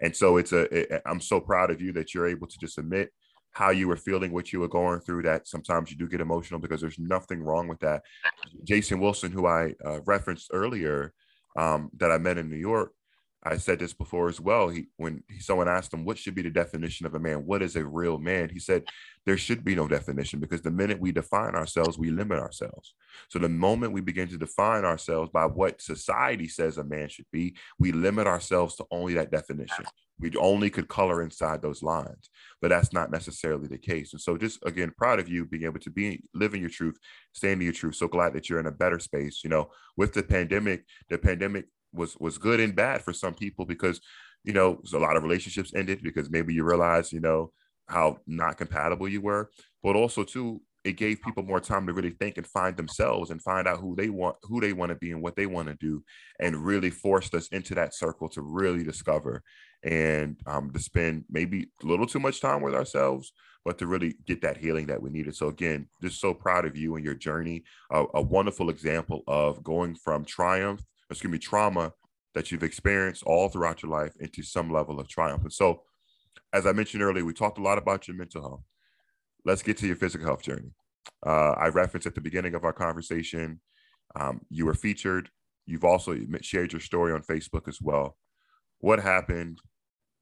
And 0.00 0.14
so 0.14 0.36
it's 0.36 0.52
a. 0.52 1.08
I'm 1.08 1.20
so 1.20 1.40
proud 1.40 1.70
of 1.70 1.80
you 1.80 1.92
that 1.92 2.14
you're 2.14 2.28
able 2.28 2.46
to 2.46 2.58
just 2.58 2.78
admit 2.78 3.10
how 3.54 3.70
you 3.70 3.88
were 3.88 3.96
feeling, 3.96 4.32
what 4.32 4.52
you 4.52 4.60
were 4.60 4.68
going 4.68 5.00
through, 5.00 5.22
that 5.22 5.46
sometimes 5.46 5.90
you 5.90 5.96
do 5.96 6.08
get 6.08 6.20
emotional 6.20 6.60
because 6.60 6.80
there's 6.80 6.98
nothing 6.98 7.42
wrong 7.42 7.68
with 7.68 7.78
that. 7.80 8.02
Jason 8.64 9.00
Wilson, 9.00 9.30
who 9.30 9.46
I 9.46 9.74
uh, 9.84 10.00
referenced 10.04 10.50
earlier, 10.52 11.12
um, 11.56 11.88
that 11.98 12.10
I 12.10 12.18
met 12.18 12.36
in 12.36 12.50
New 12.50 12.56
York, 12.56 12.92
I 13.46 13.58
said 13.58 13.78
this 13.78 13.92
before 13.92 14.28
as 14.28 14.40
well. 14.40 14.68
He 14.68 14.86
when 14.96 15.22
he, 15.28 15.38
someone 15.38 15.68
asked 15.68 15.92
him 15.92 16.04
what 16.04 16.16
should 16.16 16.34
be 16.34 16.42
the 16.42 16.50
definition 16.50 17.04
of 17.04 17.14
a 17.14 17.18
man, 17.18 17.44
what 17.44 17.62
is 17.62 17.76
a 17.76 17.84
real 17.84 18.18
man? 18.18 18.48
He 18.48 18.58
said 18.58 18.84
there 19.26 19.36
should 19.36 19.64
be 19.64 19.74
no 19.74 19.86
definition 19.86 20.40
because 20.40 20.62
the 20.62 20.70
minute 20.70 20.98
we 20.98 21.12
define 21.12 21.54
ourselves, 21.54 21.98
we 21.98 22.10
limit 22.10 22.38
ourselves. 22.38 22.94
So 23.28 23.38
the 23.38 23.48
moment 23.48 23.92
we 23.92 24.00
begin 24.00 24.28
to 24.28 24.38
define 24.38 24.84
ourselves 24.84 25.30
by 25.30 25.44
what 25.44 25.82
society 25.82 26.48
says 26.48 26.78
a 26.78 26.84
man 26.84 27.08
should 27.08 27.26
be, 27.32 27.56
we 27.78 27.92
limit 27.92 28.26
ourselves 28.26 28.76
to 28.76 28.86
only 28.90 29.14
that 29.14 29.30
definition. 29.30 29.84
We 30.18 30.30
only 30.38 30.70
could 30.70 30.88
color 30.88 31.22
inside 31.22 31.60
those 31.60 31.82
lines, 31.82 32.30
but 32.62 32.68
that's 32.68 32.92
not 32.92 33.10
necessarily 33.10 33.66
the 33.66 33.78
case. 33.78 34.12
And 34.12 34.22
so, 34.22 34.38
just 34.38 34.60
again, 34.64 34.92
proud 34.96 35.18
of 35.18 35.28
you 35.28 35.44
being 35.44 35.64
able 35.64 35.80
to 35.80 35.90
be 35.90 36.22
living 36.32 36.60
your 36.60 36.70
truth, 36.70 36.96
staying 37.32 37.58
to 37.58 37.64
your 37.64 37.74
truth. 37.74 37.96
So 37.96 38.06
glad 38.06 38.32
that 38.34 38.48
you're 38.48 38.60
in 38.60 38.66
a 38.66 38.72
better 38.72 39.00
space. 39.00 39.40
You 39.42 39.50
know, 39.50 39.70
with 39.96 40.14
the 40.14 40.22
pandemic, 40.22 40.84
the 41.08 41.18
pandemic 41.18 41.66
was 41.94 42.16
was 42.18 42.38
good 42.38 42.60
and 42.60 42.74
bad 42.74 43.02
for 43.02 43.12
some 43.12 43.34
people 43.34 43.64
because 43.64 44.00
you 44.44 44.52
know 44.52 44.80
a 44.92 44.98
lot 44.98 45.16
of 45.16 45.22
relationships 45.22 45.72
ended 45.74 46.02
because 46.02 46.30
maybe 46.30 46.54
you 46.54 46.64
realize 46.64 47.12
you 47.12 47.20
know 47.20 47.52
how 47.88 48.18
not 48.26 48.56
compatible 48.56 49.08
you 49.08 49.20
were. 49.20 49.50
But 49.82 49.96
also 49.96 50.24
too 50.24 50.62
it 50.84 50.98
gave 50.98 51.22
people 51.22 51.42
more 51.42 51.60
time 51.60 51.86
to 51.86 51.94
really 51.94 52.10
think 52.10 52.36
and 52.36 52.46
find 52.46 52.76
themselves 52.76 53.30
and 53.30 53.42
find 53.42 53.66
out 53.66 53.80
who 53.80 53.96
they 53.96 54.10
want 54.10 54.36
who 54.42 54.60
they 54.60 54.72
want 54.72 54.90
to 54.90 54.96
be 54.96 55.10
and 55.10 55.22
what 55.22 55.34
they 55.34 55.46
want 55.46 55.68
to 55.68 55.74
do 55.74 56.02
and 56.40 56.64
really 56.64 56.90
forced 56.90 57.34
us 57.34 57.48
into 57.48 57.74
that 57.74 57.94
circle 57.94 58.28
to 58.28 58.42
really 58.42 58.84
discover 58.84 59.42
and 59.82 60.38
um, 60.46 60.70
to 60.70 60.78
spend 60.78 61.24
maybe 61.30 61.70
a 61.82 61.86
little 61.86 62.06
too 62.06 62.20
much 62.20 62.40
time 62.40 62.60
with 62.62 62.74
ourselves 62.74 63.32
but 63.64 63.78
to 63.78 63.86
really 63.86 64.14
get 64.26 64.42
that 64.42 64.58
healing 64.58 64.86
that 64.86 65.00
we 65.00 65.08
needed. 65.08 65.34
So 65.34 65.48
again 65.48 65.88
just 66.02 66.20
so 66.20 66.34
proud 66.34 66.66
of 66.66 66.76
you 66.76 66.96
and 66.96 67.04
your 67.04 67.14
journey. 67.14 67.64
A, 67.90 68.04
a 68.14 68.22
wonderful 68.22 68.68
example 68.68 69.22
of 69.26 69.62
going 69.62 69.94
from 69.94 70.24
triumph 70.24 70.84
excuse 71.10 71.30
me, 71.30 71.38
trauma 71.38 71.92
that 72.34 72.50
you've 72.50 72.62
experienced 72.62 73.22
all 73.24 73.48
throughout 73.48 73.82
your 73.82 73.90
life 73.90 74.12
into 74.20 74.42
some 74.42 74.70
level 74.70 74.98
of 74.98 75.08
triumph. 75.08 75.42
And 75.42 75.52
so, 75.52 75.82
as 76.52 76.66
I 76.66 76.72
mentioned 76.72 77.02
earlier, 77.02 77.24
we 77.24 77.32
talked 77.32 77.58
a 77.58 77.62
lot 77.62 77.78
about 77.78 78.08
your 78.08 78.16
mental 78.16 78.42
health. 78.42 78.64
Let's 79.44 79.62
get 79.62 79.76
to 79.78 79.86
your 79.86 79.96
physical 79.96 80.26
health 80.26 80.42
journey. 80.42 80.70
Uh, 81.24 81.52
I 81.52 81.68
referenced 81.68 82.06
at 82.06 82.14
the 82.14 82.20
beginning 82.20 82.54
of 82.54 82.64
our 82.64 82.72
conversation, 82.72 83.60
um, 84.16 84.40
you 84.50 84.66
were 84.66 84.74
featured. 84.74 85.30
You've 85.66 85.84
also 85.84 86.16
shared 86.42 86.72
your 86.72 86.80
story 86.80 87.12
on 87.12 87.22
Facebook 87.22 87.68
as 87.68 87.80
well. 87.80 88.16
What 88.78 89.00
happened 89.00 89.60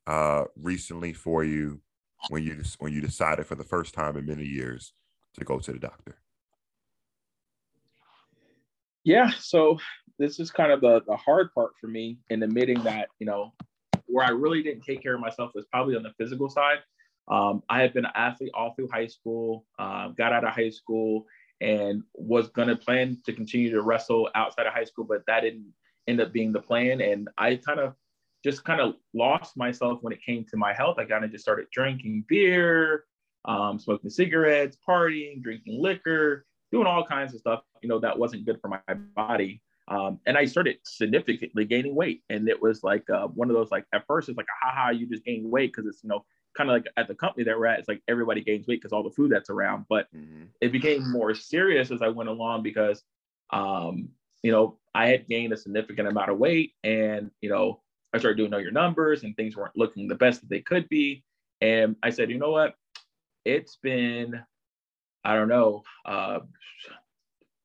uh, 0.07 0.45
recently 0.57 1.12
for 1.12 1.45
you 1.45 1.80
when 2.28 2.45
you 2.45 2.62
when 2.78 2.93
you 2.93 3.01
decided 3.01 3.47
for 3.47 3.55
the 3.55 3.64
first 3.64 3.95
time 3.95 4.16
in 4.16 4.26
many 4.26 4.45
years 4.45 4.93
to 5.39 5.45
go 5.45 5.59
to 5.59 5.72
the 5.72 5.78
doctor? 5.78 6.18
Yeah, 9.05 9.30
so 9.39 9.78
this 10.22 10.38
is 10.38 10.52
kind 10.52 10.70
of 10.70 10.80
the, 10.80 11.02
the 11.06 11.16
hard 11.16 11.52
part 11.52 11.72
for 11.80 11.88
me 11.88 12.18
in 12.30 12.42
admitting 12.42 12.80
that, 12.84 13.08
you 13.18 13.26
know, 13.26 13.52
where 14.06 14.24
I 14.24 14.30
really 14.30 14.62
didn't 14.62 14.84
take 14.84 15.02
care 15.02 15.14
of 15.14 15.20
myself 15.20 15.50
was 15.52 15.66
probably 15.66 15.96
on 15.96 16.04
the 16.04 16.12
physical 16.16 16.48
side. 16.48 16.78
Um, 17.28 17.62
I 17.68 17.80
had 17.82 17.92
been 17.92 18.04
an 18.04 18.12
athlete 18.14 18.52
all 18.54 18.72
through 18.74 18.88
high 18.92 19.08
school, 19.08 19.64
uh, 19.80 20.08
got 20.08 20.32
out 20.32 20.44
of 20.44 20.54
high 20.54 20.70
school, 20.70 21.26
and 21.60 22.02
was 22.14 22.48
going 22.50 22.68
to 22.68 22.76
plan 22.76 23.18
to 23.26 23.32
continue 23.32 23.70
to 23.72 23.82
wrestle 23.82 24.28
outside 24.36 24.66
of 24.66 24.72
high 24.72 24.84
school, 24.84 25.04
but 25.04 25.22
that 25.26 25.40
didn't 25.40 25.72
end 26.06 26.20
up 26.20 26.32
being 26.32 26.52
the 26.52 26.60
plan. 26.60 27.00
And 27.00 27.28
I 27.36 27.56
kind 27.56 27.80
of 27.80 27.94
just 28.44 28.64
kind 28.64 28.80
of 28.80 28.94
lost 29.14 29.56
myself 29.56 29.98
when 30.02 30.12
it 30.12 30.22
came 30.24 30.44
to 30.50 30.56
my 30.56 30.72
health. 30.72 30.98
I 30.98 31.04
kind 31.04 31.24
of 31.24 31.32
just 31.32 31.42
started 31.42 31.66
drinking 31.72 32.26
beer, 32.28 33.04
um, 33.44 33.78
smoking 33.78 34.10
cigarettes, 34.10 34.76
partying, 34.88 35.42
drinking 35.42 35.80
liquor, 35.80 36.44
doing 36.70 36.86
all 36.86 37.04
kinds 37.04 37.34
of 37.34 37.40
stuff, 37.40 37.62
you 37.82 37.88
know, 37.88 37.98
that 38.00 38.18
wasn't 38.18 38.46
good 38.46 38.60
for 38.60 38.68
my 38.68 38.94
body. 39.16 39.60
Um, 39.93 40.20
and 40.24 40.38
I 40.38 40.47
started 40.47 40.78
significantly 40.84 41.66
gaining 41.66 41.95
weight. 41.95 42.22
And 42.30 42.49
it 42.49 42.61
was 42.61 42.82
like 42.82 43.09
uh, 43.11 43.26
one 43.26 43.51
of 43.51 43.55
those, 43.55 43.70
like, 43.70 43.84
at 43.93 44.07
first, 44.07 44.30
it's 44.30 44.38
like, 44.38 44.47
a 44.47 44.66
haha, 44.66 44.90
you 44.90 45.07
just 45.07 45.24
gain 45.24 45.51
weight 45.51 45.72
because 45.72 45.86
it's, 45.86 46.03
you 46.03 46.09
know, 46.09 46.24
kind 46.57 46.70
of 46.70 46.74
like 46.74 46.86
at 46.97 47.09
the 47.09 47.14
company 47.14 47.45
that 47.45 47.59
we're 47.59 47.66
at, 47.66 47.78
it's 47.78 47.88
like 47.88 48.03
everybody 48.09 48.40
gains 48.43 48.66
weight 48.66 48.80
because 48.80 48.93
all 48.93 49.03
the 49.03 49.11
food 49.11 49.30
that's 49.30 49.51
around. 49.51 49.84
But 49.90 50.07
mm-hmm. 50.14 50.45
it 50.62 50.72
became 50.72 51.12
more 51.12 51.34
serious 51.34 51.90
as 51.90 52.01
I 52.01 52.09
went 52.09 52.30
along 52.30 52.62
because, 52.62 53.03
um, 53.51 54.09
you 54.43 54.51
know, 54.51 54.78
I 54.95 55.09
had 55.09 55.28
gained 55.28 55.53
a 55.53 55.59
significant 55.59 56.09
amount 56.09 56.30
of 56.30 56.38
weight 56.38 56.72
and, 56.82 57.30
you 57.43 57.51
know, 57.51 57.82
I 58.14 58.18
started 58.18 58.36
doing 58.36 58.51
know 58.51 58.59
your 58.59 58.72
numbers 58.72 59.24
and 59.24 59.36
things 59.36 59.57
weren't 59.57 59.76
looking 59.76 60.09
the 60.09 60.14
best 60.14 60.40
that 60.40 60.49
they 60.49 60.61
could 60.61 60.88
be. 60.88 61.22
And 61.61 61.97
I 62.03 62.11
said, 62.11 62.30
you 62.30 62.38
know 62.38 62.51
what? 62.51 62.74
It's 63.45 63.76
been, 63.76 64.43
I 65.24 65.34
don't 65.34 65.49
know, 65.49 65.82
uh, 66.05 66.40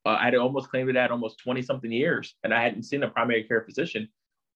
uh, 0.08 0.16
I 0.18 0.24
had 0.24 0.34
almost 0.36 0.70
claimed 0.70 0.88
it 0.88 0.96
at 0.96 1.10
almost 1.10 1.38
20 1.40 1.60
something 1.60 1.92
years, 1.92 2.34
and 2.42 2.54
I 2.54 2.62
hadn't 2.62 2.84
seen 2.84 3.02
a 3.02 3.10
primary 3.10 3.44
care 3.44 3.60
physician 3.60 4.08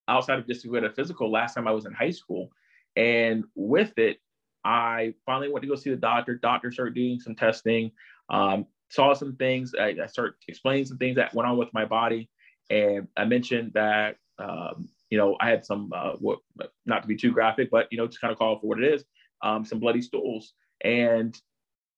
outside 0.09 0.39
of 0.39 0.47
just 0.47 0.63
to 0.63 0.73
get 0.73 0.83
a 0.83 0.91
physical 0.91 1.31
last 1.31 1.55
time 1.55 1.69
I 1.69 1.73
was 1.73 1.85
in 1.85 1.93
high 1.93 2.11
school. 2.11 2.51
And 2.97 3.45
with 3.55 3.99
it, 3.99 4.17
I 4.65 5.13
finally 5.27 5.53
went 5.53 5.63
to 5.63 5.69
go 5.69 5.75
see 5.75 5.91
the 5.91 5.97
doctor. 5.97 6.37
Doctor 6.37 6.73
started 6.73 6.95
doing 6.95 7.21
some 7.21 7.35
testing, 7.35 7.91
um, 8.31 8.65
saw 8.89 9.13
some 9.13 9.37
things. 9.37 9.75
I, 9.79 9.95
I, 10.03 10.07
started 10.07 10.35
explaining 10.49 10.87
some 10.87 10.97
things 10.97 11.17
that 11.17 11.35
went 11.35 11.47
on 11.47 11.59
with 11.59 11.69
my 11.75 11.85
body. 11.85 12.31
And 12.71 13.09
I 13.15 13.27
mentioned 13.27 13.73
that, 13.75 14.17
um, 14.39 14.89
you 15.11 15.19
know, 15.19 15.37
I 15.39 15.51
had 15.51 15.67
some, 15.67 15.93
uh, 15.95 16.13
what, 16.13 16.39
not 16.87 17.03
to 17.03 17.09
be 17.09 17.17
too 17.17 17.33
graphic, 17.33 17.71
but, 17.71 17.89
you 17.91 17.99
know, 17.99 18.07
just 18.07 18.23
kind 18.23 18.33
of 18.33 18.39
call 18.39 18.59
for 18.59 18.69
what 18.69 18.83
it 18.83 18.95
is, 18.95 19.05
um, 19.43 19.67
some 19.67 19.81
bloody 19.81 20.01
stools. 20.01 20.55
And 20.83 21.39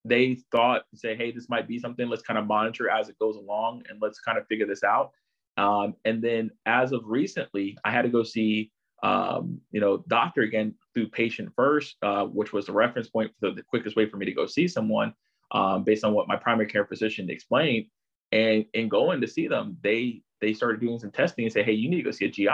they 0.05 0.38
thought 0.52 0.82
say 0.94 1.16
hey 1.16 1.30
this 1.30 1.48
might 1.48 1.66
be 1.66 1.78
something 1.78 2.09
let's 2.09 2.22
kind 2.22 2.38
of 2.38 2.46
monitor 2.46 2.88
as 2.88 3.09
it 3.09 3.18
goes 3.18 3.36
along 3.36 3.82
and 3.88 4.00
let's 4.02 4.20
kind 4.20 4.38
of 4.38 4.46
figure 4.46 4.66
this 4.66 4.84
out. 4.84 5.11
Um, 5.57 5.94
and 6.05 6.22
then 6.22 6.50
as 6.66 6.92
of 6.92 7.02
recently 7.05 7.78
i 7.84 7.90
had 7.90 8.02
to 8.02 8.09
go 8.09 8.22
see 8.22 8.70
um, 9.02 9.61
you 9.70 9.80
know 9.80 10.05
doctor 10.09 10.42
again 10.42 10.74
through 10.94 11.09
patient 11.09 11.50
first 11.55 11.96
uh, 12.02 12.24
which 12.24 12.52
was 12.52 12.66
the 12.66 12.72
reference 12.72 13.09
point 13.09 13.30
for 13.38 13.50
the 13.50 13.62
quickest 13.62 13.96
way 13.96 14.09
for 14.09 14.16
me 14.16 14.26
to 14.26 14.32
go 14.32 14.46
see 14.46 14.66
someone 14.66 15.14
um, 15.52 15.84
based 15.84 16.05
on 16.05 16.12
what 16.12 16.28
my 16.28 16.36
primary 16.36 16.66
care 16.66 16.84
physician 16.84 17.30
explained. 17.30 17.86
And 18.32 18.66
in 18.74 18.88
going 18.88 19.20
to 19.20 19.28
see 19.28 19.46
them 19.46 19.76
they 19.82 20.22
they 20.40 20.52
started 20.52 20.80
doing 20.80 20.98
some 20.98 21.12
testing 21.12 21.44
and 21.44 21.52
say 21.52 21.62
hey 21.62 21.72
you 21.72 21.88
need 21.88 21.98
to 21.98 22.02
go 22.02 22.11
see 22.11 22.26
a 22.26 22.30
gi 22.30 22.48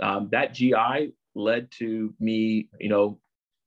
um, 0.00 0.28
that 0.32 0.54
gi 0.54 1.12
led 1.34 1.70
to 1.72 2.14
me 2.18 2.68
you 2.80 2.88
know 2.88 3.20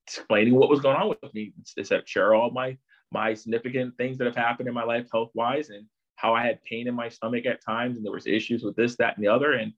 explaining 0.05 0.55
what 0.55 0.69
was 0.69 0.79
going 0.79 0.95
on 0.95 1.09
with 1.09 1.33
me. 1.33 1.53
except 1.77 2.09
share 2.09 2.33
all 2.33 2.51
my 2.51 2.77
my 3.11 3.33
significant 3.33 3.95
things 3.95 4.17
that 4.17 4.25
have 4.25 4.35
happened 4.35 4.67
in 4.67 4.73
my 4.73 4.83
life 4.83 5.07
health 5.11 5.29
wise 5.35 5.69
and 5.69 5.85
how 6.15 6.33
I 6.33 6.43
had 6.43 6.63
pain 6.63 6.87
in 6.87 6.95
my 6.95 7.09
stomach 7.09 7.45
at 7.45 7.63
times 7.63 7.97
and 7.97 8.05
there 8.05 8.11
was 8.11 8.27
issues 8.27 8.63
with 8.63 8.75
this, 8.75 8.95
that, 8.97 9.15
and 9.15 9.23
the 9.23 9.31
other. 9.31 9.53
And 9.53 9.73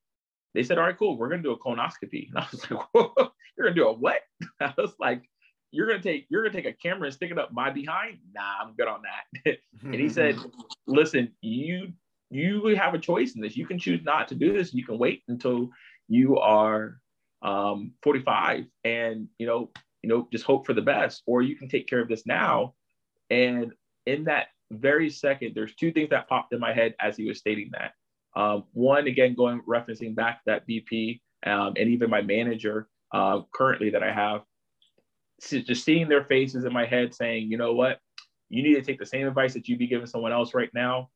they 0.53 0.63
said, 0.63 0.77
all 0.77 0.85
right, 0.85 0.97
cool, 0.97 1.17
we're 1.17 1.29
gonna 1.29 1.43
do 1.43 1.51
a 1.51 1.59
colonoscopy. 1.59 2.29
And 2.29 2.37
I 2.37 2.47
was 2.51 2.71
like, 2.71 2.81
Whoa, 2.93 3.13
you're 3.57 3.67
gonna 3.67 3.75
do 3.75 3.87
a 3.87 3.93
what? 3.93 4.21
I 4.61 4.73
was 4.77 4.93
like, 4.99 5.23
you're 5.71 5.87
gonna 5.87 6.01
take 6.01 6.27
you're 6.29 6.43
gonna 6.43 6.55
take 6.55 6.71
a 6.71 6.77
camera 6.77 7.07
and 7.07 7.13
stick 7.13 7.31
it 7.31 7.37
up 7.37 7.51
my 7.51 7.69
behind? 7.69 8.19
Nah, 8.33 8.61
I'm 8.61 8.73
good 8.75 8.87
on 8.87 9.01
that. 9.01 9.57
and 9.83 9.95
he 9.95 10.07
said, 10.07 10.37
listen, 10.87 11.33
you 11.41 11.91
you 12.31 12.75
have 12.75 12.93
a 12.93 12.99
choice 12.99 13.35
in 13.35 13.41
this. 13.41 13.57
You 13.57 13.67
can 13.67 13.77
choose 13.77 14.01
not 14.03 14.27
to 14.29 14.35
do 14.35 14.53
this. 14.53 14.73
You 14.73 14.85
can 14.85 14.97
wait 14.97 15.23
until 15.27 15.69
you 16.07 16.37
are 16.37 16.99
um, 17.41 17.91
45 18.01 18.65
and 18.83 19.27
you 19.37 19.45
know 19.45 19.71
you 20.05 20.09
know, 20.11 20.27
just 20.31 20.45
hope 20.45 20.67
for 20.67 20.73
the 20.73 20.83
best, 20.83 21.23
or 21.25 21.41
you 21.41 21.55
can 21.55 21.67
take 21.67 21.87
care 21.87 21.99
of 21.99 22.07
this 22.07 22.27
now. 22.27 22.75
And 23.31 23.71
in 24.05 24.25
that 24.25 24.49
very 24.71 25.09
second, 25.09 25.53
there's 25.55 25.73
two 25.73 25.91
things 25.91 26.11
that 26.11 26.29
popped 26.29 26.53
in 26.53 26.59
my 26.59 26.73
head 26.73 26.93
as 26.99 27.17
he 27.17 27.27
was 27.27 27.39
stating 27.39 27.71
that. 27.71 27.93
Um, 28.39 28.65
one, 28.73 29.07
again, 29.07 29.33
going 29.33 29.61
referencing 29.67 30.13
back 30.13 30.41
that 30.45 30.67
VP 30.67 31.23
um, 31.43 31.73
and 31.75 31.89
even 31.89 32.11
my 32.11 32.21
manager 32.21 32.87
uh, 33.11 33.41
currently 33.51 33.89
that 33.89 34.03
I 34.03 34.13
have, 34.13 34.41
just 35.41 35.83
seeing 35.83 36.07
their 36.07 36.25
faces 36.25 36.65
in 36.65 36.73
my 36.73 36.85
head 36.85 37.15
saying, 37.15 37.49
you 37.49 37.57
know 37.57 37.73
what, 37.73 37.99
you 38.49 38.61
need 38.61 38.75
to 38.75 38.83
take 38.83 38.99
the 38.99 39.07
same 39.07 39.25
advice 39.25 39.55
that 39.55 39.67
you'd 39.67 39.79
be 39.79 39.87
giving 39.87 40.05
someone 40.05 40.31
else 40.31 40.53
right 40.53 40.69
now. 40.71 41.09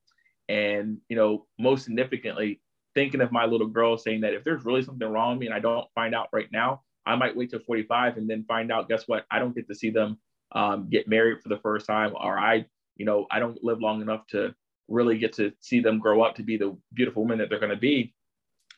And, 0.48 0.98
you 1.10 1.16
know, 1.16 1.46
most 1.60 1.84
significantly, 1.84 2.60
thinking 2.96 3.22
of 3.22 3.32
my 3.32 3.46
little 3.46 3.68
girl 3.68 4.00
saying 4.00 4.22
that 4.22 4.34
if 4.34 4.44
there's 4.44 4.66
really 4.66 4.82
something 4.82 5.08
wrong 5.08 5.34
with 5.34 5.42
me 5.42 5.46
and 5.46 5.54
I 5.54 5.60
don't 5.60 5.86
find 5.94 6.16
out 6.16 6.30
right 6.34 6.50
now, 6.52 6.82
I 7.06 7.16
might 7.16 7.36
wait 7.36 7.50
till 7.50 7.60
45 7.60 8.18
and 8.18 8.30
then 8.30 8.46
find 8.48 8.72
out, 8.72 8.90
guess 8.90 9.08
what? 9.08 9.26
I 9.32 9.40
don't 9.40 9.56
get 9.56 9.68
to 9.68 9.76
see 9.76 9.90
them 9.90 10.18
um, 10.52 10.90
get 10.90 11.08
married 11.08 11.42
for 11.42 11.50
the 11.50 11.60
first 11.60 11.86
time, 11.86 12.14
or 12.16 12.38
I, 12.38 12.66
you 12.96 13.06
know, 13.06 13.28
I 13.32 13.40
don't 13.40 13.64
live 13.64 13.80
long 13.80 14.02
enough 14.02 14.26
to 14.28 14.54
really 14.88 15.18
get 15.18 15.34
to 15.34 15.54
see 15.60 15.80
them 15.80 16.00
grow 16.00 16.22
up 16.22 16.36
to 16.36 16.44
be 16.44 16.58
the 16.58 16.76
beautiful 16.94 17.24
women 17.24 17.40
that 17.40 17.50
they're 17.50 17.60
going 17.60 17.70
to 17.72 17.78
be. 17.78 18.14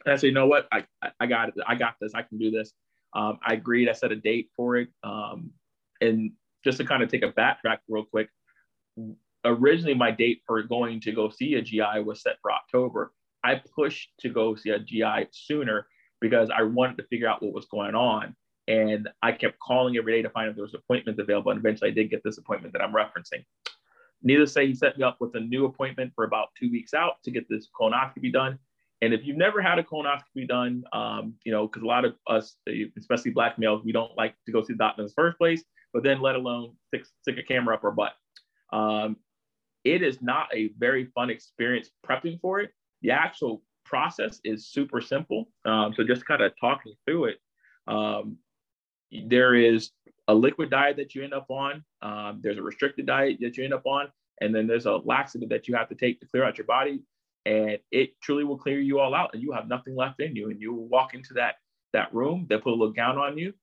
And 0.06 0.14
I 0.14 0.18
say, 0.18 0.27
you 0.27 0.34
know 0.34 0.48
what? 0.48 0.68
I, 0.72 0.85
I 1.19 1.27
got 1.27 1.49
it. 1.49 1.56
I 1.68 1.76
got 1.76 1.95
this. 2.02 2.14
I 2.14 2.22
can 2.23 2.38
do 2.38 2.52
this. 2.52 2.73
Um, 3.14 3.39
I 3.45 3.53
agreed. 3.53 3.89
I 3.89 3.93
set 3.93 4.11
a 4.11 4.15
date 4.15 4.49
for 4.56 4.77
it. 4.77 4.89
Um, 5.03 5.52
and 5.99 6.31
just 6.64 6.77
to 6.77 6.85
kind 6.85 7.03
of 7.03 7.10
take 7.10 7.23
a 7.23 7.31
backtrack 7.31 7.80
real 7.88 8.06
quick, 8.06 8.30
originally 9.45 9.93
my 9.93 10.11
date 10.11 10.41
for 10.45 10.61
going 10.64 10.99
to 11.02 11.11
go 11.11 11.30
see 11.30 11.56
a 11.56 11.61
GI 11.61 12.03
was 12.03 12.22
set 12.22 12.38
for 12.41 12.52
October. 12.52 13.14
I 13.43 13.61
pushed 13.76 14.11
to 14.19 14.30
go 14.30 14.56
see 14.56 14.69
a 14.69 14.80
GI 14.80 15.27
sooner 15.31 15.88
because 16.22 16.49
I 16.56 16.64
wanted 16.64 16.98
to 16.98 17.03
figure 17.07 17.27
out 17.27 17.41
what 17.43 17.53
was 17.53 17.65
going 17.65 17.95
on. 17.95 18.35
And 18.68 19.10
I 19.22 19.31
kept 19.34 19.60
calling 19.60 19.98
every 19.98 20.14
day 20.14 20.22
to 20.22 20.30
find 20.30 20.48
if 20.48 20.56
there 20.56 20.64
was 20.64 20.76
appointments 20.76 21.19
available. 21.19 21.52
And 21.52 21.60
eventually 21.60 21.89
I 21.89 21.93
did 21.93 22.10
get 22.10 22.23
this 22.23 22.38
appointment 22.38 22.73
that 22.73 22.81
I'm 22.81 22.93
referencing. 22.93 23.43
Needless 24.23 24.52
to 24.52 24.53
say, 24.53 24.68
he 24.68 24.76
set 24.76 24.98
me 24.98 25.03
up 25.03 25.18
with 25.19 25.35
a 25.35 25.39
new 25.39 25.65
appointment 25.65 26.14
for 26.15 26.23
about 26.23 26.49
two 26.57 26.72
weeks 26.72 26.93
out 26.93 27.15
to 27.23 27.31
get 27.31 27.49
this 27.49 27.68
colonoscopy 27.77 28.31
done. 28.31 28.60
And 29.02 29.15
if 29.15 29.26
you've 29.26 29.38
never 29.38 29.61
had 29.61 29.80
a 29.80 29.84
colonoscopy 29.84 30.48
done, 30.48 30.84
um, 30.93 31.34
you 31.43 31.52
know, 31.52 31.65
because 31.65 31.81
a 31.81 31.88
lot 31.88 32.06
of 32.06 32.14
us, 32.27 32.56
especially 32.98 33.31
black 33.31 33.57
males, 33.57 33.84
we 33.84 33.91
don't 33.91 34.15
like 34.15 34.35
to 34.45 34.52
go 34.52 34.61
see 34.61 34.73
the 34.73 34.77
doctor 34.77 35.02
in 35.02 35.07
the 35.07 35.14
first 35.14 35.39
place, 35.39 35.64
but 35.91 36.03
then 36.03 36.22
let 36.22 36.35
alone 36.35 36.76
stick, 36.88 37.06
stick 37.22 37.38
a 37.39 37.43
camera 37.43 37.76
up 37.76 37.84
our 37.84 37.91
butt. 37.91 38.14
Um, 38.72 39.18
it 39.84 40.03
is 40.03 40.22
not 40.22 40.49
a 40.53 40.69
very 40.77 41.06
fun 41.15 41.31
experience 41.31 41.89
prepping 42.07 42.39
for 42.39 42.60
it. 42.60 42.69
The 43.02 43.10
actual 43.10 43.64
process 43.85 44.39
is 44.43 44.67
super 44.67 45.01
simple. 45.01 45.49
Um, 45.65 45.93
so 45.95 46.03
just 46.03 46.25
kind 46.25 46.41
of 46.41 46.53
talking 46.59 46.93
through 47.05 47.25
it, 47.25 47.37
um, 47.87 48.37
there 49.27 49.55
is 49.55 49.91
a 50.27 50.33
liquid 50.33 50.69
diet 50.69 50.97
that 50.97 51.15
you 51.15 51.23
end 51.23 51.33
up 51.33 51.49
on. 51.49 51.83
Um, 52.01 52.39
there's 52.41 52.57
a 52.57 52.61
restricted 52.61 53.05
diet 53.05 53.37
that 53.41 53.57
you 53.57 53.63
end 53.63 53.73
up 53.73 53.85
on, 53.85 54.07
and 54.39 54.53
then 54.55 54.67
there's 54.67 54.85
a 54.85 54.97
laxative 54.97 55.49
that 55.49 55.67
you 55.67 55.75
have 55.75 55.89
to 55.89 55.95
take 55.95 56.19
to 56.21 56.27
clear 56.27 56.43
out 56.43 56.57
your 56.57 56.67
body. 56.67 57.01
And 57.45 57.79
it 57.91 58.21
truly 58.21 58.43
will 58.43 58.57
clear 58.57 58.79
you 58.79 58.99
all 58.99 59.15
out, 59.15 59.31
and 59.33 59.41
you 59.41 59.51
have 59.51 59.67
nothing 59.67 59.95
left 59.95 60.21
in 60.21 60.35
you. 60.35 60.49
And 60.49 60.61
you 60.61 60.73
will 60.73 60.87
walk 60.87 61.13
into 61.13 61.33
that 61.35 61.55
that 61.93 62.13
room. 62.13 62.45
They 62.49 62.57
put 62.57 62.69
a 62.69 62.71
little 62.71 62.93
gown 62.93 63.17
on 63.17 63.37
you. 63.37 63.53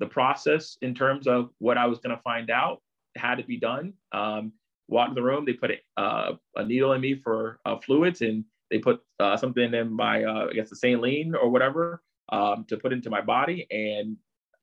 The 0.00 0.06
process 0.06 0.76
in 0.82 0.94
terms 0.94 1.26
of 1.26 1.50
what 1.58 1.78
I 1.78 1.86
was 1.86 1.98
going 2.00 2.16
to 2.16 2.22
find 2.22 2.50
out 2.50 2.82
had 3.16 3.36
to 3.36 3.44
be 3.44 3.58
done. 3.58 3.92
Um, 4.12 4.52
walked 4.88 5.10
in 5.10 5.14
the 5.14 5.22
room. 5.22 5.44
They 5.44 5.52
put 5.52 5.70
a, 5.70 6.00
uh, 6.00 6.36
a 6.56 6.64
needle 6.64 6.92
in 6.92 7.00
me 7.00 7.20
for 7.22 7.60
uh, 7.64 7.78
fluids, 7.78 8.22
and 8.22 8.44
they 8.70 8.78
put 8.78 9.00
uh, 9.20 9.36
something 9.36 9.74
in 9.74 9.92
my, 9.92 10.24
uh, 10.24 10.46
I 10.50 10.52
guess, 10.52 10.70
the 10.70 10.76
saline 10.76 11.34
or 11.34 11.48
whatever 11.48 12.02
um, 12.30 12.64
to 12.68 12.76
put 12.76 12.92
into 12.92 13.10
my 13.10 13.20
body. 13.20 13.66
And 13.70 14.16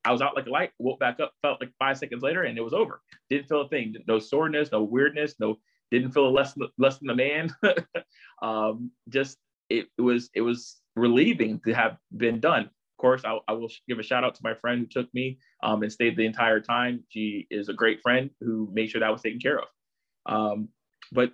I 0.06 0.12
was 0.12 0.22
out 0.22 0.36
like 0.36 0.48
a 0.48 0.50
light, 0.50 0.72
woke 0.80 1.00
back 1.00 1.20
up, 1.20 1.34
felt 1.42 1.62
like 1.62 1.72
five 1.80 1.98
seconds 1.98 2.24
later, 2.24 2.44
and 2.44 2.58
it 2.58 2.62
was 2.62 2.74
over. 2.74 3.02
Didn't 3.30 3.48
feel 3.48 3.62
a 3.62 3.70
thing. 3.70 3.96
No 4.08 4.20
soreness, 4.20 4.72
no 4.72 4.84
weirdness, 4.84 5.36
no 5.40 5.58
didn't 5.94 6.12
feel 6.12 6.34
less 6.34 6.58
less 6.78 6.98
than 6.98 7.10
a 7.12 7.16
man. 7.16 7.56
um, 8.42 8.92
just 9.10 9.38
it, 9.70 9.88
it, 9.98 10.02
was 10.02 10.30
it 10.34 10.42
was 10.42 10.82
relieving 10.96 11.62
to 11.66 11.74
have 11.74 11.98
been 12.18 12.40
done. 12.40 12.64
Of 12.64 12.98
course, 12.98 13.22
I, 13.26 13.38
I 13.48 13.54
will 13.54 13.70
give 13.88 14.00
a 14.00 14.04
shout 14.04 14.24
out 14.24 14.36
to 14.36 14.42
my 14.44 14.56
friend 14.56 14.80
who 14.80 14.88
took 14.88 15.14
me 15.14 15.38
um, 15.62 15.84
and 15.84 15.92
stayed 15.92 16.18
the 16.18 16.26
entire 16.26 16.60
time. 16.60 17.04
She 17.10 17.48
is 17.52 17.70
a 17.70 17.74
great 17.74 18.02
friend 18.02 18.30
who 18.42 18.70
made 18.74 18.90
sure 18.90 19.02
that 19.02 19.12
was 19.12 19.22
taken 19.22 19.40
care 19.40 19.60
of. 19.60 19.68
Um, 20.26 20.70
but 21.12 21.34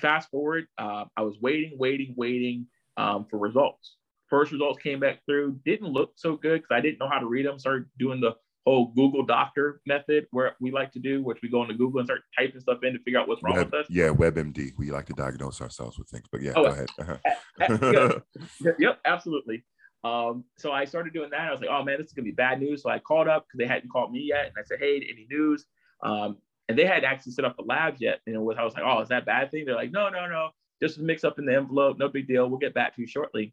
fast 0.00 0.30
forward, 0.30 0.66
uh, 0.78 1.04
I 1.16 1.22
was 1.22 1.36
waiting, 1.40 1.76
waiting, 1.78 2.14
waiting 2.16 2.66
um, 2.96 3.26
for 3.30 3.38
results. 3.38 3.96
First 4.28 4.52
results 4.52 4.80
came 4.80 5.00
back 5.00 5.20
through, 5.26 5.58
didn't 5.64 5.88
look 5.88 6.12
so 6.16 6.36
good 6.36 6.62
because 6.62 6.74
I 6.74 6.80
didn't 6.80 6.98
know 6.98 7.08
how 7.08 7.18
to 7.18 7.26
read 7.26 7.46
them. 7.46 7.58
Started 7.58 7.86
doing 7.98 8.20
the 8.20 8.34
whole 8.66 8.92
Google 8.94 9.24
Doctor 9.24 9.80
method 9.86 10.26
where 10.30 10.54
we 10.60 10.70
like 10.70 10.92
to 10.92 10.98
do, 10.98 11.22
which 11.22 11.38
we 11.42 11.48
go 11.48 11.62
into 11.62 11.74
Google 11.74 12.00
and 12.00 12.06
start 12.06 12.22
typing 12.38 12.60
stuff 12.60 12.78
in 12.82 12.92
to 12.92 12.98
figure 13.00 13.18
out 13.18 13.26
what's 13.26 13.42
wrong 13.42 13.56
Web, 13.56 13.66
with 13.66 13.74
us. 13.74 13.86
Yeah, 13.88 14.08
WebMD. 14.08 14.72
We 14.78 14.90
like 14.90 15.06
to 15.06 15.14
diagnose 15.14 15.60
ourselves 15.60 15.98
with 15.98 16.08
things, 16.08 16.26
but 16.30 16.42
yeah, 16.42 16.52
oh, 16.56 16.64
go 16.64 16.70
ahead. 16.70 16.88
Uh-huh. 16.98 18.20
yep, 18.62 18.76
yep, 18.78 19.00
absolutely. 19.04 19.64
Um, 20.04 20.44
so 20.58 20.72
I 20.72 20.84
started 20.84 21.12
doing 21.12 21.30
that. 21.30 21.40
I 21.40 21.50
was 21.50 21.60
like, 21.60 21.70
oh 21.70 21.82
man, 21.82 21.98
this 21.98 22.08
is 22.08 22.12
gonna 22.12 22.24
be 22.24 22.30
bad 22.30 22.60
news. 22.60 22.82
So 22.82 22.90
I 22.90 22.98
called 22.98 23.28
up 23.28 23.46
because 23.46 23.58
they 23.58 23.72
hadn't 23.72 23.90
called 23.90 24.12
me 24.12 24.20
yet, 24.28 24.46
and 24.46 24.54
I 24.58 24.62
said, 24.64 24.78
hey, 24.78 24.96
any 24.96 25.26
news? 25.30 25.66
Um, 26.02 26.38
and 26.70 26.78
they 26.78 26.86
had 26.86 27.02
actually 27.02 27.32
set 27.32 27.44
up 27.44 27.56
the 27.56 27.64
labs 27.64 28.00
yet. 28.00 28.20
And 28.28 28.40
was, 28.44 28.56
I 28.56 28.62
was 28.62 28.74
like, 28.74 28.84
oh, 28.86 29.00
is 29.00 29.08
that 29.08 29.26
bad 29.26 29.50
thing? 29.50 29.64
They're 29.64 29.74
like, 29.74 29.90
no, 29.90 30.08
no, 30.08 30.28
no, 30.28 30.50
just 30.80 31.00
mix 31.00 31.24
up 31.24 31.40
in 31.40 31.44
the 31.44 31.56
envelope, 31.56 31.98
no 31.98 32.08
big 32.08 32.28
deal. 32.28 32.48
We'll 32.48 32.60
get 32.60 32.74
back 32.74 32.94
to 32.94 33.00
you 33.00 33.08
shortly. 33.08 33.52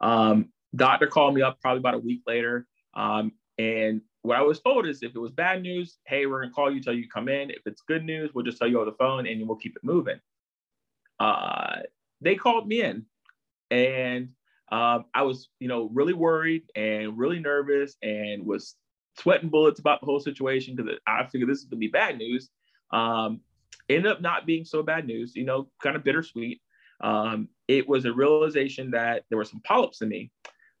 Um, 0.00 0.48
doctor 0.74 1.06
called 1.06 1.32
me 1.32 1.42
up 1.42 1.60
probably 1.60 1.78
about 1.78 1.94
a 1.94 1.98
week 1.98 2.22
later. 2.26 2.66
Um, 2.94 3.30
and 3.56 4.00
what 4.22 4.36
I 4.36 4.42
was 4.42 4.58
told 4.58 4.84
is 4.84 5.04
if 5.04 5.14
it 5.14 5.18
was 5.18 5.30
bad 5.30 5.62
news, 5.62 5.98
hey, 6.04 6.26
we're 6.26 6.42
gonna 6.42 6.52
call 6.52 6.74
you, 6.74 6.82
tell 6.82 6.92
you 6.92 7.08
come 7.08 7.28
in. 7.28 7.50
If 7.50 7.62
it's 7.66 7.82
good 7.82 8.04
news, 8.04 8.32
we'll 8.34 8.44
just 8.44 8.58
tell 8.58 8.66
you 8.66 8.80
over 8.80 8.90
the 8.90 8.96
phone 8.96 9.28
and 9.28 9.46
we'll 9.46 9.56
keep 9.56 9.76
it 9.76 9.84
moving. 9.84 10.18
Uh, 11.20 11.82
they 12.20 12.34
called 12.34 12.66
me 12.66 12.82
in 12.82 13.06
and 13.70 14.30
um, 14.72 15.04
I 15.14 15.22
was, 15.22 15.50
you 15.60 15.68
know, 15.68 15.88
really 15.92 16.14
worried 16.14 16.64
and 16.74 17.16
really 17.16 17.38
nervous 17.38 17.94
and 18.02 18.44
was 18.44 18.74
sweating 19.18 19.48
bullets 19.48 19.80
about 19.80 20.00
the 20.00 20.06
whole 20.06 20.20
situation 20.20 20.74
because 20.74 20.98
I 21.06 21.24
figured 21.24 21.50
this 21.50 21.58
is 21.58 21.64
gonna 21.64 21.78
be 21.78 21.88
bad 21.88 22.18
news. 22.18 22.50
Um, 22.92 23.40
ended 23.88 24.10
up 24.10 24.20
not 24.20 24.46
being 24.46 24.64
so 24.64 24.82
bad 24.82 25.06
news, 25.06 25.34
you 25.34 25.44
know, 25.44 25.68
kind 25.82 25.96
of 25.96 26.04
bittersweet. 26.04 26.60
Um, 27.00 27.48
it 27.68 27.88
was 27.88 28.04
a 28.04 28.12
realization 28.12 28.90
that 28.92 29.24
there 29.28 29.38
were 29.38 29.44
some 29.44 29.60
polyps 29.64 30.02
in 30.02 30.08
me. 30.08 30.30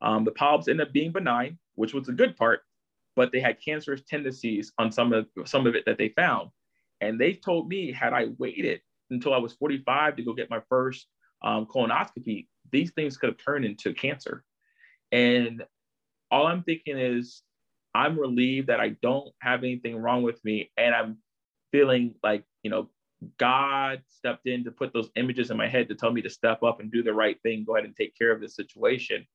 Um, 0.00 0.24
the 0.24 0.32
polyps 0.32 0.68
ended 0.68 0.86
up 0.86 0.92
being 0.92 1.12
benign, 1.12 1.58
which 1.74 1.94
was 1.94 2.08
a 2.08 2.12
good 2.12 2.36
part, 2.36 2.62
but 3.16 3.32
they 3.32 3.40
had 3.40 3.62
cancerous 3.62 4.02
tendencies 4.02 4.72
on 4.78 4.90
some 4.92 5.12
of 5.12 5.26
some 5.44 5.66
of 5.66 5.74
it 5.74 5.84
that 5.86 5.98
they 5.98 6.10
found. 6.10 6.50
And 7.00 7.20
they 7.20 7.34
told 7.34 7.68
me, 7.68 7.92
had 7.92 8.12
I 8.12 8.28
waited 8.38 8.80
until 9.10 9.34
I 9.34 9.38
was 9.38 9.52
45 9.54 10.16
to 10.16 10.22
go 10.22 10.32
get 10.32 10.50
my 10.50 10.60
first 10.68 11.06
um, 11.42 11.66
colonoscopy, 11.66 12.46
these 12.70 12.92
things 12.92 13.16
could 13.16 13.30
have 13.30 13.38
turned 13.38 13.64
into 13.64 13.92
cancer. 13.92 14.44
And 15.10 15.64
all 16.30 16.46
I'm 16.46 16.62
thinking 16.62 16.98
is, 16.98 17.42
I'm 17.94 18.18
relieved 18.18 18.68
that 18.68 18.80
I 18.80 18.90
don't 19.02 19.28
have 19.40 19.64
anything 19.64 19.96
wrong 19.96 20.22
with 20.22 20.42
me. 20.44 20.70
And 20.76 20.94
I'm 20.94 21.18
feeling 21.72 22.14
like, 22.22 22.44
you 22.62 22.70
know, 22.70 22.88
God 23.38 24.02
stepped 24.08 24.46
in 24.46 24.64
to 24.64 24.70
put 24.70 24.92
those 24.92 25.10
images 25.16 25.50
in 25.50 25.56
my 25.56 25.68
head 25.68 25.88
to 25.88 25.94
tell 25.94 26.10
me 26.10 26.22
to 26.22 26.30
step 26.30 26.62
up 26.62 26.80
and 26.80 26.90
do 26.90 27.02
the 27.02 27.12
right 27.12 27.40
thing, 27.42 27.64
go 27.64 27.76
ahead 27.76 27.84
and 27.84 27.94
take 27.94 28.16
care 28.16 28.32
of 28.32 28.40
this 28.40 28.56
situation. 28.56 29.26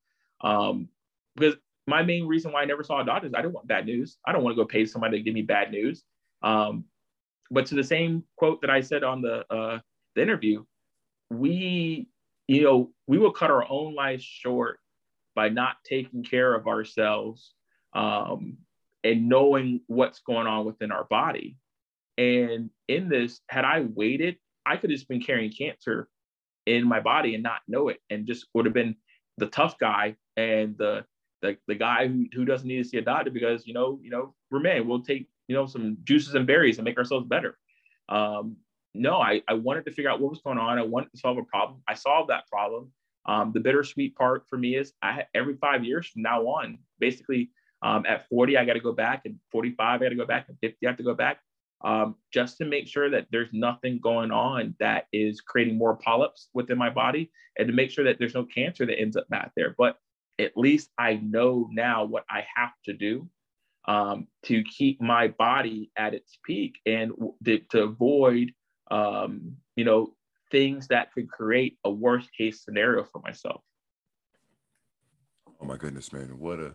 Um, 0.41 0.89
because 1.35 1.55
my 1.85 2.03
main 2.03 2.27
reason 2.27 2.51
why 2.51 2.63
I 2.63 2.65
never 2.65 2.83
saw 2.83 3.01
a 3.01 3.05
doctor 3.05 3.27
is 3.27 3.33
I 3.33 3.41
don't 3.41 3.53
want 3.53 3.67
bad 3.67 3.85
news. 3.85 4.17
I 4.25 4.31
don't 4.31 4.43
want 4.43 4.55
to 4.57 4.61
go 4.61 4.67
pay 4.67 4.85
somebody 4.85 5.17
to 5.17 5.23
give 5.23 5.33
me 5.33 5.41
bad 5.41 5.71
news. 5.71 6.03
Um, 6.41 6.85
but 7.49 7.65
to 7.67 7.75
the 7.75 7.83
same 7.83 8.23
quote 8.35 8.61
that 8.61 8.69
I 8.69 8.81
said 8.81 9.03
on 9.03 9.21
the, 9.21 9.45
uh, 9.53 9.79
the 10.15 10.21
interview, 10.21 10.65
we, 11.29 12.09
you 12.47 12.63
know, 12.63 12.91
we 13.07 13.17
will 13.17 13.31
cut 13.31 13.51
our 13.51 13.65
own 13.69 13.95
lives 13.95 14.23
short 14.23 14.79
by 15.33 15.49
not 15.49 15.77
taking 15.85 16.23
care 16.23 16.53
of 16.53 16.67
ourselves 16.67 17.53
um, 17.97 18.57
and 19.03 19.27
knowing 19.27 19.81
what's 19.87 20.19
going 20.19 20.47
on 20.47 20.65
within 20.65 20.91
our 20.91 21.05
body. 21.05 21.57
And 22.17 22.69
in 22.87 23.09
this, 23.09 23.41
had 23.49 23.65
I 23.65 23.81
waited, 23.81 24.37
I 24.65 24.77
could 24.77 24.91
have 24.91 24.97
just 24.97 25.09
been 25.09 25.21
carrying 25.21 25.51
cancer 25.51 26.07
in 26.65 26.87
my 26.87 26.99
body 26.99 27.33
and 27.33 27.43
not 27.43 27.61
know 27.67 27.89
it, 27.89 27.99
and 28.09 28.27
just 28.27 28.45
would 28.53 28.65
have 28.65 28.73
been 28.73 28.95
the 29.37 29.47
tough 29.47 29.77
guy 29.77 30.15
and 30.37 30.77
the 30.77 31.03
the, 31.41 31.55
the 31.67 31.75
guy 31.75 32.07
who, 32.07 32.25
who 32.33 32.45
doesn't 32.45 32.67
need 32.67 32.81
to 32.81 32.89
see 32.89 32.97
a 32.97 33.01
doctor 33.01 33.29
because 33.29 33.67
you 33.67 33.73
know 33.73 33.99
you 34.01 34.09
know 34.09 34.33
men. 34.51 34.87
We'll 34.87 35.03
take 35.03 35.27
you 35.47 35.55
know 35.55 35.65
some 35.65 35.97
juices 36.03 36.35
and 36.35 36.47
berries 36.47 36.77
and 36.77 36.85
make 36.85 36.97
ourselves 36.97 37.27
better. 37.27 37.57
Um, 38.09 38.57
no, 38.93 39.17
I, 39.21 39.41
I 39.47 39.53
wanted 39.53 39.85
to 39.85 39.91
figure 39.91 40.09
out 40.09 40.19
what 40.19 40.31
was 40.31 40.41
going 40.41 40.57
on. 40.57 40.79
I 40.79 40.83
wanted 40.83 41.11
to 41.11 41.17
solve 41.17 41.37
a 41.37 41.43
problem. 41.43 41.81
I 41.87 41.93
solved 41.93 42.29
that 42.29 42.47
problem. 42.47 42.91
Um, 43.27 43.51
the 43.53 43.59
bittersweet 43.59 44.15
part 44.15 44.45
for 44.49 44.57
me 44.57 44.75
is 44.75 44.93
I 45.01 45.25
every 45.35 45.55
five 45.57 45.83
years 45.83 46.07
from 46.07 46.23
now 46.23 46.43
on, 46.43 46.79
basically 46.99 47.51
um, 47.81 48.05
at 48.07 48.27
40, 48.29 48.57
I 48.57 48.65
got 48.65 48.73
to 48.73 48.79
go 48.79 48.93
back, 48.93 49.23
and 49.25 49.37
45, 49.51 50.01
I 50.01 50.03
got 50.03 50.09
to 50.09 50.15
go 50.15 50.25
back, 50.25 50.47
and 50.49 50.57
50, 50.59 50.85
I 50.85 50.89
have 50.89 50.97
to 50.97 51.03
go 51.03 51.13
back, 51.13 51.39
um, 51.83 52.15
just 52.33 52.57
to 52.57 52.65
make 52.65 52.87
sure 52.87 53.09
that 53.09 53.27
there's 53.31 53.53
nothing 53.53 53.99
going 53.99 54.31
on 54.31 54.75
that 54.79 55.05
is 55.13 55.41
creating 55.41 55.77
more 55.77 55.95
polyps 55.95 56.49
within 56.53 56.77
my 56.77 56.89
body, 56.89 57.31
and 57.57 57.67
to 57.67 57.73
make 57.73 57.91
sure 57.91 58.05
that 58.05 58.17
there's 58.19 58.33
no 58.33 58.45
cancer 58.45 58.85
that 58.85 58.99
ends 58.99 59.15
up 59.15 59.27
back 59.29 59.51
there. 59.55 59.75
But 59.77 59.97
at 60.39 60.57
least 60.57 60.89
I 60.97 61.15
know 61.15 61.67
now 61.71 62.05
what 62.05 62.25
I 62.29 62.45
have 62.55 62.71
to 62.85 62.93
do 62.93 63.29
um, 63.87 64.27
to 64.43 64.63
keep 64.63 65.01
my 65.01 65.29
body 65.29 65.91
at 65.97 66.13
its 66.13 66.37
peak 66.43 66.79
and 66.85 67.11
to, 67.45 67.59
to 67.71 67.83
avoid, 67.83 68.51
um, 68.91 69.55
you 69.75 69.85
know, 69.85 70.13
things 70.51 70.87
that 70.87 71.13
could 71.13 71.29
create 71.29 71.77
a 71.83 71.89
worst 71.89 72.29
case 72.37 72.63
scenario 72.63 73.03
for 73.03 73.21
myself. 73.21 73.61
Oh 75.59 75.65
my 75.65 75.77
goodness, 75.77 76.13
man! 76.13 76.37
What 76.37 76.59
a 76.59 76.73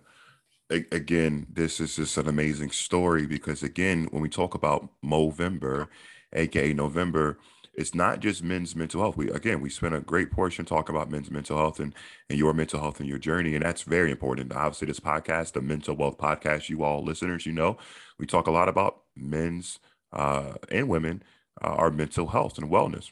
again, 0.93 1.47
this 1.53 1.81
is 1.81 1.97
just 1.97 2.17
an 2.17 2.29
amazing 2.29 2.71
story 2.71 3.27
because 3.27 3.63
again, 3.63 4.09
when 4.11 4.23
we 4.23 4.29
talk 4.29 4.55
about 4.55 4.89
Movember, 5.05 5.89
aka 6.33 6.73
November, 6.73 7.39
it's 7.75 7.95
not 7.95 8.21
just 8.21 8.43
men's 8.43 8.77
mental 8.77 9.01
health. 9.01 9.17
We 9.17 9.31
again, 9.31 9.61
we 9.61 9.71
spent 9.71 9.95
a 9.95 10.01
great 10.01 10.31
portion 10.31 10.65
talking 10.65 10.95
about 10.95 11.11
men's 11.11 11.31
mental 11.31 11.57
health 11.57 11.81
and, 11.81 11.95
and 12.29 12.39
your 12.39 12.53
mental 12.55 12.81
health 12.81 13.01
and 13.01 13.09
your 13.09 13.19
journey, 13.19 13.55
and 13.55 13.65
that's 13.65 13.83
very 13.83 14.11
important. 14.11 14.53
Obviously, 14.53 14.87
this 14.87 15.01
podcast, 15.01 15.53
the 15.53 15.63
Mental 15.63 15.97
Wealth 15.97 16.19
Podcast, 16.19 16.69
you 16.69 16.85
all 16.85 17.03
listeners, 17.03 17.47
you 17.47 17.53
know, 17.53 17.79
we 18.19 18.27
talk 18.27 18.47
a 18.47 18.53
lot 18.53 18.69
about 18.69 19.03
men's 19.17 19.79
uh, 20.13 20.55
and 20.71 20.89
women, 20.89 21.23
uh, 21.63 21.69
our 21.69 21.91
mental 21.91 22.29
health 22.29 22.59
and 22.59 22.71
wellness 22.71 23.11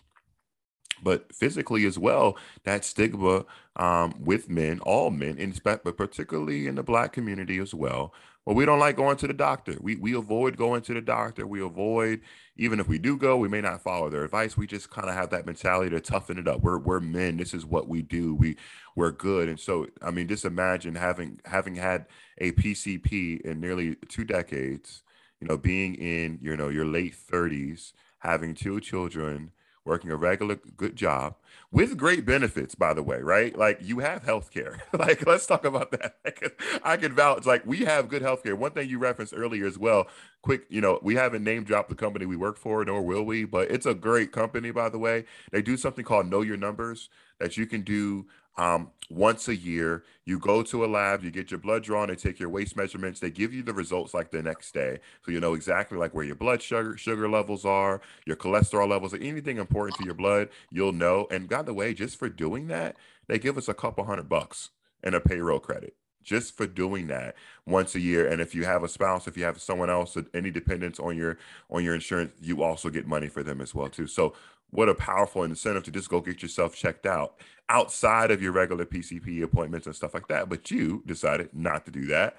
but 1.03 1.33
physically 1.35 1.87
as 1.87 1.99
well, 1.99 2.37
that 2.65 2.85
stigma 2.85 3.45
um, 3.77 4.15
with 4.19 4.49
men, 4.49 4.81
all 4.81 5.11
men, 5.11 5.39
in 5.39 5.55
but 5.63 5.97
particularly 5.97 6.67
in 6.67 6.75
the 6.75 6.83
black 6.83 7.13
community 7.13 7.59
as 7.59 7.75
well. 7.75 8.13
Well, 8.47 8.57
we 8.57 8.65
don't 8.65 8.79
like 8.79 8.97
going 8.97 9.17
to 9.19 9.27
the 9.27 9.35
doctor. 9.35 9.77
We 9.81 9.97
we 9.97 10.15
avoid 10.15 10.57
going 10.57 10.83
to 10.83 10.95
the 10.95 11.03
doctor. 11.03 11.47
We 11.47 11.61
avoid 11.61 12.23
even 12.57 12.81
if 12.81 12.89
we 12.89 12.99
do 12.99 13.17
go, 13.17 13.37
we 13.37 13.49
may 13.49 13.61
not 13.61 13.83
follow 13.83 14.11
their 14.11 14.25
advice. 14.25 14.57
We 14.57 14.67
just 14.67 14.91
kind 14.91 15.09
of 15.09 15.15
have 15.15 15.31
that 15.31 15.47
mentality 15.47 15.91
to 15.91 16.01
toughen 16.01 16.39
it 16.39 16.49
up. 16.49 16.61
We're 16.61 16.79
we're 16.79 17.01
men. 17.01 17.37
This 17.37 17.55
is 17.55 17.65
what 17.65 17.89
we 17.89 18.03
do. 18.03 18.35
We 18.35 18.57
we're 18.97 19.13
good. 19.13 19.49
And 19.49 19.59
so, 19.59 19.87
I 20.03 20.11
mean, 20.11 20.29
just 20.29 20.45
imagine 20.45 20.95
having 20.95 21.41
having 21.45 21.75
had 21.75 22.07
a 22.39 22.53
PCP 22.53 23.43
in 23.43 23.61
nearly 23.61 23.97
two 24.09 24.25
decades. 24.25 25.03
You 25.41 25.49
know, 25.49 25.57
being 25.57 25.95
in 25.95 26.39
you 26.43 26.57
know 26.57 26.69
your 26.69 26.87
late 26.87 27.15
thirties, 27.15 27.93
having 28.19 28.55
two 28.55 28.81
children 28.81 29.53
working 29.85 30.11
a 30.11 30.17
regular 30.17 30.57
good 30.77 30.95
job 30.95 31.35
with 31.73 31.97
great 31.97 32.27
benefits, 32.27 32.75
by 32.75 32.93
the 32.93 33.03
way, 33.03 33.21
right? 33.21 33.57
Like 33.57 33.79
you 33.81 34.01
have 34.01 34.25
health 34.25 34.51
care. 34.51 34.81
like, 34.93 35.27
let's 35.27 35.47
talk 35.47 35.65
about 35.65 35.91
that. 35.93 36.17
I 36.85 36.97
can 36.97 37.15
vouch, 37.15 37.47
like, 37.47 37.65
we 37.65 37.79
have 37.79 38.09
good 38.09 38.23
health 38.23 38.43
care. 38.43 38.57
One 38.57 38.73
thing 38.73 38.89
you 38.89 38.99
referenced 38.99 39.35
earlier 39.37 39.67
as 39.67 39.79
well, 39.79 40.09
quick, 40.43 40.63
you 40.69 40.81
know, 40.81 40.99
we 41.03 41.15
haven't 41.15 41.45
name 41.45 41.65
dropped 41.65 41.89
the 41.89 41.95
company 41.95 42.27
we 42.27 42.37
work 42.37 42.59
for, 42.59 42.85
nor 42.85 43.03
will 43.03 43.23
we, 43.23 43.45
but 43.45 43.71
it's 43.71 43.87
a 43.87 43.95
great 43.95 44.33
company, 44.33 44.71
by 44.71 44.89
the 44.89 44.99
way. 44.99 45.25
They 45.53 45.63
do 45.63 45.77
something 45.77 46.05
called 46.05 46.29
Know 46.29 46.43
Your 46.43 46.57
Numbers 46.57 47.09
that 47.39 47.57
you 47.57 47.67
can 47.67 47.83
do 47.83 48.27
um, 48.57 48.91
once 49.11 49.49
a 49.49 49.57
year. 49.57 50.05
You 50.25 50.39
go 50.39 50.63
to 50.63 50.85
a 50.85 50.87
lab, 50.87 51.25
you 51.25 51.31
get 51.31 51.51
your 51.51 51.59
blood 51.59 51.83
drawn, 51.83 52.09
they 52.09 52.17
take 52.17 52.39
your 52.39 52.49
waist 52.49 52.77
measurements, 52.77 53.21
they 53.21 53.31
give 53.31 53.53
you 53.53 53.63
the 53.63 53.73
results 53.73 54.15
like 54.15 54.31
the 54.31 54.43
next 54.43 54.73
day. 54.73 55.01
So 55.25 55.33
you 55.33 55.41
know 55.41 55.55
exactly 55.55 55.99
like 55.99 56.15
where 56.15 56.25
your 56.25 56.37
blood 56.37 56.63
sugar 56.63 56.97
sugar 56.97 57.29
levels 57.29 57.65
are, 57.65 58.01
your 58.27 58.37
cholesterol 58.37 58.89
levels, 58.89 59.15
anything 59.15 59.59
important 59.59 59.99
to 59.99 60.05
your 60.05 60.15
blood, 60.15 60.49
you'll 60.71 60.93
know. 60.93 61.27
And 61.31 61.49
by 61.49 61.63
the 61.63 61.75
way, 61.75 61.95
just 61.95 62.19
for 62.19 62.29
doing 62.29 62.69
that, 62.69 62.97
they 63.27 63.39
give 63.39 63.59
us 63.59 63.69
a 63.69 63.75
couple 63.75 64.05
hundred 64.05 64.29
bucks 64.29 64.71
and 65.03 65.15
a 65.15 65.21
payroll 65.21 65.61
credit 65.61 65.95
just 66.23 66.57
for 66.57 66.67
doing 66.67 67.07
that 67.07 67.35
once 67.67 67.95
a 67.95 68.01
year 68.01 68.29
and 68.29 68.43
if 68.43 68.55
you 68.55 68.65
have 68.65 68.83
a 68.83 68.89
spouse 68.89 69.27
if 69.27 69.37
you 69.37 69.45
have 69.45 69.61
someone 69.61 69.89
else 69.89 70.17
any 70.35 70.51
dependents 70.51 71.01
on 71.01 71.17
your 71.17 71.39
on 71.71 71.83
your 71.83 71.95
insurance 71.95 72.33
you 72.41 72.63
also 72.63 72.91
get 72.91 73.07
money 73.07 73.29
for 73.29 73.43
them 73.43 73.61
as 73.61 73.75
well 73.75 73.89
too 73.89 74.07
so 74.07 74.35
what 74.71 74.89
a 74.89 74.95
powerful 74.95 75.43
incentive 75.43 75.85
to 75.85 75.91
just 75.91 76.09
go 76.09 76.21
get 76.21 76.43
yourself 76.43 76.75
checked 76.75 77.07
out 77.07 77.35
outside 77.69 78.31
of 78.31 78.43
your 78.43 78.53
regular 78.53 78.85
PCP 78.85 79.43
appointments 79.43 79.87
and 79.87 79.95
stuff 79.95 80.15
like 80.15 80.29
that. 80.29 80.49
But 80.49 80.71
you 80.71 81.03
decided 81.07 81.51
not 81.53 81.85
to 81.87 81.91
do 81.91 82.07
that. 82.07 82.37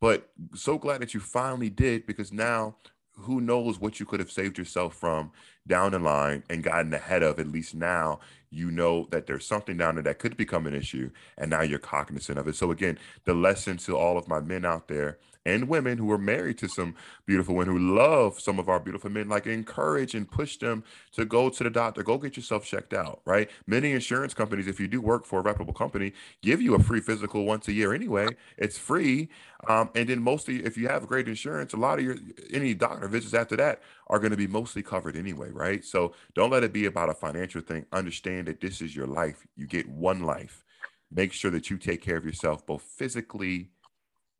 But 0.00 0.30
so 0.54 0.78
glad 0.78 1.02
that 1.02 1.12
you 1.12 1.20
finally 1.20 1.68
did 1.68 2.06
because 2.06 2.32
now 2.32 2.76
who 3.20 3.40
knows 3.40 3.78
what 3.78 4.00
you 4.00 4.06
could 4.06 4.20
have 4.20 4.30
saved 4.30 4.58
yourself 4.58 4.94
from 4.94 5.30
down 5.66 5.92
the 5.92 5.98
line 5.98 6.42
and 6.48 6.62
gotten 6.62 6.92
ahead 6.94 7.22
of. 7.22 7.38
At 7.38 7.48
least 7.48 7.74
now 7.74 8.20
you 8.50 8.70
know 8.70 9.06
that 9.10 9.26
there's 9.26 9.46
something 9.46 9.76
down 9.76 9.96
there 9.96 10.04
that 10.04 10.18
could 10.18 10.36
become 10.36 10.66
an 10.66 10.74
issue, 10.74 11.10
and 11.38 11.50
now 11.50 11.62
you're 11.62 11.78
cognizant 11.78 12.38
of 12.38 12.48
it. 12.48 12.56
So, 12.56 12.70
again, 12.70 12.98
the 13.24 13.34
lesson 13.34 13.76
to 13.78 13.96
all 13.96 14.18
of 14.18 14.28
my 14.28 14.40
men 14.40 14.64
out 14.64 14.88
there 14.88 15.18
and 15.46 15.68
women 15.68 15.98
who 15.98 16.10
are 16.12 16.18
married 16.18 16.58
to 16.58 16.68
some 16.68 16.94
beautiful 17.26 17.54
women 17.54 17.74
who 17.74 17.96
love 17.96 18.38
some 18.40 18.58
of 18.58 18.68
our 18.68 18.78
beautiful 18.78 19.10
men, 19.10 19.28
like 19.28 19.46
encourage 19.46 20.14
and 20.14 20.30
push 20.30 20.58
them 20.58 20.84
to 21.12 21.24
go 21.24 21.48
to 21.48 21.64
the 21.64 21.70
doctor, 21.70 22.02
go 22.02 22.18
get 22.18 22.36
yourself 22.36 22.64
checked 22.64 22.92
out, 22.92 23.20
right? 23.24 23.50
Many 23.66 23.92
insurance 23.92 24.34
companies, 24.34 24.66
if 24.66 24.78
you 24.78 24.86
do 24.86 25.00
work 25.00 25.24
for 25.24 25.40
a 25.40 25.42
reputable 25.42 25.72
company, 25.72 26.12
give 26.42 26.60
you 26.60 26.74
a 26.74 26.78
free 26.78 27.00
physical 27.00 27.44
once 27.44 27.68
a 27.68 27.72
year 27.72 27.94
anyway. 27.94 28.28
It's 28.58 28.78
free. 28.78 29.30
Um, 29.68 29.90
and 29.94 30.08
then 30.08 30.22
mostly, 30.22 30.64
if 30.64 30.76
you 30.76 30.88
have 30.88 31.06
great 31.06 31.28
insurance, 31.28 31.72
a 31.72 31.76
lot 31.76 31.98
of 31.98 32.04
your 32.04 32.16
any 32.52 32.74
doctor 32.74 33.08
visits 33.08 33.34
after 33.34 33.56
that 33.56 33.82
are 34.08 34.18
going 34.18 34.30
to 34.30 34.36
be 34.36 34.46
mostly 34.46 34.82
covered 34.82 35.16
anyway, 35.16 35.50
right? 35.50 35.84
So 35.84 36.14
don't 36.34 36.50
let 36.50 36.64
it 36.64 36.72
be 36.72 36.86
about 36.86 37.10
a 37.10 37.14
financial 37.14 37.60
thing. 37.60 37.86
Understand 37.92 38.48
that 38.48 38.60
this 38.60 38.80
is 38.80 38.94
your 38.94 39.06
life. 39.06 39.46
You 39.56 39.66
get 39.66 39.88
one 39.88 40.22
life. 40.22 40.64
Make 41.12 41.32
sure 41.32 41.50
that 41.50 41.70
you 41.70 41.78
take 41.78 42.02
care 42.02 42.16
of 42.16 42.24
yourself 42.24 42.64
both 42.64 42.82
physically 42.82 43.70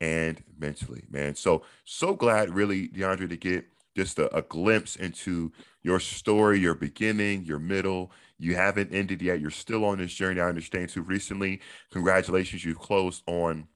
and 0.00 0.42
mentally, 0.58 1.04
man. 1.10 1.34
So, 1.34 1.62
so 1.84 2.14
glad, 2.14 2.50
really, 2.50 2.88
DeAndre, 2.88 3.28
to 3.28 3.36
get 3.36 3.66
just 3.96 4.18
a, 4.18 4.34
a, 4.34 4.42
glimpse 4.42 4.96
into 4.96 5.52
your 5.82 6.00
story, 6.00 6.58
your 6.58 6.74
beginning, 6.74 7.44
your 7.44 7.58
middle. 7.58 8.12
You 8.38 8.54
haven't 8.54 8.94
ended 8.94 9.20
yet. 9.20 9.40
You're 9.40 9.50
still 9.50 9.84
on 9.84 9.98
this 9.98 10.14
journey. 10.14 10.40
I 10.40 10.48
understand 10.48 10.88
too. 10.90 11.02
Recently, 11.02 11.60
congratulations, 11.90 12.64
you've 12.64 12.78
closed 12.78 13.22
on 13.26 13.66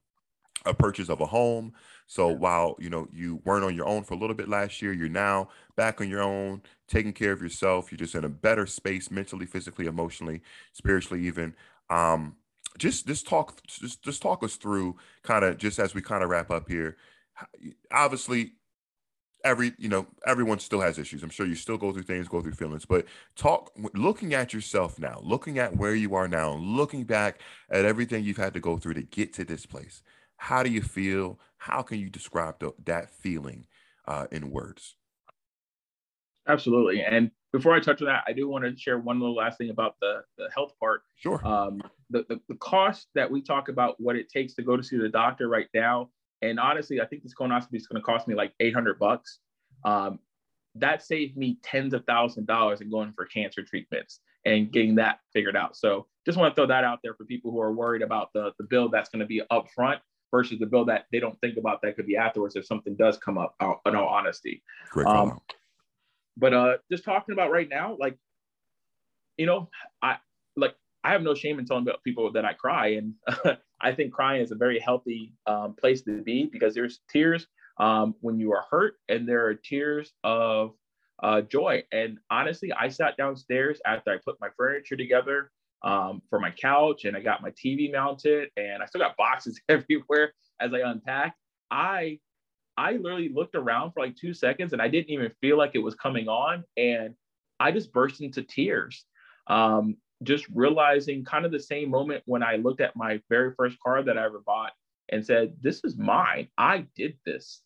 a 0.64 0.72
purchase 0.72 1.08
of 1.08 1.20
a 1.20 1.26
home. 1.26 1.74
So 2.06 2.28
while 2.28 2.76
you 2.78 2.90
know 2.90 3.08
you 3.12 3.40
weren't 3.44 3.64
on 3.64 3.74
your 3.74 3.86
own 3.86 4.04
for 4.04 4.14
a 4.14 4.16
little 4.16 4.36
bit 4.36 4.48
last 4.48 4.80
year, 4.82 4.92
you're 4.92 5.08
now 5.08 5.48
back 5.76 6.00
on 6.00 6.08
your 6.08 6.22
own, 6.22 6.62
taking 6.86 7.12
care 7.12 7.32
of 7.32 7.42
yourself. 7.42 7.90
You're 7.90 7.98
just 7.98 8.14
in 8.14 8.24
a 8.24 8.28
better 8.28 8.66
space 8.66 9.10
mentally, 9.10 9.46
physically, 9.46 9.86
emotionally, 9.86 10.42
spiritually, 10.72 11.26
even. 11.26 11.54
Um, 11.90 12.36
just 12.78 13.06
just 13.06 13.26
talk 13.26 13.62
just 13.66 14.02
just 14.02 14.22
talk 14.22 14.42
us 14.42 14.56
through 14.56 14.96
kind 15.22 15.44
of 15.44 15.58
just 15.58 15.78
as 15.78 15.94
we 15.94 16.02
kind 16.02 16.22
of 16.22 16.30
wrap 16.30 16.50
up 16.50 16.68
here. 16.68 16.96
Obviously, 17.92 18.52
every 19.44 19.72
you 19.78 19.88
know 19.88 20.06
everyone 20.26 20.58
still 20.58 20.80
has 20.80 20.98
issues. 20.98 21.22
I'm 21.22 21.30
sure 21.30 21.46
you 21.46 21.54
still 21.54 21.78
go 21.78 21.92
through 21.92 22.02
things, 22.02 22.28
go 22.28 22.40
through 22.40 22.52
feelings, 22.54 22.84
but 22.84 23.06
talk 23.36 23.70
looking 23.94 24.34
at 24.34 24.52
yourself 24.52 24.98
now, 24.98 25.20
looking 25.22 25.58
at 25.58 25.76
where 25.76 25.94
you 25.94 26.14
are 26.14 26.28
now, 26.28 26.54
looking 26.54 27.04
back 27.04 27.40
at 27.70 27.84
everything 27.84 28.24
you've 28.24 28.36
had 28.36 28.54
to 28.54 28.60
go 28.60 28.76
through 28.76 28.94
to 28.94 29.02
get 29.02 29.32
to 29.34 29.44
this 29.44 29.66
place. 29.66 30.02
How 30.36 30.62
do 30.62 30.70
you 30.70 30.82
feel? 30.82 31.38
How 31.58 31.82
can 31.82 31.98
you 31.98 32.10
describe 32.10 32.58
the, 32.58 32.74
that 32.84 33.10
feeling 33.10 33.66
uh, 34.06 34.26
in 34.30 34.50
words? 34.50 34.96
Absolutely. 36.48 37.02
And 37.02 37.30
before 37.52 37.74
I 37.74 37.80
touch 37.80 38.02
on 38.02 38.06
that, 38.06 38.24
I 38.26 38.32
do 38.32 38.48
want 38.48 38.64
to 38.64 38.76
share 38.76 38.98
one 38.98 39.20
little 39.20 39.36
last 39.36 39.58
thing 39.58 39.70
about 39.70 39.94
the, 40.00 40.22
the 40.38 40.48
health 40.54 40.72
part. 40.78 41.02
Sure. 41.16 41.40
Um, 41.46 41.80
the, 42.10 42.24
the, 42.28 42.40
the 42.48 42.56
cost 42.56 43.08
that 43.14 43.30
we 43.30 43.40
talk 43.40 43.68
about, 43.68 43.94
what 43.98 44.16
it 44.16 44.28
takes 44.28 44.54
to 44.54 44.62
go 44.62 44.76
to 44.76 44.82
see 44.82 44.96
the 44.96 45.08
doctor 45.08 45.48
right 45.48 45.68
now. 45.72 46.10
And 46.42 46.58
honestly, 46.60 47.00
I 47.00 47.06
think 47.06 47.22
this 47.22 47.34
colonoscopy 47.34 47.74
is 47.74 47.86
going 47.86 48.00
to 48.00 48.04
cost 48.04 48.28
me 48.28 48.34
like 48.34 48.52
800 48.60 48.98
bucks. 48.98 49.38
Um, 49.84 50.18
that 50.74 51.02
saved 51.02 51.36
me 51.36 51.58
tens 51.62 51.94
of 51.94 52.04
thousands 52.04 52.38
of 52.42 52.46
dollars 52.46 52.80
in 52.80 52.90
going 52.90 53.12
for 53.14 53.24
cancer 53.26 53.62
treatments 53.62 54.20
and 54.44 54.72
getting 54.72 54.96
that 54.96 55.20
figured 55.32 55.56
out. 55.56 55.76
So 55.76 56.06
just 56.26 56.36
want 56.36 56.54
to 56.54 56.60
throw 56.60 56.66
that 56.66 56.84
out 56.84 56.98
there 57.02 57.14
for 57.14 57.24
people 57.24 57.50
who 57.50 57.60
are 57.60 57.72
worried 57.72 58.02
about 58.02 58.32
the, 58.34 58.52
the 58.58 58.64
bill 58.64 58.88
that's 58.88 59.08
going 59.08 59.20
to 59.20 59.26
be 59.26 59.42
upfront 59.50 60.00
versus 60.30 60.58
the 60.58 60.66
bill 60.66 60.84
that 60.86 61.06
they 61.12 61.20
don't 61.20 61.40
think 61.40 61.56
about 61.56 61.80
that 61.82 61.94
could 61.96 62.06
be 62.06 62.16
afterwards 62.16 62.56
if 62.56 62.66
something 62.66 62.96
does 62.96 63.16
come 63.18 63.38
up, 63.38 63.54
in 63.86 63.94
all 63.94 64.08
honesty. 64.08 64.62
Great 64.90 65.06
um, 65.06 65.40
but 66.36 66.52
uh, 66.52 66.76
just 66.90 67.04
talking 67.04 67.32
about 67.32 67.50
right 67.50 67.68
now, 67.68 67.96
like, 67.98 68.16
you 69.36 69.46
know, 69.46 69.68
I 70.02 70.16
like 70.56 70.74
I 71.02 71.12
have 71.12 71.22
no 71.22 71.34
shame 71.34 71.58
in 71.58 71.66
telling 71.66 71.82
about 71.82 72.02
people 72.02 72.32
that 72.32 72.44
I 72.44 72.52
cry, 72.54 72.88
and 72.94 73.14
I 73.80 73.92
think 73.92 74.12
crying 74.12 74.42
is 74.42 74.50
a 74.50 74.56
very 74.56 74.78
healthy 74.78 75.34
um, 75.46 75.74
place 75.74 76.02
to 76.02 76.22
be 76.22 76.48
because 76.50 76.74
there's 76.74 77.00
tears 77.10 77.46
um, 77.78 78.14
when 78.20 78.38
you 78.38 78.52
are 78.52 78.64
hurt, 78.70 78.94
and 79.08 79.28
there 79.28 79.46
are 79.46 79.54
tears 79.54 80.12
of 80.24 80.72
uh, 81.22 81.42
joy. 81.42 81.82
And 81.92 82.18
honestly, 82.30 82.72
I 82.72 82.88
sat 82.88 83.16
downstairs 83.16 83.80
after 83.86 84.12
I 84.12 84.18
put 84.24 84.40
my 84.40 84.48
furniture 84.56 84.96
together 84.96 85.50
um, 85.82 86.22
for 86.30 86.40
my 86.40 86.50
couch, 86.50 87.04
and 87.04 87.16
I 87.16 87.20
got 87.20 87.42
my 87.42 87.50
TV 87.50 87.92
mounted, 87.92 88.48
and 88.56 88.82
I 88.82 88.86
still 88.86 89.00
got 89.00 89.16
boxes 89.16 89.60
everywhere 89.68 90.32
as 90.60 90.72
I 90.72 90.78
unpacked. 90.78 91.38
I 91.70 92.18
I 92.76 92.92
literally 92.92 93.30
looked 93.32 93.54
around 93.54 93.92
for 93.92 94.04
like 94.04 94.16
two 94.16 94.34
seconds 94.34 94.72
and 94.72 94.82
I 94.82 94.88
didn't 94.88 95.10
even 95.10 95.30
feel 95.40 95.56
like 95.56 95.72
it 95.74 95.82
was 95.82 95.94
coming 95.94 96.28
on. 96.28 96.64
And 96.76 97.14
I 97.60 97.70
just 97.70 97.92
burst 97.92 98.20
into 98.20 98.42
tears. 98.42 99.04
Um, 99.46 99.96
just 100.22 100.46
realizing 100.54 101.24
kind 101.24 101.44
of 101.44 101.52
the 101.52 101.60
same 101.60 101.90
moment 101.90 102.22
when 102.26 102.42
I 102.42 102.56
looked 102.56 102.80
at 102.80 102.96
my 102.96 103.20
very 103.28 103.52
first 103.56 103.78
car 103.80 104.02
that 104.02 104.16
I 104.16 104.24
ever 104.24 104.40
bought 104.44 104.72
and 105.10 105.24
said, 105.24 105.54
This 105.60 105.82
is 105.84 105.96
mine. 105.96 106.48
I 106.56 106.86
did 106.96 107.18
this. 107.26 107.60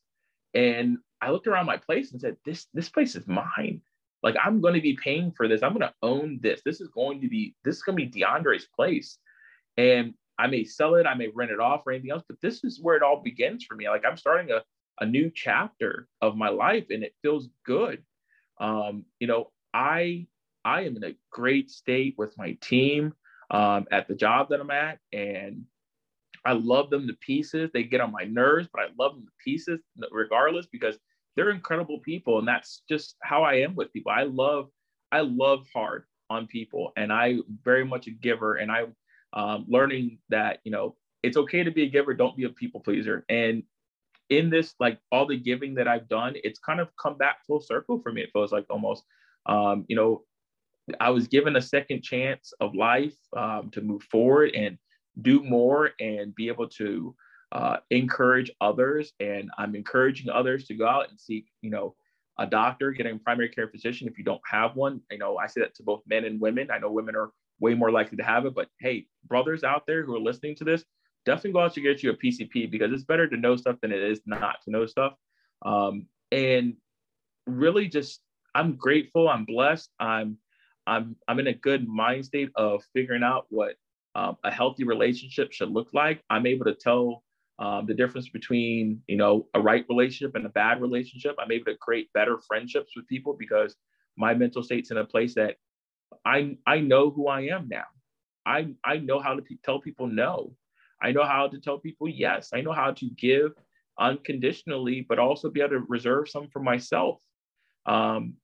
And 0.55 0.99
I 1.21 1.31
looked 1.31 1.47
around 1.47 1.67
my 1.67 1.77
place 1.77 2.13
and 2.13 2.21
said, 2.21 2.37
This 2.45 2.67
this 2.75 2.89
place 2.89 3.15
is 3.15 3.27
mine. 3.27 3.83
Like 4.23 4.37
I'm 4.43 4.61
going 4.61 4.75
to 4.75 4.81
be 4.81 4.99
paying 5.03 5.33
for 5.33 5.47
this. 5.47 5.63
I'm 5.63 5.73
going 5.73 5.83
to 5.83 5.95
own 6.03 6.41
this. 6.43 6.61
This 6.65 6.81
is 6.81 6.89
going 6.89 7.21
to 7.21 7.29
be 7.29 7.55
this 7.65 7.77
is 7.77 7.83
going 7.83 7.99
to 7.99 8.07
be 8.07 8.21
DeAndre's 8.21 8.67
place. 8.75 9.19
And 9.77 10.15
I 10.39 10.47
may 10.47 10.65
sell 10.65 10.95
it, 10.97 11.07
I 11.07 11.15
may 11.15 11.29
rent 11.29 11.51
it 11.51 11.61
off 11.61 11.83
or 11.87 11.93
anything 11.93 12.11
else, 12.11 12.25
but 12.29 12.41
this 12.41 12.65
is 12.65 12.81
where 12.81 12.97
it 12.97 13.03
all 13.03 13.23
begins 13.23 13.65
for 13.65 13.75
me. 13.77 13.89
Like 13.89 14.05
I'm 14.05 14.17
starting 14.17 14.51
a 14.51 14.63
a 15.01 15.07
new 15.07 15.31
chapter 15.35 16.09
of 16.21 16.37
my 16.37 16.49
life 16.49 16.87
and 16.91 17.03
it 17.03 17.15
feels 17.23 17.49
good. 17.65 18.03
Um, 18.61 19.05
you 19.21 19.27
know 19.27 19.53
i 19.75 20.27
i 20.65 20.81
am 20.83 20.97
in 20.97 21.05
a 21.05 21.15
great 21.31 21.71
state 21.71 22.15
with 22.19 22.37
my 22.39 22.57
team 22.61 23.15
um, 23.51 23.87
at 23.93 24.09
the 24.09 24.15
job 24.15 24.49
that 24.49 24.61
i'm 24.61 24.71
at 24.71 24.99
and 25.13 25.65
i 26.45 26.53
love 26.53 26.91
them 26.91 27.07
to 27.07 27.15
pieces. 27.15 27.71
They 27.73 27.85
get 27.85 28.01
on 28.01 28.11
my 28.11 28.25
nerves 28.25 28.69
but 28.73 28.83
i 28.83 28.87
love 28.99 29.15
them 29.15 29.27
to 29.27 29.33
pieces 29.45 29.81
regardless 30.11 30.67
because 30.67 30.99
they're 31.37 31.51
incredible 31.51 32.01
people 32.01 32.39
and 32.39 32.49
that's 32.49 32.83
just 32.89 33.17
how 33.23 33.43
i 33.45 33.55
am 33.55 33.75
with 33.75 33.93
people. 33.93 34.11
I 34.11 34.25
love 34.25 34.71
i 35.13 35.21
love 35.21 35.67
hard 35.75 36.05
on 36.31 36.47
people 36.47 36.93
and 36.97 37.13
i 37.13 37.37
very 37.65 37.85
much 37.85 38.07
a 38.07 38.11
giver 38.11 38.57
and 38.57 38.73
i 38.73 38.85
um, 39.35 39.67
learning 39.69 40.19
that 40.31 40.59
you 40.65 40.73
know 40.73 40.97
it's 41.23 41.37
okay 41.37 41.63
to 41.63 41.71
be 41.71 41.85
a 41.85 41.89
giver 41.89 42.15
don't 42.15 42.37
be 42.37 42.45
a 42.45 42.49
people 42.51 42.81
pleaser. 42.81 43.25
And 43.29 43.63
in 44.31 44.51
this, 44.51 44.75
like 44.79 44.99
all 45.11 45.27
the 45.27 45.37
giving 45.37 45.75
that 45.75 45.89
I've 45.89 46.09
done, 46.09 46.35
it's 46.45 46.59
kind 46.59 46.81
of 46.81 46.89
come 47.01 47.17
back 47.17 47.45
full 47.47 47.61
circle 47.61 48.01
for 48.01 48.13
me. 48.13 48.23
It 48.23 48.31
feels 48.33 48.53
like 48.53 48.67
almost, 48.71 49.05
um, 49.47 49.85
you 49.89 49.97
know, 49.97 50.23
I 51.01 51.11
was 51.11 51.29
given 51.29 51.57
a 51.57 51.63
second 51.63 52.03
chance 52.03 52.53
of 52.61 52.75
life 52.75 53.17
um, 53.37 53.71
to 53.73 53.81
move 53.81 54.03
forward 54.05 54.55
and 54.55 54.79
do 55.21 55.43
more 55.43 55.91
and 56.01 56.35
be 56.35 56.49
able 56.49 56.69
to 56.69 57.15
uh, 57.53 57.79
encourage 57.91 58.51
others. 58.61 59.13
And 59.21 59.51
I'm 59.59 59.75
encouraging 59.75 60.31
others 60.31 60.67
to 60.67 60.75
go 60.75 60.87
out 60.87 61.11
and 61.11 61.21
seek, 61.21 61.47
you 61.63 61.71
know, 61.71 61.95
a 62.39 62.47
doctor, 62.47 62.93
getting 62.93 63.17
a 63.17 63.19
primary 63.19 63.49
care 63.49 63.69
physician 63.69 64.09
if 64.09 64.17
you 64.17 64.25
don't 64.25 64.41
have 64.51 64.77
one. 64.77 65.01
You 65.11 65.19
know, 65.19 65.39
I 65.39 65.47
say 65.47 65.61
that 65.63 65.75
to 65.77 65.83
both 65.83 66.03
men 66.07 66.25
and 66.25 66.41
women. 66.41 66.71
I 66.71 66.79
know 66.79 66.91
women 66.91 67.17
are 67.17 67.31
way 67.61 67.75
more 67.75 67.91
likely 67.91 68.17
to 68.17 68.23
have 68.23 68.47
it, 68.47 68.55
but 68.55 68.69
hey, 68.81 69.07
brothers 69.27 69.65
out 69.65 69.87
there 69.87 70.05
who 70.05 70.15
are 70.15 70.21
listening 70.21 70.55
to 70.57 70.65
this, 70.65 70.85
definitely 71.25 71.53
go 71.53 71.61
out 71.61 71.75
to 71.75 71.81
get 71.81 72.03
you 72.03 72.11
a 72.11 72.17
PCP 72.17 72.71
because 72.71 72.93
it's 72.93 73.05
better 73.05 73.29
to 73.29 73.37
know 73.37 73.57
stuff 73.57 73.77
than 73.83 73.93
it 73.93 74.03
is 74.03 74.21
not 74.27 74.57
to 74.65 74.71
know 74.71 74.87
stuff. 74.87 75.15
Um, 75.65 76.07
and 76.33 76.75
really 77.47 77.89
just, 77.89 78.21
I'm 78.55 78.77
grateful. 78.77 79.29
I'm 79.29 79.45
blessed. 79.45 79.91
I'm, 80.01 80.39
I'm 80.89 81.17
I'm 81.29 81.39
in 81.39 81.49
a 81.49 81.55
good 81.55 81.87
mind 81.87 82.25
state 82.25 82.51
of 82.57 82.83
figuring 82.95 83.23
out 83.23 83.47
what 83.51 83.75
um, 84.15 84.37
a 84.43 84.51
healthy 84.51 84.85
relationship 84.85 85.53
should 85.53 85.71
look 85.71 85.91
like. 85.93 86.23
I'm 86.31 86.47
able 86.47 86.65
to 86.65 86.75
tell 86.75 87.23
um, 87.59 87.87
the 87.87 87.95
difference 87.95 88.29
between 88.29 89.03
you 89.07 89.17
know 89.17 89.47
a 89.55 89.61
right 89.61 89.85
relationship 89.89 90.35
and 90.35 90.47
a 90.47 90.51
bad 90.51 90.81
relationship. 90.81 91.37
I'm 91.39 91.53
able 91.53 91.67
to 91.67 91.77
create 91.77 92.13
better 92.15 92.39
friendships 92.49 92.93
with 92.97 93.07
people 93.07 93.37
because 93.39 93.77
my 94.17 94.35
mental 94.35 94.63
state's 94.63 94.91
in 94.91 94.97
a 94.97 95.05
place 95.05 95.35
that 95.35 95.57
I 96.25 96.57
I 96.67 96.81
know 96.81 97.11
who 97.11 97.29
I 97.29 97.43
am 97.43 97.69
now. 97.69 97.85
I 98.47 98.69
I 98.83 98.97
know 98.97 99.21
how 99.21 99.35
to 99.35 99.43
tell 99.63 99.81
people 99.81 100.07
no. 100.07 100.55
I 101.01 101.13
know 101.13 101.25
how 101.25 101.49
to 101.49 101.61
tell 101.61 101.79
people 101.79 102.09
yes. 102.09 102.51
I 102.53 102.61
know 102.61 102.73
how 102.73 102.93
to 102.93 103.11
give 103.17 103.53
unconditionally, 103.99 105.05
but 105.09 105.19
also 105.19 105.51
be 105.51 105.61
able 105.61 105.71
to 105.71 105.87
reserve 105.89 106.29
some 106.29 106.49
for 106.49 106.61
myself. 106.61 107.19
Um, 107.87 108.35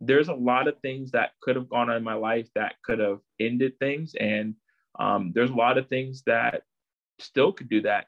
there's 0.00 0.28
a 0.28 0.34
lot 0.34 0.68
of 0.68 0.78
things 0.80 1.12
that 1.12 1.32
could 1.40 1.56
have 1.56 1.68
gone 1.68 1.90
on 1.90 1.96
in 1.96 2.04
my 2.04 2.14
life 2.14 2.48
that 2.54 2.74
could 2.84 2.98
have 2.98 3.20
ended 3.40 3.78
things, 3.78 4.14
and 4.18 4.54
um, 4.98 5.32
there's 5.34 5.50
a 5.50 5.54
lot 5.54 5.78
of 5.78 5.88
things 5.88 6.22
that 6.26 6.62
still 7.18 7.52
could 7.52 7.68
do 7.68 7.82
that. 7.82 8.06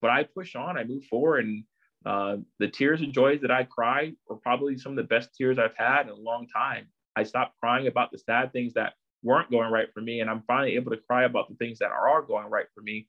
But 0.00 0.10
I 0.10 0.24
push 0.24 0.54
on. 0.54 0.76
I 0.76 0.84
move 0.84 1.04
forward, 1.04 1.44
and 1.44 1.64
uh, 2.04 2.36
the 2.58 2.68
tears 2.68 3.00
and 3.00 3.12
joys 3.12 3.40
that 3.42 3.50
I 3.50 3.64
cried 3.64 4.14
were 4.28 4.36
probably 4.36 4.78
some 4.78 4.92
of 4.92 4.96
the 4.96 5.02
best 5.04 5.30
tears 5.36 5.58
I've 5.58 5.76
had 5.76 6.02
in 6.02 6.10
a 6.10 6.14
long 6.14 6.46
time. 6.48 6.88
I 7.16 7.24
stopped 7.24 7.58
crying 7.60 7.86
about 7.86 8.12
the 8.12 8.18
sad 8.18 8.52
things 8.52 8.74
that 8.74 8.94
weren't 9.22 9.50
going 9.50 9.72
right 9.72 9.88
for 9.92 10.00
me, 10.00 10.20
and 10.20 10.30
I'm 10.30 10.42
finally 10.46 10.76
able 10.76 10.92
to 10.92 10.98
cry 10.98 11.24
about 11.24 11.48
the 11.48 11.56
things 11.56 11.78
that 11.78 11.90
are 11.90 12.22
going 12.22 12.46
right 12.48 12.66
for 12.74 12.82
me. 12.82 13.08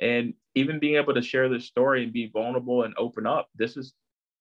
And 0.00 0.34
even 0.54 0.80
being 0.80 0.96
able 0.96 1.14
to 1.14 1.22
share 1.22 1.48
this 1.48 1.66
story 1.66 2.02
and 2.02 2.12
be 2.12 2.30
vulnerable 2.32 2.84
and 2.84 2.94
open 2.96 3.26
up, 3.26 3.48
this 3.54 3.76
is 3.76 3.92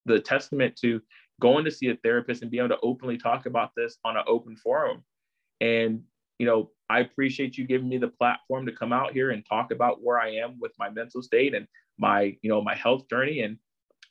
the 0.06 0.19
testament 0.19 0.76
to 0.77 1.02
going 1.40 1.65
to 1.65 1.72
see 1.72 1.90
a 1.90 1.95
therapist 1.95 2.41
and 2.41 2.52
being 2.52 2.64
able 2.64 2.76
to 2.76 2.81
openly 2.81 3.18
talk 3.18 3.45
about 3.45 3.72
this 3.76 3.98
on 4.06 4.18
an 4.18 4.23
open 4.27 4.56
forum. 4.56 5.03
And, 5.61 6.03
you 6.38 6.45
know, 6.45 6.72
I 6.90 6.99
appreciate 6.99 7.57
you 7.57 7.65
giving 7.65 7.90
me 7.90 7.98
the 7.98 8.07
platform 8.07 8.65
to 8.65 8.72
come 8.72 8.94
out 8.94 9.14
here 9.14 9.31
and 9.31 9.45
talk 9.45 9.72
about 9.72 10.02
where 10.02 10.19
I 10.19 10.36
am 10.36 10.60
with 10.60 10.72
my 10.80 10.90
mental 10.90 11.22
state 11.22 11.53
and 11.53 11.68
my, 11.98 12.36
you 12.41 12.49
know, 12.49 12.61
my 12.61 12.76
health 12.76 13.07
journey. 13.10 13.41
And 13.41 13.57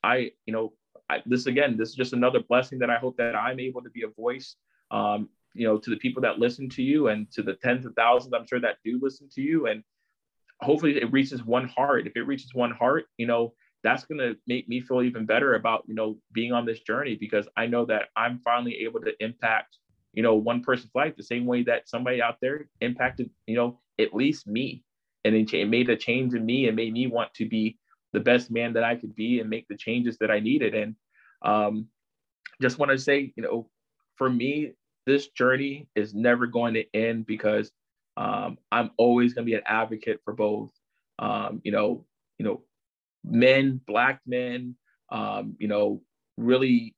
I, 0.03 0.31
you 0.47 0.53
know, 0.53 0.75
I, 1.11 1.23
this 1.27 1.47
again, 1.47 1.77
this 1.77 1.89
is 1.89 1.95
just 1.95 2.13
another 2.13 2.41
blessing 2.41 2.79
that 2.81 2.91
I 2.91 2.99
hope 2.99 3.17
that 3.17 3.35
I'm 3.35 3.59
able 3.61 3.83
to 3.83 3.91
be 3.91 4.03
a 4.03 4.09
voice, 4.09 4.57
um, 4.91 5.29
you 5.55 5.67
know, 5.67 5.79
to 5.79 5.91
the 5.91 5.97
people 5.97 6.23
that 6.23 6.39
listen 6.39 6.69
to 6.71 6.83
you 6.83 7.09
and 7.09 7.31
to 7.33 7.43
the 7.43 7.55
tens 7.55 7.87
of 7.87 7.95
thousands 7.95 8.35
I'm 8.35 8.47
sure 8.47 8.61
that 8.61 8.77
do 8.85 9.01
listen 9.03 9.29
to 9.35 9.41
you. 9.41 9.67
And 9.67 9.83
hopefully 10.61 10.97
it 10.97 11.13
reaches 11.13 11.45
one 11.45 11.69
heart. 11.69 12.07
If 12.07 12.17
it 12.17 12.23
reaches 12.23 12.55
one 12.55 12.73
heart, 12.73 13.07
you 13.17 13.27
know, 13.27 13.55
that's 13.85 14.05
going 14.05 14.19
to 14.19 14.37
make 14.47 14.69
me 14.69 14.81
feel 14.81 15.03
even 15.03 15.25
better 15.25 15.55
about, 15.55 15.85
you 15.87 15.95
know, 15.95 16.19
being 16.33 16.53
on 16.53 16.67
this 16.67 16.81
journey 16.81 17.17
because 17.19 17.47
I 17.57 17.67
know 17.67 17.85
that 17.87 18.07
I'm 18.17 18.41
finally 18.41 18.79
able 18.85 19.01
to 19.01 19.13
impact, 19.21 19.77
you 20.13 20.23
know, 20.23 20.35
one 20.35 20.63
person's 20.63 20.95
life 20.95 21.15
the 21.17 21.23
same 21.23 21.47
way 21.47 21.63
that 21.65 21.89
somebody 21.89 22.21
out 22.21 22.37
there 22.43 22.69
impacted, 22.81 23.31
you 23.47 23.55
know, 23.55 23.79
at 24.01 24.15
least 24.15 24.47
me. 24.47 24.83
And 25.25 25.35
it 25.35 25.69
made 25.69 25.91
a 25.91 25.97
change 25.97 26.35
in 26.35 26.45
me 26.45 26.67
and 26.67 26.77
made 26.77 26.93
me 26.93 27.07
want 27.07 27.33
to 27.35 27.49
be 27.49 27.79
the 28.13 28.21
best 28.21 28.51
man 28.51 28.73
that 28.73 28.85
I 28.85 28.97
could 28.97 29.15
be 29.15 29.41
and 29.41 29.51
make 29.51 29.69
the 29.69 29.77
changes 29.77 30.17
that 30.19 30.31
I 30.31 30.41
needed. 30.41 30.75
And 30.75 30.97
um, 31.43 31.89
just 32.61 32.79
want 32.79 32.91
to 32.91 32.99
say, 32.99 33.33
you 33.37 33.43
know, 33.43 33.69
for 34.17 34.29
me, 34.29 34.73
this 35.07 35.29
journey 35.29 35.89
is 35.95 36.15
never 36.15 36.47
going 36.47 36.75
to 36.75 36.85
end 36.95 37.27
because 37.27 37.71
um, 38.19 38.59
I'm 38.73 38.91
always 38.97 39.33
going 39.33 39.47
to 39.47 39.51
be 39.51 39.55
an 39.55 39.63
advocate 39.65 40.21
for 40.25 40.35
both, 40.35 40.73
um, 41.21 41.61
you 41.63 41.71
know, 41.71 42.05
you 42.39 42.45
know, 42.45 42.63
men, 43.25 43.81
black 43.87 44.21
men, 44.27 44.75
um, 45.11 45.55
you 45.59 45.69
know, 45.69 46.03
really 46.37 46.97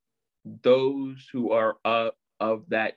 those 0.62 1.28
who 1.30 1.52
are 1.52 1.76
uh, 1.84 2.10
of 2.40 2.64
that 2.70 2.94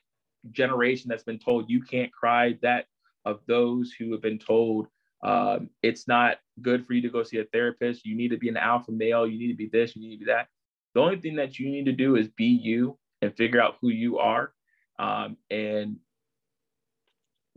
generation 0.52 1.10
that's 1.10 1.22
been 1.22 1.38
told 1.38 1.68
you 1.68 1.82
can't 1.82 2.10
cry, 2.12 2.58
that 2.62 2.86
of 3.26 3.40
those 3.46 3.92
who 3.92 4.12
have 4.12 4.22
been 4.22 4.38
told 4.38 4.86
um, 5.22 5.68
it's 5.82 6.08
not 6.08 6.38
good 6.62 6.86
for 6.86 6.94
you 6.94 7.02
to 7.02 7.10
go 7.10 7.22
see 7.22 7.38
a 7.38 7.44
therapist. 7.44 8.06
You 8.06 8.16
need 8.16 8.28
to 8.28 8.38
be 8.38 8.48
an 8.48 8.56
alpha 8.56 8.90
male. 8.90 9.26
You 9.26 9.38
need 9.38 9.48
to 9.48 9.56
be 9.56 9.68
this. 9.70 9.94
You 9.94 10.02
need 10.02 10.16
to 10.16 10.24
be 10.24 10.30
that. 10.30 10.48
The 10.94 11.00
only 11.00 11.18
thing 11.18 11.36
that 11.36 11.58
you 11.58 11.70
need 11.70 11.86
to 11.86 11.92
do 11.92 12.16
is 12.16 12.28
be 12.28 12.46
you 12.46 12.98
and 13.20 13.36
figure 13.36 13.60
out 13.60 13.76
who 13.80 13.88
you 13.88 14.18
are, 14.18 14.52
um, 14.98 15.36
and 15.50 15.96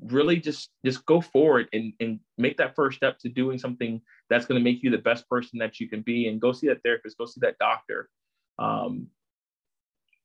really 0.02 0.38
just 0.38 0.70
just 0.86 1.06
go 1.06 1.22
forward 1.22 1.68
and, 1.74 1.94
and 2.00 2.20
make 2.38 2.58
that 2.58 2.76
first 2.76 2.98
step 2.98 3.18
to 3.20 3.30
doing 3.30 3.58
something 3.58 4.02
that's 4.30 4.46
going 4.46 4.60
to 4.60 4.64
make 4.64 4.84
you 4.84 4.92
the 4.92 4.98
best 4.98 5.28
person 5.30 5.60
that 5.60 5.80
you 5.80 5.90
can 5.90 6.02
be. 6.02 6.28
And 6.28 6.40
go 6.40 6.52
see 6.52 6.68
that 6.68 6.84
therapist. 6.84 7.18
Go 7.18 7.26
see 7.26 7.40
that 7.42 7.58
doctor. 7.58 8.10
Um, 8.60 9.08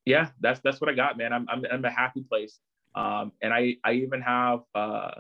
yeah, 0.05 0.29
that's 0.41 0.61
that's 0.61 0.81
what 0.81 0.91
I 0.91 0.95
got, 0.95 1.17
man. 1.17 1.33
I'm 1.33 1.47
I'm, 1.49 1.65
I'm 1.71 1.85
a 1.85 1.91
happy 1.91 2.23
place. 2.23 2.59
Um, 2.95 3.33
and 3.41 3.53
I 3.53 3.77
I 3.85 3.93
even 3.95 4.21
have 4.21 4.61
uh, 4.75 5.13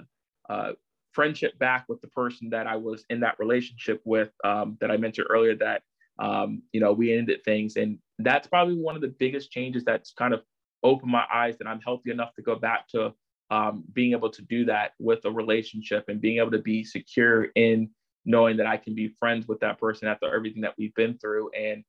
uh, 0.48 0.72
friendship 1.12 1.58
back 1.58 1.84
with 1.88 2.00
the 2.00 2.08
person 2.08 2.50
that 2.50 2.66
I 2.66 2.76
was 2.76 3.04
in 3.08 3.20
that 3.20 3.38
relationship 3.38 4.00
with 4.04 4.30
um, 4.44 4.76
that 4.80 4.90
I 4.90 4.96
mentioned 4.96 5.28
earlier 5.30 5.54
that 5.56 5.82
um, 6.18 6.62
you 6.72 6.80
know 6.80 6.92
we 6.92 7.16
ended 7.16 7.44
things 7.44 7.76
and 7.76 7.98
that's 8.18 8.46
probably 8.46 8.76
one 8.76 8.96
of 8.96 9.02
the 9.02 9.14
biggest 9.18 9.50
changes 9.50 9.84
that's 9.84 10.12
kind 10.12 10.34
of 10.34 10.42
opened 10.82 11.10
my 11.10 11.24
eyes 11.32 11.56
that 11.58 11.66
I'm 11.66 11.80
healthy 11.80 12.10
enough 12.10 12.34
to 12.34 12.42
go 12.42 12.56
back 12.56 12.88
to 12.88 13.14
um, 13.52 13.84
being 13.92 14.12
able 14.12 14.30
to 14.30 14.42
do 14.42 14.64
that 14.64 14.92
with 14.98 15.24
a 15.24 15.30
relationship 15.30 16.04
and 16.08 16.20
being 16.20 16.38
able 16.38 16.50
to 16.50 16.58
be 16.58 16.84
secure 16.84 17.44
in 17.54 17.90
knowing 18.24 18.56
that 18.56 18.66
I 18.66 18.76
can 18.76 18.94
be 18.94 19.14
friends 19.18 19.46
with 19.48 19.60
that 19.60 19.78
person 19.78 20.08
after 20.08 20.34
everything 20.34 20.62
that 20.62 20.74
we've 20.78 20.94
been 20.94 21.18
through 21.18 21.50
and 21.50 21.84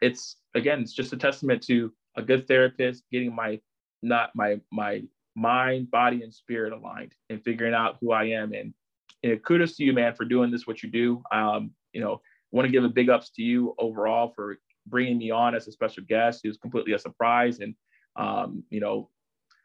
it's 0.00 0.36
again 0.54 0.80
it's 0.80 0.92
just 0.92 1.12
a 1.12 1.16
testament 1.16 1.62
to 1.62 1.92
a 2.16 2.22
good 2.22 2.48
therapist 2.48 3.04
getting 3.12 3.34
my 3.34 3.60
not 4.02 4.30
my 4.34 4.60
my 4.72 5.02
mind, 5.34 5.90
body, 5.90 6.22
and 6.22 6.32
spirit 6.32 6.72
aligned 6.72 7.14
and 7.30 7.42
figuring 7.42 7.74
out 7.74 7.96
who 8.00 8.12
I 8.12 8.24
am. 8.24 8.52
And, 8.52 8.74
and 9.22 9.42
kudos 9.42 9.76
to 9.76 9.84
you, 9.84 9.92
man, 9.92 10.14
for 10.14 10.24
doing 10.24 10.50
this, 10.50 10.66
what 10.66 10.82
you 10.82 10.90
do. 10.90 11.22
Um, 11.32 11.72
you 11.92 12.00
know, 12.00 12.20
want 12.50 12.66
to 12.66 12.72
give 12.72 12.84
a 12.84 12.88
big 12.88 13.08
ups 13.08 13.30
to 13.30 13.42
you 13.42 13.74
overall 13.78 14.32
for 14.34 14.58
bringing 14.86 15.18
me 15.18 15.30
on 15.30 15.54
as 15.54 15.68
a 15.68 15.72
special 15.72 16.04
guest. 16.04 16.44
It 16.44 16.48
was 16.48 16.58
completely 16.58 16.92
a 16.92 16.98
surprise. 16.98 17.60
And, 17.60 17.74
um, 18.16 18.64
you 18.70 18.80
know, 18.80 19.08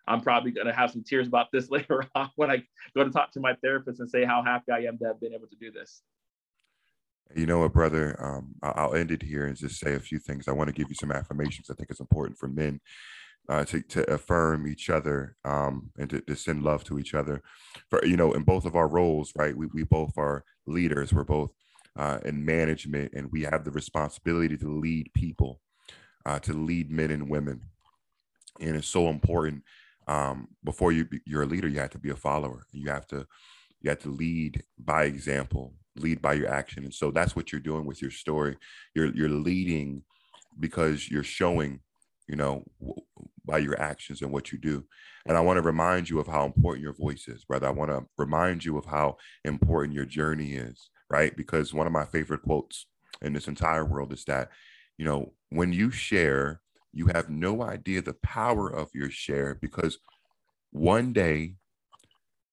I'm 0.08 0.22
probably 0.22 0.52
going 0.52 0.68
to 0.68 0.74
have 0.74 0.92
some 0.92 1.04
tears 1.04 1.28
about 1.28 1.48
this 1.52 1.70
later 1.72 2.06
on 2.16 2.30
when 2.36 2.50
I 2.50 2.64
go 2.96 3.04
to 3.04 3.10
talk 3.10 3.32
to 3.34 3.40
my 3.40 3.54
therapist 3.62 4.00
and 4.00 4.10
say 4.10 4.26
how 4.26 4.44
happy 4.44 4.72
I 4.72 4.80
am 4.80 4.98
to 5.00 5.06
have 5.06 5.20
been 5.20 5.34
able 5.34 5.48
to 5.48 5.56
do 5.60 5.72
this. 5.72 6.02
You 7.36 7.46
know 7.46 7.60
what, 7.60 7.74
brother? 7.74 8.16
Um, 8.24 8.56
I'll 8.64 8.96
end 8.96 9.12
it 9.12 9.22
here 9.22 9.46
and 9.46 9.58
just 9.58 9.80
say 9.80 9.96
a 9.96 10.00
few 10.00 10.18
things. 10.18 10.48
I 10.48 10.54
want 10.54 10.70
to 10.70 10.74
give 10.74 10.90
you 10.90 10.96
some 10.96 11.12
affirmations. 11.12 11.70
I 11.70 11.74
think 11.74 11.90
it's 11.90 12.00
important 12.00 12.38
for 12.38 12.48
men 12.48 12.80
uh, 13.50 13.66
to, 13.66 13.82
to 13.82 14.14
affirm 14.14 14.68
each 14.68 14.90
other 14.90 15.36
um, 15.46 15.90
and 15.98 16.10
to, 16.10 16.22
to, 16.22 16.36
send 16.36 16.64
love 16.64 16.84
to 16.86 17.00
each 17.00 17.14
other. 17.14 17.42
For 17.90 18.04
you 18.06 18.18
know, 18.18 18.34
in 18.34 18.44
both 18.44 18.66
of 18.66 18.76
our 18.76 18.88
roles, 18.88 19.34
right? 19.36 19.56
We 19.56 19.68
we 19.68 19.84
both 19.84 20.18
are 20.18 20.44
leaders. 20.66 21.14
We're 21.14 21.24
both 21.24 21.52
uh, 21.98 22.20
in 22.26 22.46
management, 22.46 23.14
and 23.14 23.32
we 23.32 23.44
have 23.44 23.64
the 23.64 23.72
responsibility 23.72 24.58
to 24.58 24.80
lead 24.80 25.12
people, 25.14 25.62
uh, 26.26 26.40
to 26.40 26.54
lead 26.54 26.92
men 26.92 27.12
and 27.12 27.30
women. 27.30 27.62
And 28.60 28.76
it's 28.76 28.88
so 28.88 29.08
important. 29.08 29.64
Um, 30.08 30.48
before 30.64 30.92
you 30.92 31.08
you're 31.26 31.44
a 31.44 31.48
leader, 31.48 31.68
you 31.68 31.80
have 31.80 31.92
to 31.92 32.00
be 32.00 32.10
a 32.10 32.16
follower. 32.16 32.66
You 32.72 32.90
have 32.90 33.08
to 33.08 33.28
you 33.82 33.90
have 33.90 34.00
to 34.00 34.10
lead 34.10 34.64
by 34.78 35.04
example, 35.04 35.74
lead 35.96 36.22
by 36.22 36.34
your 36.34 36.50
action. 36.50 36.84
And 36.84 36.94
so 36.94 37.12
that's 37.12 37.36
what 37.36 37.52
you're 37.52 37.62
doing 37.62 37.86
with 37.86 38.02
your 38.02 38.12
story. 38.12 38.58
You're 38.96 39.14
you're 39.16 39.30
leading 39.30 40.04
because 40.60 41.10
you're 41.10 41.24
showing 41.24 41.82
you 42.28 42.36
know, 42.36 42.64
by 43.46 43.58
your 43.58 43.80
actions 43.82 44.22
and 44.22 44.32
what 44.32 44.52
you 44.52 44.58
do. 44.58 44.84
And 45.26 45.38
I 45.38 45.42
want 45.42 45.58
to 45.58 45.62
remind 45.62 46.10
you 46.10 46.20
of 46.20 46.28
how 46.28 46.46
important 46.46 46.84
your 46.84 46.94
voice 46.94 47.28
is, 47.28 47.46
brother. 47.46 47.68
I 47.68 47.72
want 47.72 47.92
to 47.92 48.06
remind 48.18 48.66
you 48.66 48.78
of 48.78 48.86
how 48.86 49.18
important 49.46 49.96
your 49.96 50.06
journey 50.06 50.54
is, 50.54 50.90
right? 51.10 51.36
Because 51.36 51.74
one 51.74 51.88
of 51.88 51.94
my 51.94 52.06
favorite 52.06 52.44
quotes 52.44 52.86
in 53.22 53.34
this 53.34 53.48
entire 53.48 53.86
world 53.86 54.12
is 54.12 54.26
that, 54.26 54.50
you 54.98 55.06
know, 55.06 55.34
when 55.50 55.72
you 55.72 55.90
share, 55.90 56.62
you 56.98 57.08
have 57.08 57.30
no 57.30 57.62
idea 57.62 58.02
the 58.02 58.16
power 58.24 58.70
of 58.70 58.90
your 58.94 59.10
share 59.10 59.56
because 59.62 60.00
one 60.72 61.14
day 61.14 61.56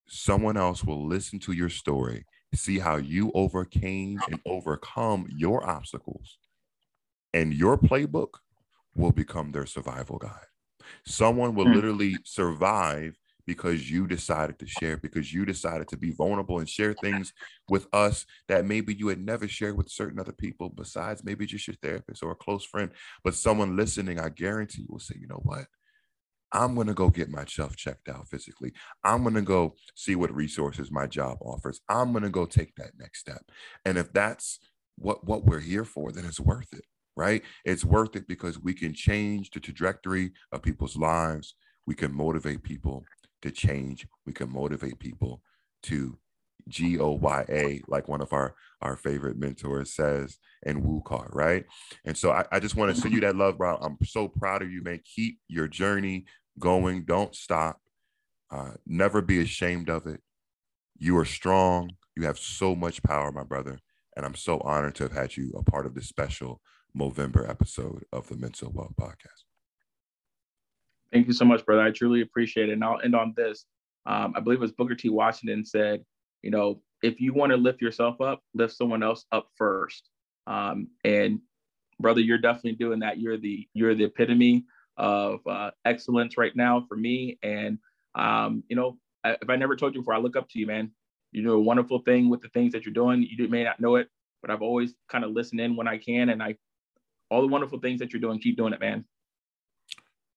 someone 0.06 0.56
else 0.56 0.84
will 0.84 1.06
listen 1.06 1.38
to 1.40 1.52
your 1.52 1.68
story, 1.68 2.24
see 2.54 2.78
how 2.78 2.96
you 2.96 3.32
overcame 3.34 4.20
and 4.30 4.40
overcome 4.46 5.26
your 5.36 5.68
obstacles. 5.68 6.38
And 7.32 7.52
your 7.52 7.76
playbook 7.76 8.34
will 8.94 9.12
become 9.12 9.50
their 9.50 9.66
survival 9.66 10.18
guide. 10.18 10.46
Someone 11.04 11.54
will 11.54 11.66
mm. 11.66 11.74
literally 11.74 12.16
survive 12.24 13.18
because 13.46 13.90
you 13.90 14.06
decided 14.06 14.58
to 14.58 14.66
share, 14.66 14.96
because 14.96 15.32
you 15.32 15.44
decided 15.44 15.88
to 15.88 15.96
be 15.96 16.10
vulnerable 16.10 16.58
and 16.58 16.68
share 16.68 16.94
things 16.94 17.32
with 17.68 17.86
us 17.92 18.26
that 18.48 18.64
maybe 18.64 18.94
you 18.94 19.08
had 19.08 19.24
never 19.24 19.48
shared 19.48 19.76
with 19.76 19.90
certain 19.90 20.18
other 20.18 20.32
people, 20.32 20.68
besides 20.68 21.24
maybe 21.24 21.46
just 21.46 21.66
your 21.66 21.76
therapist 21.82 22.22
or 22.22 22.32
a 22.32 22.36
close 22.36 22.64
friend. 22.64 22.90
But 23.22 23.34
someone 23.34 23.76
listening, 23.76 24.18
I 24.18 24.28
guarantee 24.28 24.82
you 24.82 24.88
will 24.90 24.98
say, 24.98 25.16
you 25.20 25.26
know 25.26 25.40
what? 25.42 25.66
I'm 26.52 26.74
going 26.74 26.86
to 26.86 26.94
go 26.94 27.10
get 27.10 27.30
myself 27.30 27.74
checked 27.74 28.08
out 28.08 28.28
physically. 28.28 28.72
I'm 29.02 29.22
going 29.22 29.34
to 29.34 29.42
go 29.42 29.74
see 29.96 30.14
what 30.14 30.34
resources 30.34 30.90
my 30.90 31.06
job 31.06 31.38
offers. 31.40 31.80
I'm 31.88 32.12
going 32.12 32.22
to 32.22 32.30
go 32.30 32.46
take 32.46 32.76
that 32.76 32.92
next 32.96 33.20
step. 33.20 33.42
And 33.84 33.98
if 33.98 34.12
that's 34.12 34.60
what 34.96 35.26
what 35.26 35.44
we're 35.44 35.60
here 35.60 35.84
for, 35.84 36.12
then 36.12 36.24
it's 36.24 36.38
worth 36.38 36.72
it 36.72 36.84
right? 37.16 37.42
It's 37.64 37.84
worth 37.84 38.16
it 38.16 38.26
because 38.26 38.58
we 38.58 38.74
can 38.74 38.92
change 38.92 39.50
the 39.50 39.60
trajectory 39.60 40.32
of 40.52 40.62
people's 40.62 40.96
lives. 40.96 41.54
We 41.86 41.94
can 41.94 42.12
motivate 42.12 42.62
people 42.62 43.04
to 43.44 43.50
change. 43.50 44.06
We 44.26 44.32
can 44.32 44.52
motivate 44.52 44.98
people 44.98 45.42
to 45.84 46.18
G 46.68 46.98
O 46.98 47.12
Y 47.12 47.44
A, 47.48 47.82
like 47.88 48.08
one 48.08 48.20
of 48.20 48.32
our 48.32 48.54
our 48.80 48.96
favorite 48.96 49.38
mentors 49.38 49.94
says, 49.94 50.38
and 50.64 50.82
Woo 50.84 51.02
Car, 51.04 51.28
right? 51.32 51.64
And 52.04 52.16
so 52.16 52.32
I, 52.32 52.44
I 52.50 52.60
just 52.60 52.76
want 52.76 52.94
to 52.94 53.00
send 53.00 53.14
you 53.14 53.20
that 53.20 53.36
love, 53.36 53.58
bro. 53.58 53.76
I'm 53.76 53.98
so 54.04 54.28
proud 54.28 54.62
of 54.62 54.70
you, 54.70 54.82
man. 54.82 55.00
Keep 55.04 55.38
your 55.48 55.68
journey 55.68 56.26
going. 56.58 57.04
Don't 57.04 57.34
stop. 57.34 57.80
Uh, 58.50 58.72
never 58.86 59.20
be 59.22 59.40
ashamed 59.40 59.88
of 59.88 60.06
it. 60.06 60.20
You 60.98 61.16
are 61.18 61.24
strong. 61.24 61.92
You 62.16 62.24
have 62.24 62.38
so 62.38 62.74
much 62.74 63.02
power, 63.02 63.32
my 63.32 63.44
brother. 63.44 63.80
And 64.16 64.24
I'm 64.24 64.36
so 64.36 64.60
honored 64.60 64.94
to 64.96 65.04
have 65.04 65.12
had 65.12 65.36
you 65.36 65.52
a 65.56 65.62
part 65.62 65.86
of 65.86 65.94
this 65.94 66.08
special 66.08 66.60
Movember 66.96 67.48
episode 67.48 68.04
of 68.12 68.28
the 68.28 68.36
Mental 68.36 68.70
Wealth 68.72 68.94
Podcast. 68.98 69.44
Thank 71.14 71.28
you 71.28 71.32
so 71.32 71.44
much, 71.44 71.64
brother. 71.64 71.80
I 71.80 71.92
truly 71.92 72.22
appreciate 72.22 72.70
it. 72.70 72.72
And 72.72 72.82
I'll 72.82 73.00
end 73.00 73.14
on 73.14 73.34
this. 73.36 73.66
Um, 74.04 74.34
I 74.36 74.40
believe 74.40 74.58
it 74.58 74.62
was 74.62 74.72
Booker 74.72 74.96
T. 74.96 75.10
Washington 75.10 75.64
said, 75.64 76.04
you 76.42 76.50
know, 76.50 76.82
if 77.04 77.20
you 77.20 77.32
want 77.32 77.52
to 77.52 77.56
lift 77.56 77.80
yourself 77.80 78.20
up, 78.20 78.42
lift 78.52 78.76
someone 78.76 79.04
else 79.04 79.24
up 79.30 79.46
first. 79.56 80.10
Um, 80.48 80.88
and 81.04 81.38
brother, 82.00 82.20
you're 82.20 82.38
definitely 82.38 82.72
doing 82.72 82.98
that. 82.98 83.20
You're 83.20 83.36
the 83.36 83.68
you're 83.74 83.94
the 83.94 84.04
epitome 84.04 84.64
of 84.96 85.46
uh, 85.46 85.70
excellence 85.84 86.36
right 86.36 86.54
now 86.56 86.84
for 86.88 86.96
me. 86.96 87.38
And 87.44 87.78
um, 88.16 88.64
you 88.68 88.74
know, 88.74 88.98
if 89.24 89.48
I 89.48 89.54
never 89.54 89.76
told 89.76 89.94
you 89.94 90.00
before, 90.00 90.14
I 90.14 90.18
look 90.18 90.34
up 90.36 90.48
to 90.50 90.58
you, 90.58 90.66
man. 90.66 90.90
You 91.30 91.44
do 91.44 91.52
a 91.52 91.60
wonderful 91.60 92.00
thing 92.00 92.28
with 92.28 92.40
the 92.40 92.48
things 92.48 92.72
that 92.72 92.84
you're 92.84 92.92
doing. 92.92 93.22
You 93.22 93.46
may 93.48 93.62
not 93.62 93.78
know 93.78 93.94
it, 93.96 94.08
but 94.42 94.50
I've 94.50 94.62
always 94.62 94.94
kind 95.08 95.22
of 95.22 95.30
listened 95.30 95.60
in 95.60 95.76
when 95.76 95.86
I 95.86 95.96
can, 95.98 96.30
and 96.30 96.42
I 96.42 96.56
all 97.30 97.40
the 97.40 97.46
wonderful 97.48 97.78
things 97.78 98.00
that 98.00 98.12
you're 98.12 98.20
doing. 98.20 98.40
Keep 98.40 98.56
doing 98.56 98.72
it, 98.72 98.80
man. 98.80 99.04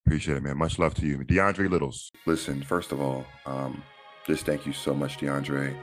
Appreciate 0.08 0.38
it, 0.38 0.44
man. 0.44 0.58
Much 0.58 0.80
love 0.80 0.94
to 0.94 1.06
you, 1.06 1.18
DeAndre 1.18 1.70
Littles. 1.70 2.14
Listen, 2.26 2.64
first 2.64 2.94
of 2.94 3.02
all, 3.02 3.26
um, 3.46 3.84
just 4.26 4.46
thank 4.46 4.66
you 4.66 4.72
so 4.72 4.94
much, 4.94 5.18
DeAndre, 5.18 5.78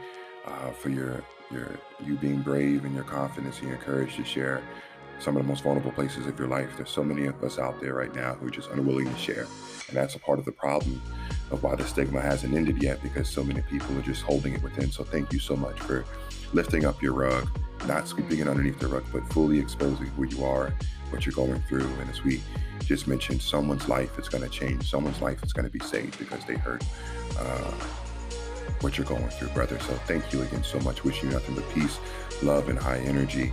uh, 0.47 0.71
for 0.71 0.89
your 0.89 1.23
your 1.51 1.79
you 2.03 2.15
being 2.17 2.41
brave 2.41 2.87
and 2.87 2.95
your 2.95 3.05
confidence 3.05 3.59
and 3.59 3.69
your 3.69 3.77
courage 3.77 4.17
to 4.17 4.25
share 4.25 4.63
some 5.21 5.37
of 5.37 5.43
the 5.43 5.47
most 5.47 5.63
vulnerable 5.63 5.93
places 5.93 6.27
of 6.27 6.39
your 6.39 6.49
life. 6.49 6.71
There's 6.75 6.89
so 6.89 7.05
many 7.05 7.27
of 7.27 7.45
us 7.45 7.59
out 7.59 7.79
there 7.83 7.93
right 7.93 8.15
now 8.15 8.33
who 8.33 8.47
are 8.47 8.51
just 8.51 8.71
unwilling 8.71 9.13
to 9.13 9.19
share, 9.19 9.47
and 9.89 9.97
that's 9.97 10.15
a 10.15 10.19
part 10.19 10.39
of 10.39 10.47
the 10.47 10.53
problem 10.53 11.03
of 11.51 11.63
why 11.63 11.75
the 11.75 11.85
stigma 11.85 12.23
hasn't 12.23 12.55
ended 12.55 12.83
yet 12.83 13.03
because 13.03 13.29
so 13.29 13.45
many 13.45 13.61
people 13.61 13.95
are 13.99 14.03
just 14.03 14.23
holding 14.23 14.55
it 14.55 14.63
within. 14.63 14.91
So 14.91 15.05
thank 15.05 15.35
you 15.35 15.39
so 15.39 15.55
much 15.55 15.79
for 15.81 16.07
lifting 16.55 16.87
up 16.87 17.03
your 17.03 17.13
rug, 17.13 17.47
not 17.87 18.09
sweeping 18.09 18.39
it 18.39 18.49
underneath 18.49 18.79
the 18.79 18.89
rug, 18.89 19.05
but 19.13 19.31
fully 19.35 19.59
exposing 19.59 20.07
who 20.07 20.25
you 20.25 20.43
are, 20.47 20.73
what 21.15 21.25
you're 21.25 21.35
going 21.35 21.63
through. 21.63 21.87
And 22.01 22.11
as 22.11 22.25
we 22.25 22.43
just 22.85 23.07
mentioned, 23.07 23.41
someone's 23.41 23.89
life 23.89 24.19
is 24.19 24.29
going 24.29 24.43
to 24.43 24.51
change. 24.51 24.91
Someone's 24.91 25.23
life 25.23 25.43
is 25.45 25.53
going 25.53 25.65
to 25.65 25.71
be 25.71 25.79
saved 25.79 26.19
because 26.19 26.45
they 26.45 26.57
heard 26.57 26.83
uh, 27.39 27.71
what 28.81 28.99
you're 28.99 29.07
going 29.07 29.29
through, 29.29 29.49
brother. 29.49 29.79
So 29.81 29.95
thank 30.07 30.33
you 30.33 30.43
again 30.43 30.65
so 30.65 30.81
much. 30.81 31.05
Wishing 31.05 31.29
you 31.29 31.35
nothing 31.35 31.55
but 31.55 31.69
peace, 31.73 31.99
love, 32.43 32.69
and 32.69 32.79
high 32.79 32.99
energy. 32.99 33.53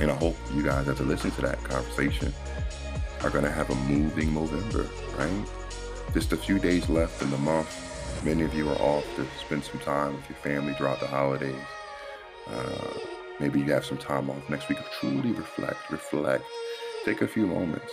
And 0.00 0.10
I 0.10 0.14
hope 0.14 0.36
you 0.54 0.62
guys, 0.62 0.88
after 0.88 1.04
listening 1.04 1.34
to 1.34 1.42
that 1.42 1.62
conversation, 1.64 2.32
are 3.22 3.30
going 3.30 3.44
to 3.44 3.50
have 3.50 3.70
a 3.70 3.74
moving 3.74 4.30
Movember, 4.30 4.88
right? 5.18 5.48
Just 6.12 6.32
a 6.32 6.36
few 6.36 6.58
days 6.58 6.88
left 6.88 7.20
in 7.22 7.30
the 7.30 7.38
month. 7.38 7.68
Many 8.24 8.44
of 8.44 8.54
you 8.54 8.68
are 8.70 8.80
off 8.80 9.04
to 9.16 9.26
spend 9.44 9.64
some 9.64 9.80
time 9.80 10.14
with 10.14 10.28
your 10.28 10.38
family 10.38 10.72
throughout 10.74 11.00
the 11.00 11.06
holidays. 11.06 11.54
Uh, 12.46 13.13
maybe 13.40 13.60
you 13.60 13.66
have 13.72 13.84
some 13.84 13.98
time 13.98 14.30
off 14.30 14.48
next 14.48 14.68
week. 14.68 14.78
Truly 15.00 15.32
reflect, 15.32 15.90
reflect. 15.90 16.44
Take 17.04 17.22
a 17.22 17.28
few 17.28 17.46
moments 17.46 17.92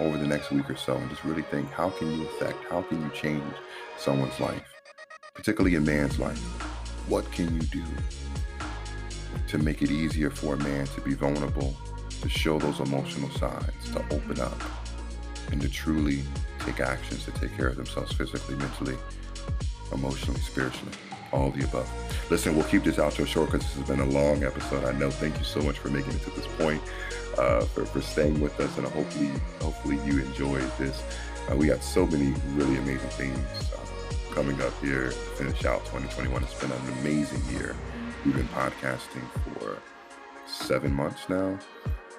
over 0.00 0.16
the 0.16 0.26
next 0.26 0.50
week 0.50 0.68
or 0.68 0.76
so 0.76 0.96
and 0.96 1.08
just 1.08 1.24
really 1.24 1.42
think 1.42 1.70
how 1.70 1.90
can 1.90 2.10
you 2.10 2.26
affect, 2.26 2.62
how 2.68 2.82
can 2.82 3.00
you 3.00 3.10
change 3.10 3.42
someone's 3.96 4.38
life, 4.40 4.62
particularly 5.34 5.76
a 5.76 5.80
man's 5.80 6.18
life? 6.18 6.38
What 7.08 7.30
can 7.32 7.54
you 7.54 7.60
do 7.60 7.84
to 9.48 9.58
make 9.58 9.82
it 9.82 9.90
easier 9.90 10.30
for 10.30 10.54
a 10.54 10.58
man 10.58 10.86
to 10.86 11.00
be 11.00 11.14
vulnerable, 11.14 11.76
to 12.22 12.28
show 12.28 12.58
those 12.58 12.80
emotional 12.80 13.30
sides, 13.30 13.90
to 13.92 13.98
open 14.10 14.40
up, 14.40 14.60
and 15.52 15.60
to 15.60 15.68
truly 15.68 16.22
take 16.60 16.80
actions 16.80 17.24
to 17.24 17.30
take 17.32 17.54
care 17.56 17.68
of 17.68 17.76
themselves 17.76 18.12
physically, 18.12 18.56
mentally, 18.56 18.96
emotionally, 19.92 20.40
spiritually, 20.40 20.92
all 21.34 21.50
the 21.50 21.64
above. 21.64 21.90
Listen, 22.30 22.54
we'll 22.54 22.64
keep 22.64 22.84
this 22.84 22.96
outro 22.96 23.26
short 23.26 23.50
because 23.50 23.66
this 23.66 23.76
has 23.76 23.88
been 23.88 24.00
a 24.00 24.10
long 24.10 24.44
episode. 24.44 24.84
I 24.84 24.92
know. 24.92 25.10
Thank 25.10 25.36
you 25.38 25.44
so 25.44 25.60
much 25.60 25.78
for 25.78 25.90
making 25.90 26.12
it 26.12 26.22
to 26.22 26.30
this 26.30 26.46
point, 26.58 26.80
uh, 27.36 27.64
for, 27.66 27.84
for 27.84 28.00
staying 28.00 28.40
with 28.40 28.58
us, 28.60 28.78
and 28.78 28.86
hopefully, 28.86 29.30
hopefully 29.60 29.98
you 30.04 30.20
enjoyed 30.20 30.70
this. 30.78 31.02
Uh, 31.50 31.56
we 31.56 31.66
got 31.66 31.82
so 31.82 32.06
many 32.06 32.32
really 32.54 32.76
amazing 32.76 33.10
things 33.10 33.38
uh, 33.72 34.34
coming 34.34 34.60
up 34.62 34.72
here 34.80 35.08
to 35.08 35.10
finish 35.10 35.64
out 35.64 35.80
2021. 35.86 36.42
It's 36.42 36.54
been 36.54 36.72
an 36.72 36.92
amazing 37.00 37.42
year. 37.52 37.76
We've 38.24 38.34
been 38.34 38.48
podcasting 38.48 39.28
for 39.42 39.78
seven 40.46 40.94
months 40.94 41.28
now. 41.28 41.58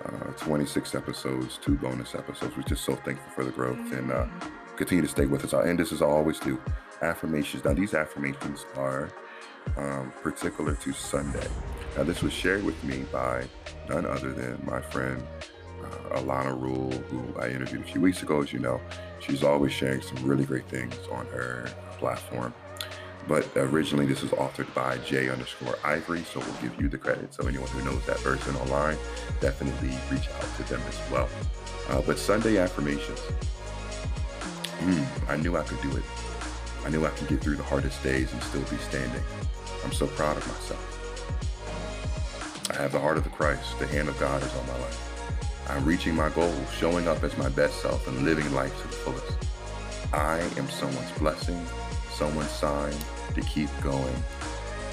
Uh, 0.05 0.31
26 0.37 0.93
episodes, 0.93 1.57
two 1.63 1.75
bonus 1.77 2.13
episodes. 2.13 2.55
We're 2.55 2.63
just 2.63 2.85
so 2.85 2.95
thankful 2.95 3.31
for 3.31 3.43
the 3.43 3.49
growth 3.49 3.91
and 3.91 4.11
uh, 4.11 4.27
continue 4.75 5.01
to 5.01 5.09
stay 5.09 5.25
with 5.25 5.43
us. 5.43 5.53
And 5.53 5.79
this 5.79 5.91
is 5.91 6.03
I 6.03 6.05
always 6.05 6.39
do 6.39 6.61
affirmations. 7.05 7.63
Now, 7.63 7.73
these 7.73 7.93
affirmations 7.93 8.65
are 8.75 9.09
um, 9.77 10.11
particular 10.21 10.75
to 10.75 10.93
Sunday. 10.93 11.47
Now, 11.95 12.03
this 12.03 12.21
was 12.21 12.33
shared 12.33 12.63
with 12.63 12.81
me 12.83 13.05
by 13.11 13.45
none 13.89 14.05
other 14.05 14.31
than 14.33 14.61
my 14.65 14.81
friend 14.81 15.23
uh, 15.83 16.19
Alana 16.19 16.59
Rule, 16.59 16.91
who 17.09 17.39
I 17.39 17.49
interviewed 17.49 17.81
a 17.81 17.85
few 17.85 18.01
weeks 18.01 18.21
ago. 18.23 18.41
As 18.41 18.51
you 18.51 18.59
know, 18.59 18.81
she's 19.19 19.43
always 19.43 19.71
sharing 19.71 20.01
some 20.01 20.17
really 20.23 20.45
great 20.45 20.67
things 20.67 20.95
on 21.11 21.25
her 21.27 21.71
platform. 21.99 22.53
But 23.27 23.47
originally, 23.55 24.05
this 24.05 24.21
was 24.21 24.31
authored 24.31 24.71
by 24.75 24.99
J 24.99 25.29
underscore 25.29 25.77
Ivory, 25.83 26.23
so 26.31 26.39
we'll 26.41 26.61
give 26.61 26.79
you 26.79 26.87
the 26.87 26.97
credit. 26.97 27.33
So 27.33 27.47
anyone 27.47 27.67
who 27.69 27.83
knows 27.83 28.05
that 28.05 28.17
person 28.17 28.55
online, 28.57 28.97
definitely 29.41 29.97
reach 30.11 30.29
out 30.29 30.57
to 30.57 30.63
them 30.63 30.81
as 30.87 31.11
well. 31.11 31.27
Uh, 31.89 32.01
but 32.01 32.19
Sunday 32.19 32.57
affirmations. 32.57 33.19
Mm, 34.79 35.29
I 35.29 35.37
knew 35.37 35.57
I 35.57 35.63
could 35.63 35.81
do 35.81 35.97
it. 35.97 36.03
I 36.85 36.89
knew 36.89 37.03
I 37.03 37.09
could 37.09 37.27
get 37.27 37.41
through 37.41 37.55
the 37.55 37.63
hardest 37.63 38.03
days 38.03 38.31
and 38.31 38.41
still 38.43 38.61
be 38.61 38.77
standing. 38.77 39.23
I'm 39.83 39.91
so 39.91 40.05
proud 40.05 40.37
of 40.37 40.47
myself. 40.47 40.91
I 42.69 42.81
have 42.81 42.91
the 42.91 42.99
heart 42.99 43.17
of 43.17 43.23
the 43.23 43.31
Christ. 43.31 43.79
The 43.79 43.87
hand 43.87 44.07
of 44.07 44.19
God 44.19 44.43
is 44.43 44.55
on 44.55 44.67
my 44.67 44.77
life. 44.77 45.67
I'm 45.67 45.83
reaching 45.83 46.13
my 46.13 46.29
goals, 46.29 46.71
showing 46.77 47.07
up 47.07 47.23
as 47.23 47.35
my 47.39 47.49
best 47.49 47.81
self, 47.81 48.07
and 48.07 48.23
living 48.23 48.53
life 48.53 48.79
to 48.81 48.87
the 48.87 48.93
fullest. 48.93 49.37
I 50.13 50.37
am 50.57 50.69
someone's 50.69 51.11
blessing, 51.13 51.59
someone's 52.11 52.51
sign, 52.51 52.93
to 53.33 53.41
keep 53.41 53.69
going. 53.81 54.15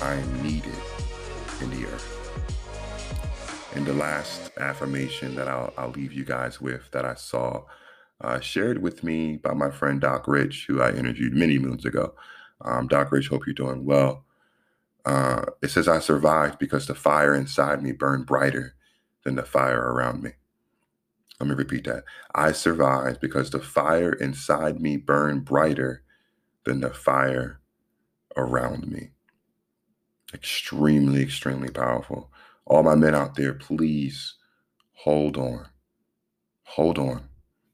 I 0.01 0.15
am 0.15 0.43
needed 0.43 0.75
in 1.61 1.69
the 1.71 1.87
earth. 1.87 2.19
And 3.75 3.85
the 3.85 3.93
last 3.93 4.51
affirmation 4.59 5.35
that 5.35 5.47
I'll, 5.47 5.75
I'll 5.77 5.91
leave 5.91 6.15
you 6.15 6.25
guys 6.25 6.59
with 6.59 6.91
that 6.93 7.05
I 7.05 7.15
saw 7.15 7.65
uh, 8.23 8.41
shared 8.41 8.83
with 8.83 9.03
me 9.05 9.37
by 9.37 9.53
my 9.53 9.71
friend 9.71 10.01
Doc 10.01 10.27
Rich, 10.29 10.67
who 10.69 10.81
I 10.81 10.93
interviewed 10.93 11.35
many 11.35 11.59
moons 11.59 11.85
ago. 11.85 12.15
Um, 12.61 12.87
Doc 12.87 13.13
Rich, 13.13 13.29
hope 13.29 13.47
you're 13.47 13.55
doing 13.55 13.85
well. 13.85 14.25
Uh, 15.05 15.45
it 15.61 15.71
says, 15.71 15.89
I 15.89 15.99
survived 15.99 16.59
because 16.59 16.87
the 16.87 16.95
fire 16.95 17.35
inside 17.35 17.83
me 17.83 17.93
burned 17.93 18.27
brighter 18.27 18.75
than 19.25 19.35
the 19.35 19.43
fire 19.43 19.93
around 19.93 20.23
me. 20.23 20.31
Let 21.41 21.49
me 21.49 21.55
repeat 21.57 21.85
that. 21.85 22.05
I 22.35 22.53
survived 22.53 23.21
because 23.21 23.51
the 23.51 23.59
fire 23.59 24.13
inside 24.13 24.81
me 24.81 24.97
burned 24.97 25.45
brighter 25.45 26.05
than 26.65 26.81
the 26.81 26.91
fire 26.91 27.61
around 28.37 28.87
me. 28.87 29.11
Extremely, 30.33 31.21
extremely 31.21 31.69
powerful. 31.69 32.31
All 32.65 32.85
my 32.85 32.95
men 32.95 33.15
out 33.15 33.35
there, 33.35 33.55
please 33.55 34.37
hold 34.99 35.37
on. 35.37 35.67
Hold 36.63 36.99
on. 36.99 37.29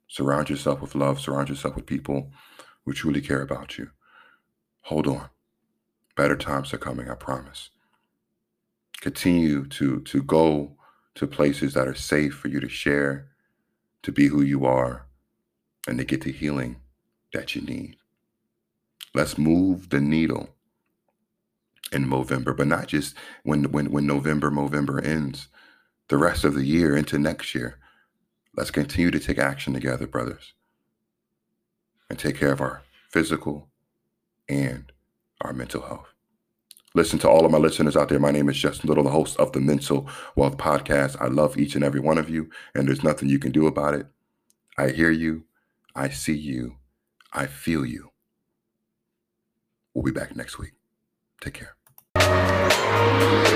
Surround 0.08 0.50
yourself 0.50 0.80
with 0.80 0.94
love. 0.94 1.20
Surround 1.20 1.48
yourself 1.48 1.76
with 1.76 1.86
people 1.86 2.32
who 2.84 2.92
truly 2.92 3.20
care 3.20 3.42
about 3.42 3.78
you. 3.78 3.90
Hold 4.82 5.06
on. 5.06 5.28
Better 6.16 6.36
times 6.36 6.72
are 6.74 6.78
coming, 6.78 7.08
I 7.08 7.14
promise. 7.14 7.70
Continue 9.00 9.66
to, 9.66 10.00
to 10.00 10.22
go 10.22 10.76
to 11.14 11.26
places 11.26 11.74
that 11.74 11.86
are 11.86 11.94
safe 11.94 12.34
for 12.34 12.48
you 12.48 12.58
to 12.60 12.68
share, 12.68 13.28
to 14.02 14.10
be 14.10 14.28
who 14.28 14.42
you 14.42 14.64
are, 14.64 15.06
and 15.86 15.98
to 15.98 16.04
get 16.04 16.22
the 16.22 16.32
healing 16.32 16.76
that 17.32 17.54
you 17.54 17.62
need. 17.62 17.96
Let's 19.14 19.38
move 19.38 19.90
the 19.90 20.00
needle 20.00 20.50
in 21.92 22.06
Movember, 22.06 22.56
but 22.56 22.66
not 22.66 22.88
just 22.88 23.14
when 23.42 23.70
when 23.72 23.90
when 23.90 24.06
November 24.06 24.50
Movember 24.50 25.04
ends, 25.04 25.48
the 26.08 26.16
rest 26.16 26.44
of 26.44 26.54
the 26.54 26.64
year 26.64 26.96
into 26.96 27.18
next 27.18 27.54
year. 27.54 27.78
Let's 28.58 28.72
continue 28.72 29.12
to 29.12 29.20
take 29.20 29.38
action 29.38 29.72
together, 29.72 30.08
brothers, 30.08 30.54
and 32.10 32.18
take 32.18 32.36
care 32.36 32.50
of 32.50 32.60
our 32.60 32.82
physical 33.08 33.68
and 34.48 34.90
our 35.42 35.52
mental 35.52 35.80
health. 35.80 36.08
Listen 36.92 37.20
to 37.20 37.28
all 37.28 37.46
of 37.46 37.52
my 37.52 37.58
listeners 37.58 37.96
out 37.96 38.08
there. 38.08 38.18
My 38.18 38.32
name 38.32 38.48
is 38.48 38.58
Justin 38.58 38.88
Little, 38.88 39.04
the 39.04 39.10
host 39.10 39.36
of 39.36 39.52
the 39.52 39.60
Mental 39.60 40.08
Wealth 40.34 40.56
Podcast. 40.56 41.16
I 41.20 41.28
love 41.28 41.56
each 41.56 41.76
and 41.76 41.84
every 41.84 42.00
one 42.00 42.18
of 42.18 42.28
you, 42.28 42.50
and 42.74 42.88
there's 42.88 43.04
nothing 43.04 43.28
you 43.28 43.38
can 43.38 43.52
do 43.52 43.68
about 43.68 43.94
it. 43.94 44.08
I 44.76 44.88
hear 44.88 45.12
you, 45.12 45.44
I 45.94 46.08
see 46.08 46.36
you, 46.36 46.78
I 47.32 47.46
feel 47.46 47.86
you. 47.86 48.10
We'll 49.94 50.02
be 50.02 50.10
back 50.10 50.34
next 50.34 50.58
week. 50.58 50.72
Take 51.40 51.62
care. 52.16 53.46